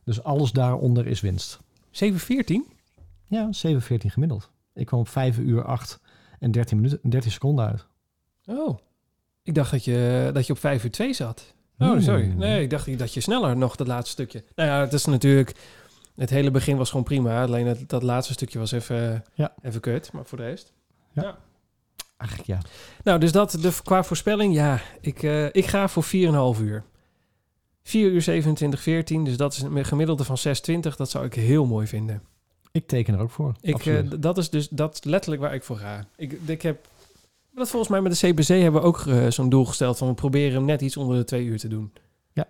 Dus 0.05 0.23
alles 0.23 0.53
daaronder 0.53 1.07
is 1.07 1.21
winst. 1.21 1.59
714? 1.91 2.67
Ja, 3.27 3.53
714 3.53 4.11
gemiddeld. 4.11 4.51
Ik 4.75 4.87
kwam 4.87 5.01
op 5.01 5.09
5 5.09 5.39
uur 5.39 5.65
8 5.65 6.01
en 6.39 6.51
13, 6.51 6.77
minuten, 6.77 7.11
13 7.11 7.31
seconden 7.31 7.67
uit. 7.67 7.87
Oh, 8.47 8.79
ik 9.43 9.55
dacht 9.55 9.71
dat 9.71 9.85
je, 9.85 10.31
dat 10.33 10.47
je 10.47 10.53
op 10.53 10.59
5 10.59 10.85
uur 10.85 10.91
2 10.91 11.13
zat. 11.13 11.55
Oh, 11.79 11.91
Nee, 11.93 12.01
sorry. 12.01 12.27
Nee, 12.27 12.63
ik 12.63 12.71
dacht 12.71 12.99
dat 12.99 13.15
je 13.15 13.21
sneller 13.21 13.57
nog 13.57 13.77
dat 13.77 13.87
laatste 13.87 14.11
stukje. 14.11 14.45
Nou 14.55 14.69
ja, 14.69 14.81
het 14.81 14.93
is 14.93 15.05
natuurlijk, 15.05 15.55
het 16.19 16.31
hele 16.31 16.51
begin 16.51 16.77
was 16.77 16.89
gewoon 16.91 17.05
prima. 17.05 17.43
Alleen 17.43 17.65
dat, 17.67 17.79
dat 17.87 18.03
laatste 18.03 18.33
stukje 18.33 18.59
was 18.59 18.73
even, 18.73 19.25
Ja. 19.35 19.55
even 19.63 19.81
kut, 19.81 20.13
maar 20.13 20.25
voor 20.25 20.39
de 20.39 20.45
rest. 20.45 20.73
Ach 22.17 22.47
ja. 22.47 22.59
Nou, 23.05 23.19
dus 23.21 23.33
dat 23.33 23.51
de, 23.51 23.73
qua 23.85 24.03
voorspelling, 24.03 24.55
ja, 24.55 24.81
ik, 25.01 25.23
eh, 25.23 25.47
ik 25.47 25.67
ga 25.67 25.89
voor 25.89 26.03
4,5 26.03 26.61
uur. 26.61 26.85
4 27.83 28.11
uur 28.11 28.23
27, 28.23 28.81
14, 28.81 29.25
dus 29.25 29.37
dat 29.37 29.53
is 29.53 29.63
een 29.63 29.85
gemiddelde 29.85 30.25
van 30.25 30.37
6,20. 30.39 30.97
Dat 30.97 31.11
zou 31.11 31.25
ik 31.25 31.35
heel 31.35 31.67
mooi 31.67 31.87
vinden. 31.87 32.23
Ik 32.73 32.87
teken 32.87 33.15
er 33.15 33.21
ook 33.21 33.31
voor. 33.31 33.55
Ik, 33.61 33.87
eh, 33.87 33.99
dat 34.19 34.39
is 34.39 34.51
dus 34.51 34.69
dat 34.69 34.95
is 34.95 35.05
letterlijk 35.05 35.43
waar 35.43 35.55
ik 35.55 35.63
voor 35.63 35.77
ga. 35.77 36.07
Ik, 36.17 36.33
ik 36.47 36.63
heb 36.63 36.89
dat 37.55 37.69
volgens 37.69 37.91
mij 37.91 38.01
met 38.01 38.19
de 38.21 38.29
CBC 38.33 38.47
hebben 38.47 38.81
we 38.81 38.87
ook 38.87 39.07
eh, 39.07 39.31
zo'n 39.31 39.49
doel 39.49 39.65
gesteld 39.65 39.99
van 39.99 40.09
we 40.09 40.15
proberen 40.15 40.55
hem 40.55 40.65
net 40.65 40.81
iets 40.81 40.97
onder 40.97 41.17
de 41.17 41.25
2 41.25 41.45
uur 41.45 41.59
te 41.59 41.69
doen. 41.69 41.93
Ja. 42.33 42.49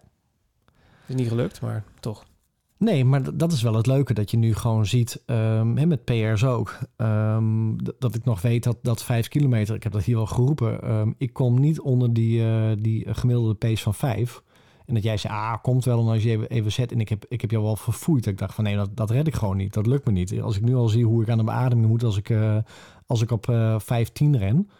Is 1.06 1.14
niet 1.14 1.28
gelukt, 1.28 1.60
maar 1.60 1.84
toch. 2.00 2.24
Nee, 2.78 3.04
maar 3.04 3.36
dat 3.36 3.52
is 3.52 3.62
wel 3.62 3.74
het 3.74 3.86
leuke 3.86 4.14
dat 4.14 4.30
je 4.30 4.36
nu 4.36 4.54
gewoon 4.54 4.86
ziet, 4.86 5.22
ehm, 5.26 5.88
met 5.88 6.04
PR's 6.04 6.44
ook, 6.44 6.78
ehm, 6.96 7.76
dat 7.98 8.14
ik 8.14 8.24
nog 8.24 8.40
weet 8.40 8.62
dat, 8.62 8.78
dat 8.82 9.02
5 9.02 9.28
kilometer, 9.28 9.74
ik 9.74 9.82
heb 9.82 9.92
dat 9.92 10.04
hier 10.04 10.16
al 10.16 10.26
geroepen, 10.26 10.82
ehm, 10.82 11.12
ik 11.16 11.32
kom 11.32 11.60
niet 11.60 11.80
onder 11.80 12.12
die, 12.12 12.44
eh, 12.44 12.70
die 12.78 13.14
gemiddelde 13.14 13.54
pace 13.54 13.82
van 13.82 13.94
5. 13.94 14.42
En 14.88 14.94
dat 14.94 15.02
jij 15.02 15.16
zei, 15.16 15.34
ah, 15.34 15.54
komt 15.62 15.84
wel 15.84 16.00
en 16.00 16.06
als 16.06 16.22
je 16.22 16.30
even, 16.30 16.48
even 16.48 16.72
zet. 16.72 16.92
En 16.92 17.00
ik 17.00 17.08
heb, 17.08 17.24
ik 17.28 17.40
heb 17.40 17.50
jou 17.50 17.62
wel 17.62 17.76
verfoeid. 17.76 18.26
Ik 18.26 18.38
dacht 18.38 18.54
van, 18.54 18.64
nee, 18.64 18.76
dat, 18.76 18.96
dat 18.96 19.10
red 19.10 19.26
ik 19.26 19.34
gewoon 19.34 19.56
niet. 19.56 19.72
Dat 19.72 19.86
lukt 19.86 20.06
me 20.06 20.12
niet. 20.12 20.40
Als 20.40 20.56
ik 20.56 20.62
nu 20.62 20.74
al 20.74 20.88
zie 20.88 21.04
hoe 21.04 21.22
ik 21.22 21.28
aan 21.28 21.38
de 21.38 21.44
beademing 21.44 21.88
moet 21.88 22.02
als 22.02 22.16
ik, 22.16 22.30
eh, 22.30 22.56
als 23.06 23.22
ik 23.22 23.30
op 23.30 23.48
eh 23.48 23.78
5-10 23.78 24.36
ren. 24.36 24.70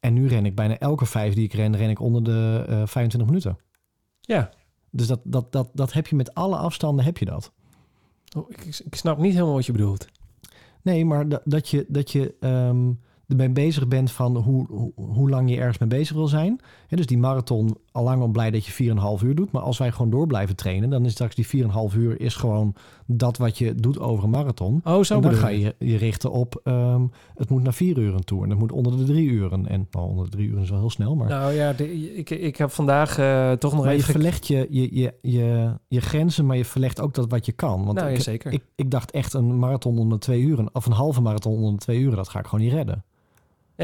En 0.00 0.14
nu 0.14 0.28
ren 0.28 0.46
ik 0.46 0.54
bijna 0.54 0.78
elke 0.78 1.06
5 1.06 1.34
die 1.34 1.44
ik 1.44 1.52
ren, 1.52 1.76
ren 1.76 1.90
ik 1.90 2.00
onder 2.00 2.24
de 2.24 2.64
eh 2.68 2.82
25 2.86 3.26
minuten. 3.26 3.58
Ja, 4.20 4.50
Dus 4.94 5.06
dat, 5.06 5.20
dat, 5.24 5.52
dat, 5.52 5.70
dat 5.72 5.92
heb 5.92 6.06
je 6.06 6.16
met 6.16 6.34
alle 6.34 6.56
afstanden, 6.56 7.04
heb 7.04 7.18
je 7.18 7.24
dat. 7.24 7.52
Oh, 8.36 8.50
ik, 8.50 8.80
ik 8.84 8.94
snap 8.94 9.18
niet 9.18 9.32
helemaal 9.32 9.54
wat 9.54 9.66
je 9.66 9.72
bedoelt. 9.72 10.06
Nee, 10.82 11.04
maar 11.04 11.28
da- 11.28 11.42
dat 11.44 11.68
je, 11.68 11.84
dat 11.88 12.10
je 12.10 12.34
ehm, 12.40 12.92
ermee 13.28 13.50
bezig 13.50 13.88
bent 13.88 14.10
van 14.12 14.36
hoe, 14.36 14.66
hoe, 14.66 14.92
hoe 14.94 15.30
lang 15.30 15.50
je 15.50 15.56
ergens 15.56 15.78
mee 15.78 15.88
bezig 15.88 16.16
wil 16.16 16.28
zijn. 16.28 16.60
Hè, 16.86 16.96
dus 16.96 17.06
die 17.06 17.18
marathon, 17.18 17.76
al 17.92 18.02
lang 18.04 18.20
al 18.20 18.28
blij 18.28 18.50
dat 18.50 18.64
je 18.66 18.94
4,5 19.18 19.24
uur 19.24 19.34
doet. 19.34 19.52
Maar 19.52 19.62
als 19.62 19.78
wij 19.78 19.92
gewoon 19.92 20.10
door 20.10 20.26
blijven 20.26 20.56
trainen, 20.56 20.90
dan 20.90 21.04
is 21.04 21.12
straks 21.12 21.34
die 21.34 21.64
4,5 21.90 21.96
uur 21.96 22.20
is 22.20 22.34
gewoon 22.34 22.74
dat 23.06 23.36
wat 23.38 23.58
je 23.58 23.74
doet 23.74 23.98
over 23.98 24.24
een 24.24 24.30
marathon. 24.30 24.80
Oh, 24.84 25.02
zo 25.02 25.14
en 25.14 25.20
dan 25.20 25.34
ga 25.34 25.48
je. 25.48 25.58
je 25.60 25.74
je 25.78 25.96
richten 25.96 26.30
op, 26.30 26.60
ehm, 26.64 27.06
het 27.34 27.48
moet 27.50 27.62
naar 27.62 27.74
4 27.74 27.98
uur 27.98 28.18
toe. 28.24 28.42
En 28.42 28.48
dat 28.48 28.58
moet 28.58 28.72
onder 28.72 28.96
de 28.96 29.04
3 29.04 29.28
uren. 29.30 29.68
En 29.68 29.86
nou, 29.90 30.08
onder 30.08 30.24
de 30.24 30.30
3 30.30 30.48
uren 30.48 30.62
is 30.62 30.70
wel 30.70 30.78
heel 30.78 30.90
snel, 30.90 31.14
maar... 31.16 31.28
Nou 31.28 31.52
ja, 31.52 31.72
de- 31.72 32.16
ik, 32.16 32.30
ik 32.30 32.56
heb 32.56 32.70
vandaag 32.70 33.18
eh, 33.18 33.52
toch 33.52 33.72
nog 33.72 33.84
maar 33.84 33.92
je 33.92 33.98
even... 33.98 34.12
verlegt 34.12 34.46
je, 34.46 34.66
je, 34.70 34.94
je, 34.94 35.14
je, 35.22 35.72
je 35.88 36.00
grenzen, 36.00 36.46
maar 36.46 36.56
je 36.56 36.64
verlegt 36.64 37.00
ook 37.00 37.14
dat 37.14 37.30
wat 37.30 37.46
je 37.46 37.52
kan. 37.52 37.84
Want 37.84 37.98
nou, 37.98 38.10
ja, 38.10 38.16
ik, 38.16 38.22
zeker. 38.22 38.52
ik, 38.52 38.62
ik 38.74 38.90
dacht 38.90 39.10
echt 39.10 39.32
een 39.34 39.58
marathon 39.58 39.98
onder 39.98 40.18
twee 40.18 40.40
uren, 40.40 40.74
of 40.74 40.86
een 40.86 40.92
halve 40.92 41.20
marathon 41.20 41.54
onder 41.54 41.72
de 41.72 41.78
twee 41.78 42.00
uren, 42.00 42.16
dat 42.16 42.28
ga 42.28 42.38
ik 42.38 42.46
gewoon 42.46 42.64
niet 42.64 42.72
redden. 42.74 43.04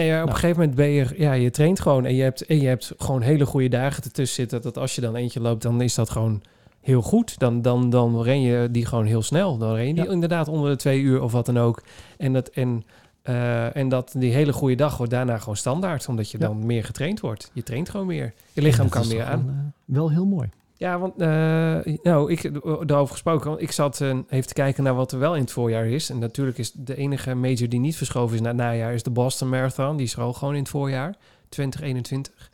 Ja, 0.05 0.13
op 0.15 0.17
Nou. 0.19 0.29
een 0.29 0.35
gegeven 0.35 0.59
moment 0.59 0.75
ben 0.77 0.89
je, 0.89 1.07
ja, 1.17 1.33
je 1.33 1.51
traint 1.51 1.81
gewoon 1.81 2.05
en 2.07 2.15
je 2.15 2.23
hebt, 2.23 2.47
en 2.47 2.61
je 2.61 2.67
hebt 2.67 2.93
gewoon 2.99 3.21
hele 3.23 3.47
goede 3.47 3.69
dagen 3.69 4.03
ertussen 4.05 4.35
zitten. 4.37 4.63
Dat 4.63 4.79
als 4.79 4.95
je 4.95 5.01
dan 5.01 5.17
eentje 5.17 5.41
loopt, 5.41 5.63
dan 5.63 5.81
is 5.81 5.95
dat 5.95 6.11
gewoon 6.11 6.43
heel 6.81 7.03
goed. 7.03 7.39
Dan, 7.39 7.63
dan, 7.63 7.91
dan 7.91 8.23
ren 8.23 8.41
je 8.41 8.69
die 8.71 8.87
gewoon 8.87 9.05
heel 9.07 9.23
snel. 9.23 9.59
Dan 9.59 9.75
ren 9.75 9.87
je 9.87 9.95
die 9.95 10.05
Ja. 10.05 10.11
inderdaad 10.11 10.49
onder 10.49 10.71
de 10.71 10.77
twee 10.77 11.01
uur 11.01 11.23
of 11.23 11.33
wat 11.33 11.47
dan 11.47 11.59
ook. 11.59 11.83
En 12.17 12.33
dat, 12.33 12.49
en, 12.49 12.85
eh, 13.23 13.77
en 13.77 13.89
dat 13.89 14.15
die 14.19 14.33
hele 14.33 14.53
goede 14.53 14.75
dag 14.75 14.97
wordt 14.97 15.13
daarna 15.13 15.39
gewoon 15.39 15.57
standaard, 15.57 16.09
omdat 16.09 16.31
je 16.31 16.39
Ja. 16.39 16.47
dan 16.47 16.67
meer 16.67 16.85
getraind 16.85 17.21
wordt. 17.21 17.51
Je 17.53 17.63
traint 17.63 17.89
gewoon 17.89 18.07
meer. 18.07 18.33
Je 18.53 18.63
lichaam 18.63 18.89
kan 18.89 19.09
meer 19.09 19.25
aan. 19.25 19.49
eh, 19.49 19.95
wel 19.97 20.11
heel 20.11 20.27
mooi. 20.27 20.49
Ja, 20.79 20.99
want 20.99 21.21
eh, 21.21 21.97
nou, 22.03 22.33
ik 22.33 22.53
daarover 22.63 23.13
gesproken. 23.13 23.49
Want 23.49 23.63
ik 23.63 23.73
zat 23.73 24.01
eh, 24.01 24.19
even 24.29 24.47
te 24.49 24.55
kijken 24.55 24.85
naar 24.85 24.95
wat 24.95 25.13
er 25.13 25.19
wel 25.19 25.35
in 25.35 25.41
het 25.41 25.53
voorjaar 25.53 25.87
is. 25.87 26.11
En 26.11 26.19
natuurlijk 26.19 26.59
is 26.59 26.73
de 26.73 26.97
enige 26.97 27.35
major 27.35 27.69
die 27.69 27.81
niet 27.81 27.97
verschoven 27.97 28.35
is 28.35 28.41
naar 28.41 28.53
het 28.53 28.61
najaar 28.61 28.95
is 28.95 29.03
de 29.03 29.11
Boston 29.11 29.49
Marathon. 29.49 29.97
Die 29.97 30.07
is 30.07 30.15
er 30.15 30.23
al 30.23 30.33
gewoon 30.33 30.55
in 30.55 30.61
het 30.61 30.69
voorjaar, 30.69 31.17
2021. 31.49 32.51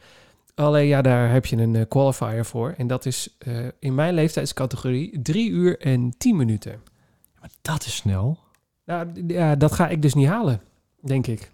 Alleen 0.55 0.87
ja, 0.87 1.03
daar 1.03 1.31
heb 1.31 1.47
je 1.47 1.57
een 1.57 1.77
eh, 1.77 1.89
qualifier 1.89 2.45
voor. 2.45 2.75
En 2.77 2.87
dat 2.87 3.07
is 3.07 3.37
eh, 3.39 3.67
in 3.79 3.95
mijn 3.95 4.15
leeftijdscategorie 4.15 5.23
3 5.23 5.51
uur 5.51 5.81
en 5.81 6.15
10 6.19 6.37
minuten. 6.37 6.81
Maar 7.41 7.51
dat 7.63 7.85
is 7.85 7.97
snel. 7.97 8.39
Nou, 8.85 9.25
ja, 9.27 9.57
dat 9.57 9.73
ga 9.73 9.89
ik 9.89 10.03
dus 10.03 10.15
niet 10.15 10.27
halen, 10.27 10.61
denk 11.01 11.27
ik. 11.27 11.53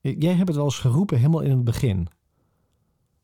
Jij 0.00 0.34
hebt 0.34 0.48
het 0.48 0.56
wel 0.56 0.64
eens 0.64 0.78
geroepen 0.78 1.16
helemaal 1.16 1.40
in 1.40 1.50
het 1.50 1.64
begin. 1.64 2.08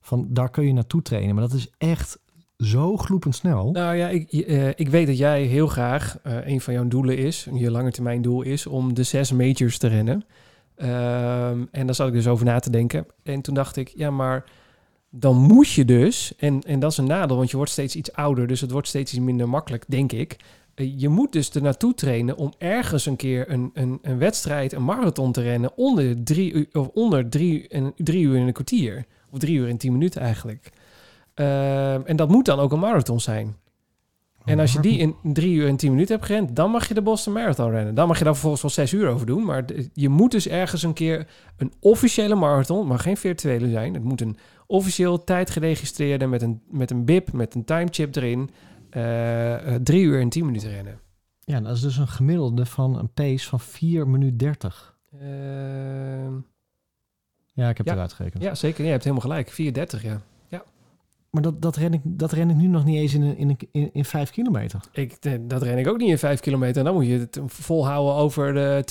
Van 0.00 0.26
daar 0.28 0.50
kun 0.50 0.64
je 0.66 0.72
naartoe 0.72 1.02
trainen. 1.02 1.34
Maar 1.34 1.48
dat 1.48 1.58
is 1.58 1.70
echt 1.78 2.18
zo 2.61 2.96
gloepend 2.96 3.34
snel. 3.34 3.70
Nou 3.70 3.96
ja, 3.96 4.08
ik, 4.08 4.32
eh, 4.32 4.68
ik 4.68 4.88
weet 4.88 5.06
dat 5.06 5.18
jij 5.18 5.42
heel 5.42 5.66
graag, 5.66 6.18
eh, 6.22 6.46
een 6.46 6.61
van 6.61 6.74
jouw 6.74 6.88
doelen 6.88 7.18
is, 7.18 7.46
je 7.54 7.70
lange 7.70 7.90
termijn 7.90 8.22
doel 8.22 8.42
is, 8.42 8.66
om 8.66 8.94
de 8.94 9.02
zes 9.02 9.32
majors 9.32 9.78
te 9.78 9.86
rennen. 9.86 10.24
Ehm, 10.76 11.64
en 11.70 11.86
daar 11.86 11.94
zat 11.94 12.06
ik 12.08 12.12
dus 12.12 12.26
over 12.26 12.44
na 12.44 12.58
te 12.58 12.70
denken. 12.70 13.06
En 13.22 13.40
toen 13.40 13.54
dacht 13.54 13.76
ik, 13.76 13.92
ja, 13.96 14.11
maar 14.11 14.44
dan 15.11 15.36
moet 15.36 15.70
je 15.70 15.84
dus, 15.84 16.32
en, 16.36 16.61
en 16.61 16.80
dat 16.80 16.90
is 16.90 16.96
een 16.98 17.06
nadeel, 17.06 17.36
want 17.36 17.50
je 17.50 17.56
wordt 17.56 17.72
steeds 17.72 17.96
iets 17.96 18.12
ouder, 18.12 18.46
dus 18.46 18.61
het 18.61 18.70
wordt 18.70 18.88
steeds 18.88 19.12
iets 19.12 19.22
minder 19.24 19.48
makkelijk, 19.48 19.84
denk 19.88 20.12
ik. 20.12 20.36
Eh, 20.74 20.92
Je 20.96 21.08
moet 21.08 21.32
dus 21.32 21.50
er 21.50 21.62
naartoe 21.62 21.94
trainen 21.94 22.36
om 22.36 22.52
ergens 22.58 23.06
een 23.06 23.16
keer 23.16 23.50
een, 23.50 23.70
een, 23.74 23.98
een 24.02 24.18
wedstrijd, 24.18 24.72
een 24.72 24.84
marathon 24.84 25.32
te 25.32 25.42
rennen 25.42 25.76
onder 25.76 26.22
drie, 26.24 26.52
uur- 26.52 26.68
of 26.72 26.88
onder 26.88 27.28
drie, 27.28 27.68
en, 27.68 27.92
drie 27.96 28.24
uur 28.24 28.36
en 28.36 28.46
een 28.46 28.52
kwartier. 28.52 29.04
Of 29.30 29.38
drie 29.38 29.56
uur 29.58 29.68
en 29.68 29.76
tien 29.76 29.92
minuten 29.92 30.20
eigenlijk. 30.20 30.70
Ehm, 31.41 32.01
en 32.05 32.16
dat 32.16 32.28
moet 32.28 32.45
dan 32.45 32.59
ook 32.59 32.72
een 32.72 32.78
marathon 32.78 33.20
zijn. 33.20 33.57
En 34.45 34.59
als 34.61 34.72
je 34.72 34.80
die 34.80 34.99
in 34.99 35.14
drie 35.22 35.55
uur 35.55 35.68
en 35.68 35.76
tien 35.76 35.91
minuten 35.91 36.14
hebt 36.14 36.26
gerend, 36.26 36.57
dan 36.57 36.70
mag 36.70 36.88
je 36.88 36.95
de 36.95 37.03
Boston 37.03 37.32
Marathon 37.32 37.70
rennen. 37.70 37.95
Dan 37.95 38.09
mag 38.09 38.18
je 38.18 38.24
daar 38.24 38.32
vervolgens 38.32 38.62
wel 38.62 38.70
zes 38.70 38.93
uur 38.93 39.09
over 39.09 39.26
doen. 39.26 39.45
Maar 39.45 39.64
je 39.93 40.09
moet 40.09 40.30
dus 40.30 40.49
ergens 40.49 40.82
een 40.82 40.93
keer 40.93 41.26
een 41.57 41.72
officiële 41.80 42.34
marathon, 42.34 42.78
het 42.78 42.88
mag 42.88 43.03
geen 43.03 43.16
virtuele 43.16 43.70
zijn. 43.70 43.95
Het 43.95 44.03
moet 44.05 44.20
een 44.20 44.36
officieel 44.66 45.24
tijdgeregistreerde 45.24 46.26
met 46.26 46.43
een, 46.43 46.61
met 46.70 46.91
een 46.91 47.05
bib, 47.05 47.32
met 47.32 47.55
een 47.55 47.64
timechip 47.64 48.16
erin. 48.16 48.51
eh, 48.91 49.74
eh, 49.74 49.80
drie 49.82 50.03
uur 50.03 50.20
en 50.20 50.28
tien 50.28 50.47
minuten 50.47 50.70
rennen. 50.70 50.99
Ja, 51.41 51.61
dat 51.61 51.74
is 51.76 51.80
dus 51.80 51.97
een 51.97 52.09
gemiddelde 52.09 52.66
van 52.66 52.99
een 52.99 53.12
pace 53.12 53.49
van 53.49 53.61
4 53.61 54.09
minuten 54.09 54.36
30. 54.36 54.97
Ehm, 55.20 56.32
Ja, 57.53 57.68
ik 57.68 57.76
heb 57.76 57.86
Ja. 57.86 57.93
het 57.93 58.01
uitgerekend. 58.01 58.43
ja, 58.43 58.55
zeker. 58.55 58.84
Je 58.84 58.91
hebt 58.91 59.03
helemaal 59.05 59.24
gelijk. 59.24 59.51
4.30, 59.51 60.03
ja. 60.03 60.20
Maar 61.30 61.42
dat, 61.42 61.62
dat, 61.62 61.76
ren 61.76 61.92
ik, 61.92 62.00
dat 62.04 62.32
ren 62.32 62.50
ik 62.50 62.56
nu 62.56 62.66
nog 62.66 62.84
niet 62.84 62.96
eens 62.96 63.14
in, 63.14 63.36
in, 63.36 63.56
in, 63.72 63.90
in 63.92 64.04
5 64.04 64.30
kilometer. 64.30 64.80
Ik, 64.92 65.16
eh, 65.20 65.32
dat 65.40 65.62
ren 65.62 65.78
ik 65.78 65.88
ook 65.88 65.98
niet 65.98 66.08
in 66.08 66.18
5 66.18 66.40
kilometer. 66.40 66.76
En 66.78 66.84
dan 66.84 66.94
moet 66.94 67.06
je 67.06 67.18
het 67.18 67.40
volhouden 67.46 68.14
over 68.14 68.54
de 68.54 68.84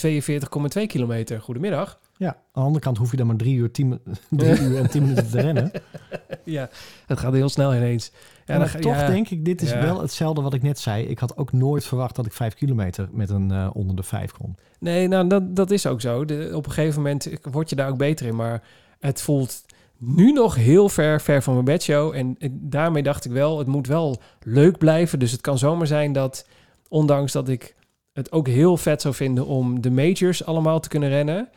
42,2 0.79 0.85
kilometer. 0.87 1.41
Goedemiddag. 1.41 1.99
Ja, 2.17 2.27
aan 2.27 2.35
de 2.53 2.59
andere 2.61 2.83
kant 2.83 2.97
hoef 2.97 3.11
je 3.11 3.17
dan 3.17 3.27
maar 3.27 3.35
3 3.35 3.55
uur, 3.55 3.71
10, 3.71 3.87
mi- 3.87 3.99
drie 4.37 4.59
uur 4.61 4.77
en 4.77 4.89
10 4.89 5.01
minuten 5.01 5.29
te 5.29 5.41
rennen. 5.41 5.71
ja, 6.43 6.69
het 7.07 7.19
gaat 7.19 7.33
heel 7.33 7.49
snel 7.49 7.75
ineens. 7.75 8.11
Ja, 8.45 8.57
maar 8.57 8.71
dan 8.71 8.81
toch 8.81 8.95
ja. 8.95 9.07
denk 9.07 9.29
ik, 9.29 9.45
dit 9.45 9.61
is 9.61 9.69
Ja. 9.71 9.81
wel 9.81 10.01
hetzelfde 10.01 10.41
wat 10.41 10.53
ik 10.53 10.61
net 10.61 10.79
zei. 10.79 11.05
Ik 11.05 11.19
had 11.19 11.37
ook 11.37 11.51
nooit 11.51 11.85
verwacht 11.85 12.15
dat 12.15 12.25
ik 12.25 12.33
5 12.33 12.53
kilometer 12.53 13.09
met 13.11 13.29
een 13.29 13.51
eh, 13.51 13.69
onder 13.73 13.95
de 13.95 14.03
5 14.03 14.31
kon. 14.31 14.55
Nee, 14.79 15.07
nou, 15.07 15.27
dat, 15.27 15.55
dat 15.55 15.71
is 15.71 15.85
ook 15.87 16.01
zo. 16.01 16.25
De, 16.25 16.51
op 16.53 16.65
een 16.65 16.71
gegeven 16.71 17.01
moment 17.01 17.29
word 17.51 17.69
je 17.69 17.75
daar 17.75 17.89
ook 17.89 17.97
beter 17.97 18.25
in. 18.25 18.35
Maar 18.35 18.63
het 18.99 19.21
voelt 19.21 19.63
nu 19.99 20.31
nog 20.31 20.55
heel 20.55 20.89
ver, 20.89 21.21
ver 21.21 21.43
van 21.43 21.53
mijn 21.53 21.65
bedshow. 21.65 22.13
En 22.15 22.37
daarmee 22.51 23.03
dacht 23.03 23.25
ik 23.25 23.31
wel, 23.31 23.57
het 23.57 23.67
moet 23.67 23.87
wel 23.87 24.17
leuk 24.43 24.77
blijven. 24.77 25.19
Dus 25.19 25.31
het 25.31 25.41
kan 25.41 25.57
zomaar 25.57 25.87
zijn 25.87 26.13
dat, 26.13 26.47
ondanks 26.87 27.31
dat 27.31 27.49
ik 27.49 27.75
het 28.13 28.31
ook 28.31 28.47
heel 28.47 28.77
vet 28.77 29.01
zou 29.01 29.13
vinden 29.13 29.45
om 29.45 29.81
de 29.81 29.91
majors 29.91 30.45
allemaal 30.45 30.79
te 30.79 30.89
kunnen 30.89 31.09
rennen, 31.09 31.49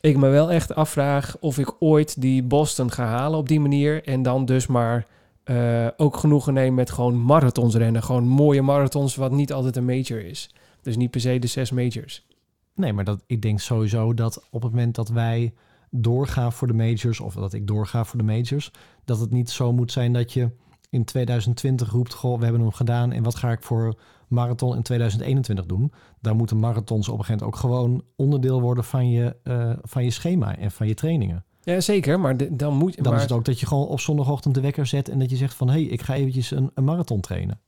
ik 0.00 0.16
me 0.16 0.28
wel 0.28 0.50
echt 0.50 0.74
afvraag 0.74 1.36
of 1.40 1.58
ik 1.58 1.74
ooit 1.78 2.20
die 2.20 2.42
Boston 2.42 2.90
ga 2.90 3.04
halen 3.04 3.38
op 3.38 3.48
die 3.48 3.60
manier. 3.60 4.04
En 4.04 4.22
dan 4.22 4.44
dus 4.44 4.66
maar 4.66 5.06
eh, 5.44 5.86
ook 5.96 6.16
genoegen 6.16 6.54
neem 6.54 6.74
met 6.74 6.90
gewoon 6.90 7.22
marathons 7.24 7.74
rennen. 7.74 8.02
Gewoon 8.02 8.24
mooie 8.24 8.62
marathons, 8.62 9.16
wat 9.16 9.30
niet 9.30 9.52
altijd 9.52 9.76
een 9.76 9.84
major 9.84 10.24
is. 10.24 10.50
Dus 10.82 10.96
niet 10.96 11.10
per 11.10 11.20
se 11.20 11.38
de 11.38 11.46
zes 11.46 11.70
majors. 11.70 12.26
Nee, 12.74 12.92
maar 12.92 13.04
dat, 13.04 13.22
ik 13.26 13.42
denk 13.42 13.60
sowieso 13.60 14.14
dat 14.14 14.46
op 14.50 14.62
het 14.62 14.70
moment 14.70 14.94
dat 14.94 15.08
wij 15.08 15.52
doorgaan 15.90 16.52
voor 16.52 16.66
de 16.66 16.72
majors, 16.74 17.20
of 17.20 17.34
dat 17.34 17.52
ik 17.52 17.66
doorga 17.66 18.04
voor 18.04 18.18
de 18.18 18.24
majors, 18.24 18.70
dat 19.04 19.20
het 19.20 19.30
niet 19.30 19.50
zo 19.50 19.72
moet 19.72 19.92
zijn 19.92 20.12
dat 20.12 20.32
je 20.32 20.50
in 20.90 21.04
2020 21.04 21.90
roept, 21.90 22.14
goh, 22.14 22.38
we 22.38 22.42
hebben 22.44 22.62
hem 22.62 22.72
gedaan 22.72 23.12
en 23.12 23.22
wat 23.22 23.34
ga 23.34 23.50
ik 23.52 23.62
voor 23.62 23.94
marathon 24.28 24.76
in 24.76 24.82
2021 24.82 25.66
doen? 25.66 25.92
Daar 26.20 26.36
moeten 26.36 26.58
marathons 26.58 27.08
op 27.08 27.18
een 27.18 27.24
gegeven 27.24 27.46
moment 27.46 27.64
ook 27.64 27.70
gewoon 27.70 28.02
onderdeel 28.16 28.60
worden 28.60 28.84
van 28.84 29.10
je, 29.10 29.36
eh, 29.42 29.72
van 29.82 30.04
je 30.04 30.10
schema 30.10 30.56
en 30.56 30.70
van 30.70 30.86
je 30.86 30.94
trainingen. 30.94 31.44
Ja, 31.62 31.80
zeker. 31.80 32.20
Maar 32.20 32.36
de- 32.36 32.56
dan 32.56 32.74
moet 32.74 32.94
je. 32.94 33.02
Dan 33.02 33.12
maar, 33.12 33.22
is 33.22 33.28
het 33.28 33.38
ook 33.38 33.44
dat 33.44 33.60
je 33.60 33.66
gewoon 33.66 33.86
op 33.86 34.00
zondagochtend 34.00 34.54
de 34.54 34.60
wekker 34.60 34.86
zet 34.86 35.08
en 35.08 35.18
dat 35.18 35.30
je 35.30 35.36
zegt 35.36 35.54
van, 35.54 35.66
hé, 35.68 35.72
hey, 35.74 35.82
ik 35.82 36.02
ga 36.02 36.14
eventjes 36.14 36.50
een, 36.50 36.70
een 36.74 36.84
marathon 36.84 37.20
trainen. 37.20 37.60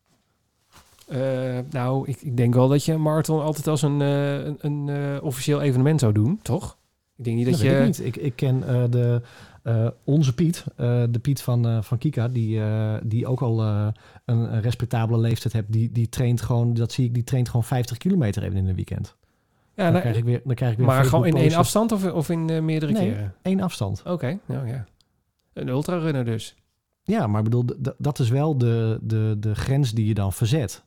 eh, 1.08 1.58
nou, 1.70 2.08
ik, 2.08 2.20
ik 2.22 2.36
denk 2.36 2.54
wel 2.54 2.68
dat 2.68 2.84
je 2.84 2.92
een 2.92 3.02
marathon 3.02 3.42
altijd 3.42 3.66
als 3.66 3.82
een, 3.82 4.00
eh, 4.00 4.34
een, 4.44 4.58
een 4.66 5.22
officieel 5.22 5.60
evenement 5.60 6.00
zou 6.00 6.12
doen, 6.12 6.38
toch? 6.42 6.78
Ik 7.20 7.26
denk 7.26 7.36
niet 7.36 7.46
dat, 7.46 7.54
Dat, 7.54 7.62
je. 7.62 7.78
ik 7.78 7.84
niet. 7.84 8.04
Ik, 8.04 8.16
ik 8.16 8.36
ken 8.36 8.68
eh, 8.68 8.84
de, 8.90 9.22
eh, 9.62 9.88
onze 10.04 10.34
Piet, 10.34 10.64
eh, 10.76 11.02
de 11.10 11.18
Piet 11.18 11.42
van, 11.42 11.84
van 11.84 11.98
Kika, 11.98 12.28
die, 12.28 12.60
die 13.02 13.26
ook 13.26 13.40
al 13.40 13.62
een, 14.24 14.60
respectabele 14.60 15.18
leeftijd 15.18 15.52
heeft. 15.52 15.72
Die, 15.72 15.92
die 15.92 16.08
traint 16.08 16.40
gewoon, 16.40 16.74
dat 16.74 16.92
zie 16.92 17.04
ik, 17.04 17.14
die 17.14 17.24
traint 17.24 17.48
gewoon 17.48 17.64
50 17.64 17.96
kilometer 17.96 18.42
even 18.42 18.56
in 18.56 18.68
een 18.68 18.74
weekend. 18.74 19.16
ja, 19.74 19.82
dan, 19.82 19.92
nou, 19.92 20.00
krijg 20.00 20.16
ik 20.16 20.24
weer, 20.24 20.40
dan 20.44 20.54
krijg 20.54 20.72
ik 20.72 20.78
weer 20.78 20.86
maar 20.86 21.04
gewoon 21.04 21.26
in 21.26 21.36
één 21.36 21.54
afstand 21.54 21.92
of, 21.92 22.12
of 22.12 22.28
in 22.28 22.64
meerdere 22.64 22.92
Nee. 22.92 23.10
keren? 23.10 23.34
één 23.42 23.60
afstand. 23.60 24.02
Oké, 24.06 24.38
nou 24.46 24.68
ja. 24.68 24.84
Een 25.52 25.68
ultrarunner 25.68 26.24
dus. 26.24 26.56
Ja, 27.02 27.26
maar 27.26 27.38
ik 27.38 27.50
bedoel, 27.50 27.64
dat 27.98 28.18
is 28.18 28.28
wel 28.28 28.58
de, 28.58 28.98
de, 29.02 29.36
de 29.40 29.54
grens 29.54 29.92
die 29.92 30.06
je 30.06 30.14
dan 30.14 30.32
verzet. 30.32 30.84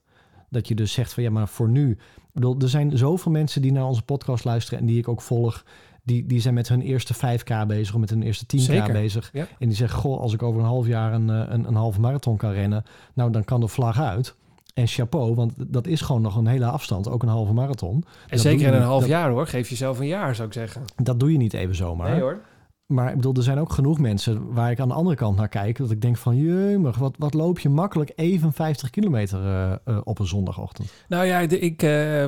Dat 0.50 0.68
je 0.68 0.76
dus 0.76 0.94
zegt 0.94 1.14
van 1.14 1.24
ja, 1.24 1.30
maar 1.30 1.48
voor 1.48 1.70
nu. 1.70 1.92
Ik 1.92 2.40
bedoel, 2.40 2.56
er 2.60 2.70
zijn 2.70 2.98
zoveel 2.98 3.32
mensen 3.32 3.62
die 3.62 3.72
naar 3.72 3.86
onze 3.86 4.02
podcast 4.02 4.44
luisteren 4.46 4.80
en 4.80 4.86
die 4.86 4.98
ik 4.98 5.08
ook 5.08 5.22
volg. 5.22 5.64
Die, 6.06 6.26
die 6.26 6.40
zijn 6.42 6.54
met 6.54 6.68
hun 6.70 6.82
eerste 6.82 7.14
5K 7.16 7.68
bezig 7.68 7.94
of 7.94 8.00
met 8.00 8.10
hun 8.10 8.24
eerste 8.24 8.46
10K 8.46 8.60
Zeker, 8.60 8.92
bezig. 8.94 9.30
ja. 9.34 9.46
En 9.60 9.68
die 9.68 9.78
zeggen, 9.78 10.00
goh, 10.00 10.20
als 10.20 10.34
ik 10.34 10.44
over 10.44 10.60
een 10.62 10.68
half 10.68 10.88
jaar 10.88 11.14
een, 11.14 11.30
eh, 11.30 11.44
een, 11.48 11.68
een 11.68 11.76
halve 11.76 12.00
marathon 12.00 12.38
kan 12.38 12.52
rennen, 12.52 12.84
nou 13.14 13.32
dan 13.32 13.44
kan 13.44 13.60
de 13.60 13.68
vlag 13.68 14.00
uit. 14.02 14.36
En 14.74 14.88
chapeau, 14.88 15.36
want 15.36 15.54
dat 15.58 15.88
is 15.88 16.02
gewoon 16.02 16.22
nog 16.22 16.36
een 16.36 16.48
hele 16.48 16.66
afstand, 16.66 17.10
ook 17.10 17.24
een 17.24 17.30
halve 17.30 17.54
marathon. 17.54 17.94
En 17.96 18.04
Dat 18.30 18.40
zeker 18.40 18.68
in 18.68 18.74
een 18.74 18.82
half 18.82 19.00
dat- 19.00 19.10
jaar 19.10 19.30
hoor. 19.30 19.48
Geef 19.48 19.70
jezelf 19.70 20.00
een 20.00 20.08
jaar, 20.08 20.36
zou 20.36 20.48
ik 20.48 20.54
zeggen. 20.54 20.82
Dat 20.96 21.20
doe 21.20 21.32
je 21.32 21.38
niet 21.38 21.54
even 21.54 21.76
zomaar. 21.76 22.12
Nee 22.12 22.20
hoor. 22.22 22.40
Maar 22.86 23.10
ik 23.10 23.16
bedoel, 23.16 23.34
er 23.34 23.44
zijn 23.44 23.60
ook 23.60 23.74
genoeg 23.74 24.00
mensen 24.00 24.54
waar 24.54 24.72
ik 24.72 24.80
aan 24.80 24.88
de 24.88 24.94
andere 24.94 25.16
kant 25.16 25.38
naar 25.38 25.50
kijk. 25.50 25.78
Dat 25.78 25.92
ik 25.92 26.02
denk 26.02 26.18
van, 26.18 26.36
jemig, 26.36 26.98
wat, 26.98 27.16
wat 27.18 27.34
loop 27.34 27.60
je 27.60 27.70
makkelijk 27.70 28.12
even 28.16 28.54
50 28.54 28.90
kilometer 28.90 29.40
eh, 29.46 29.72
eh, 29.72 29.98
op 30.04 30.20
een 30.20 30.28
zondagochtend. 30.28 30.92
Nou 31.08 31.26
ja, 31.26 31.40
ik, 31.40 31.84
eh, 31.84 32.26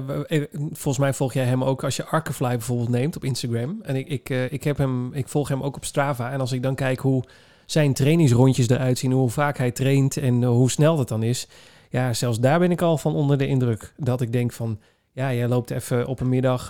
volgens 0.72 0.98
mij 0.98 1.14
volg 1.14 1.34
jij 1.34 1.46
hem 1.46 1.64
ook 1.64 1.84
als 1.84 1.96
je 1.96 2.06
Arkefly 2.06 2.48
bijvoorbeeld 2.48 2.90
neemt 2.90 3.16
op 3.16 3.24
Instagram. 3.24 3.82
En 3.82 3.96
ik, 3.96 4.08
ik, 4.08 4.30
ik, 4.30 4.64
heb 4.64 4.78
hem, 4.78 5.14
ik 5.14 5.28
volg 5.28 5.48
hem 5.48 5.64
ook 5.64 5.76
op 5.76 5.86
Strava. 5.86 6.32
En 6.32 6.40
als 6.40 6.52
ik 6.52 6.64
dan 6.64 6.76
kijk 6.76 7.00
hoe 7.00 7.24
zijn 7.66 7.94
trainingsrondjes 7.94 8.70
eruit 8.70 8.98
zien, 8.98 9.12
hoe 9.12 9.30
vaak 9.30 9.58
hij 9.58 9.72
traint 9.72 10.18
en 10.18 10.44
hoe 10.44 10.72
snel 10.72 10.96
dat 10.96 11.08
dan 11.08 11.24
is. 11.24 11.48
Ja, 11.90 12.14
zelfs 12.14 12.40
daar 12.40 12.60
ben 12.60 12.72
ik 12.72 12.82
al 12.82 12.98
van 12.98 13.16
onder 13.16 13.38
de 13.38 13.48
indruk. 13.48 13.94
Dat 13.98 14.22
ik 14.22 14.32
denk 14.32 14.52
van, 14.52 14.80
ja, 15.12 15.34
jij 15.34 15.48
loopt 15.48 15.72
even 15.72 16.08
op 16.08 16.20
een 16.20 16.30
middag, 16.30 16.68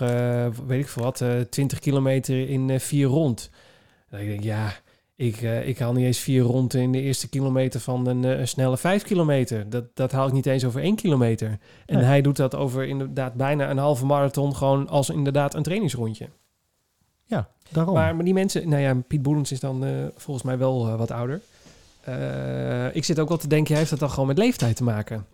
weet 0.66 0.80
ik 0.80 0.88
veel 0.88 1.02
wat, 1.02 1.20
eh 1.20 1.40
20 1.50 1.78
kilometer 1.78 2.48
in 2.48 2.80
vier 2.80 3.06
rond. 3.06 3.50
Dan 4.16 4.26
denk 4.26 4.38
ik, 4.38 4.44
ja, 4.44 4.74
ik, 5.16 5.42
eh, 5.42 5.68
ik 5.68 5.78
haal 5.78 5.92
niet 5.92 6.04
eens 6.04 6.18
vier 6.18 6.42
rond 6.42 6.74
in 6.74 6.92
de 6.92 7.00
eerste 7.00 7.28
kilometer 7.28 7.80
van 7.80 8.06
een, 8.06 8.24
eh, 8.24 8.38
een 8.38 8.48
snelle 8.48 8.76
vijf 8.76 9.02
kilometer. 9.02 9.70
Dat, 9.70 9.84
dat 9.94 10.12
haal 10.12 10.26
ik 10.26 10.32
niet 10.32 10.46
eens 10.46 10.64
over 10.64 10.80
één 10.80 10.96
kilometer. 10.96 11.58
En 11.86 11.98
hij 11.98 12.22
doet 12.22 12.36
dat 12.36 12.54
over 12.54 12.86
inderdaad 12.86 13.34
bijna 13.34 13.70
een 13.70 13.78
halve 13.78 14.06
marathon, 14.06 14.56
gewoon 14.56 14.88
als 14.88 15.10
inderdaad 15.10 15.54
een 15.54 15.62
trainingsrondje. 15.62 16.28
Ja, 17.24 17.48
daarom. 17.70 17.94
Maar, 17.94 18.14
maar 18.14 18.24
die 18.24 18.34
mensen, 18.34 18.68
nou 18.68 18.82
ja, 18.82 18.94
Piet 18.94 19.22
Boelens 19.22 19.52
is 19.52 19.60
dan 19.60 19.84
eh, 19.84 19.90
volgens 20.16 20.46
mij 20.46 20.58
wel 20.58 20.96
wat 20.96 21.10
ouder. 21.10 21.40
Ik 22.92 23.04
zit 23.04 23.18
ook 23.18 23.28
wel 23.28 23.38
te 23.38 23.48
denken, 23.48 23.76
heeft 23.76 23.90
dat 23.90 23.98
dan 23.98 24.10
gewoon 24.10 24.26
met 24.26 24.38
leeftijd 24.38 24.76
te 24.76 24.84
maken? 24.84 25.26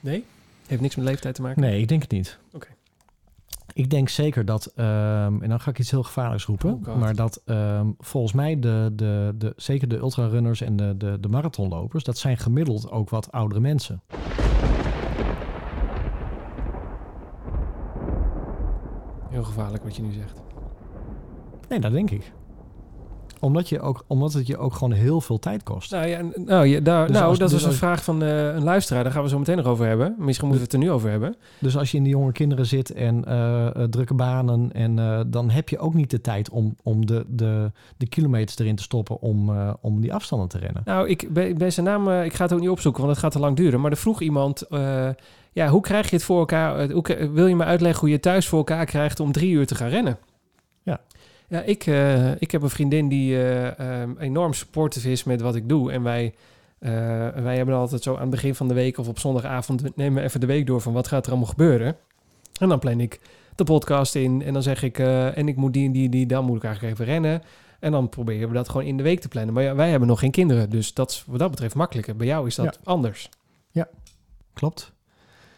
Nee? 0.00 0.24
Heeft 0.66 0.80
niks 0.80 0.96
met 0.96 1.04
leeftijd 1.04 1.34
te 1.34 1.42
maken? 1.42 1.60
Nee, 1.60 1.80
ik 1.80 1.88
denk 1.88 2.02
het 2.02 2.10
niet. 2.10 2.38
Oké. 2.52 2.75
Ik 3.76 3.90
denk 3.90 4.08
zeker 4.08 4.44
dat, 4.44 4.66
ehm, 4.66 5.42
en 5.42 5.48
dan 5.48 5.60
ga 5.60 5.70
ik 5.70 5.78
iets 5.78 5.90
heel 5.90 6.02
gevaarlijks 6.02 6.44
roepen, 6.44 6.80
Oh 6.88 6.96
maar 6.96 7.14
dat 7.14 7.42
ehm, 7.44 7.90
volgens 7.98 8.32
mij 8.32 8.58
de, 8.58 8.92
de, 8.92 9.34
de, 9.38 9.52
zeker 9.56 9.88
de 9.88 9.96
ultrarunners 9.96 10.60
en 10.60 10.76
de, 10.76 10.96
de, 10.96 11.20
de 11.20 11.28
marathonlopers, 11.28 12.04
dat 12.04 12.18
zijn 12.18 12.36
gemiddeld 12.36 12.90
ook 12.90 13.10
wat 13.10 13.32
oudere 13.32 13.60
mensen. 13.60 14.02
Heel 19.30 19.44
gevaarlijk 19.44 19.82
wat 19.82 19.96
je 19.96 20.02
nu 20.02 20.12
zegt. 20.12 20.42
Nee, 21.68 21.80
dat 21.80 21.92
denk 21.92 22.10
ik. 22.10 22.32
Omdat, 23.46 23.68
je 23.68 23.80
ook, 23.80 24.04
omdat 24.06 24.32
het 24.32 24.46
je 24.46 24.56
ook 24.56 24.72
gewoon 24.72 24.92
heel 24.92 25.20
veel 25.20 25.38
tijd 25.38 25.62
kost. 25.62 25.90
Nou 25.90 26.06
ja, 26.06 26.20
nou, 26.34 26.66
ja, 26.66 26.80
daar, 26.80 27.06
Dus 27.06 27.16
nou 27.16 27.28
als- 27.28 27.38
dat 27.38 27.50
dus 27.50 27.62
was 27.62 27.72
een 27.72 27.78
vraag 27.78 28.04
van 28.04 28.22
eh, 28.22 28.54
een 28.54 28.62
luisteraar. 28.62 29.02
Daar 29.02 29.12
gaan 29.12 29.22
we 29.22 29.28
zo 29.28 29.38
meteen 29.38 29.56
nog 29.56 29.66
over 29.66 29.86
hebben. 29.86 30.14
Misschien 30.18 30.48
moeten 30.48 30.66
we 30.66 30.72
het 30.72 30.82
er 30.82 30.88
nu 30.88 30.94
over 30.94 31.10
hebben. 31.10 31.36
Dus 31.58 31.76
als 31.76 31.90
je 31.90 31.96
in 31.96 32.02
de 32.04 32.10
jonge 32.10 32.32
kinderen 32.32 32.66
zit 32.66 32.92
en 32.92 33.24
eh, 33.24 33.66
eh, 33.66 33.82
drukke 33.90 34.14
banen, 34.14 34.72
en, 34.72 34.94
dan 35.30 35.50
heb 35.50 35.68
je 35.68 35.78
ook 35.78 35.94
niet 35.94 36.10
de 36.10 36.20
tijd 36.20 36.50
om, 36.50 36.76
om 36.82 37.06
de, 37.06 37.24
de, 37.28 37.70
de 37.96 38.06
kilometers 38.06 38.58
erin 38.58 38.76
te 38.76 38.82
stoppen 38.82 39.20
om, 39.20 39.50
om 39.80 40.00
die 40.00 40.14
afstanden 40.14 40.48
te 40.48 40.58
rennen. 40.58 40.82
Nou, 40.84 41.08
ik 41.08 41.28
ben, 41.58 41.72
zijn 41.72 41.86
naam, 41.86 42.10
ik 42.10 42.34
ga 42.34 42.42
het 42.42 42.52
ook 42.52 42.60
niet 42.60 42.68
opzoeken, 42.68 43.02
want 43.02 43.14
het 43.14 43.22
gaat 43.24 43.32
te 43.32 43.38
lang 43.38 43.56
duren. 43.56 43.80
Maar 43.80 43.90
er 43.90 43.96
vroeg 43.96 44.20
iemand, 44.20 44.66
ja, 45.52 45.68
hoe 45.68 45.80
krijg 45.80 46.10
je 46.10 46.16
het 46.16 46.24
voor 46.24 46.38
elkaar? 46.38 46.90
Hoe, 46.90 47.30
wil 47.32 47.46
je 47.46 47.56
me 47.56 47.64
uitleggen 47.64 48.00
hoe 48.00 48.10
je 48.10 48.20
thuis 48.20 48.48
voor 48.48 48.58
elkaar 48.58 48.84
krijgt 48.86 49.20
om 49.20 49.32
drie 49.32 49.50
uur 49.50 49.66
te 49.66 49.74
gaan 49.74 49.88
rennen? 49.88 50.18
Ja. 51.48 51.56
Ja, 51.58 51.62
ik, 51.62 51.86
eh, 51.86 52.40
ik 52.40 52.50
heb 52.50 52.62
een 52.62 52.70
vriendin 52.70 53.08
die 53.08 53.36
eh, 53.36 53.78
ehm, 53.78 54.18
enorm 54.18 54.52
supportive 54.52 55.10
is 55.10 55.24
met 55.24 55.40
wat 55.40 55.54
ik 55.54 55.68
doe. 55.68 55.92
En 55.92 56.02
wij, 56.02 56.34
eh, 56.78 56.90
wij 57.28 57.56
hebben 57.56 57.74
altijd 57.74 58.02
zo 58.02 58.14
aan 58.14 58.20
het 58.20 58.30
begin 58.30 58.54
van 58.54 58.68
de 58.68 58.74
week 58.74 58.98
of 58.98 59.08
op 59.08 59.18
zondagavond 59.18 59.96
nemen 59.96 60.14
we 60.14 60.28
even 60.28 60.40
de 60.40 60.46
week 60.46 60.66
door 60.66 60.80
van 60.80 60.92
wat 60.92 61.08
gaat 61.08 61.24
er 61.24 61.30
allemaal 61.30 61.48
gebeuren. 61.48 61.96
En 62.60 62.68
dan 62.68 62.78
plan 62.78 63.00
ik 63.00 63.20
de 63.54 63.64
podcast 63.64 64.14
in 64.14 64.42
en 64.42 64.52
dan 64.52 64.62
zeg 64.62 64.82
ik, 64.82 64.98
en 64.98 65.48
ik 65.48 65.56
moet 65.56 65.72
die 65.72 65.86
en 65.86 65.92
die, 65.92 66.08
die, 66.08 66.26
dan 66.26 66.44
moet 66.44 66.56
ik 66.56 66.64
eigenlijk 66.64 66.94
even 66.94 67.12
rennen. 67.12 67.42
En 67.80 67.92
dan 67.92 68.08
proberen 68.08 68.48
we 68.48 68.54
dat 68.54 68.68
gewoon 68.68 68.86
in 68.86 68.96
de 68.96 69.02
week 69.02 69.20
te 69.20 69.28
plannen. 69.28 69.54
Maar 69.54 69.62
ja, 69.62 69.74
wij 69.74 69.90
hebben 69.90 70.08
nog 70.08 70.18
geen 70.18 70.30
kinderen, 70.30 70.70
dus 70.70 70.94
dat 70.94 71.10
is 71.10 71.24
wat 71.26 71.38
dat 71.38 71.50
betreft 71.50 71.74
makkelijker. 71.74 72.16
Bij 72.16 72.26
jou 72.26 72.46
is 72.46 72.54
dat 72.54 72.78
anders. 72.84 73.28
Klopt. 74.52 74.92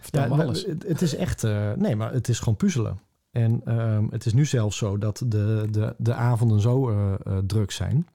Vertel 0.01 0.41
alles. 0.41 0.65
Het, 0.65 0.85
het 0.89 1.03
is 1.03 1.17
echt, 1.17 1.43
nee, 1.77 1.97
maar 1.97 2.13
het 2.13 2.29
is 2.29 2.39
gewoon 2.39 2.57
puzzelen. 2.57 2.99
En 3.31 3.61
ehm, 3.65 4.07
het 4.11 4.27
is 4.27 4.33
nu 4.33 4.45
zelfs 4.45 4.77
zo 4.77 4.99
dat 4.99 5.23
de, 5.27 5.67
de, 5.71 5.95
de 5.99 6.15
avonden 6.15 6.61
zo 6.61 6.91
eh, 6.91 7.15
eh, 7.25 7.39
druk 7.47 7.71
zijn. 7.71 8.07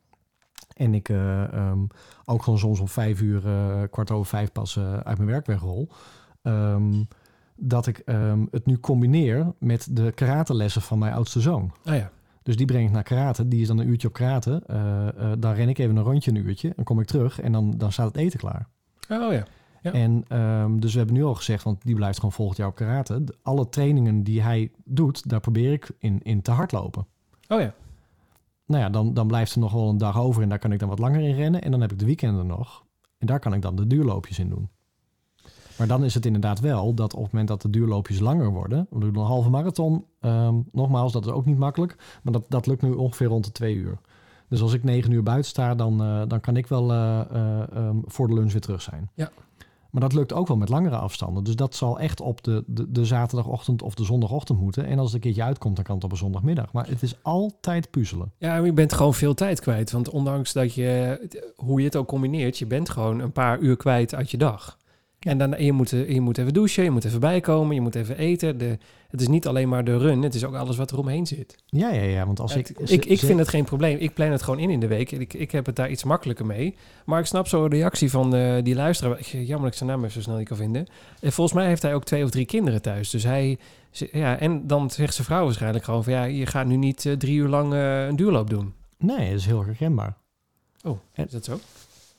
En 0.73 0.93
ik 0.93 1.09
eh, 1.09 1.53
ehm, 1.53 1.79
ook 2.25 2.43
gewoon 2.43 2.59
soms 2.59 2.79
om 2.79 2.87
vijf 2.87 3.21
uur, 3.21 3.41
kwart 3.89 4.11
over 4.11 4.25
vijf 4.25 4.51
pas 4.51 4.79
uit 4.79 5.17
mijn 5.17 5.29
werk 5.29 5.45
wegrol. 5.45 5.89
Ehm, 6.41 7.03
dat 7.55 7.87
ik 7.87 8.01
het 8.51 8.65
nu 8.65 8.79
combineer 8.79 9.53
met 9.59 9.87
de 9.91 10.11
karatelessen 10.11 10.81
van 10.81 10.99
mijn 10.99 11.13
oudste 11.13 11.41
zoon. 11.41 11.71
Ah 11.83 11.95
ja. 11.95 12.11
Dus 12.43 12.55
die 12.55 12.65
breng 12.65 12.87
ik 12.87 12.91
naar 12.91 13.03
karate. 13.03 13.47
Die 13.47 13.61
is 13.61 13.67
dan 13.67 13.77
een 13.77 13.87
uurtje 13.87 14.07
op 14.07 14.13
karate. 14.13 14.63
Dan 15.39 15.53
ren 15.53 15.69
ik 15.69 15.77
even 15.77 15.95
een 15.95 16.03
rondje, 16.03 16.31
een 16.31 16.45
uurtje. 16.47 16.73
Dan 16.75 16.83
kom 16.83 16.99
ik 16.99 17.05
terug 17.05 17.41
en 17.41 17.51
dan, 17.51 17.77
dan 17.77 17.91
staat 17.91 18.07
het 18.07 18.17
eten 18.17 18.39
klaar. 18.39 18.67
Oh 19.09 19.33
ja. 19.33 19.45
Ja. 19.83 19.91
En 19.91 20.25
ehm, 20.27 20.79
dus 20.79 20.91
we 20.91 20.97
hebben 20.97 21.15
nu 21.15 21.23
al 21.23 21.35
gezegd, 21.35 21.63
want 21.63 21.81
die 21.83 21.95
blijft 21.95 22.15
gewoon 22.15 22.31
volgend 22.31 22.57
jaar 22.57 22.67
op 22.67 22.75
karate. 22.75 23.23
Alle 23.41 23.69
trainingen 23.69 24.23
die 24.23 24.41
hij 24.41 24.71
doet, 24.85 25.29
daar 25.29 25.39
probeer 25.39 25.71
ik 25.71 25.91
in, 25.97 26.19
in 26.21 26.41
te 26.41 26.51
hardlopen. 26.51 27.05
Oh 27.47 27.59
ja. 27.59 27.73
Nou 28.65 28.81
ja, 28.81 28.89
dan, 28.89 29.13
dan 29.13 29.27
blijft 29.27 29.53
er 29.53 29.59
nog 29.59 29.71
wel 29.71 29.89
een 29.89 29.97
dag 29.97 30.19
over 30.19 30.41
en 30.41 30.49
daar 30.49 30.59
kan 30.59 30.71
ik 30.71 30.79
dan 30.79 30.89
wat 30.89 30.99
langer 30.99 31.21
in 31.21 31.35
rennen. 31.35 31.61
En 31.61 31.71
dan 31.71 31.81
heb 31.81 31.91
ik 31.91 31.99
de 31.99 32.05
weekenden 32.05 32.47
nog. 32.47 32.83
En 33.17 33.27
daar 33.27 33.39
kan 33.39 33.53
ik 33.53 33.61
dan 33.61 33.75
de 33.75 33.87
duurloopjes 33.87 34.39
in 34.39 34.49
doen. 34.49 34.69
Maar 35.77 35.87
dan 35.87 36.03
is 36.03 36.13
het 36.13 36.25
inderdaad 36.25 36.59
wel 36.59 36.93
dat 36.93 37.13
op 37.13 37.23
het 37.23 37.31
moment 37.31 37.49
dat 37.49 37.61
de 37.61 37.69
duurloopjes 37.69 38.19
langer 38.19 38.49
worden, 38.51 38.87
we 38.89 38.99
doen 38.99 39.15
een 39.15 39.25
halve 39.25 39.49
marathon, 39.49 40.05
ehm, 40.19 40.55
nogmaals, 40.71 41.11
dat 41.11 41.25
is 41.25 41.31
ook 41.31 41.45
niet 41.45 41.57
makkelijk, 41.57 42.19
maar 42.23 42.33
dat, 42.33 42.45
dat 42.49 42.67
lukt 42.67 42.81
nu 42.81 42.91
ongeveer 42.91 43.27
rond 43.27 43.45
de 43.45 43.51
twee 43.51 43.75
uur. 43.75 43.97
Dus 44.47 44.61
als 44.61 44.73
ik 44.73 44.83
negen 44.83 45.11
uur 45.11 45.23
buiten 45.23 45.49
sta, 45.49 45.75
dan, 45.75 46.01
eh, 46.01 46.21
dan 46.27 46.39
kan 46.39 46.57
ik 46.57 46.67
wel 46.67 46.91
eh, 46.91 47.19
eh, 47.19 47.75
ehm, 47.75 47.97
voor 48.05 48.27
de 48.27 48.33
lunch 48.33 48.51
weer 48.51 48.61
terug 48.61 48.81
zijn. 48.81 49.09
Ja. 49.13 49.31
Maar 49.93 50.01
dat 50.01 50.13
lukt 50.13 50.33
ook 50.33 50.47
wel 50.47 50.57
met 50.57 50.69
langere 50.69 50.95
afstanden. 50.95 51.43
Dus 51.43 51.55
dat 51.55 51.75
zal 51.75 51.99
echt 51.99 52.21
op 52.21 52.43
de, 52.43 52.63
de, 52.67 52.91
de 52.91 53.05
zaterdagochtend 53.05 53.81
of 53.81 53.95
de 53.95 54.03
zondagochtend 54.03 54.59
moeten. 54.59 54.85
En 54.85 54.97
als 54.97 55.05
het 55.05 55.15
een 55.15 55.21
keertje 55.21 55.43
uitkomt, 55.43 55.75
dan 55.75 55.83
kan 55.83 55.95
het 55.95 56.03
op 56.03 56.11
een 56.11 56.17
zondagmiddag. 56.17 56.71
Maar 56.71 56.87
het 56.87 57.01
is 57.01 57.15
altijd 57.21 57.89
puzzelen. 57.89 58.31
Ja, 58.37 58.55
je 58.55 58.73
bent 58.73 58.93
gewoon 58.93 59.13
veel 59.13 59.33
tijd 59.33 59.59
kwijt. 59.59 59.91
Want 59.91 60.09
ondanks 60.09 60.53
dat 60.53 60.73
je, 60.73 61.19
hoe 61.55 61.79
je 61.79 61.85
het 61.85 61.95
ook 61.95 62.07
combineert, 62.07 62.57
je 62.57 62.65
bent 62.65 62.89
gewoon 62.89 63.19
een 63.19 63.31
paar 63.31 63.59
uur 63.59 63.77
kwijt 63.77 64.15
uit 64.15 64.31
je 64.31 64.37
dag. 64.37 64.77
En 65.23 65.37
dan, 65.37 65.55
je, 65.57 65.71
moet, 65.71 65.89
je 65.89 66.21
moet 66.21 66.37
even 66.37 66.53
douchen, 66.53 66.83
je 66.83 66.91
moet 66.91 67.03
even 67.05 67.19
bijkomen, 67.19 67.75
je 67.75 67.81
moet 67.81 67.95
even 67.95 68.17
eten. 68.17 68.57
De, 68.57 68.77
het 69.09 69.21
is 69.21 69.27
niet 69.27 69.47
alleen 69.47 69.69
maar 69.69 69.83
de 69.83 69.97
run, 69.97 70.21
het 70.21 70.35
is 70.35 70.43
ook 70.45 70.53
alles 70.55 70.77
wat 70.77 70.91
er 70.91 70.97
omheen 70.97 71.27
zit. 71.27 71.55
Ja, 71.65 71.91
ja, 71.93 72.01
ja. 72.01 72.25
Want 72.25 72.39
als 72.39 72.53
Het- 72.53 72.69
ik... 72.69 72.89
ik, 72.89 73.05
ik 73.05 73.19
vind 73.19 73.39
het 73.39 73.47
geen 73.47 73.63
probleem. 73.65 73.97
Ik 73.97 74.13
plan 74.13 74.31
het 74.31 74.41
gewoon 74.43 74.59
in 74.59 74.69
in 74.69 74.79
de 74.79 74.87
week. 74.87 75.11
Ik, 75.11 75.33
ik 75.33 75.51
heb 75.51 75.65
het 75.65 75.75
daar 75.75 75.89
iets 75.89 76.03
makkelijker 76.03 76.45
mee. 76.45 76.75
Maar 77.05 77.19
ik 77.19 77.25
snap 77.25 77.47
zo'n 77.47 77.67
reactie 77.69 78.09
van 78.09 78.35
eh, 78.35 78.63
die 78.63 78.75
luisteraar. 78.75 79.19
Ik, 79.19 79.25
jammer 79.25 79.59
dat 79.61 79.67
ik 79.71 79.73
zijn 79.77 79.89
naam 79.89 79.99
even 79.99 80.11
zo 80.11 80.21
snel 80.21 80.37
niet 80.37 80.47
kan 80.47 80.57
vinden. 80.57 80.87
En 81.21 81.31
volgens 81.31 81.57
mij 81.57 81.67
heeft 81.67 81.81
hij 81.81 81.93
ook 81.93 82.03
twee 82.03 82.23
of 82.23 82.29
drie 82.29 82.45
kinderen 82.45 82.81
thuis. 82.81 83.09
Dus 83.09 83.23
hij... 83.23 83.57
Ja, 84.11 84.39
en 84.39 84.67
dan 84.67 84.89
zegt 84.89 85.13
zijn 85.13 85.27
vrouw 85.27 85.43
waarschijnlijk 85.45 85.83
gewoon 85.85 86.03
van... 86.03 86.13
Ja, 86.13 86.23
je 86.23 86.45
gaat 86.45 86.65
nu 86.65 86.75
niet 86.75 87.05
eh, 87.05 87.13
drie 87.13 87.35
uur 87.37 87.47
lang 87.47 87.73
eh, 87.73 88.05
een 88.05 88.15
duurloop 88.15 88.49
doen. 88.49 88.73
Nee, 88.97 89.29
dat 89.29 89.39
is 89.39 89.45
heel 89.45 89.65
herkenbaar. 89.65 90.17
Oh, 90.83 90.99
is 91.15 91.31
dat 91.31 91.45
zo? 91.45 91.59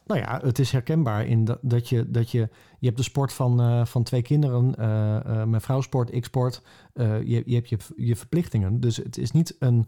Nou 0.06 0.20
ja, 0.20 0.40
het 0.42 0.58
is 0.58 0.70
herkenbaar 0.72 1.26
in 1.26 1.44
dat, 1.44 1.58
dat, 1.62 1.88
je, 1.88 2.10
dat 2.10 2.30
je... 2.30 2.48
Je 2.78 2.86
hebt 2.86 2.96
de 2.96 3.04
sport 3.04 3.32
van, 3.32 3.60
eh, 3.60 3.84
van 3.84 4.02
twee 4.02 4.22
kinderen. 4.22 4.74
eh, 4.74 5.44
mijn 5.44 5.60
vrouw 5.60 5.80
sport, 5.80 6.14
ik 6.14 6.24
sport. 6.24 6.62
Je, 6.94 7.42
je 7.46 7.54
hebt 7.54 7.68
je, 7.68 7.78
je 7.96 8.16
verplichtingen. 8.16 8.80
Dus 8.80 8.96
het 8.96 9.18
is 9.18 9.30
niet 9.30 9.56
een... 9.58 9.86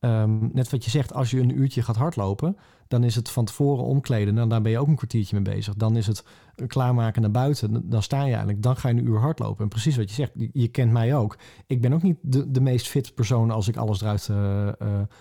ehm, 0.00 0.48
net 0.52 0.70
wat 0.70 0.84
je 0.84 0.90
zegt, 0.90 1.12
als 1.12 1.30
je 1.30 1.40
een 1.40 1.58
uurtje 1.58 1.82
gaat 1.82 1.96
hardlopen... 1.96 2.56
dan 2.88 3.04
is 3.04 3.14
het 3.14 3.30
van 3.30 3.44
tevoren 3.44 3.84
omkleden. 3.84 4.34
Nou, 4.34 4.48
daar 4.48 4.62
ben 4.62 4.70
je 4.70 4.78
ook 4.78 4.88
een 4.88 4.96
kwartiertje 4.96 5.40
mee 5.40 5.54
bezig. 5.54 5.74
Dan 5.74 5.96
is 5.96 6.06
het 6.06 6.24
klaarmaken 6.66 7.22
naar 7.22 7.30
buiten. 7.30 7.90
Dan 7.90 8.02
sta 8.02 8.18
je 8.18 8.28
eigenlijk, 8.30 8.62
dan 8.62 8.76
ga 8.76 8.88
je 8.88 8.94
een 8.94 9.06
uur 9.06 9.18
hardlopen. 9.18 9.62
En 9.62 9.68
precies 9.68 9.96
wat 9.96 10.08
je 10.08 10.14
zegt, 10.14 10.32
je, 10.34 10.50
je 10.52 10.68
kent 10.68 10.92
mij 10.92 11.16
ook. 11.16 11.38
Ik 11.66 11.80
ben 11.80 11.92
ook 11.92 12.02
niet 12.02 12.16
de, 12.20 12.50
de 12.50 12.60
meest 12.60 12.88
fit 12.88 13.14
persoon... 13.14 13.50
als 13.50 13.68
ik 13.68 13.76
alles 13.76 14.00
eruit 14.00 14.28
eh, 14.28 14.68
eh, 14.68 14.74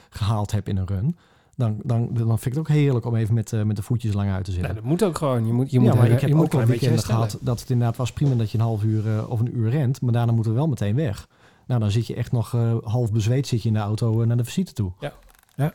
gehaald 0.10 0.52
heb 0.52 0.70
in 0.70 0.78
een 0.78 0.88
run... 0.88 1.18
Dan, 1.58 1.80
dan, 1.84 2.10
dan 2.14 2.28
vind 2.28 2.45
ik 2.45 2.51
het 2.51 2.58
ook 2.60 2.68
heerlijk 2.68 3.05
om 3.05 3.16
even 3.16 3.34
met, 3.34 3.53
eh, 3.53 3.64
met 3.64 3.76
de 3.76 3.82
voetjes 3.82 4.14
lang 4.14 4.30
uit 4.32 4.45
te 4.45 4.51
zitten. 4.51 4.70
Nou, 4.70 4.82
dat 4.82 4.89
moet 4.89 5.03
ook 5.03 5.18
gewoon. 5.18 5.45
Je 5.47 5.53
moet, 5.53 5.72
je 5.72 5.80
moet, 5.80 5.88
ja, 5.93 5.95
maar 5.95 6.05
er- 6.08 6.12
ik 6.14 6.20
heb 6.20 6.30
je 6.30 6.36
moet 6.36 6.45
ook 6.55 6.62
een 6.62 6.68
beetje 6.68 6.89
herstellen. 6.89 7.22
gehad 7.30 7.38
dat 7.41 7.60
het 7.60 7.70
inderdaad 7.70 7.97
was 7.97 8.12
prima 8.12 8.36
dat 8.36 8.51
je 8.51 8.58
een 8.58 8.64
half 8.64 8.84
uur 8.84 9.08
eh, 9.18 9.30
of 9.30 9.39
een 9.39 9.58
uur 9.58 9.70
rent. 9.70 10.01
Maar 10.01 10.12
daarna 10.14 10.32
moeten 10.32 10.51
we 10.51 10.58
wel 10.58 10.68
meteen 10.68 10.95
weg. 10.95 11.28
Nou, 11.68 11.80
dan 11.80 11.91
zit 11.91 12.08
je 12.08 12.16
echt 12.16 12.32
nog 12.32 12.53
eh, 12.53 12.76
half 12.84 13.12
bezweet 13.12 13.47
zit 13.47 13.62
je 13.62 13.68
in 13.68 13.74
de 13.74 13.80
auto 13.80 14.22
eh, 14.22 14.28
naar 14.28 14.38
de 14.38 14.43
visite 14.45 14.74
toe. 14.74 14.91
Ja. 14.99 15.14
Ja. 15.55 15.72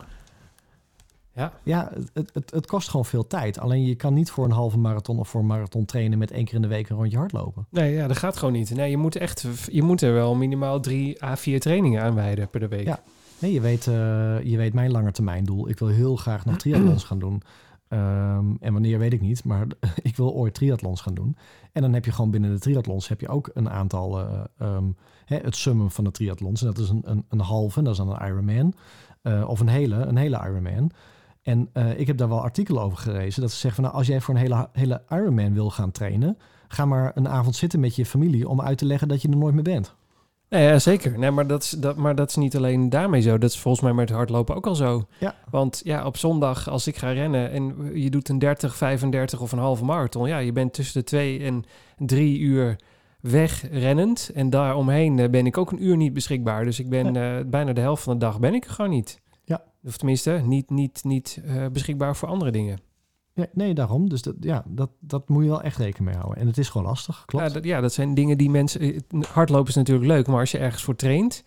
Ja. 1.34 1.52
Ja, 1.62 1.90
het, 2.12 2.30
het, 2.34 2.50
het 2.50 2.66
kost 2.66 2.88
gewoon 2.88 3.04
veel 3.06 3.26
tijd. 3.26 3.58
Alleen 3.58 3.84
je 3.84 3.94
kan 3.94 4.14
niet 4.14 4.30
voor 4.30 4.44
een 4.44 4.50
halve 4.50 4.78
marathon 4.78 5.18
of 5.18 5.28
voor 5.28 5.40
een 5.40 5.46
marathon 5.46 5.84
trainen 5.84 6.18
met 6.18 6.30
één 6.30 6.44
keer 6.44 6.54
in 6.54 6.62
de 6.62 6.68
week 6.68 6.88
een 6.88 6.96
rondje 6.96 7.16
hardlopen. 7.18 7.66
Nee, 7.70 7.92
ja, 7.94 8.06
dat 8.06 8.16
gaat 8.16 8.36
gewoon 8.36 8.52
niet. 8.52 8.74
Nee, 8.74 8.90
je 8.90 8.96
moet 8.96 9.16
echt, 9.16 9.46
je 9.70 9.82
moet 9.82 10.00
er 10.02 10.12
wel 10.12 10.34
minimaal 10.34 10.80
drie 10.80 11.22
à 11.24 11.36
vier 11.36 11.60
trainingen 11.60 12.02
aan 12.02 12.14
wijden 12.14 12.48
per 12.50 12.60
de 12.60 12.68
week. 12.68 12.86
Ja. 12.86 13.00
Nee, 13.42 13.52
je 13.52 13.60
weet, 13.60 13.86
eh, 13.86 14.42
je 14.42 14.56
weet 14.56 14.74
mijn 14.74 14.90
lange 14.90 15.12
termijn 15.12 15.44
doel. 15.44 15.68
Ik 15.68 15.78
wil 15.78 15.88
heel 15.88 16.16
graag 16.16 16.44
nog 16.44 16.56
triathlons 16.56 17.04
gaan 17.04 17.18
doen. 17.18 17.42
Ehm, 17.88 18.54
en 18.60 18.72
wanneer 18.72 18.98
weet 18.98 19.12
ik 19.12 19.20
niet, 19.20 19.44
maar 19.44 19.66
ik 20.02 20.16
wil 20.16 20.32
ooit 20.32 20.54
triathlons 20.54 21.00
gaan 21.00 21.14
doen. 21.14 21.36
En 21.72 21.82
dan 21.82 21.92
heb 21.92 22.04
je 22.04 22.12
gewoon 22.12 22.30
binnen 22.30 22.50
de 22.50 22.58
triathlons 22.58 23.08
heb 23.08 23.20
je 23.20 23.28
ook 23.28 23.50
een 23.54 23.70
aantal, 23.70 24.20
eh, 24.20 24.40
ehm, 24.58 24.84
hè, 25.24 25.36
het 25.36 25.56
summum 25.56 25.90
van 25.90 26.04
de 26.04 26.10
triathlons. 26.10 26.60
En 26.60 26.66
dat 26.66 26.78
is 26.78 26.88
een, 26.88 27.02
een, 27.04 27.24
een 27.28 27.40
halve, 27.40 27.82
dat 27.82 27.92
is 27.92 27.98
dan 27.98 28.10
een 28.10 28.26
Ironman. 28.26 28.74
Eh, 29.22 29.48
of 29.48 29.60
een 29.60 29.68
hele, 29.68 29.96
een 29.96 30.16
hele 30.16 30.40
Ironman. 30.46 30.90
En 31.42 31.70
ik 31.96 32.06
heb 32.06 32.16
daar 32.16 32.28
wel 32.28 32.42
artikelen 32.42 32.82
over 32.82 32.98
gelezen. 32.98 33.40
Dat 33.42 33.50
ze 33.50 33.56
zeggen 33.56 33.74
van 33.74 33.84
nou, 33.84 33.96
als 33.96 34.06
jij 34.06 34.20
voor 34.20 34.34
een 34.34 34.40
hele, 34.40 34.68
hele 34.72 35.02
Ironman 35.08 35.52
wil 35.52 35.70
gaan 35.70 35.90
trainen, 35.90 36.38
ga 36.68 36.84
maar 36.84 37.12
een 37.14 37.28
avond 37.28 37.56
zitten 37.56 37.80
met 37.80 37.96
je 37.96 38.06
familie 38.06 38.48
om 38.48 38.60
uit 38.60 38.78
te 38.78 38.84
leggen 38.84 39.08
dat 39.08 39.22
je 39.22 39.28
er 39.28 39.36
nooit 39.36 39.54
meer 39.54 39.62
bent. 39.62 39.94
Nee, 40.52 40.66
ja, 40.66 40.78
zeker. 40.78 41.18
Nee, 41.18 41.30
maar, 41.30 41.46
dat 41.46 41.62
is, 41.62 41.70
dat, 41.70 41.96
maar 41.96 42.14
dat 42.14 42.28
is 42.28 42.36
niet 42.36 42.56
alleen 42.56 42.90
daarmee 42.90 43.20
zo. 43.20 43.38
Dat 43.38 43.50
is 43.50 43.58
volgens 43.58 43.84
mij 43.84 43.92
met 43.92 44.10
hardlopen 44.10 44.54
ook 44.54 44.66
al 44.66 44.74
zo. 44.74 45.06
Ja. 45.18 45.34
Want 45.50 45.80
ja, 45.84 46.06
op 46.06 46.16
zondag 46.16 46.68
als 46.68 46.86
ik 46.86 46.96
ga 46.96 47.10
rennen 47.10 47.50
en 47.50 47.90
je 47.94 48.10
doet 48.10 48.28
een 48.28 48.38
30, 48.38 48.76
35 48.76 49.40
of 49.40 49.52
een 49.52 49.58
halve 49.58 49.84
marathon. 49.84 50.28
Ja, 50.28 50.38
je 50.38 50.52
bent 50.52 50.72
tussen 50.72 51.00
de 51.00 51.06
twee 51.06 51.44
en 51.44 51.64
drie 51.98 52.38
uur 52.38 52.76
wegrennend. 53.20 54.30
En 54.34 54.50
daaromheen 54.50 55.18
eh, 55.18 55.30
ben 55.30 55.46
ik 55.46 55.58
ook 55.58 55.70
een 55.70 55.84
uur 55.84 55.96
niet 55.96 56.12
beschikbaar. 56.12 56.64
Dus 56.64 56.80
ik 56.80 56.88
ben 56.88 57.16
eh, 57.16 57.44
bijna 57.46 57.72
de 57.72 57.80
helft 57.80 58.02
van 58.02 58.12
de 58.12 58.24
dag 58.24 58.40
ben 58.40 58.54
ik 58.54 58.64
er 58.64 58.70
gewoon 58.70 58.90
niet. 58.90 59.20
Ja. 59.44 59.62
Of 59.84 59.96
tenminste, 59.96 60.42
niet, 60.44 60.70
niet, 60.70 61.04
niet 61.04 61.40
eh, 61.44 61.66
beschikbaar 61.72 62.16
voor 62.16 62.28
andere 62.28 62.50
dingen. 62.50 62.78
Ja, 63.34 63.46
nee, 63.52 63.74
daarom. 63.74 64.08
Dus 64.08 64.22
dat, 64.22 64.34
ja, 64.40 64.64
dat, 64.68 64.90
dat 65.00 65.28
moet 65.28 65.42
je 65.42 65.48
wel 65.48 65.62
echt 65.62 65.76
rekening 65.76 66.10
mee 66.10 66.20
houden. 66.20 66.40
En 66.40 66.46
het 66.46 66.58
is 66.58 66.68
gewoon 66.68 66.86
lastig, 66.86 67.22
klopt. 67.26 67.46
Ja 67.46 67.52
dat, 67.52 67.64
ja, 67.64 67.80
dat 67.80 67.92
zijn 67.92 68.14
dingen 68.14 68.38
die 68.38 68.50
mensen... 68.50 68.80
eh, 68.80 69.22
Hardlopen 69.32 69.68
is 69.68 69.74
natuurlijk 69.74 70.06
leuk, 70.06 70.26
maar 70.26 70.40
als 70.40 70.50
je 70.50 70.58
ergens 70.58 70.82
voor 70.82 70.96
traint... 70.96 71.44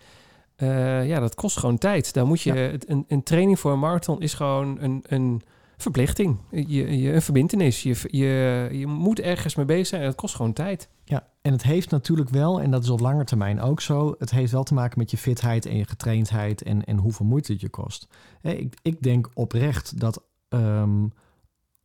eh, 0.56 1.08
ja, 1.08 1.20
dat 1.20 1.36
kost 1.36 1.58
gewoon 1.60 1.78
tijd. 1.78 2.14
Daar 2.14 2.26
moet 2.28 2.42
je, 2.42 2.54
Ja. 2.54 2.72
een, 2.88 3.06
een 3.08 3.24
training 3.24 3.60
voor 3.60 3.72
een 3.72 3.80
marathon 3.80 4.22
is 4.22 4.34
gewoon 4.34 4.78
een, 4.82 5.04
een 5.08 5.42
verplichting. 5.78 6.38
Je, 6.52 7.02
je, 7.02 7.14
een 7.14 7.22
verbindenis. 7.22 7.84
Je, 7.84 7.96
je, 8.08 8.70
je 8.72 8.88
moet 8.88 9.20
ergens 9.20 9.56
mee 9.56 9.66
bezig 9.66 9.88
zijn 9.88 10.02
en 10.02 10.08
dat 10.08 10.16
kost 10.16 10.36
gewoon 10.36 10.54
tijd. 10.54 10.90
Ja, 11.04 11.28
en 11.42 11.52
het 11.52 11.64
heeft 11.64 11.90
natuurlijk 11.92 12.30
wel, 12.30 12.62
en 12.62 12.72
dat 12.72 12.84
is 12.84 12.90
op 12.90 13.00
lange 13.00 13.24
termijn 13.24 13.62
ook 13.62 13.82
zo, 13.82 14.16
het 14.20 14.32
heeft 14.32 14.52
wel 14.52 14.64
te 14.64 14.74
maken 14.74 15.00
met 15.00 15.12
je 15.12 15.18
fitheid 15.18 15.66
en 15.66 15.78
je 15.78 15.86
getraindheid 15.86 16.62
en, 16.62 16.86
en 16.86 16.98
hoeveel 16.98 17.26
moeite 17.26 17.52
het 17.52 17.62
je 17.62 17.70
kost. 17.70 18.08
Ik, 18.42 18.74
ik 18.82 19.02
denk 19.02 19.30
oprecht 19.34 20.00
dat 20.00 20.24
ehm, 20.50 21.04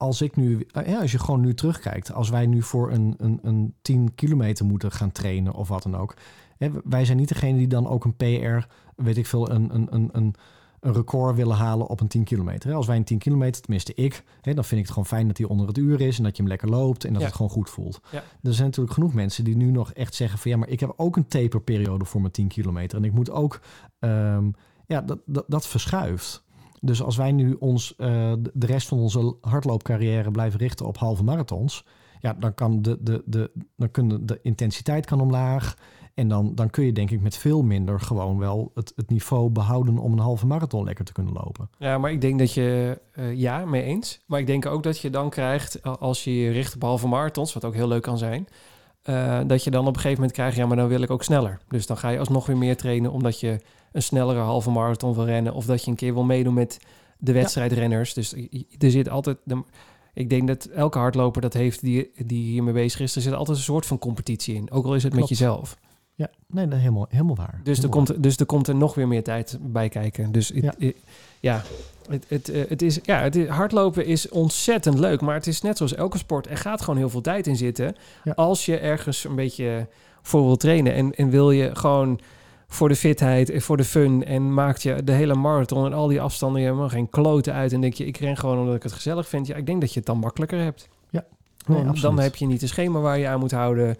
als 0.00 0.22
ik 0.22 0.36
nu, 0.36 0.66
eh, 0.72 0.86
ja, 0.86 1.00
als 1.00 1.12
je 1.12 1.18
gewoon 1.18 1.40
nu 1.40 1.54
terugkijkt, 1.54 2.12
als 2.12 2.30
wij 2.30 2.46
nu 2.46 2.62
voor 2.62 2.92
een, 2.92 3.14
een, 3.18 3.38
een 3.42 3.74
10 3.82 4.14
kilometer 4.14 4.64
moeten 4.64 4.92
gaan 4.92 5.12
trainen 5.12 5.54
of 5.54 5.68
wat 5.68 5.82
dan 5.82 5.96
ook. 5.96 6.14
Hè, 6.56 6.70
wij 6.84 7.04
zijn 7.04 7.16
niet 7.16 7.28
degene 7.28 7.58
die 7.58 7.66
dan 7.66 7.88
ook 7.88 8.04
een 8.04 8.16
PR, 8.16 8.66
weet 8.96 9.16
ik 9.16 9.26
veel, 9.26 9.50
een, 9.50 9.74
een, 9.74 9.86
een, 9.90 10.08
een, 10.12 10.34
record 10.80 11.36
willen 11.36 11.56
halen 11.56 11.86
op 11.86 12.00
een 12.00 12.08
10 12.08 12.24
kilometer. 12.24 12.74
Als 12.74 12.86
wij 12.86 12.96
een 12.96 13.04
10 13.04 13.18
kilometer, 13.18 13.62
tenminste 13.62 13.94
ik, 13.94 14.24
hè, 14.40 14.54
dan 14.54 14.64
vind 14.64 14.80
ik 14.80 14.86
het 14.86 14.94
gewoon 14.94 15.08
fijn 15.08 15.26
dat 15.26 15.38
hij 15.38 15.46
onder 15.46 15.66
het 15.66 15.78
uur 15.78 16.00
is 16.00 16.18
en 16.18 16.22
dat 16.24 16.36
je 16.36 16.42
hem 16.42 16.50
lekker 16.50 16.68
loopt 16.68 17.04
en 17.04 17.12
dat 17.12 17.20
Ja. 17.20 17.26
het 17.26 17.36
gewoon 17.36 17.50
goed 17.50 17.70
voelt. 17.70 18.00
Ja. 18.10 18.22
Er 18.42 18.54
zijn 18.54 18.66
natuurlijk 18.66 18.94
genoeg 18.94 19.14
mensen 19.14 19.44
die 19.44 19.56
nu 19.56 19.70
nog 19.70 19.92
echt 19.92 20.14
zeggen 20.14 20.38
van 20.38 20.50
ja, 20.50 20.56
maar 20.56 20.68
ik 20.68 20.80
heb 20.80 20.92
ook 20.96 21.16
een 21.16 21.26
taperperiode 21.28 22.04
voor 22.04 22.20
mijn 22.20 22.32
10 22.32 22.48
kilometer. 22.48 22.98
En 22.98 23.04
ik 23.04 23.12
moet 23.12 23.30
ook, 23.30 23.60
ehm, 23.98 24.50
ja, 24.86 25.00
dat, 25.00 25.18
dat, 25.26 25.44
dat 25.48 25.66
verschuift. 25.66 26.42
Dus 26.80 27.02
als 27.02 27.16
wij 27.16 27.32
nu 27.32 27.56
ons 27.58 27.94
eh, 27.96 28.32
de- 28.52 28.66
rest 28.66 28.88
van 28.88 28.98
onze 28.98 29.36
hardloopcarrière 29.40 30.30
blijven 30.30 30.58
richten 30.58 30.86
op 30.86 30.96
halve 30.96 31.24
marathons, 31.24 31.84
ja, 32.20 32.32
dan 32.38 32.54
kan 32.54 32.82
de, 32.82 32.98
de, 33.00 33.22
de, 33.26 33.50
dan 33.76 33.90
kunnen 33.90 34.26
de 34.26 34.38
intensiteit 34.42 35.06
kan 35.06 35.20
omlaag. 35.20 35.74
En 36.14 36.28
dan, 36.28 36.54
dan 36.54 36.70
kun 36.70 36.84
je 36.84 36.92
denk 36.92 37.10
ik 37.10 37.20
met 37.20 37.36
veel 37.36 37.62
minder 37.62 38.00
gewoon 38.00 38.38
wel 38.38 38.70
het, 38.74 38.92
het 38.96 39.10
niveau 39.10 39.50
behouden 39.50 39.98
om 39.98 40.12
een 40.12 40.18
halve 40.18 40.46
marathon 40.46 40.84
lekker 40.84 41.04
te 41.04 41.12
kunnen 41.12 41.32
lopen. 41.32 41.70
Ja, 41.78 41.98
maar 41.98 42.12
ik 42.12 42.20
denk 42.20 42.38
dat 42.38 42.52
je, 42.52 43.00
eh, 43.12 43.34
ja, 43.34 43.64
mee 43.64 43.82
eens. 43.82 44.20
Maar 44.26 44.40
ik 44.40 44.46
denk 44.46 44.66
ook 44.66 44.82
dat 44.82 44.98
je 44.98 45.10
dan 45.10 45.30
krijgt, 45.30 45.82
als 45.82 46.24
je 46.24 46.36
je 46.36 46.50
richt 46.50 46.74
op 46.74 46.82
halve 46.82 47.08
marathons, 47.08 47.52
wat 47.54 47.64
ook 47.64 47.74
heel 47.74 47.88
leuk 47.88 48.02
kan 48.02 48.18
zijn, 48.18 48.46
eh, 49.02 49.40
dat 49.46 49.64
je 49.64 49.70
dan 49.70 49.80
op 49.80 49.86
een 49.86 49.94
gegeven 49.94 50.16
moment 50.16 50.32
krijgt, 50.32 50.56
ja, 50.56 50.66
maar 50.66 50.76
dan 50.76 50.88
wil 50.88 51.02
ik 51.02 51.10
ook 51.10 51.22
sneller. 51.22 51.58
Dus 51.68 51.86
dan 51.86 51.96
ga 51.96 52.08
je 52.08 52.18
alsnog 52.18 52.46
weer 52.46 52.56
meer 52.58 52.76
trainen, 52.76 53.12
omdat 53.12 53.40
je 53.40 53.60
een 53.92 54.02
snellere 54.02 54.40
halve 54.40 54.70
marathon 54.70 55.14
wil 55.14 55.24
rennen, 55.24 55.54
of 55.54 55.66
dat 55.66 55.84
je 55.84 55.90
een 55.90 55.96
keer 55.96 56.14
wil 56.14 56.24
meedoen 56.24 56.54
met 56.54 56.78
de 57.18 57.32
wedstrijdrenners. 57.32 58.14
Dus 58.14 58.34
er 58.78 58.90
zit 58.90 59.08
altijd, 59.08 59.36
de, 59.44 59.62
ik 60.14 60.30
denk 60.30 60.46
dat 60.46 60.64
elke 60.64 60.98
hardloper 60.98 61.40
dat 61.42 61.52
heeft 61.52 61.80
die, 61.80 62.10
die 62.26 62.44
hiermee 62.44 62.74
bezig 62.74 63.00
is, 63.00 63.16
er 63.16 63.22
zit 63.22 63.32
altijd 63.32 63.56
een 63.56 63.62
soort 63.62 63.86
van 63.86 63.98
competitie 63.98 64.54
in, 64.54 64.70
ook 64.70 64.84
al 64.84 64.94
is 64.94 65.02
het 65.02 65.14
met 65.14 65.28
jezelf. 65.28 65.76
Ja, 66.14 66.30
nee, 66.46 66.68
dat 66.68 66.78
helemaal, 66.78 67.06
helemaal 67.08 67.36
waar. 67.36 67.60
Dus 67.62 67.82
er, 67.82 67.88
komt, 67.88 68.22
dus 68.22 68.36
er 68.36 68.46
komt 68.46 68.68
er 68.68 68.74
nog 68.74 68.94
weer 68.94 69.08
meer 69.08 69.22
tijd 69.22 69.58
bij 69.60 69.88
kijken. 69.88 70.32
Dus 70.32 70.50
Ja. 70.54 70.74
ja, 71.40 71.62
het, 72.08 72.24
het, 72.28 72.48
eh, 72.48 72.68
het 72.68 72.82
is, 72.82 72.98
ja 73.02 73.20
het 73.20 73.36
is, 73.36 73.48
hardlopen 73.48 74.06
is 74.06 74.28
ontzettend 74.28 74.98
leuk. 74.98 75.20
Maar 75.20 75.34
het 75.34 75.46
is 75.46 75.60
net 75.60 75.76
zoals 75.76 75.94
elke 75.94 76.18
sport. 76.18 76.50
Er 76.50 76.56
gaat 76.56 76.80
gewoon 76.80 76.98
heel 76.98 77.10
veel 77.10 77.20
tijd 77.20 77.46
in 77.46 77.56
zitten. 77.56 77.96
Ja. 78.24 78.32
Als 78.32 78.66
je 78.66 78.78
ergens 78.78 79.24
een 79.24 79.34
beetje 79.34 79.86
voor 80.22 80.44
wil 80.44 80.56
trainen. 80.56 80.94
En, 80.94 81.14
en 81.14 81.30
wil 81.30 81.50
je 81.50 81.76
gewoon 81.76 82.20
voor 82.72 82.88
de 82.88 82.96
fitheid 82.96 83.50
en 83.50 83.62
voor 83.62 83.76
de 83.76 83.84
fun. 83.84 84.24
En 84.24 84.54
maakt 84.54 84.82
je 84.82 85.04
de 85.04 85.12
hele 85.12 85.34
marathon 85.34 85.86
en 85.86 85.92
al 85.92 86.06
die 86.06 86.20
afstanden 86.20 86.62
helemaal 86.62 86.88
geen 86.88 87.10
kloten 87.10 87.52
uit. 87.52 87.72
En 87.72 87.80
denk 87.80 87.94
je, 87.94 88.06
ik 88.06 88.16
ren 88.16 88.36
gewoon 88.36 88.58
omdat 88.58 88.74
ik 88.74 88.82
het 88.82 88.92
gezellig 88.92 89.28
vind. 89.28 89.46
Ja, 89.46 89.56
ik 89.56 89.66
denk 89.66 89.80
dat 89.80 89.92
je 89.92 89.98
het 89.98 90.06
dan 90.06 90.18
makkelijker 90.18 90.58
hebt. 90.58 90.88
Nee, 91.66 91.84
Want 91.84 92.00
dan 92.00 92.18
heb 92.18 92.36
je 92.36 92.46
niet 92.46 92.62
een 92.62 92.68
schema 92.68 93.00
waar 93.00 93.18
je 93.18 93.28
aan 93.28 93.40
moet 93.40 93.50
houden. 93.50 93.96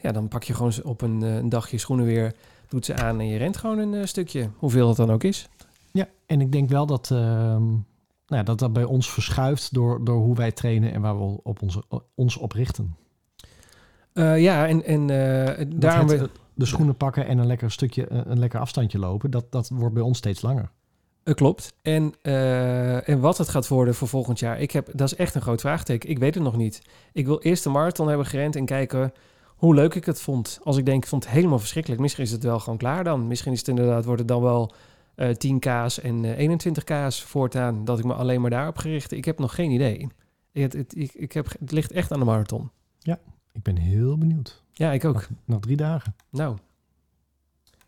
Ja, 0.00 0.12
dan 0.12 0.28
pak 0.28 0.42
je 0.42 0.54
gewoon 0.54 0.72
op 0.82 1.00
een, 1.00 1.22
eh, 1.22 1.36
een 1.36 1.48
dag 1.48 1.70
je 1.70 1.78
schoenen 1.78 2.06
weer, 2.06 2.34
doet 2.68 2.84
ze 2.84 2.94
aan 2.94 3.20
en 3.20 3.26
je 3.26 3.38
rent 3.38 3.56
gewoon 3.56 3.78
een 3.78 3.94
eh, 3.94 4.04
stukje. 4.04 4.48
Hoeveel 4.56 4.88
het 4.88 4.96
dan 4.96 5.10
ook 5.10 5.24
is. 5.24 5.48
Ja, 5.92 6.08
en 6.26 6.40
ik 6.40 6.52
denk 6.52 6.68
wel 6.68 6.86
dat, 6.86 7.10
ehm, 7.10 7.66
nou 7.70 7.82
ja, 8.26 8.42
dat 8.42 8.58
dat 8.58 8.72
bij 8.72 8.84
ons 8.84 9.10
verschuift 9.10 9.74
door, 9.74 10.04
door 10.04 10.16
hoe 10.16 10.36
wij 10.36 10.52
trainen 10.52 10.92
en 10.92 11.00
waar 11.00 11.18
we 11.18 11.40
op 11.42 11.62
onze, 11.62 11.82
ons 12.14 12.36
op 12.36 12.52
richten. 12.52 12.96
Eh, 14.12 14.42
ja, 14.42 14.66
en, 14.66 14.84
en 14.84 15.06
Dat 15.06 15.80
daarom... 15.80 16.08
het, 16.08 16.30
de 16.54 16.64
schoenen 16.64 16.96
pakken 16.96 17.26
en 17.26 17.38
een 17.38 17.46
lekker 17.46 17.70
stukje, 17.70 18.06
eh, 18.06 18.20
een 18.24 18.38
lekker 18.38 18.60
afstandje 18.60 18.98
lopen, 18.98 19.30
dat, 19.30 19.52
dat 19.52 19.68
wordt 19.68 19.94
bij 19.94 20.02
ons 20.02 20.18
steeds 20.18 20.42
langer. 20.42 20.70
Eh, 21.22 21.34
klopt. 21.34 21.74
En, 21.82 22.14
eh, 22.22 23.08
en 23.08 23.20
wat 23.20 23.38
het 23.38 23.48
gaat 23.48 23.68
worden 23.68 23.94
voor 23.94 24.08
volgend 24.08 24.38
jaar, 24.38 24.60
ik 24.60 24.70
heb, 24.70 24.88
dat 24.92 25.12
is 25.12 25.16
echt 25.16 25.34
een 25.34 25.40
groot 25.40 25.60
vraagteken. 25.60 26.10
Ik 26.10 26.18
weet 26.18 26.34
het 26.34 26.44
nog 26.44 26.56
niet. 26.56 26.82
Ik 27.12 27.26
wil 27.26 27.40
eerst 27.40 27.64
de 27.64 27.70
marathon 27.70 28.08
hebben 28.08 28.26
gerend 28.26 28.56
en 28.56 28.64
kijken 28.64 29.12
hoe 29.46 29.74
leuk 29.74 29.94
ik 29.94 30.04
het 30.04 30.20
vond. 30.20 30.58
Als 30.62 30.76
ik 30.76 30.86
denk, 30.86 31.02
ik 31.02 31.08
vond 31.08 31.24
het 31.24 31.32
helemaal 31.32 31.58
verschrikkelijk. 31.58 32.00
Misschien 32.00 32.24
is 32.24 32.30
het 32.30 32.42
wel 32.42 32.60
gewoon 32.60 32.78
klaar 32.78 33.04
dan. 33.04 33.26
Misschien 33.26 33.52
is 33.52 33.58
het 33.58 33.68
inderdaad, 33.68 34.04
wordt 34.04 34.20
het 34.20 34.28
dan 34.28 34.42
wel 34.42 34.74
eh 35.14 35.30
10 35.30 35.58
k's 35.58 36.00
en 36.00 36.24
eh 36.24 36.38
21 36.38 36.84
k's 36.84 37.22
voortaan. 37.22 37.84
Dat 37.84 37.98
ik 37.98 38.04
me 38.04 38.14
alleen 38.14 38.40
maar 38.40 38.50
daarop 38.50 38.76
gericht. 38.76 39.12
Ik 39.12 39.24
heb 39.24 39.38
nog 39.38 39.54
geen 39.54 39.70
idee. 39.70 40.08
Het, 40.52 40.72
het, 40.72 40.96
ik, 40.96 41.12
ik 41.14 41.32
heb, 41.32 41.46
het 41.58 41.72
ligt 41.72 41.92
echt 41.92 42.12
aan 42.12 42.18
de 42.18 42.24
marathon. 42.24 42.70
Ik 43.52 43.62
ben 43.62 43.76
heel 43.76 44.18
benieuwd. 44.18 44.61
Ja, 44.82 44.92
ik 44.92 45.04
ook. 45.04 45.14
Nog, 45.14 45.28
nog 45.44 45.60
drie 45.60 45.76
dagen. 45.76 46.14
Nou, 46.30 46.56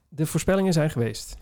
de 0.09 0.27
voorspellingen 0.27 0.73
zijn 0.73 0.91
geweest. 0.91 1.37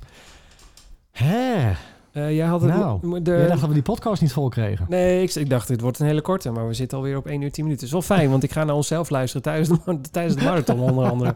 Hè? 1.10 1.70
Eh, 2.12 2.36
jij 2.36 2.46
had 2.46 2.60
het... 2.60 2.70
Nou, 2.74 3.22
de, 3.22 3.30
Jij 3.30 3.46
dacht 3.46 3.60
dat 3.60 3.68
we 3.68 3.74
die 3.74 3.82
podcast 3.82 4.22
niet 4.22 4.32
vol 4.32 4.48
kregen. 4.48 4.86
Nee, 4.88 5.22
ik, 5.22 5.34
ik 5.34 5.50
dacht, 5.50 5.68
dit 5.68 5.80
wordt 5.80 5.98
een 5.98 6.06
hele 6.06 6.20
korte, 6.20 6.50
maar 6.50 6.66
we 6.66 6.74
zitten 6.74 6.98
alweer 6.98 7.16
op 7.16 7.26
1 7.26 7.40
uur 7.40 7.52
10 7.52 7.64
minuten. 7.64 7.86
is 7.86 7.92
wel 7.92 8.02
fijn, 8.02 8.30
want 8.30 8.42
ik 8.42 8.52
ga 8.52 8.64
naar 8.64 8.74
onszelf 8.74 9.10
luisteren 9.10 9.42
tijdens 9.42 9.68
de, 9.68 10.00
tijdens 10.10 10.36
de 10.36 10.44
marathon, 10.44 10.80
onder 10.80 11.10
andere. 11.10 11.34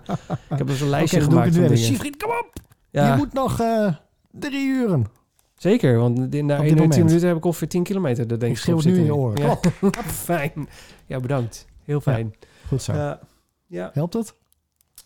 Ik 0.51 0.59
heb 0.59 0.67
dus 0.67 0.81
een 0.81 0.89
lijstje 0.89 1.21
gemaakt 1.21 1.45
het 1.47 1.55
van 1.55 1.61
weer. 1.63 1.73
dingen. 1.73 1.87
Siegfried, 1.87 2.23
kom 2.23 2.31
op! 2.31 2.53
Ja, 2.91 3.11
Je 3.11 3.17
moet 3.17 3.33
nog 3.33 3.61
eh, 3.61 3.95
drie 4.31 4.67
uren. 4.69 5.07
zeker, 5.57 5.99
want 5.99 6.35
in- 6.35 6.47
na 6.47 6.55
Op 6.55 6.61
1 6.61 6.69
dit 6.69 6.71
uur 6.71 6.77
10 6.77 6.77
moment. 6.89 7.05
minuten 7.07 7.29
heb 7.29 7.37
ik 7.37 7.45
ongeveer 7.45 7.69
10 7.69 7.83
kilometer. 7.83 8.27
Dat 8.27 8.41
denk 8.41 8.53
Ik 8.53 8.59
schreeuw 8.59 8.77
het 8.77 8.87
nu 8.87 8.97
in 8.99 9.05
je 9.05 9.15
oren. 9.15 9.43
Ja. 9.47 9.59
fijn. 10.31 10.69
Ja, 11.07 11.21
bedankt. 11.21 11.67
Heel 11.85 12.01
fijn. 12.01 12.35
Goed 12.69 12.83
zo. 12.83 12.93
Ja. 12.93 13.21
Ja. 13.67 13.91
Helpt 13.93 14.15
het? 14.15 14.35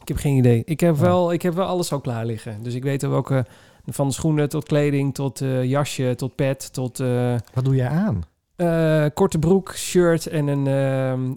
Ik 0.00 0.08
heb 0.08 0.16
geen 0.16 0.36
idee. 0.36 0.62
Ik 0.64 0.80
heb, 0.80 0.94
Ja. 0.96 1.00
wel, 1.00 1.32
ik 1.32 1.42
heb 1.42 1.54
wel 1.54 1.66
alles 1.66 1.92
al 1.92 2.00
klaar 2.00 2.26
liggen. 2.26 2.62
Dus 2.62 2.74
ik 2.74 2.82
weet 2.82 3.04
ook 3.04 3.10
welke, 3.12 3.46
van 3.86 4.12
schoenen 4.12 4.48
tot 4.48 4.64
kleding, 4.64 5.14
tot 5.14 5.40
eh, 5.40 5.64
jasje, 5.64 6.14
tot 6.16 6.34
pet, 6.34 6.72
tot... 6.72 7.00
eh, 7.00 7.34
Wat 7.54 7.64
doe 7.64 7.74
jij 7.74 7.88
aan? 7.88 8.22
Eh, 8.56 9.04
korte 9.14 9.38
broek, 9.38 9.74
shirt 9.76 10.26
en 10.26 10.46
een, 10.46 10.66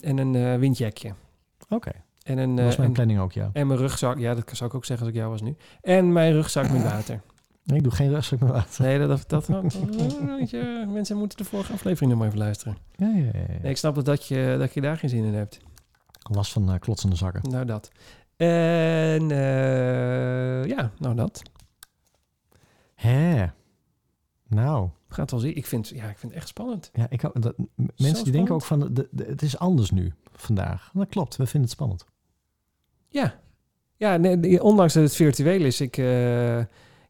en 0.02 0.18
een 0.18 0.60
windjakje. 0.60 1.14
Oké, 1.70 1.92
En, 2.24 2.38
een, 2.38 2.56
dat 2.56 2.66
was 2.66 2.76
mijn 2.76 2.88
en, 2.88 2.94
planning 2.94 3.20
ook, 3.20 3.32
ja. 3.32 3.50
en 3.54 3.68
mijn 3.68 3.80
rugzak. 3.80 4.18
Ja, 4.20 4.34
dat 4.34 4.50
zou 4.54 4.70
ik 4.70 4.76
ook 4.76 4.86
zeggen 4.86 5.06
als 5.06 5.16
ik 5.16 5.22
jou 5.22 5.32
was 5.32 5.42
nu. 5.42 5.56
En 5.82 6.12
mijn 6.14 6.34
rugzak 6.34 6.72
met 6.72 6.84
water. 6.84 7.22
Nee, 7.64 7.78
ik 7.78 7.84
doe 7.84 7.92
geen 7.94 8.10
rugzak 8.10 8.40
meer 8.40 8.52
water. 8.52 8.84
Nee, 8.86 9.00
dat... 9.00 9.08
dat, 9.08 9.28
dat, 9.28 9.48
dat- 9.48 10.50
je, 10.50 10.86
mensen 10.94 11.18
moeten 11.18 11.38
de 11.38 11.44
vorige 11.44 11.74
aflevering 11.74 12.10
nog 12.12 12.20
maar 12.20 12.28
even 12.28 12.40
luisteren. 12.40 12.78
Ja, 12.96 13.08
ja, 13.16 13.24
ja, 13.24 13.40
ja. 13.40 13.60
Nee, 13.62 13.72
ik 13.72 13.78
snap 13.78 13.96
dat, 13.96 14.06
dat, 14.06 14.28
je, 14.28 14.56
dat 14.60 14.74
je 14.74 14.82
daar 14.82 14.98
geen 14.98 15.10
zin 15.10 15.24
in 15.24 15.34
hebt. 15.34 15.60
Last 16.32 16.52
van 16.52 16.72
eh, 16.72 16.80
klotsende 16.80 17.16
zakken. 17.16 17.50
Nou, 17.52 17.66
dat. 17.66 17.92
En 18.36 19.32
eh, 19.32 20.66
ja, 20.66 20.92
nou 21.00 21.16
dat. 21.16 21.42
Hè? 22.96 23.46
Nou, 24.48 24.90
We 25.08 25.14
gaan 25.14 25.22
het 25.24 25.32
wel 25.32 25.40
zien. 25.40 25.56
Ik 25.56 25.66
vind, 25.66 25.88
ja, 25.90 26.10
ik 26.10 26.18
vind 26.18 26.32
het 26.32 26.42
echt 26.42 26.48
spannend. 26.48 26.90
ja, 26.94 27.06
ik, 27.10 27.22
dat, 27.34 27.56
mensen 27.98 28.24
die 28.24 28.34
denken 28.34 28.54
ook 28.54 28.62
van, 28.64 28.80
de, 28.94 29.08
de- 29.12 29.26
het 29.26 29.42
is 29.42 29.58
anders 29.58 29.92
nu, 29.92 30.14
vandaag. 30.34 30.92
Dat 30.94 31.10
klopt, 31.10 31.36
we 31.36 31.44
vinden 31.44 31.62
het 31.62 31.72
spannend. 31.72 32.06
Ja, 33.08 33.40
ja 33.96 34.18
nee, 34.18 34.36
nee, 34.36 34.64
ondanks 34.64 34.94
dat 34.94 35.04
het 35.04 35.16
virtueel 35.16 35.62
is, 35.66 35.82
ik, 35.82 35.98
eh, 35.98 36.62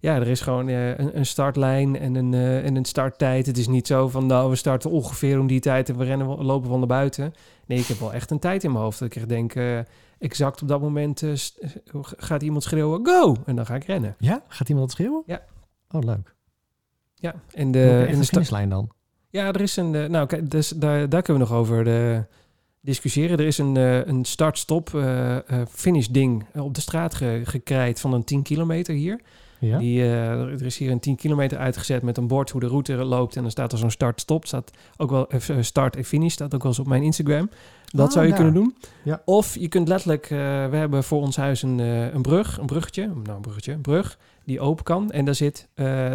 ja, 0.04 0.16
er 0.16 0.28
is 0.28 0.42
gewoon 0.42 0.68
eh, 0.68 0.88
een, 0.88 1.18
een 1.18 1.26
startlijn 1.26 2.00
en 2.00 2.16
een, 2.16 2.34
eh, 2.34 2.66
en 2.66 2.76
een 2.76 2.86
starttijd. 2.86 3.46
Het 3.46 3.58
is 3.58 3.68
niet 3.68 3.88
zo 3.88 4.08
van, 4.08 4.26
nou, 4.26 4.50
we 4.50 4.56
starten 4.56 4.90
ongeveer 4.90 5.40
om 5.40 5.48
die 5.48 5.60
tijd 5.60 5.90
en 5.90 5.98
we 5.98 6.04
rennen, 6.04 6.44
lopen 6.44 6.70
van 6.70 6.80
naar 6.80 6.88
buiten. 6.88 7.34
Nee, 7.66 7.80
ik 7.80 7.86
heb 7.86 8.00
wel 8.00 8.14
echt 8.14 8.32
een 8.32 8.40
tijd 8.40 8.64
in 8.64 8.72
mijn 8.72 8.84
hoofd. 8.84 9.00
Dat 9.00 9.08
ik 9.08 9.16
echt 9.16 9.30
denk, 9.30 9.56
eh, 9.56 9.80
exact 10.20 10.62
op 10.62 10.68
dat 10.68 10.82
moment 10.82 11.24
gaat 12.18 12.42
iemand 12.42 12.64
schreeuwen, 12.64 13.06
go! 13.06 13.36
En 13.46 13.56
dan 13.56 13.66
ga 13.66 13.76
ik 13.76 13.84
rennen. 13.84 14.16
Ja? 14.18 14.44
Gaat 14.48 14.70
iemand 14.70 14.92
schreeuwen? 14.92 15.24
Ja. 15.26 15.42
Oh, 15.92 16.02
leuk. 16.02 16.36
Ja, 17.16 17.36
en 17.54 17.72
De, 17.72 18.06
in 18.10 18.20
de 18.20 18.26
finishlijn 18.26 18.70
dan? 18.70 18.90
ja, 19.30 19.48
er 19.48 19.62
is 19.62 19.76
een. 19.76 19.92
nou, 19.92 20.26
kijk, 20.26 20.52
dus 20.52 20.70
daar, 20.70 21.10
daar 21.10 21.22
kunnen 21.22 21.44
we 21.44 21.50
nog 21.50 21.60
over 21.60 21.86
discussiëren. 22.84 23.38
Er 23.38 23.46
is 23.46 23.58
een, 23.58 23.76
een 24.10 24.26
start-stop 24.26 24.94
eh, 24.94 25.36
eh, 25.36 25.68
finish 25.70 26.08
ding 26.08 26.46
op 26.56 26.74
de 26.76 26.82
straat 26.82 27.14
ge, 27.14 27.42
gekrijt 27.44 28.00
van 28.00 28.14
een 28.14 28.24
10 28.24 28.42
kilometer 28.42 28.96
hier. 28.96 29.22
Ja? 29.68 29.78
Die, 29.78 30.02
eh, 30.02 30.30
er 30.32 30.66
is 30.66 30.78
hier 30.78 30.92
een 30.92 31.00
10 31.00 31.16
kilometer 31.16 31.58
uitgezet 31.58 32.02
met 32.02 32.18
een 32.18 32.28
bord 32.28 32.50
hoe 32.50 32.62
de 32.62 32.68
route 32.68 32.94
loopt. 32.96 33.36
En 33.36 33.42
dan 33.42 33.52
staat 33.52 33.72
er 33.72 33.78
zo'n 33.78 33.92
start-stop. 33.92 34.46
Staat 34.46 34.72
ook 34.98 35.10
wel 35.10 35.28
eh, 35.30 35.40
start 35.60 35.96
en 35.96 36.04
finish. 36.04 36.34
Staat 36.34 36.54
ook 36.56 36.62
wel 36.62 36.72
eens 36.72 36.80
op 36.80 36.88
mijn 36.88 37.04
Instagram. 37.04 37.50
Dat 37.86 38.08
Ah, 38.08 38.12
zou 38.12 38.24
je 38.26 38.32
daar. 38.32 38.40
kunnen 38.40 38.62
doen. 38.62 38.76
Ja. 39.04 39.22
Of 39.26 39.56
je 39.60 39.68
kunt 39.68 39.88
letterlijk... 39.88 40.28
we 40.28 40.36
hebben 40.76 41.04
voor 41.04 41.22
ons 41.22 41.36
huis 41.36 41.62
een, 41.62 41.80
een 41.80 42.22
brug. 42.22 42.58
Een 42.58 42.66
bruggetje. 42.66 43.06
Nou, 43.06 43.36
een 43.36 43.42
bruggetje. 43.42 43.72
Een 43.72 43.82
brug 43.82 44.18
die 44.46 44.60
open 44.60 44.84
kan. 44.84 45.12
En 45.12 45.26
daar 45.26 45.36
zit... 45.36 45.70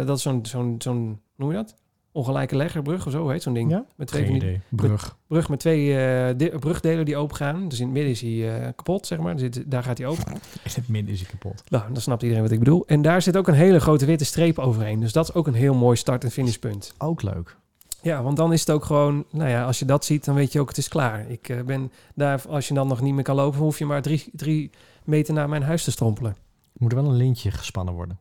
dat 0.05 0.17
is 0.17 0.21
zo'n... 0.21 0.45
zo'n 0.45 0.75
zo'n 0.79 0.97
hoe 0.97 1.17
noem 1.35 1.49
je 1.49 1.55
dat? 1.55 1.75
Ongelijke 2.11 2.55
leggerbrug 2.55 3.05
of 3.05 3.11
zo 3.11 3.29
heet 3.29 3.43
zo'n 3.43 3.53
ding. 3.53 3.71
Ja? 3.71 3.85
Met 3.95 4.07
twee 4.07 4.23
Geen 4.23 4.33
die 4.33 4.41
idee. 4.41 4.61
Brug. 4.69 5.17
brug 5.27 5.49
met 5.49 5.59
twee 5.59 5.97
eh, 5.97 6.59
brugdelen 6.59 7.05
die 7.05 7.17
open 7.17 7.35
gaan. 7.35 7.67
Dus 7.67 7.79
in 7.79 7.85
het 7.85 7.93
midden 7.93 8.11
is 8.11 8.21
hij 8.21 8.61
eh, 8.61 8.67
kapot, 8.75 9.07
zeg 9.07 9.19
maar. 9.19 9.39
Zit, 9.39 9.71
daar 9.71 9.83
gaat 9.83 9.97
hij 9.97 10.07
open. 10.07 10.33
In 10.33 10.39
het 10.63 10.87
midden 10.87 11.13
is 11.13 11.19
hij 11.19 11.29
kapot. 11.29 11.63
Nou, 11.69 11.83
dan 11.93 12.01
snapt 12.01 12.21
iedereen 12.21 12.43
wat 12.43 12.51
ik 12.51 12.59
bedoel. 12.59 12.83
En 12.87 13.01
daar 13.01 13.21
zit 13.21 13.37
ook 13.37 13.47
een 13.47 13.53
hele 13.53 13.79
grote 13.79 14.05
witte 14.05 14.25
streep 14.25 14.59
overheen. 14.59 14.99
Dus 14.99 15.11
dat 15.11 15.29
is 15.29 15.33
ook 15.33 15.47
een 15.47 15.53
heel 15.53 15.73
mooi 15.73 15.97
start- 15.97 16.23
en 16.23 16.31
finishpunt. 16.31 16.93
Ook 16.97 17.21
leuk. 17.21 17.57
Ja, 18.01 18.23
want 18.23 18.37
dan 18.37 18.53
is 18.53 18.59
het 18.59 18.71
ook 18.71 18.85
gewoon... 18.85 19.25
Nou 19.31 19.49
ja, 19.49 19.65
als 19.65 19.79
je 19.79 19.85
dat 19.85 20.05
ziet, 20.05 20.25
dan 20.25 20.35
weet 20.35 20.51
je 20.51 20.59
ook 20.59 20.67
het 20.67 20.77
is 20.77 20.87
klaar. 20.87 21.29
Ik 21.29 21.49
eh, 21.49 21.61
ben 21.61 21.91
daar... 22.15 22.41
Als 22.49 22.67
je 22.67 22.73
dan 22.73 22.87
nog 22.87 23.01
niet 23.01 23.13
meer 23.13 23.23
kan 23.23 23.35
lopen... 23.35 23.59
hoef 23.59 23.79
je 23.79 23.85
maar 23.85 24.01
drie, 24.01 24.29
drie 24.33 24.69
meter 25.03 25.33
naar 25.33 25.49
mijn 25.49 25.63
huis 25.63 25.83
te 25.83 25.91
strompelen. 25.91 26.35
Moet 26.73 26.91
er 26.91 27.01
wel 27.01 27.09
een 27.09 27.17
lintje 27.17 27.51
gespannen 27.51 27.93
worden. 27.93 28.19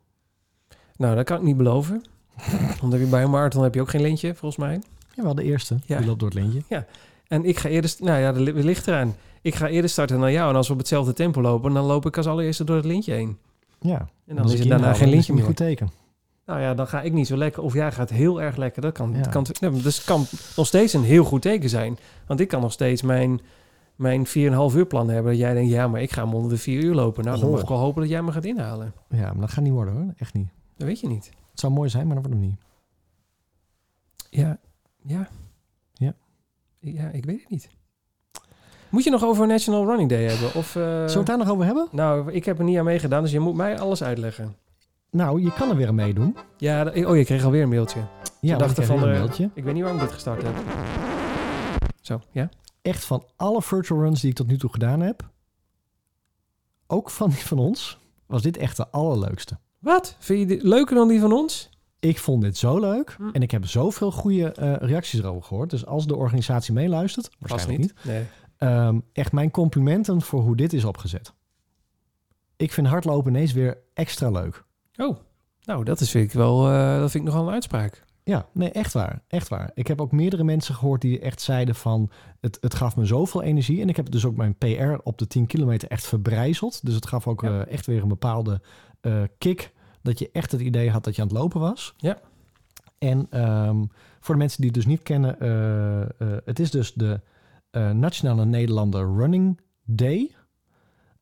Nou, 0.97 1.17
dat 1.17 1.25
kan 1.25 1.37
ik 1.37 1.43
niet 1.43 1.57
beloven. 1.57 2.03
Want 2.81 3.11
bij 3.11 3.23
een 3.23 3.31
marathon 3.31 3.63
heb 3.63 3.75
je 3.75 3.81
ook 3.81 3.91
geen 3.91 4.01
lintje, 4.03 4.35
volgens 4.35 4.57
mij. 4.61 4.81
Jawel, 5.15 5.35
de 5.35 5.43
eerste. 5.43 5.77
Ja. 5.87 5.99
Die 5.99 6.07
loopt 6.07 6.21
door 6.21 6.29
het 6.29 6.39
lintje. 6.39 6.85
En 7.29 7.45
ik 7.45 7.59
ga 7.59 7.69
eerder... 7.69 7.95
Nou 7.99 8.21
ja, 8.21 8.31
li- 8.31 8.53
ligt 8.53 8.87
eraan. 8.87 9.15
Ik 9.43 9.55
ga 9.55 9.69
eerder 9.69 9.91
starten 9.91 10.21
dan 10.21 10.33
jou. 10.33 10.51
En 10.51 10.57
als 10.57 10.67
we 10.67 10.73
op 10.73 10.79
hetzelfde 10.79 11.13
tempo 11.13 11.41
lopen... 11.41 11.73
dan 11.75 11.85
loop 11.85 12.07
ik 12.07 12.17
als 12.17 12.27
allereerste 12.27 12.65
door 12.65 12.77
het 12.77 12.85
lintje 12.85 13.13
heen. 13.13 13.39
Ja. 13.81 14.09
En 14.27 14.37
dan 14.37 14.45
is 14.53 14.59
het 14.59 14.69
daarna 14.69 14.95
geen 14.95 15.09
lintje 15.09 15.33
meer. 15.33 15.41
een 15.41 15.47
goed 15.49 15.57
teken. 15.57 15.91
Nou 16.47 16.61
ja, 16.61 16.75
dan 16.75 16.87
ga 16.87 17.03
ik 17.03 17.13
niet 17.13 17.27
zo 17.27 17.37
lekker. 17.37 17.63
Of 17.63 17.73
jij 17.75 17.93
gaat 17.93 18.11
heel 18.11 18.43
erg 18.43 18.57
lekker. 18.57 18.83
Dat 18.83 18.93
kan, 18.93 19.13
Ja. 19.15 19.21
kan, 19.21 19.47
nee, 19.61 19.71
dus 19.71 20.05
kan 20.05 20.25
nog 20.57 20.67
steeds 20.67 20.93
een 20.93 21.03
heel 21.05 21.25
goed 21.25 21.43
teken 21.43 21.69
zijn. 21.69 21.99
Want 22.27 22.41
ik 22.41 22.49
kan 22.49 22.61
nog 22.61 22.73
steeds 22.73 23.03
mijn, 23.03 23.41
mijn 23.97 24.27
4,5 24.27 24.33
uur 24.77 24.87
plan 24.87 25.09
hebben. 25.09 25.33
Dat 25.33 25.41
jij 25.41 25.55
denkt, 25.55 25.71
ja, 25.71 25.89
maar 25.89 26.03
ik 26.03 26.13
ga 26.13 26.25
hem 26.25 26.35
onder 26.35 26.51
de 26.51 26.57
4 26.59 26.83
uur 26.85 26.95
lopen. 26.95 27.25
Nou, 27.25 27.35
dan 27.37 27.45
Goh. 27.45 27.53
mag 27.55 27.63
ik 27.63 27.69
wel 27.69 27.79
hopen 27.79 28.01
dat 28.03 28.11
jij 28.11 28.23
me 28.23 28.33
gaat 28.33 28.45
inhalen. 28.45 28.93
Ja, 29.09 29.33
maar 29.33 29.41
dat 29.41 29.51
gaat 29.51 29.65
niet 29.65 29.73
worden 29.73 29.95
hoor. 29.95 30.15
Echt 30.17 30.35
niet. 30.35 30.49
Dat 30.77 30.87
weet 30.87 31.01
je 31.01 31.07
niet. 31.09 31.31
Het 31.59 31.67
zou 31.67 31.79
mooi 31.79 31.91
zijn, 31.91 32.07
maar 32.07 32.15
dat 32.15 32.25
wordt 32.25 32.41
hem 32.41 32.49
niet. 32.49 32.61
Ja, 34.31 34.59
ja. 35.03 35.29
Ja. 35.93 36.15
Ja, 36.79 37.09
ik 37.09 37.25
weet 37.25 37.41
het 37.41 37.51
niet. 37.51 37.71
Moet 38.89 39.05
je 39.05 39.11
nog 39.11 39.25
over 39.25 39.47
National 39.47 39.87
Running 39.87 40.09
Day 40.09 40.25
hebben? 40.25 40.55
Of, 40.55 40.77
eh, 40.77 40.83
Zullen 40.83 41.07
we 41.07 41.17
het 41.17 41.27
daar 41.27 41.39
nog 41.39 41.49
over 41.51 41.65
hebben? 41.65 41.89
Nou, 41.91 42.33
ik 42.33 42.45
heb 42.45 42.59
er 42.59 42.65
niet 42.65 42.79
aan 42.79 42.85
meegedaan, 42.85 43.23
dus 43.23 43.33
je 43.33 43.41
moet 43.41 43.55
mij 43.55 43.79
alles 43.79 44.03
uitleggen. 44.03 44.57
Nou, 45.11 45.43
je 45.43 45.53
kan 45.53 45.71
er 45.71 45.77
weer 45.77 45.89
aan 45.89 45.95
meedoen. 45.95 46.37
Ja, 46.57 46.93
oh, 46.95 47.17
je 47.17 47.25
kreeg 47.25 47.45
alweer 47.45 47.63
een 47.63 47.69
mailtje. 47.69 48.01
Ja, 48.41 48.59
dachten 48.59 48.77
dacht 48.77 48.89
van 48.89 49.09
een 49.09 49.15
eh, 49.15 49.19
mailtje. 49.19 49.51
Ik 49.55 49.65
weet 49.65 49.75
niet 49.75 49.83
waarom 49.83 50.01
ik 50.01 50.07
dit 50.07 50.15
gestart 50.15 50.43
heb. 50.43 50.55
Zo, 52.01 52.21
ja? 52.31 52.49
Echt 52.83 53.05
van 53.05 53.25
alle 53.37 53.63
virtual 53.63 54.01
runs 54.01 54.21
die 54.21 54.31
ik 54.31 54.37
tot 54.37 54.47
nu 54.47 54.59
toe 54.59 54.71
gedaan 54.71 55.01
heb, 55.01 55.31
ook 56.87 57.11
van 57.11 57.29
die 57.29 57.47
van 57.47 57.59
ons, 57.59 57.99
was 58.27 58.43
dit 58.43 58.57
echt 58.57 58.77
de 58.77 58.89
allerleukste. 58.89 59.59
Wat? 59.79 60.17
Vind 60.19 60.39
je 60.41 60.47
dit 60.47 60.63
leuker 60.63 60.95
dan 60.95 61.09
die 61.09 61.21
van 61.21 61.33
ons? 61.33 61.71
Ik 62.01 62.19
vond 62.19 62.43
dit 62.43 62.57
zo 62.57 62.79
leuk 62.81 63.15
Hm. 63.19 63.29
en 63.33 63.43
ik 63.43 63.51
heb 63.51 63.67
zoveel 63.67 64.13
goede 64.13 64.53
eh, 64.53 64.75
reacties 64.77 65.21
erover 65.21 65.43
gehoord. 65.43 65.71
Dus 65.71 65.87
als 65.87 66.07
de 66.07 66.17
organisatie 66.17 66.73
meeluistert, 66.75 67.31
waarschijnlijk 67.39 67.79
niet, 67.79 67.95
niet. 67.95 68.05
Nee. 68.05 68.25
Ehm, 68.57 68.99
echt 69.13 69.33
mijn 69.33 69.51
complimenten 69.51 70.23
voor 70.23 70.41
hoe 70.41 70.57
dit 70.57 70.73
is 70.73 70.85
opgezet. 70.85 71.33
Ik 72.57 72.73
vind 72.73 72.87
hardlopen 72.87 73.31
ineens 73.35 73.53
weer 73.53 73.79
extra 73.95 74.31
leuk. 74.31 74.65
Oh, 74.97 75.17
nou, 75.65 75.85
dat 75.85 76.01
is 76.01 76.11
vind 76.11 76.25
ik 76.25 76.33
wel, 76.33 76.69
eh, 76.71 76.99
dat 76.99 77.11
vind 77.11 77.25
ik 77.25 77.31
nogal 77.31 77.47
een 77.49 77.55
uitspraak. 77.55 78.07
Ja, 78.25 78.47
nee, 78.53 78.71
echt 78.71 78.93
waar. 78.93 79.23
Echt 79.29 79.49
waar. 79.49 79.71
Ik 79.75 79.87
heb 79.87 80.01
ook 80.01 80.13
meerdere 80.13 80.45
mensen 80.45 80.75
gehoord 80.75 81.01
die 81.01 81.19
echt 81.21 81.41
zeiden 81.41 81.75
van... 81.75 82.11
Het, 82.41 82.59
het 82.61 82.75
gaf 82.75 82.97
me 82.97 83.05
zoveel 83.05 83.43
energie. 83.43 83.81
En 83.83 83.89
ik 83.89 83.97
heb 83.97 84.11
dus 84.11 84.25
ook 84.25 84.37
mijn 84.37 84.57
PR 84.59 84.97
op 85.03 85.19
de 85.19 85.27
10 85.27 85.47
kilometer 85.47 85.89
echt 85.89 86.07
verbrijzeld. 86.07 86.85
Dus 86.85 86.95
het 86.95 87.07
gaf 87.07 87.27
ook 87.27 87.43
Ja. 87.43 87.61
eh, 87.65 87.73
echt 87.73 87.87
weer 87.87 88.03
een 88.03 88.09
bepaalde 88.09 88.61
eh, 89.01 89.23
kick. 89.39 89.73
Dat 90.03 90.19
je 90.19 90.31
echt 90.33 90.53
het 90.53 90.61
idee 90.61 90.91
had 90.91 91.05
dat 91.05 91.17
je 91.17 91.23
aan 91.23 91.29
het 91.29 91.37
lopen 91.37 91.61
was. 91.61 91.95
Ja. 91.97 92.19
En 92.99 93.27
ehm, 93.31 93.85
voor 94.21 94.35
de 94.35 94.41
mensen 94.41 94.61
die 94.61 94.71
het 94.71 94.75
dus 94.75 94.87
niet 94.87 95.03
kennen... 95.03 95.41
eh, 95.41 96.03
eh, 96.03 96.09
het 96.45 96.59
is 96.59 96.71
dus 96.71 96.93
de 96.93 97.21
Nationale 97.93 98.45
Nederlander 98.45 99.17
Running 99.17 99.61
Day. 99.85 100.35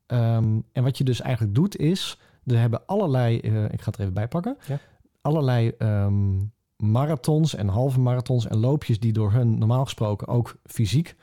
Ehm, 0.07 0.61
en 0.73 0.83
wat 0.83 0.99
je 0.99 1.05
dus 1.05 1.21
eigenlijk 1.21 1.55
doet 1.55 1.77
is... 1.77 2.19
Er 2.45 2.59
hebben 2.59 2.87
allerlei... 2.87 3.37
ik 3.37 3.81
ga 3.81 3.87
het 3.87 3.95
er 3.95 4.01
even 4.01 4.15
bij 4.15 4.29
pakken. 4.29 4.57
Ja. 4.67 4.79
Allerlei 5.21 5.73
ehm, 5.79 6.35
marathons 6.77 7.55
en 7.55 7.69
halve 7.69 8.01
marathons 8.01 8.47
en 8.47 8.57
loopjes... 8.57 9.01
die 9.01 9.13
door 9.13 9.33
hun 9.33 9.59
normaal 9.59 9.85
gesproken 9.85 10.27
ook 10.27 10.57
fysiek 10.65 11.17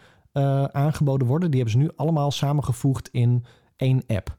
aangeboden 0.72 1.28
worden. 1.28 1.52
Die 1.52 1.62
hebben 1.62 1.80
ze 1.80 1.86
nu 1.86 1.92
allemaal 1.96 2.32
samengevoegd 2.32 3.10
in 3.12 3.46
één 3.76 4.04
app. 4.08 4.38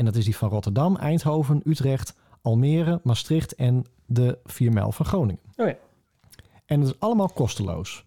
En 0.00 0.06
dat 0.06 0.16
is 0.16 0.24
die 0.24 0.36
van 0.36 0.48
Rotterdam, 0.48 0.96
Eindhoven, 0.96 1.60
Utrecht, 1.64 2.14
Almere, 2.42 3.00
Maastricht 3.02 3.54
en 3.54 3.84
de 4.06 4.38
4 4.44 4.72
mijl 4.72 4.92
van 4.92 5.06
Groningen. 5.06 5.42
Oh 5.56 5.66
ja. 5.66 5.76
En 6.66 6.80
het 6.80 6.88
is 6.88 7.00
allemaal 7.00 7.28
kosteloos. 7.28 8.04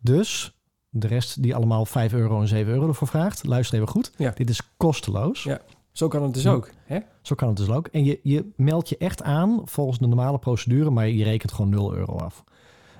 Dus 0.00 0.54
de 0.88 1.06
rest 1.06 1.42
die 1.42 1.54
allemaal 1.54 1.86
5 1.86 2.12
euro 2.12 2.40
en 2.40 2.48
7 2.48 2.72
euro 2.72 2.88
ervoor 2.88 3.08
vraagt, 3.08 3.46
luister 3.46 3.76
even 3.76 3.88
goed. 3.90 4.12
Ja. 4.16 4.30
Dit 4.34 4.50
is 4.50 4.60
kosteloos. 4.76 5.42
Ja. 5.42 5.60
Zo 5.92 6.08
kan 6.08 6.22
het 6.22 6.34
dus 6.34 6.42
Hm. 6.44 6.48
ook. 6.50 6.70
Hè? 6.84 6.98
Zo 7.22 7.34
kan 7.34 7.48
het 7.48 7.56
dus 7.56 7.68
ook. 7.70 7.86
En 7.86 8.04
je, 8.04 8.20
je 8.22 8.52
meldt 8.56 8.88
je 8.88 8.96
echt 8.96 9.22
aan 9.22 9.60
volgens 9.64 9.98
de 9.98 10.06
normale 10.06 10.38
procedure, 10.38 10.90
maar 10.90 11.08
je 11.08 11.24
rekent 11.24 11.52
gewoon 11.52 11.70
0 11.70 11.94
euro 11.94 12.16
af. 12.16 12.44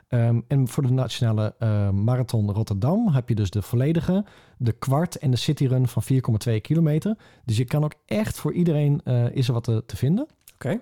Ehm, 0.09 0.40
en 0.48 0.68
voor 0.68 0.82
de 0.82 0.93
nationale 0.93 1.55
eh, 1.59 1.90
marathon 1.90 2.51
Rotterdam 2.51 3.09
heb 3.09 3.28
je 3.28 3.35
dus 3.35 3.51
de 3.51 3.62
volledige, 3.62 4.24
de 4.59 4.72
kwart 4.72 5.18
en 5.18 5.31
de 5.31 5.36
cityrun 5.36 5.89
van 5.89 6.02
4,2 6.02 6.60
kilometer. 6.60 7.16
Dus 7.44 7.56
je 7.56 7.64
kan 7.64 7.85
ook 7.85 7.94
echt 8.06 8.39
voor 8.39 8.52
iedereen 8.52 9.01
eh, 9.05 9.31
is 9.31 9.47
er 9.48 9.55
wat 9.55 9.64
te, 9.64 9.82
te 9.86 9.97
vinden. 9.97 10.26
Oké. 10.55 10.81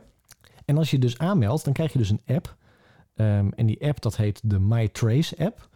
En 0.64 0.78
als 0.78 0.90
je 0.90 0.98
dus 0.98 1.18
aanmeldt, 1.18 1.64
dan 1.64 1.72
krijg 1.72 1.92
je 1.92 1.98
dus 1.98 2.10
een 2.10 2.22
app. 2.26 2.56
Ehm, 3.14 3.48
en 3.48 3.66
die 3.66 3.86
app 3.86 4.00
dat 4.00 4.16
heet 4.16 4.40
de 4.44 4.60
MyTrace 4.60 5.36
app. 5.38 5.68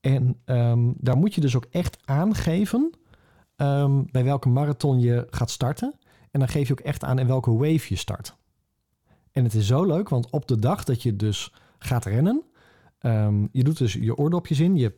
En 0.00 0.40
ehm, 0.44 0.92
daar 0.96 1.16
moet 1.16 1.34
je 1.34 1.40
dus 1.40 1.56
ook 1.56 1.66
echt 1.70 1.98
aangeven 2.04 2.90
ehm, 3.56 4.02
bij 4.10 4.24
welke 4.24 4.48
marathon 4.48 5.00
je 5.00 5.26
gaat 5.30 5.50
starten. 5.50 5.94
En 6.30 6.40
dan 6.40 6.48
geef 6.48 6.66
je 6.66 6.72
ook 6.72 6.80
echt 6.80 7.04
aan 7.04 7.18
in 7.18 7.26
welke 7.26 7.52
wave 7.52 7.86
je 7.88 7.96
start. 7.96 8.36
En 9.32 9.44
het 9.44 9.54
is 9.54 9.66
zo 9.66 9.84
leuk, 9.84 10.08
want 10.08 10.30
op 10.30 10.48
de 10.48 10.58
dag 10.58 10.84
dat 10.84 11.02
je 11.02 11.16
dus 11.16 11.52
gaat 11.78 12.04
rennen, 12.04 12.42
ehm, 12.98 13.46
je 13.52 13.64
doet 13.64 13.78
dus 13.78 13.92
je 13.92 14.16
oordopjes 14.16 14.60
in, 14.60 14.76
je 14.76 14.92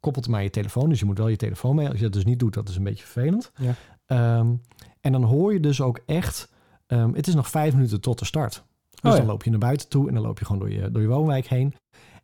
koppelt 0.00 0.24
hem 0.24 0.34
aan 0.34 0.42
je 0.42 0.50
telefoon, 0.50 0.88
dus 0.88 0.98
je 0.98 1.04
moet 1.04 1.18
wel 1.18 1.28
je 1.28 1.36
telefoon 1.36 1.74
mee. 1.74 1.88
Als 1.88 1.96
je 1.96 2.02
dat 2.02 2.12
dus 2.12 2.24
niet 2.24 2.38
doet, 2.38 2.54
dat 2.54 2.68
is 2.68 2.76
een 2.76 2.84
beetje 2.84 3.04
vervelend. 3.04 3.52
Ja. 3.56 3.74
Ehm, 4.06 4.54
en 5.00 5.12
dan 5.12 5.22
hoor 5.22 5.52
je 5.52 5.60
dus 5.60 5.80
ook 5.80 6.00
echt, 6.06 6.52
ehm, 6.86 7.12
het 7.12 7.26
is 7.26 7.34
nog 7.34 7.50
vijf 7.50 7.74
minuten 7.74 8.00
tot 8.00 8.18
de 8.18 8.24
start. 8.24 8.64
Dus 8.90 9.00
Oh 9.02 9.10
ja. 9.10 9.16
dan 9.16 9.26
loop 9.26 9.44
je 9.44 9.50
naar 9.50 9.58
buiten 9.58 9.88
toe 9.88 10.08
en 10.08 10.14
dan 10.14 10.22
loop 10.22 10.38
je 10.38 10.44
gewoon 10.44 10.60
door 10.60 10.70
je, 10.70 10.90
door 10.90 11.02
je 11.02 11.08
woonwijk 11.08 11.46
heen. 11.46 11.74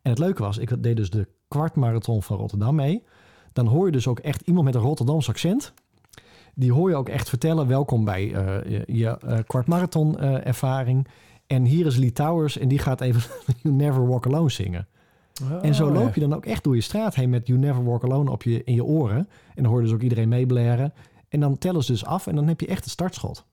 En 0.01 0.09
het 0.09 0.19
leuke 0.19 0.41
was, 0.41 0.57
ik 0.57 0.83
deed 0.83 0.95
dus 0.95 1.09
de 1.09 1.27
kwartmarathon 1.47 2.23
van 2.23 2.37
Rotterdam 2.37 2.75
mee. 2.75 3.03
Dan 3.53 3.67
hoor 3.67 3.85
je 3.85 3.91
dus 3.91 4.07
ook 4.07 4.19
echt 4.19 4.41
iemand 4.41 4.65
met 4.65 4.75
een 4.75 4.81
Rotterdams 4.81 5.29
accent. 5.29 5.73
Die 6.55 6.73
hoor 6.73 6.89
je 6.89 6.95
ook 6.95 7.09
echt 7.09 7.29
vertellen, 7.29 7.67
welkom 7.67 8.05
bij 8.05 8.33
eh, 8.33 8.71
je, 8.71 8.83
je 8.87 9.17
eh, 9.17 9.39
kwartmarathon 9.47 10.19
eh, 10.19 10.45
ervaring. 10.45 11.07
En 11.47 11.65
hier 11.65 11.85
is 11.85 11.95
Lee 11.95 12.11
Towers 12.11 12.57
en 12.57 12.67
die 12.67 12.79
gaat 12.79 13.01
even 13.01 13.21
You 13.61 13.75
Never 13.75 14.07
Walk 14.07 14.25
Alone 14.25 14.49
zingen. 14.49 14.87
En 15.61 15.75
zo 15.75 15.85
Oh, 15.87 15.93
loop 15.93 16.13
je 16.13 16.19
dan 16.19 16.33
ook 16.33 16.45
echt 16.45 16.63
door 16.63 16.75
je 16.75 16.81
straat 16.81 17.15
heen 17.15 17.29
met 17.29 17.47
You 17.47 17.59
Never 17.59 17.83
Walk 17.83 18.03
Alone 18.03 18.31
op 18.31 18.43
je, 18.43 18.63
in 18.63 18.73
je 18.73 18.83
oren. 18.83 19.17
En 19.55 19.63
dan 19.63 19.65
hoor 19.65 19.77
je 19.79 19.85
dus 19.85 19.93
ook 19.95 20.01
iedereen 20.01 20.29
meeblaren. 20.29 20.93
En 21.29 21.39
dan 21.39 21.57
tellen 21.57 21.83
ze 21.83 21.91
dus 21.91 22.05
af 22.05 22.27
en 22.27 22.35
dan 22.35 22.47
heb 22.47 22.59
je 22.59 22.67
echt 22.67 22.83
een 22.85 22.89
startschot. 22.91 23.45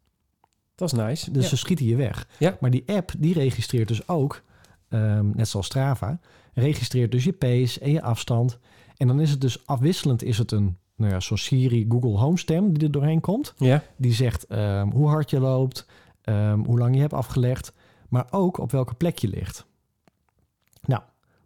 Dat 0.74 0.92
is 0.92 0.98
nice. 0.98 1.30
Dus 1.30 1.42
Ja. 1.42 1.48
ze 1.48 1.56
schieten 1.56 1.86
je 1.86 1.96
weg. 1.96 2.28
Ja. 2.38 2.56
Maar 2.60 2.70
die 2.70 2.82
app 2.86 3.12
die 3.18 3.34
registreert 3.34 3.88
dus 3.88 4.08
ook, 4.08 4.42
ehm, 4.88 5.30
net 5.34 5.48
zoals 5.48 5.66
Strava, 5.66 6.20
registreert 6.54 7.12
dus 7.12 7.24
je 7.24 7.32
pace 7.32 7.80
en 7.80 7.90
je 7.90 8.02
afstand. 8.02 8.58
En 8.96 9.06
dan 9.06 9.20
is 9.20 9.30
het 9.30 9.40
dus 9.40 9.66
afwisselend 9.66 10.22
is 10.22 10.38
het 10.38 10.52
een, 10.52 10.76
nou 10.96 11.12
ja, 11.12 11.20
zo'n 11.20 11.36
Siri 11.38 11.86
Google 11.88 12.16
Home 12.18 12.38
stem 12.38 12.72
die 12.72 12.86
er 12.86 12.92
doorheen 12.92 13.20
komt. 13.20 13.54
Ja. 13.56 13.82
Die 13.96 14.12
zegt 14.12 14.46
ehm, 14.46 14.90
hoe 14.90 15.08
hard 15.08 15.30
je 15.30 15.40
loopt, 15.40 15.86
ehm, 16.22 16.58
hoe 16.64 16.78
lang 16.78 16.94
je 16.94 17.00
hebt 17.00 17.12
afgelegd, 17.12 17.72
maar 18.08 18.26
ook 18.30 18.58
op 18.58 18.70
welke 18.72 18.94
plek 18.94 19.18
je 19.18 19.28
ligt. 19.28 19.66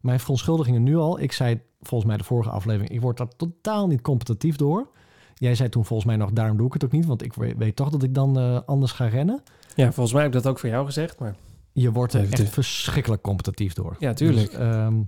Mijn 0.03 0.21
verontschuldigingen 0.21 0.83
nu 0.83 0.97
al. 0.97 1.21
Ik 1.21 1.33
zei 1.33 1.61
volgens 1.81 2.09
mij 2.11 2.19
de 2.19 2.25
vorige 2.25 2.51
aflevering, 2.51 2.91
ik 2.93 3.01
word 3.01 3.17
daar 3.17 3.29
totaal 3.37 3.87
niet 3.87 4.01
competitief 4.01 4.57
door. 4.57 4.89
Jij 5.35 5.55
zei 5.55 5.69
toen 5.69 5.85
volgens 5.85 6.09
mij 6.09 6.17
nog, 6.17 6.31
daarom 6.31 6.57
doe 6.57 6.67
ik 6.67 6.73
het 6.73 6.85
ook 6.85 6.93
niet, 6.93 7.07
want 7.07 7.23
ik 7.23 7.35
we- 7.35 7.55
weet 7.57 7.77
toch 7.77 7.89
dat 7.91 8.03
ik 8.03 8.15
dan 8.15 8.39
eh, 8.39 8.59
anders 8.67 8.93
ga 8.93 9.07
rennen. 9.07 9.43
ja, 9.75 9.93
volgens 9.93 10.13
mij 10.15 10.23
heb 10.23 10.35
ik 10.35 10.43
dat 10.43 10.53
ook 10.53 10.59
voor 10.59 10.69
jou 10.69 10.85
gezegd. 10.87 11.19
Maar 11.19 11.35
Je 11.73 11.93
wordt 11.93 12.13
er 12.15 12.21
Even 12.21 12.33
echt 12.33 12.45
te- 12.45 12.51
verschrikkelijk 12.53 13.23
competitief 13.23 13.73
door. 13.73 13.97
ja, 13.99 14.13
tuurlijk. 14.13 14.51
Dus, 14.51 14.59
ehm, 14.61 15.03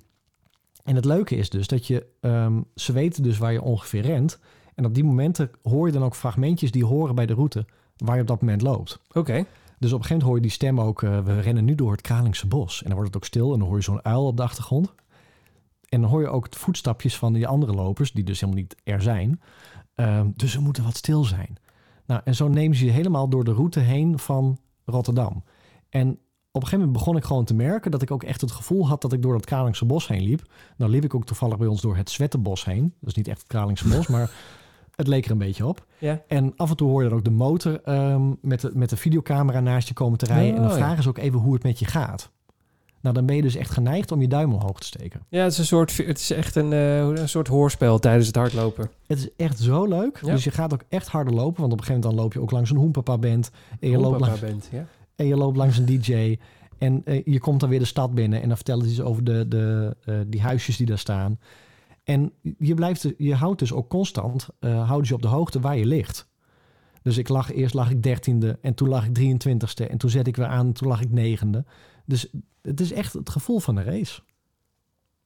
en 0.85 0.95
het 0.95 1.05
leuke 1.05 1.37
is 1.37 1.51
dus 1.51 1.67
dat 1.67 1.87
je, 1.87 2.07
ehm, 2.21 2.61
ze 2.75 2.93
weten 2.93 3.23
dus 3.23 3.39
waar 3.39 3.53
je 3.53 3.63
ongeveer 3.63 4.03
rent. 4.03 4.39
En 4.75 4.85
op 4.85 4.95
die 4.95 5.05
momenten 5.05 5.51
hoor 5.63 5.87
je 5.87 5.93
dan 5.93 6.03
ook 6.03 6.15
fragmentjes 6.15 6.71
die 6.71 6.85
horen 6.85 7.15
bij 7.15 7.27
de 7.27 7.35
route 7.35 7.67
waar 7.97 8.15
je 8.15 8.21
op 8.21 8.27
dat 8.27 8.41
moment 8.41 8.63
loopt. 8.63 9.01
Oké. 9.13 9.45
Dus 9.85 9.93
op 9.93 9.99
een 9.99 10.07
gegeven 10.07 10.27
moment 10.27 10.45
hoor 10.45 10.51
je 10.59 10.69
die 10.69 10.69
stem 10.69 10.89
ook... 10.89 11.03
eh, 11.03 11.35
we 11.35 11.41
rennen 11.41 11.65
nu 11.65 11.75
door 11.75 11.93
het 11.93 12.01
Kralingse 12.01 12.47
bos. 12.47 12.79
En 12.79 12.85
dan 12.85 12.95
wordt 12.95 13.15
het 13.15 13.23
ook 13.23 13.29
stil 13.29 13.53
en 13.53 13.59
dan 13.59 13.69
hoor 13.69 13.77
je 13.77 13.83
zo'n 13.83 14.05
uil 14.05 14.27
op 14.27 14.37
de 14.37 14.43
achtergrond. 14.43 14.95
En 15.89 16.01
dan 16.01 16.11
hoor 16.11 16.21
je 16.21 16.29
ook 16.29 16.47
voetstapjes 16.51 17.17
van 17.17 17.33
die 17.33 17.47
andere 17.47 17.73
lopers... 17.73 18.13
die 18.13 18.25
dus 18.25 18.41
helemaal 18.41 18.63
niet 18.63 18.77
er 18.85 19.03
zijn. 19.03 19.41
Ehm, 19.95 20.31
dus 20.35 20.55
we 20.55 20.61
moeten 20.61 20.85
wat 20.85 20.97
stil 20.97 21.25
zijn. 21.25 21.57
Nou, 22.07 22.21
en 22.25 22.35
zo 22.35 22.49
nemen 22.49 22.77
ze 22.77 22.85
je 22.85 22.91
helemaal 22.91 23.29
door 23.29 23.45
de 23.45 23.53
route 23.53 23.81
heen 23.81 24.19
van 24.19 24.59
Rotterdam. 24.85 25.45
En 25.89 26.09
op 26.11 26.63
een 26.63 26.69
gegeven 26.69 26.79
moment 26.79 26.93
begon 26.93 27.17
ik 27.17 27.25
gewoon 27.25 27.45
te 27.45 27.55
merken... 27.55 27.91
dat 27.91 28.03
ik 28.03 28.11
ook 28.11 28.23
echt 28.23 28.41
het 28.41 28.53
gevoel 28.53 28.89
had 28.89 29.03
dat 29.03 29.13
ik 29.13 29.23
door 29.23 29.33
dat 29.33 29.45
Kralingse 29.45 29.85
bos 29.85 30.09
heen 30.09 30.23
liep. 30.23 30.53
Nou 30.77 30.91
liep 30.91 31.05
ik 31.05 31.15
ook 31.15 31.27
toevallig 31.27 31.57
bij 31.57 31.67
ons 31.67 31.81
door 31.81 31.97
het 31.97 32.11
Zwettenbos 32.11 32.65
heen. 32.65 32.95
Dat 33.01 33.11
is 33.11 33.15
niet 33.15 33.29
echt 33.29 33.39
het 33.39 33.49
Kralingse 33.49 33.89
bos, 33.89 34.07
maar 34.15 34.31
het 34.97 35.07
leek 35.07 35.25
er 35.25 35.31
een 35.31 35.39
beetje 35.39 35.67
op. 35.67 35.87
Ja. 35.99 36.23
En 36.29 36.53
af 36.57 36.71
en 36.71 36.77
toe 36.77 36.89
hoor 36.89 37.03
je 37.03 37.09
dan 37.09 37.19
ook 37.19 37.25
de 37.25 37.31
motor 37.31 37.81
ehm, 37.85 38.33
met, 38.41 38.61
de, 38.61 38.71
met 38.75 38.91
de 38.91 38.97
videocamera 38.97 39.61
naast 39.61 39.89
je 39.89 39.95
komen 39.95 40.19
te 40.19 40.27
rijden. 40.27 40.55
en 40.55 40.63
dan 40.63 40.71
Oh, 40.71 40.77
vragen 40.77 41.03
ze 41.03 41.09
ook 41.09 41.19
even 41.19 41.39
hoe 41.39 41.55
het 41.55 41.63
met 41.63 41.79
je 41.79 41.85
gaat. 41.85 42.33
Nou, 43.05 43.17
dan 43.17 43.27
ben 43.27 43.37
je 43.37 43.43
dus 43.43 43.55
echt 43.57 43.71
geneigd 43.71 44.13
om 44.13 44.21
je 44.21 44.29
duim 44.29 44.53
omhoog 44.53 44.81
te 44.81 44.87
steken. 44.87 45.21
Ja, 45.29 45.43
het 45.43 45.53
is, 45.53 45.59
een 45.59 45.65
soort, 45.65 45.97
het 45.97 46.19
is 46.19 46.31
echt 46.31 46.57
een, 46.57 46.73
eh, 46.73 46.99
een 46.99 47.29
soort 47.29 47.49
hoorspel 47.49 47.99
tijdens 47.99 48.27
het 48.27 48.37
hardlopen. 48.37 48.91
Het 49.07 49.19
is 49.19 49.29
echt 49.37 49.59
zo 49.59 49.87
leuk. 49.87 50.19
Ja. 50.23 50.33
Dus 50.33 50.45
je 50.45 50.51
gaat 50.51 50.73
ook 50.73 50.83
echt 50.89 51.09
harder 51.09 51.35
lopen. 51.35 51.61
Want 51.61 51.73
op 51.73 51.79
een 51.79 51.85
gegeven 51.85 51.95
moment 51.95 52.17
dan 52.17 52.23
loop 52.25 52.33
je 52.33 52.41
ook 52.41 52.51
langs 52.51 52.71
een 52.71 52.77
hoenpapa-band. 52.77 53.51
En 53.81 53.91
je, 53.91 53.99
loopt 53.99 54.21
langs, 54.21 54.41
ja. 54.71 54.87
en 55.17 55.27
je 55.27 55.37
loopt 55.37 55.57
langs 55.57 55.79
een 55.79 55.87
DJ. 55.87 56.39
En 56.79 57.03
eh, 57.05 57.25
je 57.25 57.41
komt 57.41 57.61
dan 57.61 57.69
weer 57.69 57.79
de 57.79 57.85
stad 57.85 58.15
binnen. 58.15 58.43
En 58.43 58.47
dan 58.47 58.57
vertellen 58.57 58.85
ze 58.85 58.91
iets 58.91 59.01
over 59.01 59.25
de, 59.25 59.49
de, 59.49 59.97
eh, 60.05 60.15
die 60.27 60.41
huisjes 60.41 60.77
die 60.77 60.87
daar 60.87 60.99
staan. 60.99 61.39
En 62.05 62.33
je, 62.59 62.75
blijft, 62.75 63.13
je 63.19 63.35
houdt 63.35 63.59
dus 63.59 63.73
ook 63.73 63.89
constant, 63.89 64.49
eh 64.61 64.87
houden 64.87 65.09
je 65.09 65.15
op 65.15 65.23
de 65.23 65.29
hoogte 65.29 65.61
waar 65.61 65.77
je 65.77 65.87
ligt. 65.87 66.29
Dus 67.03 67.17
ik 67.19 67.29
lag, 67.29 67.53
eerst 67.53 67.75
lag 67.75 67.91
ik 67.91 68.03
dertiende 68.03 68.59
en 68.63 68.75
toen 68.75 68.89
lag 68.89 69.07
ik 69.07 69.19
23ste. 69.19 69.87
En 69.91 69.99
toen 69.99 70.11
zet 70.11 70.27
ik 70.27 70.37
weer 70.37 70.47
aan 70.47 70.67
en 70.67 70.73
toen 70.73 70.89
lag 70.89 71.01
ik 71.01 71.11
negende. 71.11 71.65
Dus 72.07 72.27
het 72.63 72.81
is 72.81 72.93
echt 72.93 73.13
het 73.13 73.31
gevoel 73.31 73.59
van 73.59 73.77
een 73.77 73.85
race. 73.85 74.21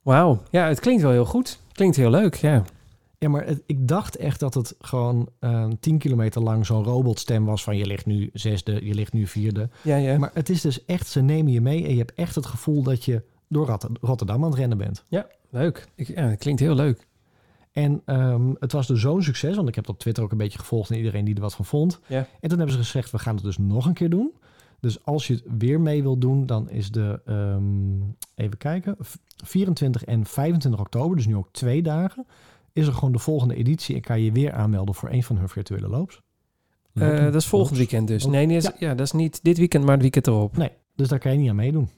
Wauw. 0.03 0.43
Ja, 0.51 0.67
het 0.67 0.81
klinkt 0.81 1.03
wel 1.03 1.11
heel 1.11 1.25
goed. 1.25 1.61
Klinkt 1.73 1.97
heel 1.97 2.11
leuk, 2.11 2.35
ja. 2.35 2.65
Ja, 3.19 3.29
maar 3.29 3.47
het- 3.47 3.63
ik 3.67 3.89
dacht 3.89 4.17
echt 4.17 4.41
dat 4.41 4.55
het 4.55 4.75
gewoon 4.79 5.29
eh 5.39 5.67
10 5.81 5.99
kilometer 5.99 6.43
lang 6.43 6.67
zo'n 6.67 6.85
robotstem 6.85 7.45
was 7.45 7.65
van 7.65 7.77
je 7.77 7.87
ligt 7.87 8.07
nu 8.07 8.31
zesde, 8.33 8.87
je 8.87 8.95
ligt 8.95 9.13
nu 9.13 9.27
vierde. 9.27 9.69
Ja, 9.83 9.97
ja. 9.97 10.19
Maar 10.19 10.31
het 10.35 10.49
is 10.49 10.61
dus 10.61 10.85
echt, 10.85 11.07
ze 11.07 11.21
nemen 11.21 11.53
je 11.53 11.61
mee 11.61 11.85
en 11.85 11.91
je 11.93 11.99
hebt 11.99 12.15
echt 12.15 12.35
het 12.35 12.47
gevoel 12.47 12.83
dat 12.83 13.05
je 13.05 13.23
door 13.49 13.67
Rotter- 13.67 13.91
Rotterdam 14.01 14.45
aan 14.45 14.51
het 14.51 14.59
rennen 14.59 14.79
bent. 14.79 15.05
Leuk. 15.51 15.89
Ik, 15.95 16.09
ja, 16.09 16.23
het 16.23 16.39
klinkt 16.39 16.61
heel 16.61 16.75
leuk. 16.75 17.07
En 17.73 18.03
ehm, 18.05 18.53
het 18.59 18.73
was 18.73 18.87
dus 18.87 19.01
zo'n 19.01 19.23
succes, 19.23 19.57
want 19.57 19.69
ik 19.69 19.75
heb 19.75 19.89
op 19.89 19.99
Twitter 19.99 20.25
ook 20.25 20.33
een 20.33 20.39
beetje 20.39 20.59
gevolgd 20.59 20.91
en 20.91 20.97
iedereen 20.97 21.25
die 21.25 21.35
er 21.35 21.41
wat 21.41 21.55
van 21.55 21.65
vond. 21.65 22.01
Ja. 22.07 22.19
En 22.41 22.49
toen 22.49 22.59
hebben 22.59 22.77
ze 22.77 22.83
gezegd, 22.83 23.11
we 23.11 23.19
gaan 23.19 23.35
het 23.35 23.45
dus 23.45 23.59
nog 23.59 23.87
een 23.87 23.93
keer 23.95 24.11
doen. 24.11 24.33
Dus 24.81 25.05
als 25.05 25.27
je 25.27 25.35
het 25.35 25.45
weer 25.59 25.81
mee 25.81 26.03
wil 26.03 26.19
doen, 26.19 26.47
dan 26.47 26.71
is 26.71 26.91
de, 26.91 27.21
ehm, 27.25 28.01
even 28.35 28.57
kijken, 28.59 28.97
v- 28.99 29.15
24 29.45 30.05
en 30.05 30.25
25 30.27 30.81
oktober, 30.81 31.17
dus 31.17 31.27
nu 31.27 31.37
ook 31.37 31.49
twee 31.53 31.83
dagen, 31.83 32.27
is 32.73 32.87
er 32.87 32.93
gewoon 32.93 33.13
de 33.13 33.19
volgende 33.19 33.55
editie 33.55 33.95
en 33.95 34.01
kan 34.01 34.21
je 34.23 34.33
weer 34.33 34.53
aanmelden 34.53 34.95
voor 34.95 35.11
een 35.11 35.23
van 35.23 35.37
hun 35.37 35.49
virtuele 35.49 35.89
loops. 35.89 36.21
Eh, 36.93 37.23
dat 37.25 37.35
is 37.35 37.47
volgend 37.47 37.77
weekend 37.79 38.09
dus. 38.09 38.27
Nee, 38.27 38.47
nee 38.47 38.57
is, 38.57 38.71
ja. 38.79 38.95
dat 38.95 39.07
is 39.07 39.13
niet 39.13 39.45
dit 39.45 39.59
weekend, 39.59 39.83
maar 39.85 39.93
het 39.93 40.03
weekend 40.03 40.27
erop. 40.27 40.57
Nee, 40.57 40.71
dus 40.97 41.09
daar 41.09 41.19
kan 41.19 41.33
je 41.33 41.39
niet 41.39 41.49
aan 41.51 41.57
meedoen. 41.57 41.89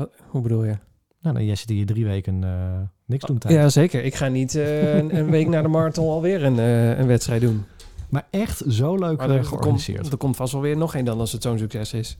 Wat, 0.00 0.10
hoe 0.28 0.40
bedoel 0.40 0.64
je? 0.64 0.76
Nou, 1.20 1.34
dan 1.34 1.44
jij 1.44 1.54
zit 1.54 1.68
hier 1.68 1.86
drie 1.86 2.04
weken 2.04 2.44
eh, 2.44 2.80
niks 3.04 3.24
doen 3.24 3.38
tijd. 3.38 3.54
Ja, 3.54 3.68
zeker. 3.68 4.04
Ik 4.04 4.14
ga 4.14 4.28
niet 4.28 4.54
eh, 4.54 4.94
een, 4.98 5.16
een 5.16 5.30
week 5.30 5.48
na 5.48 5.62
de 5.62 5.68
marathon 5.68 6.08
alweer 6.08 6.44
een, 6.44 6.58
eh, 6.58 6.98
een 6.98 7.06
wedstrijd 7.06 7.40
doen. 7.40 7.64
Maar 8.08 8.26
echt 8.30 8.62
zo 8.68 8.96
leuk 8.96 9.18
Maar 9.18 9.30
er, 9.30 9.44
georganiseerd. 9.44 10.00
komt, 10.00 10.12
er 10.12 10.18
komt 10.18 10.36
vast 10.36 10.52
wel 10.52 10.62
weer 10.62 10.76
nog 10.76 10.94
één 10.94 11.04
dan 11.04 11.20
als 11.20 11.32
het 11.32 11.42
zo'n 11.42 11.58
succes 11.58 11.92
is. 11.92 12.18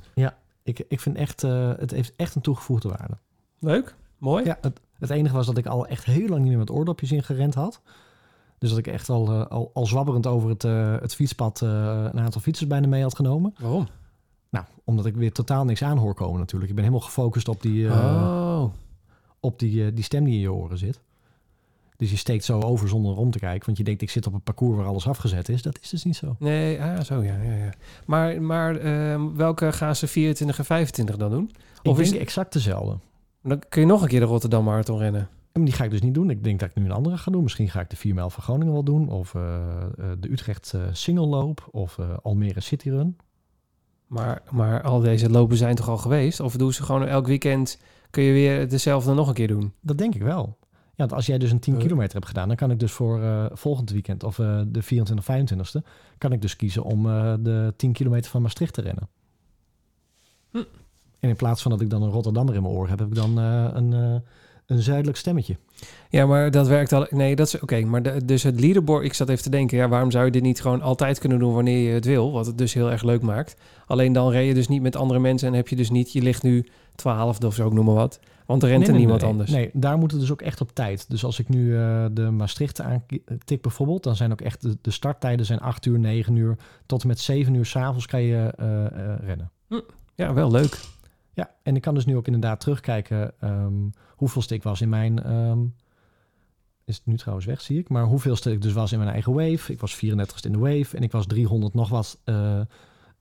Ik, 0.63 0.85
ik 0.89 1.01
vind 1.01 1.17
echt, 1.17 1.43
het 1.43 1.91
heeft 1.91 2.13
echt 2.17 2.35
een 2.35 2.43
toegevoegde 2.43 2.89
waarde. 2.89 3.19
Leuk. 3.59 3.95
Mooi. 4.19 4.45
Ja, 4.45 4.59
het, 4.61 4.81
het 4.99 5.11
enige 5.11 5.35
was 5.35 5.47
dat 5.47 5.57
ik 5.57 5.67
al 5.67 5.87
echt 5.87 6.05
heel 6.05 6.29
lang 6.29 6.41
niet 6.41 6.49
meer 6.49 6.59
met 6.59 6.71
oordopjes 6.71 7.13
ingerend 7.13 7.55
had. 7.55 7.81
Dus 8.59 8.69
dat 8.71 8.79
ik 8.79 8.87
echt 8.87 9.09
al, 9.09 9.49
al, 9.49 9.71
al 9.75 9.87
zwabberend 9.87 10.27
over 10.27 10.49
het, 10.49 10.63
het 11.03 11.15
fietspad 11.15 11.61
een 11.61 12.21
aantal 12.21 12.41
fietsers 12.41 12.69
bijna 12.69 12.87
mee 12.87 13.03
had 13.03 13.17
genomen. 13.17 13.55
Waarom? 13.59 13.89
Omdat 14.91 15.07
ik 15.07 15.17
weer 15.17 15.33
totaal 15.33 15.65
niks 15.65 15.83
aan 15.83 15.99
hoor 15.99 16.15
komen 16.15 16.39
natuurlijk. 16.39 16.71
Ik 16.71 16.77
ben 16.77 16.85
helemaal 16.85 17.07
gefocust 17.07 17.49
op 17.49 17.63
die, 17.63 17.89
eh, 17.89 17.95
oh. 17.95 18.65
op 19.41 19.59
die, 19.59 19.87
eh, 19.87 19.91
die 19.95 20.05
stem 20.05 20.25
die 20.25 20.35
in 20.35 20.41
je 20.41 20.53
oren 20.53 20.79
zit. 20.79 21.01
Dus 21.97 22.11
je 22.11 22.17
steekt 22.17 22.45
zo 22.45 22.61
over 22.61 22.89
zonder 22.89 23.17
om 23.17 23.31
te 23.31 23.39
kijken. 23.39 23.67
Want 23.67 23.79
je 23.79 23.85
denkt, 23.85 24.03
ik 24.03 24.11
zit 24.11 24.27
op 24.27 24.33
een 24.33 24.43
parcours 24.43 24.77
waar 24.77 24.87
alles 24.87 25.07
afgezet 25.07 25.49
is. 25.49 25.63
Dat 25.63 25.79
is 25.83 25.89
dus 25.89 26.05
niet 26.05 26.17
zo. 26.17 26.37
Nee, 26.39 26.83
ah, 26.83 27.01
zo 27.01 27.23
ja. 27.23 27.37
ja, 27.43 27.55
ja. 27.55 27.73
Maar, 28.07 28.43
maar 28.43 28.77
ehm, 28.77 29.35
welke 29.35 29.73
gaan 29.73 29.97
ze 29.97 30.07
24 30.07 30.59
en 30.59 30.65
25 30.65 31.17
dan 31.17 31.31
doen? 31.31 31.51
Ik 31.83 31.91
Of 31.91 32.01
is 32.01 32.11
denk 32.11 32.23
exact 32.23 32.53
dezelfde. 32.53 32.99
Dan 33.43 33.63
kun 33.69 33.81
je 33.81 33.87
nog 33.87 34.03
een 34.03 34.09
keer 34.09 34.21
de 34.21 34.27
Rotterdam 34.27 34.65
Marathon 34.65 34.99
rennen. 34.99 35.29
En 35.53 35.65
die 35.65 35.75
ga 35.75 35.85
ik 35.85 35.91
dus 35.91 36.03
niet 36.03 36.15
doen. 36.15 36.31
Ik 36.31 36.45
denk 36.45 36.61
dat 36.61 36.69
ik 36.69 36.75
nu 36.75 36.85
een 36.85 36.91
andere 36.91 37.19
ga 37.19 37.31
doen. 37.31 37.43
Misschien 37.43 37.71
ga 37.71 37.81
ik 37.81 37.91
de 37.91 37.97
4 37.97 38.15
mijl 38.15 38.31
van 38.31 38.43
Groningen 38.43 38.73
wel 38.73 38.85
doen. 38.85 39.09
Of 39.09 39.35
eh, 39.35 39.43
de 40.19 40.31
Utrecht 40.31 40.73
eh, 40.75 40.83
Single 40.93 41.27
Loop. 41.27 41.69
Of 41.71 41.99
Almere 42.23 42.61
City 42.61 42.91
Run. 42.91 43.17
Maar, 44.11 44.43
maar 44.51 44.83
al 44.83 45.01
deze 45.01 45.31
lopen 45.31 45.57
zijn 45.57 45.75
toch 45.75 45.89
al 45.89 45.97
geweest? 45.97 46.41
Of 46.41 46.57
doen 46.57 46.73
ze 46.73 46.83
gewoon 46.83 47.07
elk 47.07 47.27
weekend... 47.27 47.79
kun 48.11 48.23
je 48.23 48.33
weer 48.33 48.69
dezelfde 48.69 49.15
nog 49.15 49.29
een 49.29 49.35
keer 49.35 49.49
doen? 49.49 49.73
Dat 49.81 49.99
denk 49.99 50.15
ik 50.15 50.23
wel. 50.23 50.59
Ja, 50.71 51.07
want 51.07 51.13
als 51.13 51.27
jij 51.27 51.39
dus 51.39 51.51
een 51.51 51.59
10 51.59 51.75
Eh. 51.75 51.81
kilometer 51.81 52.13
hebt 52.13 52.27
gedaan, 52.27 52.49
dan 52.49 52.57
kan 52.57 52.71
ik 52.71 52.79
dus 52.79 52.93
voor 52.93 53.23
eh, 53.23 53.45
volgend 53.53 53.91
weekend 53.91 54.25
of 54.25 54.39
eh, 54.39 54.61
de 54.67 54.83
24, 54.83 55.25
25ste, 55.25 55.87
kan 56.19 56.33
ik 56.33 56.43
dus 56.43 56.57
kiezen 56.57 56.83
om 56.83 57.03
de 57.43 57.75
10 57.77 57.93
kilometer 57.93 58.31
van 58.31 58.43
Maastricht 58.43 58.75
te 58.75 58.81
rennen. 58.81 59.09
Hm. 60.51 60.59
En 61.21 61.29
in 61.29 61.37
plaats 61.37 61.63
van 61.63 61.71
dat 61.71 61.81
ik 61.81 61.91
dan 61.91 62.03
een 62.03 62.11
Rotterdammer 62.11 62.55
in 62.55 62.63
mijn 62.63 62.75
oor 62.75 62.89
heb, 62.89 62.99
heb 62.99 63.09
ik 63.09 63.15
dan 63.15 63.37
een, 63.37 64.23
een 64.71 64.83
zuidelijk 64.83 65.17
stemmetje. 65.17 65.57
Ja, 66.09 66.27
maar 66.27 66.51
dat 66.51 66.69
werkt 66.69 66.93
al... 66.93 67.07
Nee, 67.11 67.37
dat 67.37 67.47
is 67.47 67.61
oké. 67.61 67.81
maar 67.81 68.03
de- 68.03 68.25
dus 68.25 68.43
het 68.43 68.61
leaderboard... 68.61 69.05
Ik 69.05 69.15
zat 69.15 69.29
even 69.29 69.43
te 69.43 69.51
denken... 69.51 69.77
Ja, 69.79 69.89
waarom 69.89 70.11
zou 70.11 70.25
je 70.25 70.31
dit 70.31 70.43
niet 70.43 70.61
gewoon 70.61 70.83
altijd 70.83 71.19
kunnen 71.19 71.39
doen 71.39 71.55
wanneer 71.55 71.89
je 71.89 71.95
het 71.95 72.05
wil? 72.05 72.33
Wat 72.33 72.47
het 72.47 72.59
dus 72.59 72.75
heel 72.75 72.91
erg 72.91 73.03
leuk 73.03 73.23
maakt. 73.23 73.57
Alleen 73.87 74.13
dan 74.13 74.31
reed 74.31 74.49
je 74.49 74.55
dus 74.55 74.69
niet 74.69 74.83
met 74.83 74.97
andere 74.97 75.21
mensen... 75.21 75.49
en 75.49 75.55
heb 75.55 75.69
je 75.69 75.77
dus 75.77 75.91
niet... 75.91 76.13
Je 76.13 76.23
ligt 76.23 76.43
nu 76.43 76.67
twaalfde 76.95 77.47
of 77.47 77.55
zo, 77.55 77.67
ik 77.67 77.73
noem 77.73 77.85
maar 77.85 77.95
wat. 77.95 78.21
Want 78.47 78.63
er 78.63 78.69
rent 78.69 78.81
Nee, 78.81 78.91
er 78.91 78.97
niemand 78.97 79.21
nee, 79.21 79.31
anders. 79.31 79.51
Nee, 79.51 79.71
daar 79.73 79.99
moet 79.99 80.11
het 80.11 80.21
dus 80.21 80.33
ook 80.33 80.43
echt 80.43 80.61
op 80.61 80.71
tijd. 80.75 81.11
Dus 81.11 81.25
als 81.25 81.39
ik 81.39 81.49
nu 81.49 81.77
eh, 81.77 82.05
de 82.13 82.31
Maastricht 82.31 82.81
aantik 82.81 83.61
bijvoorbeeld, 83.61 84.03
dan 84.03 84.17
zijn 84.17 84.33
ook 84.33 84.41
echt 84.41 84.63
de, 84.63 84.77
de 84.81 84.91
starttijden 84.91 85.47
zijn 85.47 85.61
8 85.61 85.87
uur, 85.87 85.99
9 85.99 86.37
uur, 86.37 86.57
tot 86.87 87.03
en 87.03 87.09
met 87.09 87.21
7 87.21 87.55
uur 87.55 87.67
s'avonds 87.67 88.07
kan 88.07 88.23
je 88.23 88.53
eh, 88.57 88.87
eh, 88.87 89.19
rennen. 89.25 89.51
Ja, 90.15 90.35
wel 90.35 90.51
leuk. 90.51 90.79
Ja, 91.33 91.51
en 91.63 91.77
ik 91.77 91.83
kan 91.83 91.95
dus 91.95 92.05
nu 92.05 92.17
ook 92.17 92.27
inderdaad 92.27 92.61
terugkijken 92.61 93.33
ehm 93.41 93.89
hoeveelste 94.21 94.55
ik 94.55 94.63
was 94.63 94.81
in 94.81 94.89
mijn... 94.89 95.23
ehm, 95.23 95.59
is 96.85 96.97
het 96.97 97.07
nu 97.07 97.17
trouwens 97.17 97.47
weg, 97.47 97.61
zie 97.61 97.79
ik. 97.79 97.89
Maar 97.89 98.05
hoeveelste 98.05 98.53
ik 98.53 98.63
dus 98.63 98.73
was 98.73 98.93
in 98.93 98.99
mijn 98.99 99.11
eigen 99.11 99.33
wave. 99.33 99.73
Ik 99.73 99.81
was 99.81 99.97
34ste 99.97 100.45
in 100.47 100.53
de 100.53 100.59
wave 100.59 100.97
en 100.97 101.03
ik 101.03 101.13
was 101.13 101.27
300 101.27 101.75
nog 101.75 101.89
wat 101.89 102.19
eh, 102.25 102.61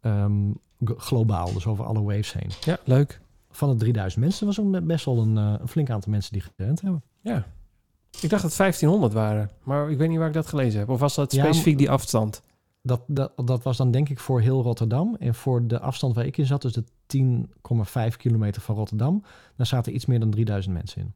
ehm, 0.01 0.51
globaal. 0.83 1.53
Dus 1.53 1.65
over 1.65 1.85
alle 1.85 2.01
waves 2.01 2.33
heen. 2.33 2.49
Ja, 2.61 2.77
leuk. 2.83 3.21
Van 3.51 3.69
de 3.69 3.75
3000 3.75 4.23
mensen 4.23 4.45
was 4.45 4.57
er 4.57 4.85
best 4.85 5.05
wel 5.05 5.17
een, 5.17 5.37
eh, 5.37 5.53
een 5.59 5.67
flink 5.67 5.89
aantal 5.89 6.11
mensen 6.11 6.33
die 6.33 6.43
gerend 6.55 6.81
hebben. 6.81 7.03
Ja. 7.21 7.45
Ik 8.21 8.29
dacht 8.29 8.41
dat 8.41 8.55
1500 8.55 9.13
waren. 9.13 9.49
Maar 9.63 9.91
ik 9.91 9.97
weet 9.97 10.09
niet 10.09 10.17
waar 10.17 10.27
ik 10.27 10.33
dat 10.33 10.47
gelezen 10.47 10.79
heb. 10.79 10.89
Of 10.89 10.99
was 10.99 11.15
dat 11.15 11.31
Ja, 11.31 11.43
specifiek 11.43 11.77
die 11.77 11.89
afstand? 11.89 12.41
Dat, 12.81 13.01
dat, 13.07 13.31
dat 13.45 13.63
was 13.63 13.77
dan 13.77 13.91
denk 13.91 14.09
ik 14.09 14.19
voor 14.19 14.41
heel 14.41 14.61
Rotterdam. 14.61 15.15
En 15.19 15.35
voor 15.35 15.67
de 15.67 15.79
afstand 15.79 16.15
waar 16.15 16.25
ik 16.25 16.37
in 16.37 16.45
zat, 16.45 16.61
dus 16.61 16.73
de 16.73 16.83
10,5 17.17 18.17
kilometer 18.17 18.61
van 18.61 18.75
Rotterdam, 18.75 19.23
daar 19.55 19.65
zaten 19.65 19.95
iets 19.95 20.05
meer 20.05 20.19
dan 20.19 20.29
3000 20.29 20.73
mensen 20.73 21.01
in. 21.01 21.13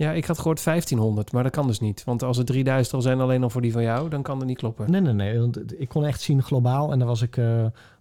Ja, 0.00 0.12
ik 0.12 0.24
had 0.24 0.38
gehoord 0.38 0.64
1500, 0.64 1.32
maar 1.32 1.42
dat 1.42 1.52
kan 1.52 1.66
dus 1.66 1.80
niet. 1.80 2.04
Want 2.04 2.22
als 2.22 2.38
er 2.38 2.44
3000 2.44 2.94
al 2.94 3.02
zijn 3.02 3.20
alleen 3.20 3.42
al 3.42 3.50
voor 3.50 3.60
die 3.60 3.72
van 3.72 3.82
jou, 3.82 4.08
dan 4.08 4.22
kan 4.22 4.38
dat 4.38 4.46
niet 4.48 4.58
kloppen. 4.58 4.90
Nee, 4.90 5.00
nee, 5.00 5.12
nee. 5.12 5.38
Want 5.38 5.80
ik 5.80 5.88
kon 5.88 6.04
echt 6.04 6.20
zien 6.20 6.42
globaal. 6.42 6.92
En 6.92 6.98
dan 6.98 7.08
was 7.08 7.22
ik, 7.22 7.36
eh, 7.36 7.44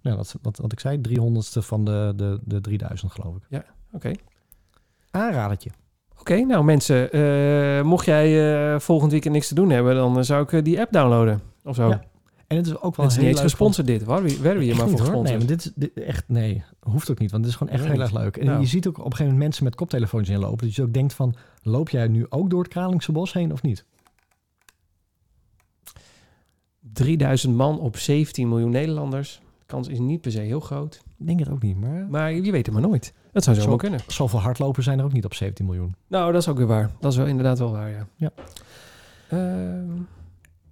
nou, 0.02 0.18
wat, 0.18 0.36
wat, 0.42 0.58
wat 0.58 0.72
ik 0.72 0.80
zei, 0.80 1.02
300ste 1.10 1.60
van 1.60 1.86
de, 1.86 2.14
de, 2.16 2.40
de 2.44 2.62
3000 2.62 3.12
geloof 3.12 3.36
ik. 3.36 3.64
Oké. 3.92 4.12
Aanradertje. 5.12 5.70
Oké, 6.20 6.40
nou 6.40 6.64
mensen, 6.64 7.12
eh, 7.12 7.84
mocht 7.84 8.06
jij 8.06 8.54
eh, 8.74 8.80
volgend 8.80 9.12
weekend 9.12 9.34
niks 9.34 9.48
te 9.48 9.56
doen 9.56 9.70
hebben, 9.70 9.96
dan 9.96 10.26
zou 10.26 10.48
ik 10.50 10.66
die 10.66 10.80
app 10.80 10.92
downloaden. 10.92 11.42
Of 11.64 11.76
zo. 11.76 11.90
Ja, 11.90 12.02
En 12.50 12.58
het 12.58 12.66
is 12.66 12.82
ook 12.82 12.96
wel 12.96 13.06
het 13.06 13.16
is 13.16 13.22
heel 13.22 13.28
niet 13.28 13.34
eens 13.40 13.42
gesponsord 13.52 13.88
dit. 13.88 14.04
Waar 14.04 14.22
werden 14.22 14.58
we 14.58 14.64
hier 14.64 14.76
maar 14.76 14.88
voor 14.90 15.00
gesponsord? 15.00 15.28
Nee, 15.30 15.38
maar 15.38 15.48
dit 15.48 15.66
is 15.66 15.72
dit, 15.76 15.94
echt, 15.94 16.24
nee, 16.28 16.64
hoeft 16.80 17.12
ook 17.12 17.20
niet. 17.20 17.32
Want 17.32 17.44
het 17.44 17.52
is 17.54 17.58
gewoon 17.60 17.74
echt 17.74 17.84
Nee, 17.84 17.92
heel 17.92 18.02
erg 18.02 18.12
leuk. 18.12 18.38
En 18.38 18.46
Nou. 18.46 18.60
je 18.60 18.66
ziet 18.66 18.88
ook 18.88 18.94
op 18.98 19.04
een 19.04 19.04
gegeven 19.12 19.26
moment 19.26 19.44
mensen 19.44 19.64
met 19.64 19.76
koptelefoons 19.76 20.30
inlopen. 20.30 20.66
Dat 20.66 20.76
je 20.76 20.82
ook 20.84 20.94
denkt 20.94 21.14
van, 21.14 21.36
loop 21.62 21.90
jij 21.90 22.08
nu 22.08 22.26
ook 22.30 22.50
door 22.50 22.60
het 22.64 22.72
Kralingse 22.72 23.12
bos 23.12 23.34
heen 23.34 23.52
of 23.52 23.62
niet? 23.62 23.86
3000 26.94 27.56
man 27.56 27.80
op 27.80 27.98
17 27.98 28.50
miljoen 28.50 28.70
Nederlanders. 28.72 29.42
De 29.60 29.66
kans 29.66 29.88
is 29.88 30.00
niet 30.00 30.22
per 30.22 30.32
se 30.32 30.40
heel 30.40 30.60
groot. 30.60 31.02
Ik 31.18 31.28
denk 31.28 31.40
het 31.40 31.50
ook 31.50 31.62
niet, 31.62 31.80
maar 31.80 32.08
Maar 32.10 32.34
je 32.34 32.52
weet 32.52 32.66
het 32.66 32.76
maar 32.76 32.84
nooit. 32.84 33.14
Dat 33.32 33.44
zou 33.44 33.56
Zo- 33.60 33.76
kunnen. 33.76 34.00
zoveel 34.08 34.40
hardlopers 34.40 34.86
zijn 34.86 35.00
er 35.00 35.06
ook 35.06 35.14
niet 35.14 35.26
op 35.26 35.34
17 35.34 35.66
miljoen. 35.66 35.96
Nou, 36.08 36.32
dat 36.32 36.42
is 36.42 36.48
ook 36.48 36.58
weer 36.58 36.68
waar. 36.68 36.92
Dat 37.00 37.12
is 37.12 37.18
wel 37.18 37.28
inderdaad 37.28 37.60
wel 37.60 37.72
waar, 37.72 37.90
ja. 37.90 38.08
Ja. 38.16 38.32
Ehm, 39.30 39.92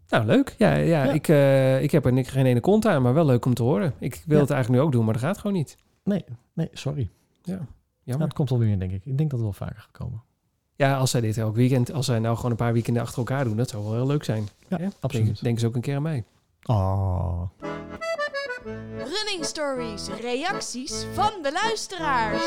Nou, 0.10 0.26
leuk. 0.26 0.56
Ja, 0.58 0.74
ja, 0.76 1.04
Ja. 1.04 1.12
Ik, 1.12 1.28
eh, 1.28 1.82
ik 1.84 1.92
heb 1.92 2.06
er 2.06 2.14
niks- 2.14 2.30
geen 2.30 2.46
ene 2.46 2.60
kont 2.60 2.86
aan, 2.86 3.02
maar 3.02 3.14
wel 3.14 3.26
leuk 3.26 3.46
om 3.46 3.54
te 3.54 3.64
horen. 3.64 3.94
Ik 4.00 4.24
wil 4.26 4.36
Ja. 4.36 4.42
het 4.42 4.52
eigenlijk 4.52 4.82
nu 4.82 4.88
ook 4.88 4.94
doen, 4.94 5.04
maar 5.06 5.14
dat 5.14 5.24
gaat 5.24 5.38
gewoon 5.38 5.56
niet. 5.56 5.78
Nee, 6.04 6.26
nee, 6.54 6.70
sorry. 6.74 7.10
Nou, 7.44 7.60
Jammer. 8.04 8.28
het 8.28 8.36
komt 8.36 8.50
wel 8.50 8.60
weer, 8.60 8.80
denk 8.80 8.92
ik. 8.92 9.06
Ik 9.06 9.18
denk 9.18 9.30
dat 9.30 9.40
het 9.40 9.42
wel 9.42 9.68
vaker 9.68 9.76
gaat 9.82 9.92
komen. 9.92 10.22
Ja, 10.76 10.98
als 10.98 11.12
zij 11.12 11.22
dit 11.22 11.38
elk 11.38 11.56
weekend, 11.56 11.92
als 11.94 12.06
zij 12.06 12.20
nou 12.20 12.36
gewoon 12.36 12.52
een 12.52 12.58
paar 12.58 12.74
weekenden 12.74 13.02
achter 13.02 13.18
elkaar 13.18 13.44
doen, 13.44 13.58
dat 13.58 13.70
zou 13.70 13.84
wel 13.84 13.94
heel 13.94 14.08
leuk 14.08 14.24
zijn. 14.24 14.48
Ja, 14.68 14.78
absoluut. 15.00 15.26
Denk, 15.26 15.40
denk 15.42 15.56
eens 15.56 15.66
ook 15.66 15.76
een 15.76 15.82
keer 15.82 15.96
aan 15.96 16.02
mij. 16.02 16.24
Oh. 16.66 17.42
Running 18.98 19.46
stories, 19.46 20.10
reacties 20.22 21.06
van 21.14 21.32
de 21.42 21.52
luisteraars. 21.64 22.42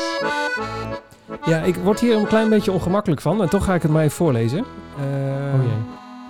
Ja, 1.45 1.61
ik 1.61 1.75
word 1.75 1.99
hier 1.99 2.15
een 2.17 2.27
klein 2.27 2.49
beetje 2.49 2.71
ongemakkelijk 2.71 3.21
van 3.21 3.41
en 3.41 3.49
toch 3.49 3.65
ga 3.65 3.73
ik 3.75 3.81
het 3.81 3.91
maar 3.91 4.03
even 4.03 4.15
voorlezen. 4.15 4.57
Eh, 4.97 5.03
oh 5.55 5.63
jee. 5.63 5.77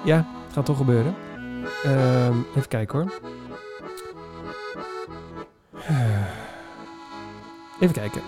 Ja, 0.06 0.26
gaat 0.54 0.66
toch 0.66 0.78
gebeuren. 0.78 1.16
Ehm, 1.84 2.38
even 2.56 2.68
kijken 2.68 3.00
hoor. 3.00 3.12
Even 7.80 7.96
kijken. 7.96 8.22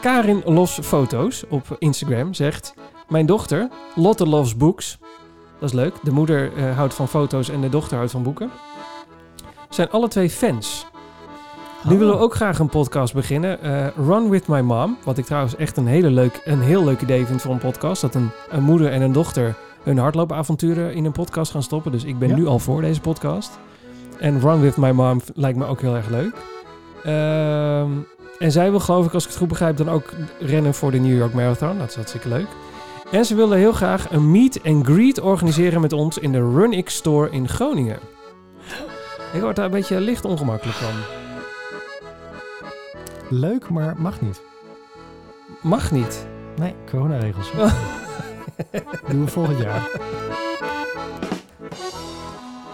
Karin 0.00 0.42
Los 0.44 0.78
Foto's 0.82 1.44
op 1.48 1.76
Instagram 1.78 2.34
zegt... 2.34 2.74
Mijn 3.08 3.26
dochter, 3.26 3.68
Lotte 3.94 4.26
Loves 4.26 4.56
Books... 4.56 4.98
Dat 5.58 5.68
is 5.68 5.74
leuk. 5.74 5.94
De 6.02 6.10
moeder 6.10 6.52
eh, 6.56 6.76
houdt 6.76 6.94
van 6.94 7.08
foto's 7.08 7.48
en 7.48 7.60
de 7.60 7.68
dochter 7.68 7.96
houdt 7.96 8.12
van 8.12 8.22
boeken. 8.22 8.50
Zijn 9.68 9.90
alle 9.90 10.08
twee 10.08 10.30
fans. 10.30 10.86
Nu 11.84 11.92
Oh. 11.92 11.98
willen 11.98 12.14
we 12.16 12.20
ook 12.22 12.34
graag 12.34 12.58
een 12.58 12.68
podcast 12.68 13.14
beginnen. 13.14 13.62
Eh, 13.62 13.86
Run 14.06 14.28
With 14.30 14.46
My 14.48 14.60
Mom. 14.60 14.96
Wat 15.04 15.18
ik 15.18 15.24
trouwens 15.24 15.56
echt 15.56 15.76
een, 15.76 15.86
hele 15.86 16.10
leuk, 16.10 16.40
een 16.44 16.60
heel 16.60 16.84
leuk 16.84 17.00
idee 17.00 17.26
vind 17.26 17.42
voor 17.42 17.52
een 17.52 17.58
podcast. 17.58 18.00
Dat 18.00 18.14
een, 18.14 18.30
een 18.50 18.62
moeder 18.62 18.92
en 18.92 19.02
een 19.02 19.12
dochter 19.12 19.54
hun 19.82 19.98
hardloopavonturen 19.98 20.94
in 20.94 21.04
een 21.04 21.12
podcast 21.12 21.50
gaan 21.50 21.62
stoppen. 21.62 21.92
Dus 21.92 22.04
ik 22.04 22.18
ben 22.18 22.28
Ja. 22.28 22.34
nu 22.36 22.46
al 22.46 22.58
voor 22.58 22.80
deze 22.80 23.00
podcast. 23.00 23.58
En 24.18 24.40
Run 24.40 24.60
With 24.60 24.76
My 24.76 24.90
Mom 24.90 25.20
lijkt 25.34 25.58
me 25.58 25.66
ook 25.66 25.80
heel 25.80 25.94
erg 25.96 26.08
leuk. 26.08 26.34
Ehm, 27.04 27.90
en 28.38 28.52
zij 28.52 28.70
wil 28.70 28.80
geloof 28.80 29.06
ik, 29.06 29.14
als 29.14 29.22
ik 29.22 29.28
het 29.28 29.38
goed 29.38 29.48
begrijp, 29.48 29.76
dan 29.76 29.88
ook 29.88 30.12
rennen 30.40 30.74
voor 30.74 30.90
de 30.90 30.98
New 30.98 31.18
York 31.18 31.32
Marathon. 31.34 31.78
Dat 31.78 31.88
is 31.88 31.94
hartstikke 31.94 32.28
leuk. 32.28 32.46
En 33.10 33.24
ze 33.24 33.34
willen 33.34 33.58
heel 33.58 33.72
graag 33.72 34.10
een 34.10 34.30
meet 34.30 34.60
and 34.64 34.86
greet 34.86 35.20
organiseren 35.20 35.80
met 35.80 35.92
ons 35.92 36.18
in 36.18 36.32
de 36.32 36.38
RunX 36.54 36.94
Store 36.94 37.30
in 37.30 37.48
Groningen. 37.48 37.98
Ik 39.32 39.40
word 39.40 39.56
daar 39.56 39.64
een 39.64 39.70
beetje 39.70 40.00
licht 40.00 40.24
ongemakkelijk 40.24 40.76
van. 40.78 40.94
Leuk, 43.30 43.68
maar 43.68 43.94
mag 43.98 44.20
niet. 44.20 44.40
Mag 45.62 45.90
niet. 45.90 46.26
Nee, 46.56 46.74
coronaregels. 46.90 47.50
Doen 49.08 49.24
we 49.24 49.30
volgend 49.30 49.58
jaar. 49.58 49.88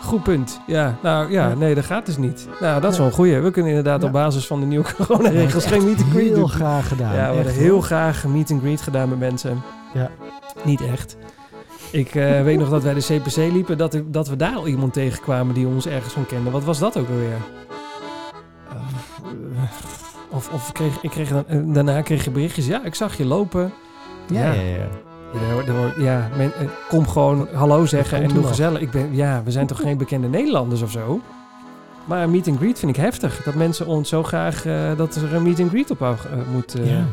Goed 0.03 0.23
punt. 0.23 0.61
Ja, 0.67 0.97
nou 1.03 1.31
ja, 1.33 1.55
nee, 1.55 1.75
dat 1.75 1.85
gaat 1.85 2.07
dus 2.07 2.17
niet. 2.17 2.49
Nou, 2.61 2.81
dat 2.81 2.93
is 2.93 2.99
wel 2.99 3.07
een 3.07 3.13
goeie. 3.13 3.41
We 3.41 3.51
kunnen 3.51 3.71
inderdaad 3.71 4.01
Ja. 4.01 4.07
op 4.07 4.13
basis 4.13 4.47
van 4.47 4.61
de 4.61 4.67
nieuwe 4.67 4.85
coronaregels 4.97 5.67
geen 5.67 5.85
meet 5.85 6.01
and 6.03 6.11
greet 6.11 6.25
Heel 6.27 6.35
doen. 6.35 6.49
graag 6.49 6.89
gedaan. 6.89 7.15
Ja, 7.15 7.21
we 7.21 7.27
hadden 7.35 7.45
Echt, 7.47 7.57
heel 7.57 7.81
graag 7.81 8.25
meet 8.27 8.51
and 8.51 8.61
greet 8.61 8.81
gedaan 8.81 9.09
met 9.09 9.19
mensen. 9.19 9.63
Ja. 9.95 10.11
Niet 10.65 10.81
echt. 10.81 11.17
Ik 11.91 12.15
eh, 12.15 12.43
weet 12.49 12.59
nog 12.59 12.69
dat 12.71 12.83
wij 12.83 12.95
de 12.95 13.01
CPC 13.01 13.37
liepen, 13.37 13.79
dat, 13.79 13.95
ik, 13.95 14.13
dat 14.13 14.29
we 14.29 14.37
daar 14.37 14.55
al 14.55 14.67
iemand 14.67 14.93
tegenkwamen 14.93 15.55
die 15.55 15.67
ons 15.67 15.87
ergens 15.87 16.13
van 16.13 16.27
kende. 16.27 16.51
Wat 16.51 16.65
was 16.65 16.79
dat 16.79 16.99
ook 16.99 17.09
alweer? 17.09 17.37
Of, 20.31 20.53
of 20.53 20.73
kreeg, 20.73 21.03
ik 21.03 21.11
kreeg 21.11 21.31
eh, 21.33 21.59
daarna 21.65 22.03
kreeg 22.03 22.25
je 22.25 22.31
berichtjes. 22.31 22.67
Ja, 22.67 22.85
ik 22.85 22.95
zag 22.95 23.17
je 23.17 23.25
lopen. 23.27 23.73
Ja, 24.27 24.45
Ja. 24.45 24.53
ja, 24.53 24.61
ja. 24.77 24.87
Ja, 25.97 26.29
men, 26.37 26.53
eh, 26.55 26.67
kom 26.89 27.09
gewoon 27.09 27.49
hallo 27.53 27.87
zeggen 27.87 28.23
en 28.23 28.29
doe 28.29 28.47
gezellig. 28.47 28.81
Ik 28.81 28.91
ben, 28.91 29.15
ja, 29.15 29.43
we 29.45 29.51
zijn 29.51 29.67
toch 29.67 29.81
geen 29.81 29.97
bekende 29.97 30.29
Nederlanders 30.29 30.83
of 30.83 30.91
zo? 30.91 31.21
Maar 32.05 32.23
een 32.23 32.31
meet 32.31 32.49
and 32.49 32.59
greet 32.59 32.79
vind 32.79 32.97
ik 32.97 33.03
heftig. 33.03 33.43
Dat 33.43 33.55
mensen 33.55 33.87
ons 33.87 34.09
zo 34.09 34.23
graag 34.23 34.67
eh, 34.67 34.97
dat 34.97 35.15
er 35.15 35.35
een 35.35 35.43
meet 35.43 35.61
and 35.61 35.71
greet 35.71 35.91
op 35.91 36.01
uh, 36.01 36.11
moet. 36.53 36.75
eh, 36.75 36.91
ja. 36.91 37.05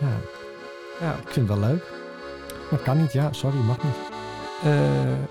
Ja, 0.00 0.08
ja. 1.00 1.10
ik 1.22 1.28
vind 1.28 1.48
het 1.48 1.58
wel 1.58 1.68
leuk. 1.68 1.82
Maar 2.70 2.80
kan 2.80 2.98
niet, 3.00 3.12
ja, 3.12 3.28
sorry, 3.32 3.56
mag 3.56 3.76
niet. 3.82 3.94
Eh, 4.64 4.70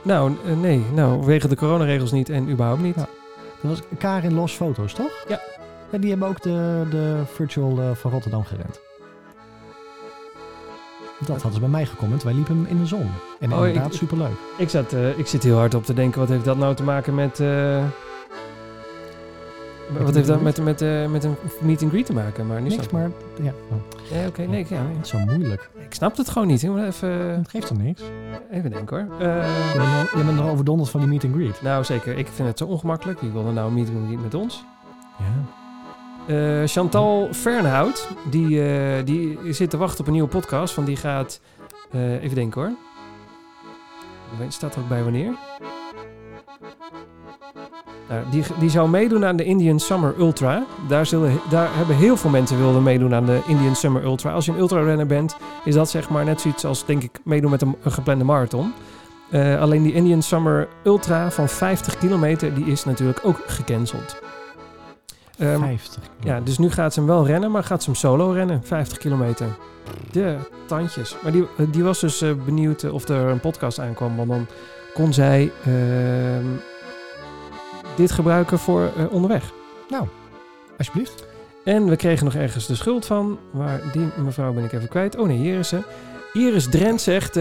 nou, 0.02 0.36
eh, 0.46 0.56
nee. 0.58 0.86
Nou, 0.94 1.26
wege 1.26 1.48
de 1.48 1.56
coronaregels 1.56 2.12
niet 2.12 2.30
en 2.30 2.50
überhaupt 2.50 2.82
niet. 2.82 2.96
Ja. 2.96 3.08
Dat 3.62 3.72
was 3.72 3.82
Karin 3.98 4.34
Los 4.34 4.54
Foto's, 4.54 4.94
toch? 4.94 5.26
Ja. 5.28 5.42
Ja, 5.92 5.98
die 5.98 6.10
hebben 6.10 6.28
ook 6.28 6.42
de, 6.42 6.84
de 6.90 7.22
virtual 7.34 7.80
eh, 7.80 7.86
van 7.94 8.12
Rotterdam 8.12 8.44
gerend. 8.44 8.80
Dat 11.20 11.28
hadden 11.30 11.54
ze 11.54 11.60
bij 11.60 11.70
mij 11.70 11.86
gecomment. 11.86 12.24
Wij 12.24 12.34
liepen 12.34 12.66
in 12.70 12.78
de 12.80 12.86
zon. 12.86 13.10
En 13.40 13.54
Oh, 13.54 13.68
inderdaad, 13.68 13.92
ik- 13.92 13.98
superleuk. 13.98 14.32
Ik, 14.58 14.70
zat, 14.70 14.94
eh, 14.94 15.18
ik 15.18 15.28
zit 15.28 15.44
heel 15.44 15.58
hard 15.58 15.74
op 15.74 15.86
te 15.86 15.94
denken, 15.94 16.20
wat 16.20 16.30
heeft 16.30 16.46
dat 16.46 16.58
nou 16.58 16.76
te 16.76 16.84
maken 16.84 17.16
met... 17.16 17.40
eh, 17.40 17.84
wat 20.00 20.16
heeft 20.16 20.28
dat 20.28 20.42
met, 20.42 20.64
met, 20.64 20.82
eh, 20.82 21.06
met 21.08 21.24
een 21.24 21.36
meet 21.62 21.82
and 21.82 21.92
greet 21.92 22.06
te 22.06 22.14
maken? 22.14 22.48
Maar 22.48 22.62
nu 22.62 22.70
Niks, 22.70 22.90
maar 22.90 23.10
ja, 23.42 23.52
oh, 23.70 23.78
Nee, 24.12 24.28
oké, 24.28 24.42
nee, 24.42 24.66
ja, 24.70 24.82
niet 24.96 25.08
zo 25.08 25.18
moeilijk. 25.18 25.70
ik 25.86 25.94
snap 25.94 26.18
het 26.18 26.30
gewoon 26.30 26.48
niet. 26.48 26.64
Ik 26.64 26.70
moet 26.70 26.84
even, 26.84 27.10
Het 27.38 27.50
geeft 27.50 27.70
er 27.70 27.76
niks. 27.78 28.02
even 28.52 28.72
denken 28.72 28.98
hoor. 28.98 29.18
Je 29.20 29.74
bent, 29.78 29.88
nog- 29.88 30.12
je 30.18 30.24
bent 30.24 30.38
nog 30.38 30.50
overdonderd 30.50 30.90
van 30.90 31.00
die 31.00 31.10
meet 31.10 31.24
and 31.24 31.34
greet. 31.36 31.62
Nou, 31.62 31.84
zeker. 31.84 32.18
Ik 32.18 32.28
vind 32.28 32.48
het 32.48 32.58
zo 32.58 32.66
ongemakkelijk. 32.66 33.20
Wie 33.22 33.32
wil 33.32 33.48
er 33.48 33.54
nou 33.54 33.68
een 33.68 33.74
meet 33.74 33.90
and 33.90 34.06
greet 34.08 34.22
met 34.22 34.34
ons? 34.34 34.64
Ja. 35.18 35.26
Eh, 36.28 36.64
Chantal 36.66 37.30
Fernhout, 37.32 38.08
die, 38.30 38.64
eh, 38.64 39.06
die 39.06 39.38
zit 39.54 39.70
te 39.70 39.78
wachten 39.78 40.00
op 40.00 40.06
een 40.06 40.14
nieuwe 40.14 40.30
podcast. 40.30 40.74
Van 40.74 40.86
die 40.86 40.96
gaat... 40.96 41.40
eh, 41.92 42.24
even 42.24 42.36
denken 42.36 42.62
hoor. 42.62 42.72
Staat 44.48 44.76
er 44.76 44.82
ook 44.82 44.88
bij 44.90 45.04
wanneer? 45.04 45.34
Nou, 48.10 48.24
die, 48.32 48.44
die 48.60 48.70
zou 48.70 48.90
meedoen 48.90 49.26
aan 49.26 49.36
de 49.36 49.44
Indian 49.44 49.80
Summer 49.80 50.14
Ultra. 50.18 50.66
Daar, 50.88 51.06
zullen, 51.06 51.40
daar 51.50 51.76
hebben 51.76 51.96
heel 51.96 52.18
veel 52.18 52.30
mensen 52.30 52.58
wilden 52.58 52.84
meedoen 52.84 53.14
aan 53.14 53.26
de 53.26 53.42
Indian 53.48 53.76
Summer 53.76 54.04
Ultra. 54.04 54.32
Als 54.32 54.46
je 54.46 54.52
een 54.52 54.58
ultrarenner 54.58 55.06
bent, 55.06 55.38
is 55.64 55.74
dat 55.74 55.90
zeg 55.90 56.10
maar 56.10 56.26
net 56.26 56.42
zoiets 56.42 56.66
als, 56.66 56.86
denk 56.86 57.04
ik, 57.04 57.20
meedoen 57.24 57.52
met 57.52 57.62
een, 57.62 57.76
een 57.84 57.92
geplande 57.92 58.24
marathon. 58.24 58.74
Alleen 59.60 59.84
die 59.84 59.94
Indian 59.94 60.22
Summer 60.22 60.68
Ultra 60.84 61.32
van 61.32 61.50
50 61.50 61.98
kilometer, 61.98 62.54
die 62.54 62.66
is 62.66 62.86
natuurlijk 62.86 63.20
ook 63.24 63.40
gecanceld. 63.48 64.20
Ehm, 65.40 65.60
50. 65.60 66.04
ja, 66.20 66.40
dus 66.40 66.58
nu 66.58 66.72
gaat 66.72 66.94
ze 66.94 67.00
hem 67.00 67.10
wel 67.10 67.26
rennen, 67.26 67.52
maar 67.52 67.64
gaat 67.64 67.84
ze 67.84 67.90
hem 67.90 68.00
solo 68.00 68.32
rennen, 68.32 68.62
50 68.64 68.98
kilometer. 68.98 69.48
De 70.12 70.38
tandjes. 70.66 71.16
Maar 71.24 71.32
die, 71.32 71.48
eh, 71.58 71.66
die 71.72 71.84
was 71.84 72.00
dus 72.00 72.22
eh, 72.22 72.32
benieuwd 72.46 72.84
eh, 72.84 72.94
of 72.94 73.08
er 73.08 73.28
een 73.28 73.40
podcast 73.40 73.80
aankwam, 73.80 74.16
want 74.16 74.30
dan 74.30 74.48
kon 74.94 75.14
zij 75.14 75.52
ehm, 75.66 76.46
dit 77.96 78.12
gebruiken 78.12 78.60
voor 78.60 78.92
onderweg. 79.10 79.52
Alsjeblieft. 80.78 81.26
En 81.64 81.90
we 81.90 81.96
kregen 81.96 82.26
nog 82.26 82.36
ergens 82.36 82.68
de 82.68 82.76
schuld 82.76 83.06
van, 83.06 83.40
waar 83.52 83.82
die 83.92 84.08
mevrouw 84.24 84.54
ben 84.54 84.64
ik 84.64 84.72
even 84.72 84.90
kwijt. 84.90 85.18
Oh 85.18 85.28
nee, 85.28 85.38
hier 85.38 85.60
is 85.60 85.68
ze. 85.68 85.80
Iris 86.34 86.70
Drent 86.70 87.02
zegt 87.02 87.40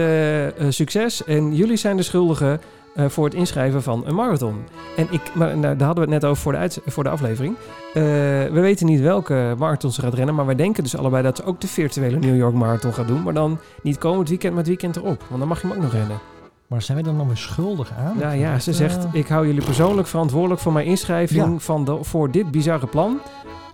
succes 0.69 1.23
en 1.23 1.55
jullie 1.55 1.77
zijn 1.77 1.97
de 1.97 2.03
schuldigen 2.03 2.61
voor 3.07 3.25
het 3.25 3.33
inschrijven 3.33 3.83
van 3.83 4.03
een 4.05 4.15
marathon. 4.15 4.55
En 4.97 5.07
ik, 5.09 5.21
maar 5.33 5.57
nou, 5.57 5.75
daar 5.75 5.87
hadden 5.87 6.05
we 6.05 6.11
het 6.13 6.21
net 6.21 6.25
over 6.29 6.41
voor 6.43 6.51
de, 6.51 6.57
uit, 6.57 6.81
voor 6.85 7.03
de 7.03 7.09
aflevering. 7.09 7.55
Eh, 7.93 8.01
we 8.03 8.59
weten 8.59 8.85
niet 8.85 8.99
welke 9.01 9.55
marathon 9.57 9.91
ze 9.91 10.01
gaat 10.01 10.13
rennen, 10.13 10.35
maar 10.35 10.45
wij 10.45 10.55
denken 10.55 10.83
dus 10.83 10.97
allebei 10.97 11.23
dat 11.23 11.37
ze 11.37 11.43
ook 11.43 11.61
de 11.61 11.67
virtuele 11.67 12.17
New 12.19 12.37
York 12.37 12.53
Marathon 12.53 12.93
gaat 12.93 13.07
doen. 13.07 13.23
Maar 13.23 13.33
dan 13.33 13.59
niet 13.83 13.97
komend 13.97 14.29
weekend, 14.29 14.49
maar 14.53 14.59
het 14.59 14.67
weekend 14.69 14.95
erop. 14.95 15.23
Want 15.27 15.39
dan 15.39 15.47
mag 15.47 15.61
je 15.61 15.67
hem 15.67 15.75
ook 15.75 15.83
nog 15.83 15.91
rennen. 15.91 16.19
Maar 16.67 16.81
zijn 16.81 16.97
wij 16.97 17.05
dan 17.07 17.15
nog 17.17 17.27
weer 17.27 17.37
schuldig 17.37 17.91
aan? 17.97 18.17
Nou 18.17 18.35
ja, 18.37 18.53
Dat, 18.53 18.63
ze 18.63 18.71
eh, 18.71 18.77
zegt, 18.77 19.05
ik 19.11 19.27
hou 19.27 19.47
jullie 19.47 19.63
persoonlijk 19.65 20.07
verantwoordelijk 20.07 20.61
voor 20.61 20.73
mijn 20.73 20.85
inschrijving 20.85 21.51
Ja. 21.53 21.59
van 21.59 21.85
de, 21.85 21.97
voor 22.01 22.31
dit 22.31 22.51
bizarre 22.51 22.87
plan. 22.87 23.19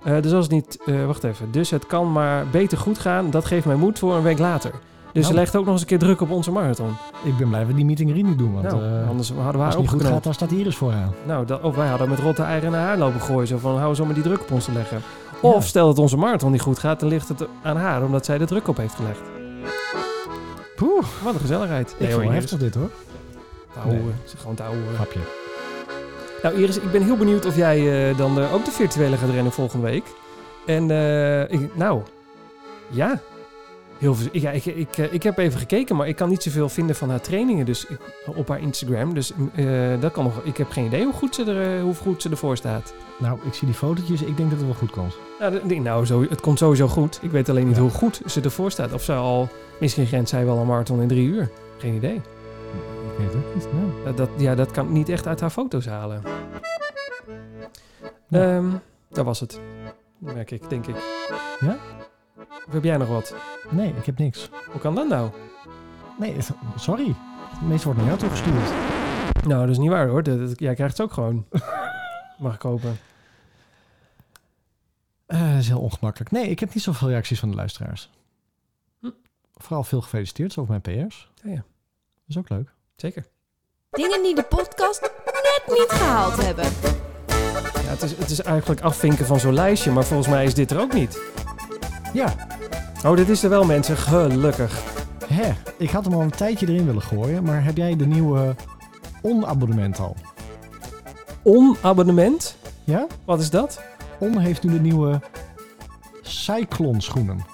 Eh, 0.03 0.21
dus 0.21 0.31
als 0.33 0.43
het 0.43 0.53
niet, 0.53 0.77
eh, 0.85 1.05
wacht 1.05 1.23
even, 1.23 1.51
dus 1.51 1.69
het 1.69 1.87
kan 1.87 2.11
maar 2.11 2.45
beter 2.51 2.77
goed 2.77 2.99
gaan. 2.99 3.29
Dat 3.29 3.45
geeft 3.45 3.65
mij 3.65 3.75
moed 3.75 3.99
voor 3.99 4.15
een 4.15 4.23
week 4.23 4.39
later. 4.39 4.71
Dus 5.15 5.23
Nou. 5.23 5.35
ze 5.35 5.39
legt 5.39 5.55
ook 5.55 5.63
nog 5.63 5.73
eens 5.73 5.81
een 5.81 5.87
keer 5.87 5.99
druk 5.99 6.21
op 6.21 6.29
onze 6.31 6.51
marathon. 6.51 6.93
Ik 7.23 7.37
ben 7.37 7.47
blij 7.47 7.59
dat 7.59 7.69
we 7.69 7.75
die 7.75 7.85
meeting 7.85 8.09
erin 8.09 8.25
niet 8.25 8.37
doen. 8.37 8.53
Want 8.53 8.65
nou, 8.67 8.83
eh, 8.83 9.09
anders 9.09 9.29
hadden 9.29 9.51
we 9.53 9.59
haar 9.59 9.69
het 9.69 9.79
niet 9.79 9.89
goed 9.89 10.03
gaat, 10.05 10.23
dan 10.23 10.33
staat 10.33 10.51
Iris 10.51 10.75
vooraan. 10.75 11.13
Nou, 11.25 11.45
dat, 11.45 11.61
of 11.61 11.75
wij 11.75 11.87
hadden 11.87 12.09
met 12.09 12.19
rotte 12.19 12.43
eieren 12.43 12.71
naar 12.71 12.81
haar 12.85 12.97
lopen 12.97 13.21
gooien. 13.21 13.47
Zo 13.47 13.57
van, 13.57 13.77
hou 13.77 13.95
zo 13.95 14.05
maar 14.05 14.13
die 14.13 14.23
druk 14.23 14.41
op 14.41 14.51
ons 14.51 14.65
te 14.65 14.71
leggen. 14.71 15.01
Of 15.41 15.53
Ja. 15.53 15.61
stel 15.61 15.87
dat 15.87 15.97
onze 15.99 16.17
marathon 16.17 16.51
niet 16.51 16.61
goed 16.61 16.79
gaat, 16.79 16.99
dan 16.99 17.09
ligt 17.09 17.27
het 17.27 17.45
aan 17.63 17.77
haar. 17.77 18.03
Omdat 18.03 18.25
zij 18.25 18.37
de 18.37 18.45
druk 18.45 18.67
op 18.67 18.77
heeft 18.77 18.93
gelegd. 18.95 19.19
Poeh, 20.75 21.05
Wat 21.23 21.33
een 21.33 21.39
gezelligheid. 21.39 21.91
ik 21.91 21.99
Nee, 21.99 22.13
hoor, 22.13 22.23
Iris. 22.23 22.35
heftig 22.35 22.59
dit 22.59 22.75
hoor. 22.75 22.89
Ouwe. 23.77 23.93
Nee. 23.93 24.01
Ze 24.25 24.37
gewoon. 24.37 24.57
Grapje. 24.95 25.19
Nou 26.43 26.55
Iris, 26.55 26.77
ik 26.79 26.91
ben 26.91 27.03
heel 27.03 27.17
benieuwd 27.17 27.45
of 27.45 27.55
jij 27.55 28.09
eh, 28.09 28.17
dan 28.17 28.39
eh, 28.39 28.53
ook 28.53 28.65
de 28.65 28.71
virtuele 28.71 29.17
gaat 29.17 29.29
rennen 29.29 29.51
volgende 29.51 29.85
week. 29.85 30.03
En 30.65 30.83
ik, 31.51 31.75
nou, 31.75 32.01
ja. 32.89 33.19
Heel 33.97 34.15
veel, 34.15 34.29
ja 34.31 34.51
ik, 34.51 34.65
ik, 34.65 34.97
eh, 34.97 35.13
ik 35.13 35.23
heb 35.23 35.37
even 35.37 35.59
gekeken, 35.59 35.95
maar 35.95 36.07
ik 36.07 36.15
kan 36.15 36.29
niet 36.29 36.43
zoveel 36.43 36.69
vinden 36.69 36.95
van 36.95 37.09
haar 37.09 37.21
trainingen 37.21 37.65
dus 37.65 37.85
ik, 37.85 37.99
op 38.25 38.47
haar 38.47 38.59
Instagram. 38.59 39.13
Dus 39.13 39.31
eh, 39.55 39.65
dat 39.99 40.11
kan 40.11 40.23
nog, 40.23 40.39
ik 40.43 40.57
heb 40.57 40.71
geen 40.71 40.85
idee 40.85 41.03
hoe 41.03 41.13
goed, 41.13 41.35
ze 41.35 41.43
er, 41.43 41.75
eh, 41.77 41.81
hoe 41.81 41.95
goed 41.95 42.21
ze 42.21 42.29
ervoor 42.29 42.57
staat. 42.57 42.93
Nou, 43.19 43.39
ik 43.45 43.53
zie 43.53 43.67
die 43.67 43.75
fotootjes. 43.75 44.21
Ik 44.21 44.37
denk 44.37 44.49
dat 44.49 44.57
het 44.57 44.67
wel 44.67 44.77
goed 44.77 44.91
komt. 44.91 45.17
Nou, 45.39 45.79
nou 45.79 46.05
zo, 46.05 46.21
het 46.29 46.41
komt 46.41 46.57
sowieso 46.57 46.87
goed. 46.87 47.19
Ik 47.21 47.31
weet 47.31 47.49
alleen 47.49 47.67
niet 47.67 47.75
Ja. 47.75 47.81
hoe 47.81 47.91
goed 47.91 48.21
ze 48.25 48.41
ervoor 48.41 48.71
staat. 48.71 48.93
Of 48.93 49.03
ze 49.03 49.13
al, 49.13 49.49
misschien 49.79 50.05
rent 50.05 50.29
zij 50.29 50.45
wel 50.45 50.57
een 50.57 50.67
marathon 50.67 51.01
in 51.01 51.07
drie 51.07 51.27
uur. 51.27 51.49
Geen 51.77 51.93
idee. 51.93 52.21
weet 53.17 53.33
het 53.33 53.55
niet. 53.55 53.67
Nee. 53.73 54.03
Dat, 54.03 54.17
dat, 54.17 54.29
ja, 54.37 54.55
dat 54.55 54.71
kan 54.71 54.85
ik 54.85 54.91
niet 54.91 55.09
echt 55.09 55.27
uit 55.27 55.39
haar 55.39 55.49
foto's 55.49 55.85
halen. 55.85 56.21
Ehm, 58.31 58.65
dat 59.09 59.25
was 59.25 59.39
het. 59.39 59.59
Merk 60.17 60.51
ik, 60.51 60.69
denk 60.69 60.87
ik. 60.87 60.95
Ja? 61.59 61.77
Of 62.67 62.73
heb 62.73 62.83
jij 62.83 62.97
nog 62.97 63.07
wat? 63.07 63.35
nee, 63.69 63.93
ik 63.97 64.05
heb 64.05 64.17
niks. 64.17 64.49
Hoe 64.71 64.81
kan 64.81 64.95
dat 64.95 65.07
nou? 65.07 65.29
Nee, 66.19 66.37
sorry. 66.75 67.15
Het 67.49 67.61
meeste 67.61 67.85
wordt 67.85 67.99
naar 67.99 68.07
jou 68.09 68.19
toegestuurd. 68.19 68.69
Nou, 69.47 69.61
dat 69.61 69.69
is 69.69 69.77
niet 69.77 69.89
waar 69.89 70.07
hoor. 70.07 70.23
Dat, 70.23 70.39
dat- 70.39 70.59
jij 70.59 70.73
krijgt 70.75 70.97
het 70.97 71.05
ook 71.07 71.13
gewoon. 71.13 71.45
Mag 72.39 72.55
ik 72.55 72.61
hopen. 72.61 72.97
Eh, 75.25 75.49
dat 75.51 75.59
is 75.59 75.67
heel 75.67 75.79
ongemakkelijk. 75.79 76.31
Nee, 76.31 76.49
ik 76.49 76.59
heb 76.59 76.73
niet 76.73 76.83
zoveel 76.83 77.07
reacties 77.09 77.39
van 77.39 77.49
de 77.49 77.55
luisteraars. 77.55 78.09
Hm. 78.99 79.09
Vooral 79.53 79.83
veel 79.83 80.01
gefeliciteerd 80.01 80.57
over 80.57 80.79
mijn 80.81 81.05
PR's. 81.07 81.31
Ja, 81.43 81.49
ja. 81.49 81.55
Dat 81.55 81.63
is 82.27 82.37
ook 82.37 82.49
leuk. 82.49 82.73
Zeker. 82.95 83.25
Dingen 83.89 84.23
die 84.23 84.35
de 84.35 84.43
podcast 84.43 85.01
net 85.01 85.77
niet 85.77 85.85
gehaald 85.89 86.43
hebben. 86.45 86.63
Ja, 87.83 87.91
het, 87.91 88.01
is, 88.01 88.17
het 88.17 88.29
is 88.29 88.41
eigenlijk 88.41 88.81
afvinken 88.81 89.25
van 89.25 89.39
zo'n 89.39 89.53
lijstje, 89.53 89.91
maar 89.91 90.03
volgens 90.03 90.27
mij 90.29 90.43
is 90.45 90.53
dit 90.53 90.71
er 90.71 90.79
ook 90.79 90.93
niet. 90.93 91.21
Ja, 92.15 92.33
Oh, 93.05 93.15
dit 93.15 93.29
is 93.29 93.43
er 93.43 93.49
wel 93.49 93.65
mensen. 93.65 93.97
Gelukkig. 93.97 94.83
hè. 95.27 95.51
Ik 95.77 95.89
had 95.89 96.05
hem 96.05 96.13
al 96.13 96.21
een 96.21 96.29
tijdje 96.29 96.67
erin 96.67 96.85
willen 96.85 97.01
gooien, 97.01 97.43
maar 97.43 97.63
heb 97.63 97.77
jij 97.77 97.95
de 97.95 98.05
nieuwe 98.05 98.55
onabonnement 99.21 99.99
al? 99.99 100.15
Onabonnement? 101.43 102.55
Ja? 102.83 103.07
Wat 103.25 103.39
is 103.39 103.49
dat? 103.49 103.81
On 104.19 104.37
heeft 104.37 104.63
nu 104.63 104.71
de 104.71 104.79
nieuwe 104.79 105.19
Cyclone 106.21 107.01
schoenen. 107.01 107.45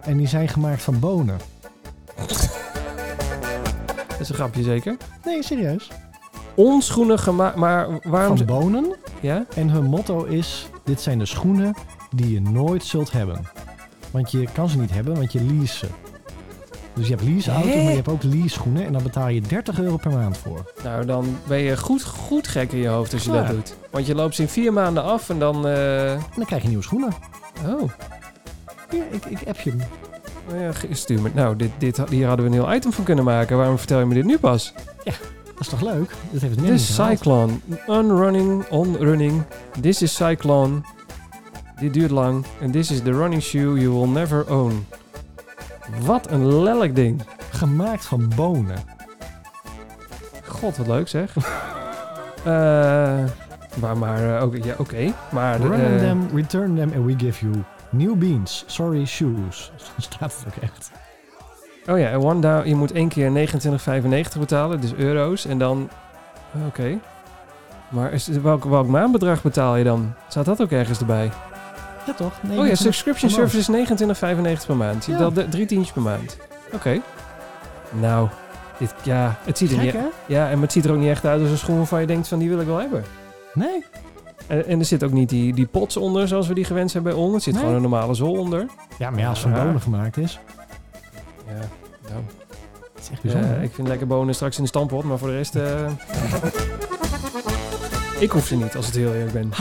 En 0.00 0.16
die 0.16 0.26
zijn 0.26 0.48
gemaakt 0.48 0.82
van 0.82 0.98
bonen. 0.98 1.38
Dat 4.08 4.20
is 4.20 4.28
een 4.28 4.34
grapje 4.34 4.62
zeker. 4.62 4.96
Nee, 5.24 5.42
serieus. 5.42 5.90
Onschoenen 6.54 7.18
gemaakt, 7.18 7.56
maar 7.56 7.88
waarom... 8.02 8.36
Van 8.36 8.46
bonen. 8.46 8.94
Ja? 9.20 9.44
En 9.54 9.68
hun 9.68 9.84
motto 9.84 10.24
is: 10.24 10.68
dit 10.84 11.00
zijn 11.00 11.18
de 11.18 11.26
schoenen 11.26 11.74
die 12.14 12.32
je 12.32 12.40
nooit 12.40 12.84
zult 12.84 13.12
hebben. 13.12 13.40
Want 14.10 14.30
je 14.30 14.46
kan 14.52 14.68
ze 14.68 14.78
niet 14.78 14.90
hebben, 14.90 15.14
want 15.16 15.32
je 15.32 15.42
lease 15.44 15.76
ze. 15.78 15.86
Dus 16.94 17.08
je 17.08 17.14
hebt 17.14 17.26
leaseauto's, 17.28 17.70
Hè? 17.72 17.76
maar 17.80 17.88
je 17.90 17.96
hebt 17.96 18.08
ook 18.08 18.22
lease 18.22 18.48
schoenen. 18.48 18.84
En 18.86 18.92
daar 18.92 19.02
betaal 19.02 19.28
je 19.28 19.40
30 19.40 19.80
euro 19.80 19.96
per 19.96 20.10
maand 20.10 20.36
voor. 20.38 20.72
Nou, 20.84 21.04
dan 21.06 21.36
ben 21.46 21.58
je 21.58 21.76
goed, 21.76 22.04
goed 22.04 22.48
gek 22.48 22.72
in 22.72 22.78
je 22.78 22.88
hoofd 22.88 23.12
als 23.12 23.24
je 23.24 23.32
Ja. 23.32 23.42
dat 23.42 23.50
doet. 23.50 23.76
Want 23.90 24.06
je 24.06 24.14
loopt 24.14 24.34
ze 24.34 24.42
in 24.42 24.48
vier 24.48 24.72
maanden 24.72 25.02
af 25.02 25.30
en 25.30 25.38
dan... 25.38 25.66
eh, 25.66 26.12
En 26.12 26.20
dan 26.36 26.44
krijg 26.44 26.62
je 26.62 26.68
nieuwe 26.68 26.82
schoenen. 26.82 27.12
Oh, 27.66 27.90
Hier, 28.90 29.04
ik, 29.10 29.24
ik 29.24 29.48
app 29.48 29.60
je 29.60 29.70
hem. 29.70 29.80
nou 30.48 30.60
ja, 30.62 30.72
ge- 30.72 30.86
stuur 30.90 31.20
me... 31.22 31.30
Nou, 31.34 31.56
dit, 31.56 31.70
dit, 31.78 32.00
hier 32.10 32.26
hadden 32.26 32.50
we 32.50 32.56
een 32.56 32.62
heel 32.64 32.74
item 32.74 32.92
van 32.92 33.04
kunnen 33.04 33.24
maken. 33.24 33.56
Waarom 33.56 33.78
vertel 33.78 33.98
je 33.98 34.04
me 34.04 34.14
dit 34.14 34.24
nu 34.24 34.38
pas? 34.38 34.72
Dat 35.04 35.60
is 35.60 35.68
toch 35.68 35.80
leuk? 35.82 36.10
Dat 36.30 36.40
heeft 36.40 36.54
het 36.54 36.64
net 36.64 36.70
This 36.76 36.94
gehaald. 36.94 37.18
Cyclone. 37.18 37.52
Unrunning, 37.88 38.64
on-running. 38.68 39.42
This 39.80 40.02
is 40.02 40.14
Cyclone. 40.14 40.80
Dit 41.80 41.94
duurt 41.94 42.10
lang. 42.10 42.44
En 42.60 42.70
this 42.70 42.90
is 42.90 43.02
the 43.02 43.12
running 43.12 43.42
shoe 43.42 43.80
you 43.80 43.92
will 43.92 44.08
never 44.08 44.50
own. 44.50 44.86
Wat 46.00 46.30
een 46.30 46.62
lelijk 46.62 46.94
ding. 46.94 47.22
Gemaakt 47.50 48.06
van 48.06 48.32
bonen. 48.36 48.78
God, 50.46 50.76
wat 50.76 50.86
leuk 50.86 51.08
zeg. 51.08 51.34
Eh, 52.44 53.24
maar 53.80 53.96
maar 53.96 54.36
eh, 54.36 54.42
ook, 54.42 54.56
ja, 54.56 54.74
oké. 54.78 55.12
Maar 55.30 55.60
Run 55.60 55.72
eh, 55.72 55.98
them, 55.98 56.28
return 56.34 56.74
them 56.74 56.92
and 56.96 57.04
we 57.04 57.14
give 57.26 57.46
you 57.46 57.64
new 57.90 58.14
beans. 58.14 58.64
Sorry 58.66 59.06
shoes. 59.06 59.72
Staat 59.98 60.34
het 60.36 60.44
ook 60.46 60.62
echt. 60.62 60.90
Oh 61.86 61.98
ja, 61.98 62.10
en 62.10 62.20
one 62.20 62.40
down, 62.40 62.68
je 62.68 62.74
moet 62.74 62.92
één 62.92 63.08
keer 63.08 63.48
29,95 64.32 64.38
betalen, 64.38 64.80
dus 64.80 64.94
euro's. 64.94 65.46
En 65.46 65.58
dan... 65.58 65.88
Oké. 66.66 66.98
Maar 67.88 68.12
is, 68.12 68.28
welk, 68.28 68.64
welk 68.64 68.86
maandbedrag 68.86 69.42
betaal 69.42 69.76
je 69.76 69.84
dan? 69.84 70.12
Staat 70.28 70.44
dat 70.44 70.60
ook 70.60 70.70
ergens 70.70 70.98
erbij? 70.98 71.30
Ja 72.08 72.14
toch? 72.14 72.32
Nee, 72.42 72.58
oh 72.58 72.62
ja, 72.64 72.68
dat 72.70 72.78
subscription 72.78 73.30
service 73.30 73.72
is 73.72 73.88
29,95 74.60 74.66
per 74.66 74.76
maand. 74.76 75.04
Ja. 75.04 75.30
de- 75.30 75.48
drie 75.48 75.66
tientjes 75.66 75.92
per 75.92 76.02
maand. 76.02 76.36
Oké. 76.72 77.00
Nou, 78.00 78.28
dit, 78.78 78.94
ja, 79.02 79.36
het 79.44 79.58
ziet 79.58 79.70
er 79.70 79.76
Gek 79.76 79.84
niet... 79.84 79.92
hè? 80.02 80.06
Ja, 80.26 80.48
en 80.50 80.60
het 80.60 80.72
ziet 80.72 80.84
er 80.84 80.90
ook 80.92 80.98
niet 80.98 81.08
echt 81.08 81.24
uit 81.24 81.40
als 81.40 81.50
een 81.50 81.58
schoen 81.58 81.76
waarvan 81.76 82.00
je 82.00 82.06
denkt 82.06 82.28
van 82.28 82.38
die 82.38 82.48
wil 82.48 82.60
ik 82.60 82.66
wel 82.66 82.78
hebben. 82.80 83.04
Nee. 83.54 83.84
En, 84.46 84.66
en 84.66 84.78
er 84.78 84.84
zit 84.84 85.04
ook 85.04 85.12
niet 85.12 85.28
die, 85.28 85.54
die 85.54 85.66
pots 85.66 85.96
onder 85.96 86.28
zoals 86.28 86.48
we 86.48 86.54
die 86.54 86.64
gewend 86.64 86.90
zijn 86.90 87.02
bij 87.02 87.12
ons. 87.12 87.34
Er 87.34 87.40
zit 87.40 87.52
Nee. 87.52 87.60
gewoon 87.62 87.76
een 87.76 87.82
normale 87.82 88.14
zool 88.14 88.32
onder. 88.38 88.66
Ja, 88.98 89.10
maar 89.10 89.20
ja, 89.20 89.28
als 89.28 89.42
Ja. 89.42 89.64
bonen 89.64 89.80
gemaakt 89.80 90.16
is. 90.16 90.38
Ja, 91.46 91.52
nou, 92.08 92.22
Het 92.94 93.02
is 93.02 93.10
echt 93.10 93.22
bijzonder. 93.22 93.50
Ja, 93.50 93.56
ik 93.56 93.74
vind 93.74 93.88
lekker 93.88 94.06
bonen 94.06 94.34
straks 94.34 94.56
in 94.56 94.62
de 94.62 94.68
stampot, 94.68 95.04
maar 95.04 95.18
voor 95.18 95.28
de 95.28 95.36
rest... 95.36 95.54
eh, 95.56 95.62
ik 98.18 98.30
hoef 98.30 98.46
ze 98.46 98.56
niet, 98.56 98.76
als 98.76 98.86
het 98.86 98.94
heel 98.94 99.14
eerlijk 99.14 99.32
ben. 99.32 99.52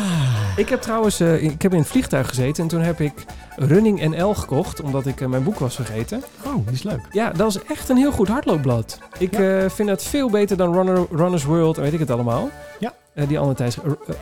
Ik 0.55 0.69
heb 0.69 0.81
trouwens 0.81 1.19
eh, 1.19 1.43
ik 1.43 1.61
heb 1.61 1.73
in 1.73 1.79
het 1.79 1.87
vliegtuig 1.87 2.27
gezeten 2.27 2.63
en 2.63 2.69
toen 2.69 2.81
heb 2.81 2.99
ik 2.99 3.13
Running 3.59 4.15
NL 4.15 4.33
gekocht, 4.33 4.81
omdat 4.81 5.05
ik 5.05 5.21
eh, 5.21 5.27
mijn 5.27 5.43
boek 5.43 5.59
was 5.59 5.75
vergeten. 5.75 6.23
Oh, 6.45 6.53
die 6.65 6.73
is 6.73 6.83
leuk. 6.83 6.99
Ja, 7.11 7.31
dat 7.31 7.49
is 7.49 7.63
echt 7.63 7.89
een 7.89 7.97
heel 7.97 8.11
goed 8.11 8.27
hardloopblad. 8.27 8.99
Ik 9.17 9.33
eh, 9.33 9.69
vind 9.69 9.89
het 9.89 10.03
veel 10.03 10.29
beter 10.29 10.57
dan 10.57 10.73
Runner, 10.73 11.05
Runners 11.11 11.43
World 11.43 11.77
en 11.77 11.83
weet 11.83 11.93
ik 11.93 11.99
het 11.99 12.11
allemaal. 12.11 12.49
Ja. 12.79 12.93
Die 13.27 13.39
andere 13.39 13.69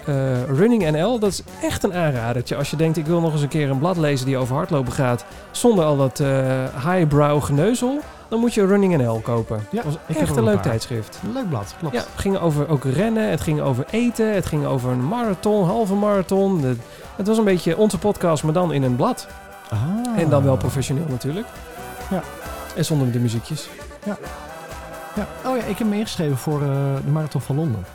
eh, 0.06 0.44
Running 0.44 0.91
NL, 0.91 1.20
dat 1.20 1.32
is 1.32 1.41
echt 1.62 1.84
een 1.84 1.94
aanradertje. 1.94 2.56
Als 2.56 2.70
je 2.70 2.76
denkt, 2.76 2.98
ik 2.98 3.06
wil 3.06 3.22
nog 3.22 3.34
eens 3.34 3.41
een 3.41 3.48
keer 3.48 3.70
een 3.70 3.80
blad 3.80 3.98
lezen 3.98 4.26
die 4.26 4.38
over 4.38 4.56
hardlopen 4.56 4.94
gaat, 4.94 5.26
zonder 5.52 5.86
al 5.86 5.98
dat 5.98 6.18
highbrow 6.84 7.44
geneuzel, 7.44 7.99
dan 8.36 8.44
moet 8.44 8.53
je 8.53 8.66
Running 8.66 8.98
NL 8.98 9.20
kopen. 9.24 9.68
Ja, 9.72 9.84
dat 9.84 9.94
was 9.94 10.18
echt 10.18 10.30
een 10.30 10.38
een 10.38 10.44
leuk 10.44 10.53
paar. 10.53 10.64
tijdschrift. 10.64 11.20
Een 11.24 11.34
leuk 11.34 11.49
blad, 11.49 11.76
klopt. 11.80 11.95
Ja, 11.95 11.99
het 12.02 12.10
ging 12.22 12.38
over 12.38 12.70
ook 12.70 12.84
rennen, 12.84 13.30
het 13.30 13.41
ging 13.41 13.62
over 13.62 13.86
eten, 13.90 14.34
het 14.34 14.45
ging 14.45 14.66
over 14.66 14.91
een 14.91 15.07
marathon, 15.07 15.66
halve 15.66 15.94
marathon. 15.94 16.62
De- 16.62 16.76
het 17.16 17.28
was 17.28 17.38
een 17.38 17.44
beetje 17.44 17.78
onze 17.78 17.98
podcast, 17.98 18.44
maar 18.44 18.53
dan 18.53 18.74
in 18.74 18.84
een 18.84 18.95
blad. 18.95 19.28
Ah. 19.70 19.80
En 20.22 20.30
dan 20.30 20.44
wel 20.44 20.57
professioneel 20.57 21.06
natuurlijk. 21.10 21.48
Ja. 22.10 22.22
En 22.76 22.86
zonder 22.86 23.12
de 23.12 23.20
muziekjes. 23.20 23.70
Ja. 24.06 24.18
Oh 25.45 25.57
ja, 25.57 25.64
ik 25.64 25.78
heb 25.78 25.88
me 25.88 25.95
ingeschreven 25.95 26.38
voor 26.38 26.62
eh, 26.62 26.68
de 27.06 27.12
Marathon 27.12 27.41
van 27.41 27.56
Londen. 27.56 27.86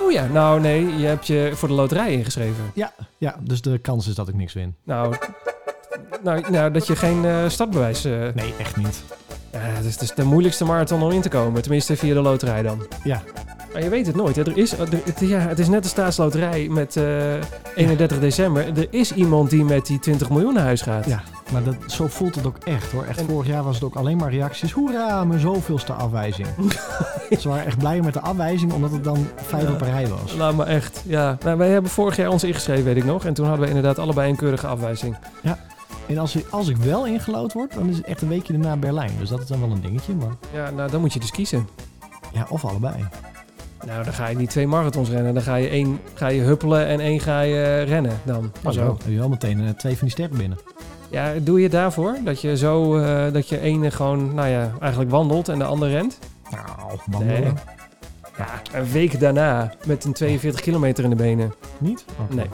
Oh 0.00 0.12
ja, 0.12 0.26
nou 0.26 0.60
nee, 0.60 0.96
je 0.98 1.06
hebt 1.06 1.26
je 1.26 1.50
voor 1.54 1.68
de 1.68 1.74
loterij 1.74 2.12
ingeschreven. 2.12 2.64
Ja, 3.18 3.36
dus 3.40 3.62
de 3.62 3.78
kans 3.78 4.08
is 4.08 4.14
dat 4.14 4.28
ik 4.28 4.34
niks 4.34 4.52
win. 4.52 4.74
Nou, 4.84 5.14
nou, 6.22 6.50
nou 6.50 6.70
dat 6.70 6.86
je 6.86 6.96
geen 6.96 7.24
eh, 7.24 7.36
startbewijs... 7.48 8.04
eh 8.04 8.12
Nee, 8.34 8.54
echt 8.58 8.76
niet. 8.76 9.02
Ja, 9.52 9.58
het 9.58 9.84
is, 9.84 9.92
het 9.92 10.02
is 10.02 10.14
de 10.14 10.24
moeilijkste 10.24 10.64
marathon 10.64 11.02
om 11.02 11.10
in 11.10 11.20
te 11.20 11.28
komen. 11.28 11.62
Tenminste 11.62 11.96
via 11.96 12.14
de 12.14 12.20
loterij 12.20 12.62
dan. 12.62 12.86
Ja. 13.04 13.22
Maar 13.72 13.82
je 13.84 13.90
weet 13.90 14.06
het 14.06 14.16
nooit. 14.16 14.36
Hè. 14.36 14.42
Er 14.42 14.56
is, 14.56 14.72
er- 14.72 14.88
het, 15.04 15.20
ja, 15.20 15.38
het 15.38 15.58
is 15.58 15.68
net 15.68 15.82
de 15.82 15.88
staatsloterij 15.88 16.68
met 16.70 16.96
eh 16.96 17.04
31 17.74 18.18
december. 18.20 18.78
Er 18.78 18.86
is 18.90 19.12
iemand 19.12 19.50
die 19.50 19.64
met 19.64 19.86
die 19.86 19.98
20 19.98 20.30
miljoen 20.30 20.54
naar 20.54 20.62
huis 20.64 20.80
gaat. 20.82 21.06
Ja, 21.06 21.22
maar 21.52 21.62
dat, 21.62 21.74
zo 21.86 22.06
voelt 22.06 22.34
het 22.34 22.46
ook 22.46 22.56
echt 22.64 22.92
hoor. 22.92 23.04
Echt 23.04 23.18
En- 23.18 23.26
vorig 23.26 23.46
jaar 23.46 23.62
was 23.62 23.74
het 23.74 23.84
ook 23.84 23.94
alleen 23.96 24.16
maar 24.16 24.30
reacties. 24.30 24.72
Hoera, 24.72 25.24
mijn 25.24 25.40
zoveelste 25.40 25.92
afwijzing. 25.92 26.46
Ze 27.40 27.48
waren 27.48 27.66
echt 27.66 27.78
blij 27.78 28.00
met 28.00 28.14
de 28.14 28.20
afwijzing, 28.20 28.72
omdat 28.72 28.90
het 28.90 29.04
dan 29.04 29.28
vijf 29.46 29.62
Ja. 29.62 29.72
op 29.72 29.80
een 29.80 29.90
rij 29.90 30.08
was. 30.08 30.34
Nou, 30.34 30.54
maar 30.54 30.66
echt. 30.66 31.02
Ja. 31.06 31.36
Nou, 31.44 31.58
wij 31.58 31.68
hebben 31.70 31.90
vorig 31.90 32.16
jaar 32.16 32.28
ons 32.30 32.44
ingeschreven, 32.44 32.84
weet 32.84 32.96
ik 32.96 33.04
nog. 33.04 33.24
En 33.24 33.34
toen 33.34 33.44
hadden 33.46 33.62
we 33.64 33.68
inderdaad 33.68 33.98
allebei 33.98 34.30
een 34.30 34.36
keurige 34.36 34.66
afwijzing. 34.66 35.16
En 36.08 36.18
als, 36.18 36.36
ik- 36.36 36.46
als 36.50 36.68
ik 36.68 36.76
wel 36.76 37.06
ingelood 37.06 37.52
word, 37.52 37.74
dan 37.74 37.88
is 37.88 37.96
het 37.96 38.06
echt 38.06 38.22
een 38.22 38.28
weekje 38.28 38.52
daarna 38.52 38.76
Berlijn. 38.76 39.10
Dus 39.18 39.28
dat 39.28 39.40
is 39.40 39.46
dan 39.46 39.60
wel 39.60 39.70
een 39.70 39.80
dingetje. 39.80 40.14
Maar 40.14 40.34
Ja, 40.52 40.70
nou, 40.70 40.90
dan 40.90 41.00
moet 41.00 41.12
je 41.12 41.20
dus 41.20 41.30
kiezen. 41.30 41.68
ja, 42.32 42.46
of 42.48 42.64
allebei. 42.64 43.04
Nou, 43.86 44.04
dan 44.04 44.12
ga 44.12 44.26
je 44.26 44.36
niet 44.36 44.50
twee 44.50 44.66
marathons 44.66 45.08
rennen. 45.10 45.34
Dan 45.34 45.42
ga 45.42 45.54
je 45.54 45.68
één 45.68 46.00
ga 46.14 46.28
je 46.28 46.40
huppelen 46.40 46.86
en 46.86 47.00
één 47.00 47.20
ga 47.20 47.40
je 47.40 47.62
eh, 47.62 47.88
rennen 47.88 48.20
dan. 48.24 48.52
Maar 48.62 48.72
zo. 48.72 48.80
zo. 48.80 48.96
heb 48.98 49.08
je 49.12 49.18
wel 49.18 49.28
meteen 49.28 49.64
eh, 49.66 49.70
twee 49.70 49.92
van 49.92 50.02
die 50.06 50.10
sterren 50.10 50.36
binnen. 50.38 50.58
Ja, 51.10 51.32
doe 51.42 51.56
je 51.56 51.62
het 51.62 51.72
daarvoor? 51.72 52.16
Dat 52.24 52.40
je 52.40 52.56
zo, 52.56 52.96
eh, 52.98 53.32
dat 53.32 53.48
je 53.48 53.60
ene 53.60 53.90
gewoon, 53.90 54.34
nou 54.34 54.48
ja, 54.48 54.70
eigenlijk 54.80 55.10
wandelt 55.10 55.48
en 55.48 55.58
de 55.58 55.64
ander 55.64 55.88
rent? 55.88 56.18
Nou, 56.50 56.98
wandelen. 57.06 57.42
Nee. 57.42 57.52
Ja, 58.38 58.78
een 58.78 58.90
week 58.92 59.20
daarna 59.20 59.72
met 59.86 60.04
een 60.04 60.12
42 60.12 60.60
kilometer 60.60 61.04
in 61.04 61.10
de 61.10 61.16
benen. 61.16 61.54
Niet? 61.78 62.04
Nee. 62.30 62.46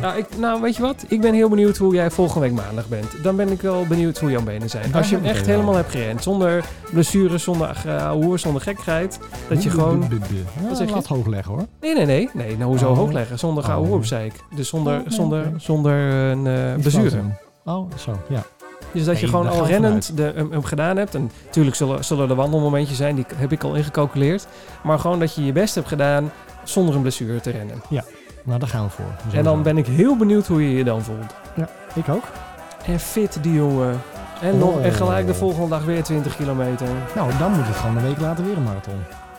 Nou, 0.00 0.18
ik, 0.18 0.26
nou, 0.38 0.60
weet 0.60 0.76
je 0.76 0.82
wat? 0.82 1.04
Ik 1.08 1.20
ben 1.20 1.34
heel 1.34 1.48
benieuwd 1.48 1.76
hoe 1.76 1.94
jij 1.94 2.10
volgende 2.10 2.40
week 2.48 2.56
maandag 2.56 2.88
bent. 2.88 3.22
Dan 3.22 3.36
ben 3.36 3.48
ik 3.50 3.60
wel 3.60 3.86
benieuwd 3.86 4.18
hoe 4.18 4.30
jouw 4.30 4.42
benen 4.42 4.70
zijn. 4.70 4.94
Als 4.94 5.10
je 5.10 5.16
hem 5.16 5.24
echt 5.24 5.46
helemaal 5.46 5.74
hebt 5.74 5.90
gerend, 5.90 6.22
zonder 6.22 6.64
blessures, 6.92 7.42
zonder 7.42 7.76
hoer, 8.10 8.38
zonder 8.38 8.62
gekkigheid. 8.62 9.18
Dat 9.48 9.62
je 9.62 9.70
gewoon... 9.70 10.06
Ja, 10.68 10.74
zeg 10.74 10.88
je? 10.88 10.94
Laat 10.94 11.06
hoog 11.06 11.26
leggen 11.26 11.52
hoor. 11.54 11.66
Nee, 11.80 11.94
nee, 11.94 12.06
nee. 12.06 12.30
Nee, 12.32 12.56
nou 12.56 12.70
hoezo 12.70 12.88
Oh. 12.90 12.96
hoog 12.96 13.12
leggen? 13.12 13.38
Zonder 13.38 13.64
gauw 13.64 13.80
Oh. 13.82 13.86
hoer, 13.88 14.04
zei 14.04 14.26
ik. 14.26 14.32
Dus 14.56 14.68
zonder, 14.68 15.00
Oh, 15.00 15.06
zonder, 15.08 15.52
zonder 15.56 15.92
een 16.12 16.46
eh 16.46 16.72
Niet 16.72 16.80
blessure. 16.80 17.20
Oh, 17.64 17.90
zo, 17.96 18.12
ja. 18.28 18.42
Dus 18.94 19.04
dat 19.04 19.20
je 19.20 19.26
gewoon 19.28 19.48
al 19.48 19.66
rennend 19.66 20.16
de, 20.16 20.32
hem, 20.34 20.50
hem 20.52 20.64
gedaan 20.64 20.96
hebt. 20.96 21.14
En 21.14 21.30
natuurlijk 21.44 21.76
zullen, 21.76 22.04
zullen 22.04 22.28
er 22.30 22.34
wandelmomentjes 22.36 22.96
zijn, 22.96 23.14
die 23.14 23.26
heb 23.36 23.52
ik 23.52 23.64
al 23.64 23.74
ingecalculeerd. 23.74 24.46
Maar 24.82 24.98
gewoon 24.98 25.18
dat 25.18 25.34
je 25.34 25.44
je 25.44 25.52
best 25.52 25.74
hebt 25.74 25.88
gedaan 25.88 26.30
zonder 26.64 26.94
een 26.94 27.00
blessure 27.00 27.40
te 27.40 27.50
rennen. 27.50 27.82
Nou, 28.42 28.58
daar 28.58 28.68
gaan 28.68 28.84
we 28.84 28.90
voor. 28.90 29.04
En 29.38 29.44
dan 29.44 29.62
ben 29.62 29.78
ik 29.78 29.86
heel 29.86 30.16
benieuwd 30.16 30.46
hoe 30.46 30.62
je 30.70 30.76
je 30.76 30.84
dan 30.84 31.02
voelt. 31.02 31.34
Ik 31.94 32.08
ook. 32.08 32.24
En 32.86 33.00
fit 33.00 33.38
die 33.42 33.52
jongen. 33.54 34.00
En, 34.40 34.58
nog, 34.58 34.80
en 34.80 34.90
Oh. 34.90 34.96
gelijk 34.96 35.26
de 35.26 35.34
volgende 35.34 35.68
dag 35.68 35.84
weer 35.84 36.02
20 36.02 36.36
kilometer. 36.36 36.86
Nou, 37.14 37.30
dan 37.38 37.52
moet 37.52 37.66
het 37.66 37.76
gewoon 37.76 37.96
een 37.96 38.02
week 38.02 38.20
later 38.20 38.44
weer 38.44 38.56
een 38.56 38.62
marathon. 38.62 38.94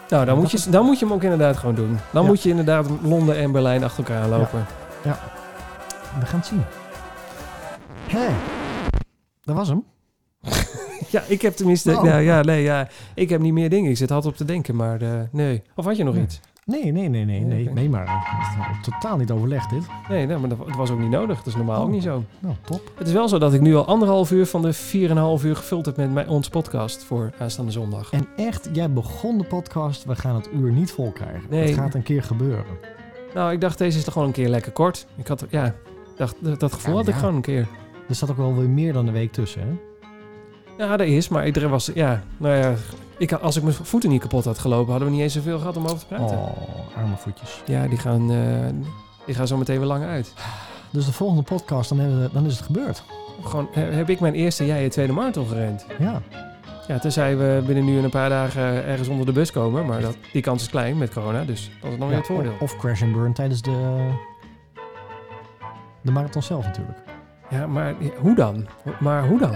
Nou, 0.09 0.25
dan 0.25 0.37
moet, 0.37 0.51
je, 0.51 0.69
dan 0.69 0.85
moet 0.85 0.99
je 0.99 1.05
hem 1.05 1.13
ook 1.13 1.23
inderdaad 1.23 1.57
gewoon 1.57 1.75
doen. 1.75 1.99
Dan 2.11 2.21
Ja. 2.21 2.27
moet 2.27 2.41
je 2.43 2.49
inderdaad 2.49 2.85
Londen 3.01 3.35
en 3.37 3.51
Berlijn 3.51 3.83
achter 3.83 4.03
elkaar 4.03 4.27
lopen. 4.27 4.65
We 6.19 6.25
gaan 6.25 6.39
het 6.39 6.45
zien. 6.47 6.63
Hé, 8.07 8.27
dat 9.45 9.55
was 9.55 9.67
hem. 9.67 9.83
Ja, 11.09 11.23
ik 11.27 11.41
heb 11.41 11.55
tenminste... 11.55 11.91
Oh. 11.91 12.03
Nou, 12.03 12.21
ja, 12.21 12.41
nee, 12.41 12.63
ja, 12.63 12.87
ik 13.15 13.29
heb 13.29 13.41
niet 13.41 13.53
meer 13.53 13.69
dingen. 13.69 13.91
Ik 13.91 13.97
zit 13.97 14.09
hard 14.09 14.25
op 14.25 14.35
te 14.35 14.45
denken, 14.45 14.75
maar 14.75 15.01
eh, 15.01 15.09
nee. 15.31 15.61
Of 15.75 15.85
had 15.85 15.97
je 15.97 16.03
nog 16.03 16.13
Nee. 16.13 16.23
iets? 16.23 16.39
Nee, 16.65 16.91
nee, 16.91 17.07
nee, 17.09 17.25
nee, 17.25 17.39
nee, 17.39 17.69
nee, 17.69 17.89
maar 17.89 18.03
is 18.81 18.85
totaal 18.91 19.17
niet 19.17 19.31
overlegd 19.31 19.69
dit. 19.69 19.83
Nee, 20.09 20.25
nee 20.25 20.37
maar 20.37 20.49
dat, 20.49 20.57
het 20.65 20.75
was 20.75 20.89
ook 20.89 20.99
niet 20.99 21.09
nodig. 21.09 21.37
Dat 21.37 21.47
is 21.47 21.55
normaal 21.55 21.81
ook 21.81 21.87
Oh. 21.87 21.91
niet 21.93 22.03
zo. 22.03 22.23
Nou, 22.39 22.55
top. 22.65 22.91
Het 22.97 23.07
is 23.07 23.13
wel 23.13 23.27
zo 23.27 23.37
dat 23.37 23.53
ik 23.53 23.61
nu 23.61 23.75
al 23.75 23.85
anderhalf 23.85 24.31
uur 24.31 24.45
van 24.45 24.61
de 24.61 24.73
4,5 24.73 25.45
uur 25.45 25.55
gevuld 25.55 25.85
heb 25.85 25.97
met 25.97 26.13
mijn, 26.13 26.29
ons 26.29 26.49
podcast 26.49 27.03
voor 27.03 27.31
aanstaande 27.39 27.71
zondag. 27.71 28.11
En 28.11 28.27
echt, 28.35 28.69
jij 28.73 28.91
begon 28.91 29.37
de 29.37 29.43
podcast, 29.43 30.05
we 30.05 30.15
gaan 30.15 30.35
het 30.35 30.49
uur 30.53 30.71
niet 30.71 30.91
vol 30.91 31.11
krijgen. 31.11 31.43
Nee. 31.49 31.65
Het 31.65 31.73
gaat 31.75 31.93
een 31.93 32.03
keer 32.03 32.23
gebeuren. 32.23 32.65
Nou, 33.33 33.51
ik 33.51 33.61
dacht, 33.61 33.77
deze 33.77 33.97
is 33.97 34.03
toch 34.03 34.13
gewoon 34.13 34.27
een 34.27 34.33
keer 34.33 34.49
lekker 34.49 34.71
kort. 34.71 35.07
Ik 35.15 35.27
had, 35.27 35.45
ja, 35.49 35.75
dacht, 36.17 36.35
dat, 36.59 36.73
gevoel 36.73 36.91
Ja, 36.93 36.99
had 36.99 37.07
ik 37.07 37.15
gewoon 37.15 37.35
een 37.35 37.41
keer. 37.41 37.67
Er 38.09 38.15
staat 38.15 38.29
ook 38.31 38.37
wel 38.37 38.55
weer 38.55 38.69
meer 38.69 38.93
dan 38.93 39.07
een 39.07 39.13
week 39.13 39.31
tussen, 39.31 39.61
hè? 39.61 39.73
Ja, 40.85 40.97
dat 40.97 41.07
is, 41.07 41.27
maar 41.27 41.45
iedereen 41.45 41.69
was, 41.69 41.91
ja, 41.93 42.23
nou 42.37 42.55
ja, 42.55 42.73
ik, 43.17 43.31
als 43.31 43.55
ik 43.55 43.63
mijn 43.63 43.75
voeten 43.75 44.09
niet 44.09 44.21
kapot 44.21 44.45
had 44.45 44.59
gelopen, 44.59 44.89
hadden 44.91 45.07
we 45.07 45.13
niet 45.13 45.23
eens 45.23 45.33
zoveel 45.33 45.59
gehad 45.59 45.77
om 45.77 45.83
over 45.85 45.99
te 45.99 46.05
praten. 46.05 46.37
Oh, 46.37 46.97
arme 46.97 47.15
voetjes. 47.17 47.61
Ja, 47.65 47.87
die 47.87 47.97
gaan, 47.97 48.31
eh, 48.31 48.37
die 49.25 49.35
gaan 49.35 49.47
zo 49.47 49.57
meteen 49.57 49.77
weer 49.77 49.87
lang 49.87 50.03
uit. 50.03 50.33
Dus 50.89 51.05
de 51.05 51.13
volgende 51.13 51.41
podcast, 51.43 51.89
dan, 51.89 51.97
we, 51.97 52.29
dan 52.33 52.45
is 52.45 52.55
het 52.57 52.65
gebeurd. 52.65 53.03
Gewoon, 53.43 53.67
he- 53.71 53.81
heb 53.91 54.09
ik 54.09 54.19
mijn 54.19 54.33
eerste, 54.33 54.65
jij 54.65 54.83
je 54.83 54.89
tweede 54.89 55.13
marathon 55.13 55.47
gerend. 55.47 55.85
Ja. 55.99 56.21
Ja, 56.87 56.99
tenzij 56.99 57.37
we 57.37 57.63
binnen 57.65 57.85
nu 57.85 57.97
een 57.97 58.09
paar 58.09 58.29
dagen 58.29 58.85
ergens 58.85 59.07
onder 59.07 59.25
de 59.25 59.31
bus 59.31 59.51
komen, 59.51 59.85
maar 59.85 60.01
dat, 60.01 60.17
die 60.33 60.41
kans 60.41 60.61
is 60.61 60.69
klein 60.69 60.97
met 60.97 61.13
corona, 61.13 61.43
dus 61.43 61.71
dat 61.81 61.91
is 61.91 61.97
dan 61.97 62.07
weer 62.07 62.17
Ja, 62.17 62.23
het 62.23 62.31
voordeel. 62.31 62.51
Of, 62.59 62.61
of 62.73 62.77
crash 62.77 63.01
and 63.03 63.13
burn 63.13 63.33
tijdens 63.33 63.61
de, 63.61 64.09
de 66.01 66.11
marathon 66.11 66.41
zelf 66.41 66.65
natuurlijk. 66.65 66.97
Ja, 67.49 67.67
maar 67.67 67.93
ja, 67.99 68.09
hoe 68.21 68.35
dan? 68.35 68.67
Maar 68.99 69.27
hoe 69.27 69.39
dan? 69.39 69.55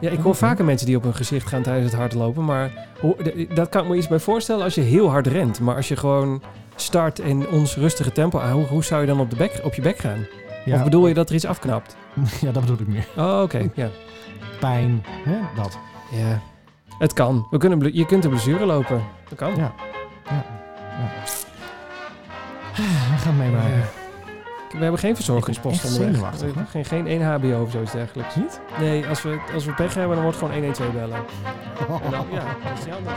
Ja, 0.00 0.10
ik 0.10 0.18
hoor 0.18 0.34
vaker 0.34 0.64
mensen 0.64 0.86
die 0.86 0.96
op 0.96 1.02
hun 1.02 1.14
gezicht 1.14 1.48
gaan 1.48 1.62
tijdens 1.62 1.90
het 1.90 2.00
hardlopen, 2.00 2.44
maar 2.44 2.70
dat 3.54 3.68
kan 3.68 3.82
ik 3.82 3.88
me 3.88 3.96
iets 3.96 4.08
bij 4.08 4.18
voorstellen 4.18 4.64
als 4.64 4.74
je 4.74 4.80
heel 4.80 5.10
hard 5.10 5.26
rent. 5.26 5.60
Maar 5.60 5.76
als 5.76 5.88
je 5.88 5.96
gewoon 5.96 6.42
start 6.76 7.18
in 7.18 7.48
ons 7.48 7.76
rustige 7.76 8.12
tempo, 8.12 8.38
ah, 8.38 8.52
hoe, 8.52 8.66
hoe 8.66 8.84
zou 8.84 9.00
je 9.00 9.06
dan 9.06 9.20
op, 9.20 9.30
de 9.30 9.36
bek, 9.36 9.60
op 9.62 9.74
je 9.74 9.82
bek 9.82 9.98
gaan? 9.98 10.26
Ja, 10.64 10.74
Of 10.74 10.84
bedoel 10.84 11.06
je 11.08 11.14
dat 11.14 11.28
er 11.28 11.34
iets 11.34 11.46
afknapt? 11.46 11.96
ja, 12.40 12.52
dat 12.52 12.62
bedoel 12.62 12.80
ik 12.80 12.88
meer. 12.88 13.06
Oh, 13.16 13.40
oké, 13.42 13.70
ja. 13.74 13.88
Pijn, 14.60 15.04
hè, 15.24 15.38
dat. 15.56 15.78
ja. 16.10 16.40
Het 16.98 17.12
kan. 17.12 17.46
We 17.50 17.58
kunnen, 17.58 17.94
je 17.94 18.06
kunt 18.06 18.24
een 18.24 18.30
blessure 18.30 18.66
lopen. 18.66 19.02
Dat 19.28 19.38
kan. 19.38 19.56
Ja. 19.56 19.72
We 22.76 23.16
gaan 23.18 23.36
meemaken. 23.36 23.82
We 24.72 24.78
hebben 24.78 24.98
geen 24.98 25.14
verzorgingspost 25.14 25.84
onderweg. 25.84 26.34
Geen, 26.70 26.84
geen 26.84 27.06
1 27.06 27.22
HBO 27.22 27.62
of 27.62 27.70
zoiets 27.70 27.92
dergelijks. 27.92 28.34
Niet? 28.34 28.60
Nee, 28.78 29.06
als 29.06 29.22
we, 29.22 29.40
als 29.54 29.64
we 29.64 29.72
pech 29.72 29.94
hebben, 29.94 30.14
dan 30.14 30.24
wordt 30.24 30.40
het 30.40 30.50
gewoon 30.50 30.64
112 30.64 30.92
bellen. 30.92 31.24
En 32.04 32.10
dan, 32.10 32.26
ja, 32.30 32.44
dat 32.64 32.78
is 32.78 32.84
niet 32.84 32.94
anders. 32.94 33.16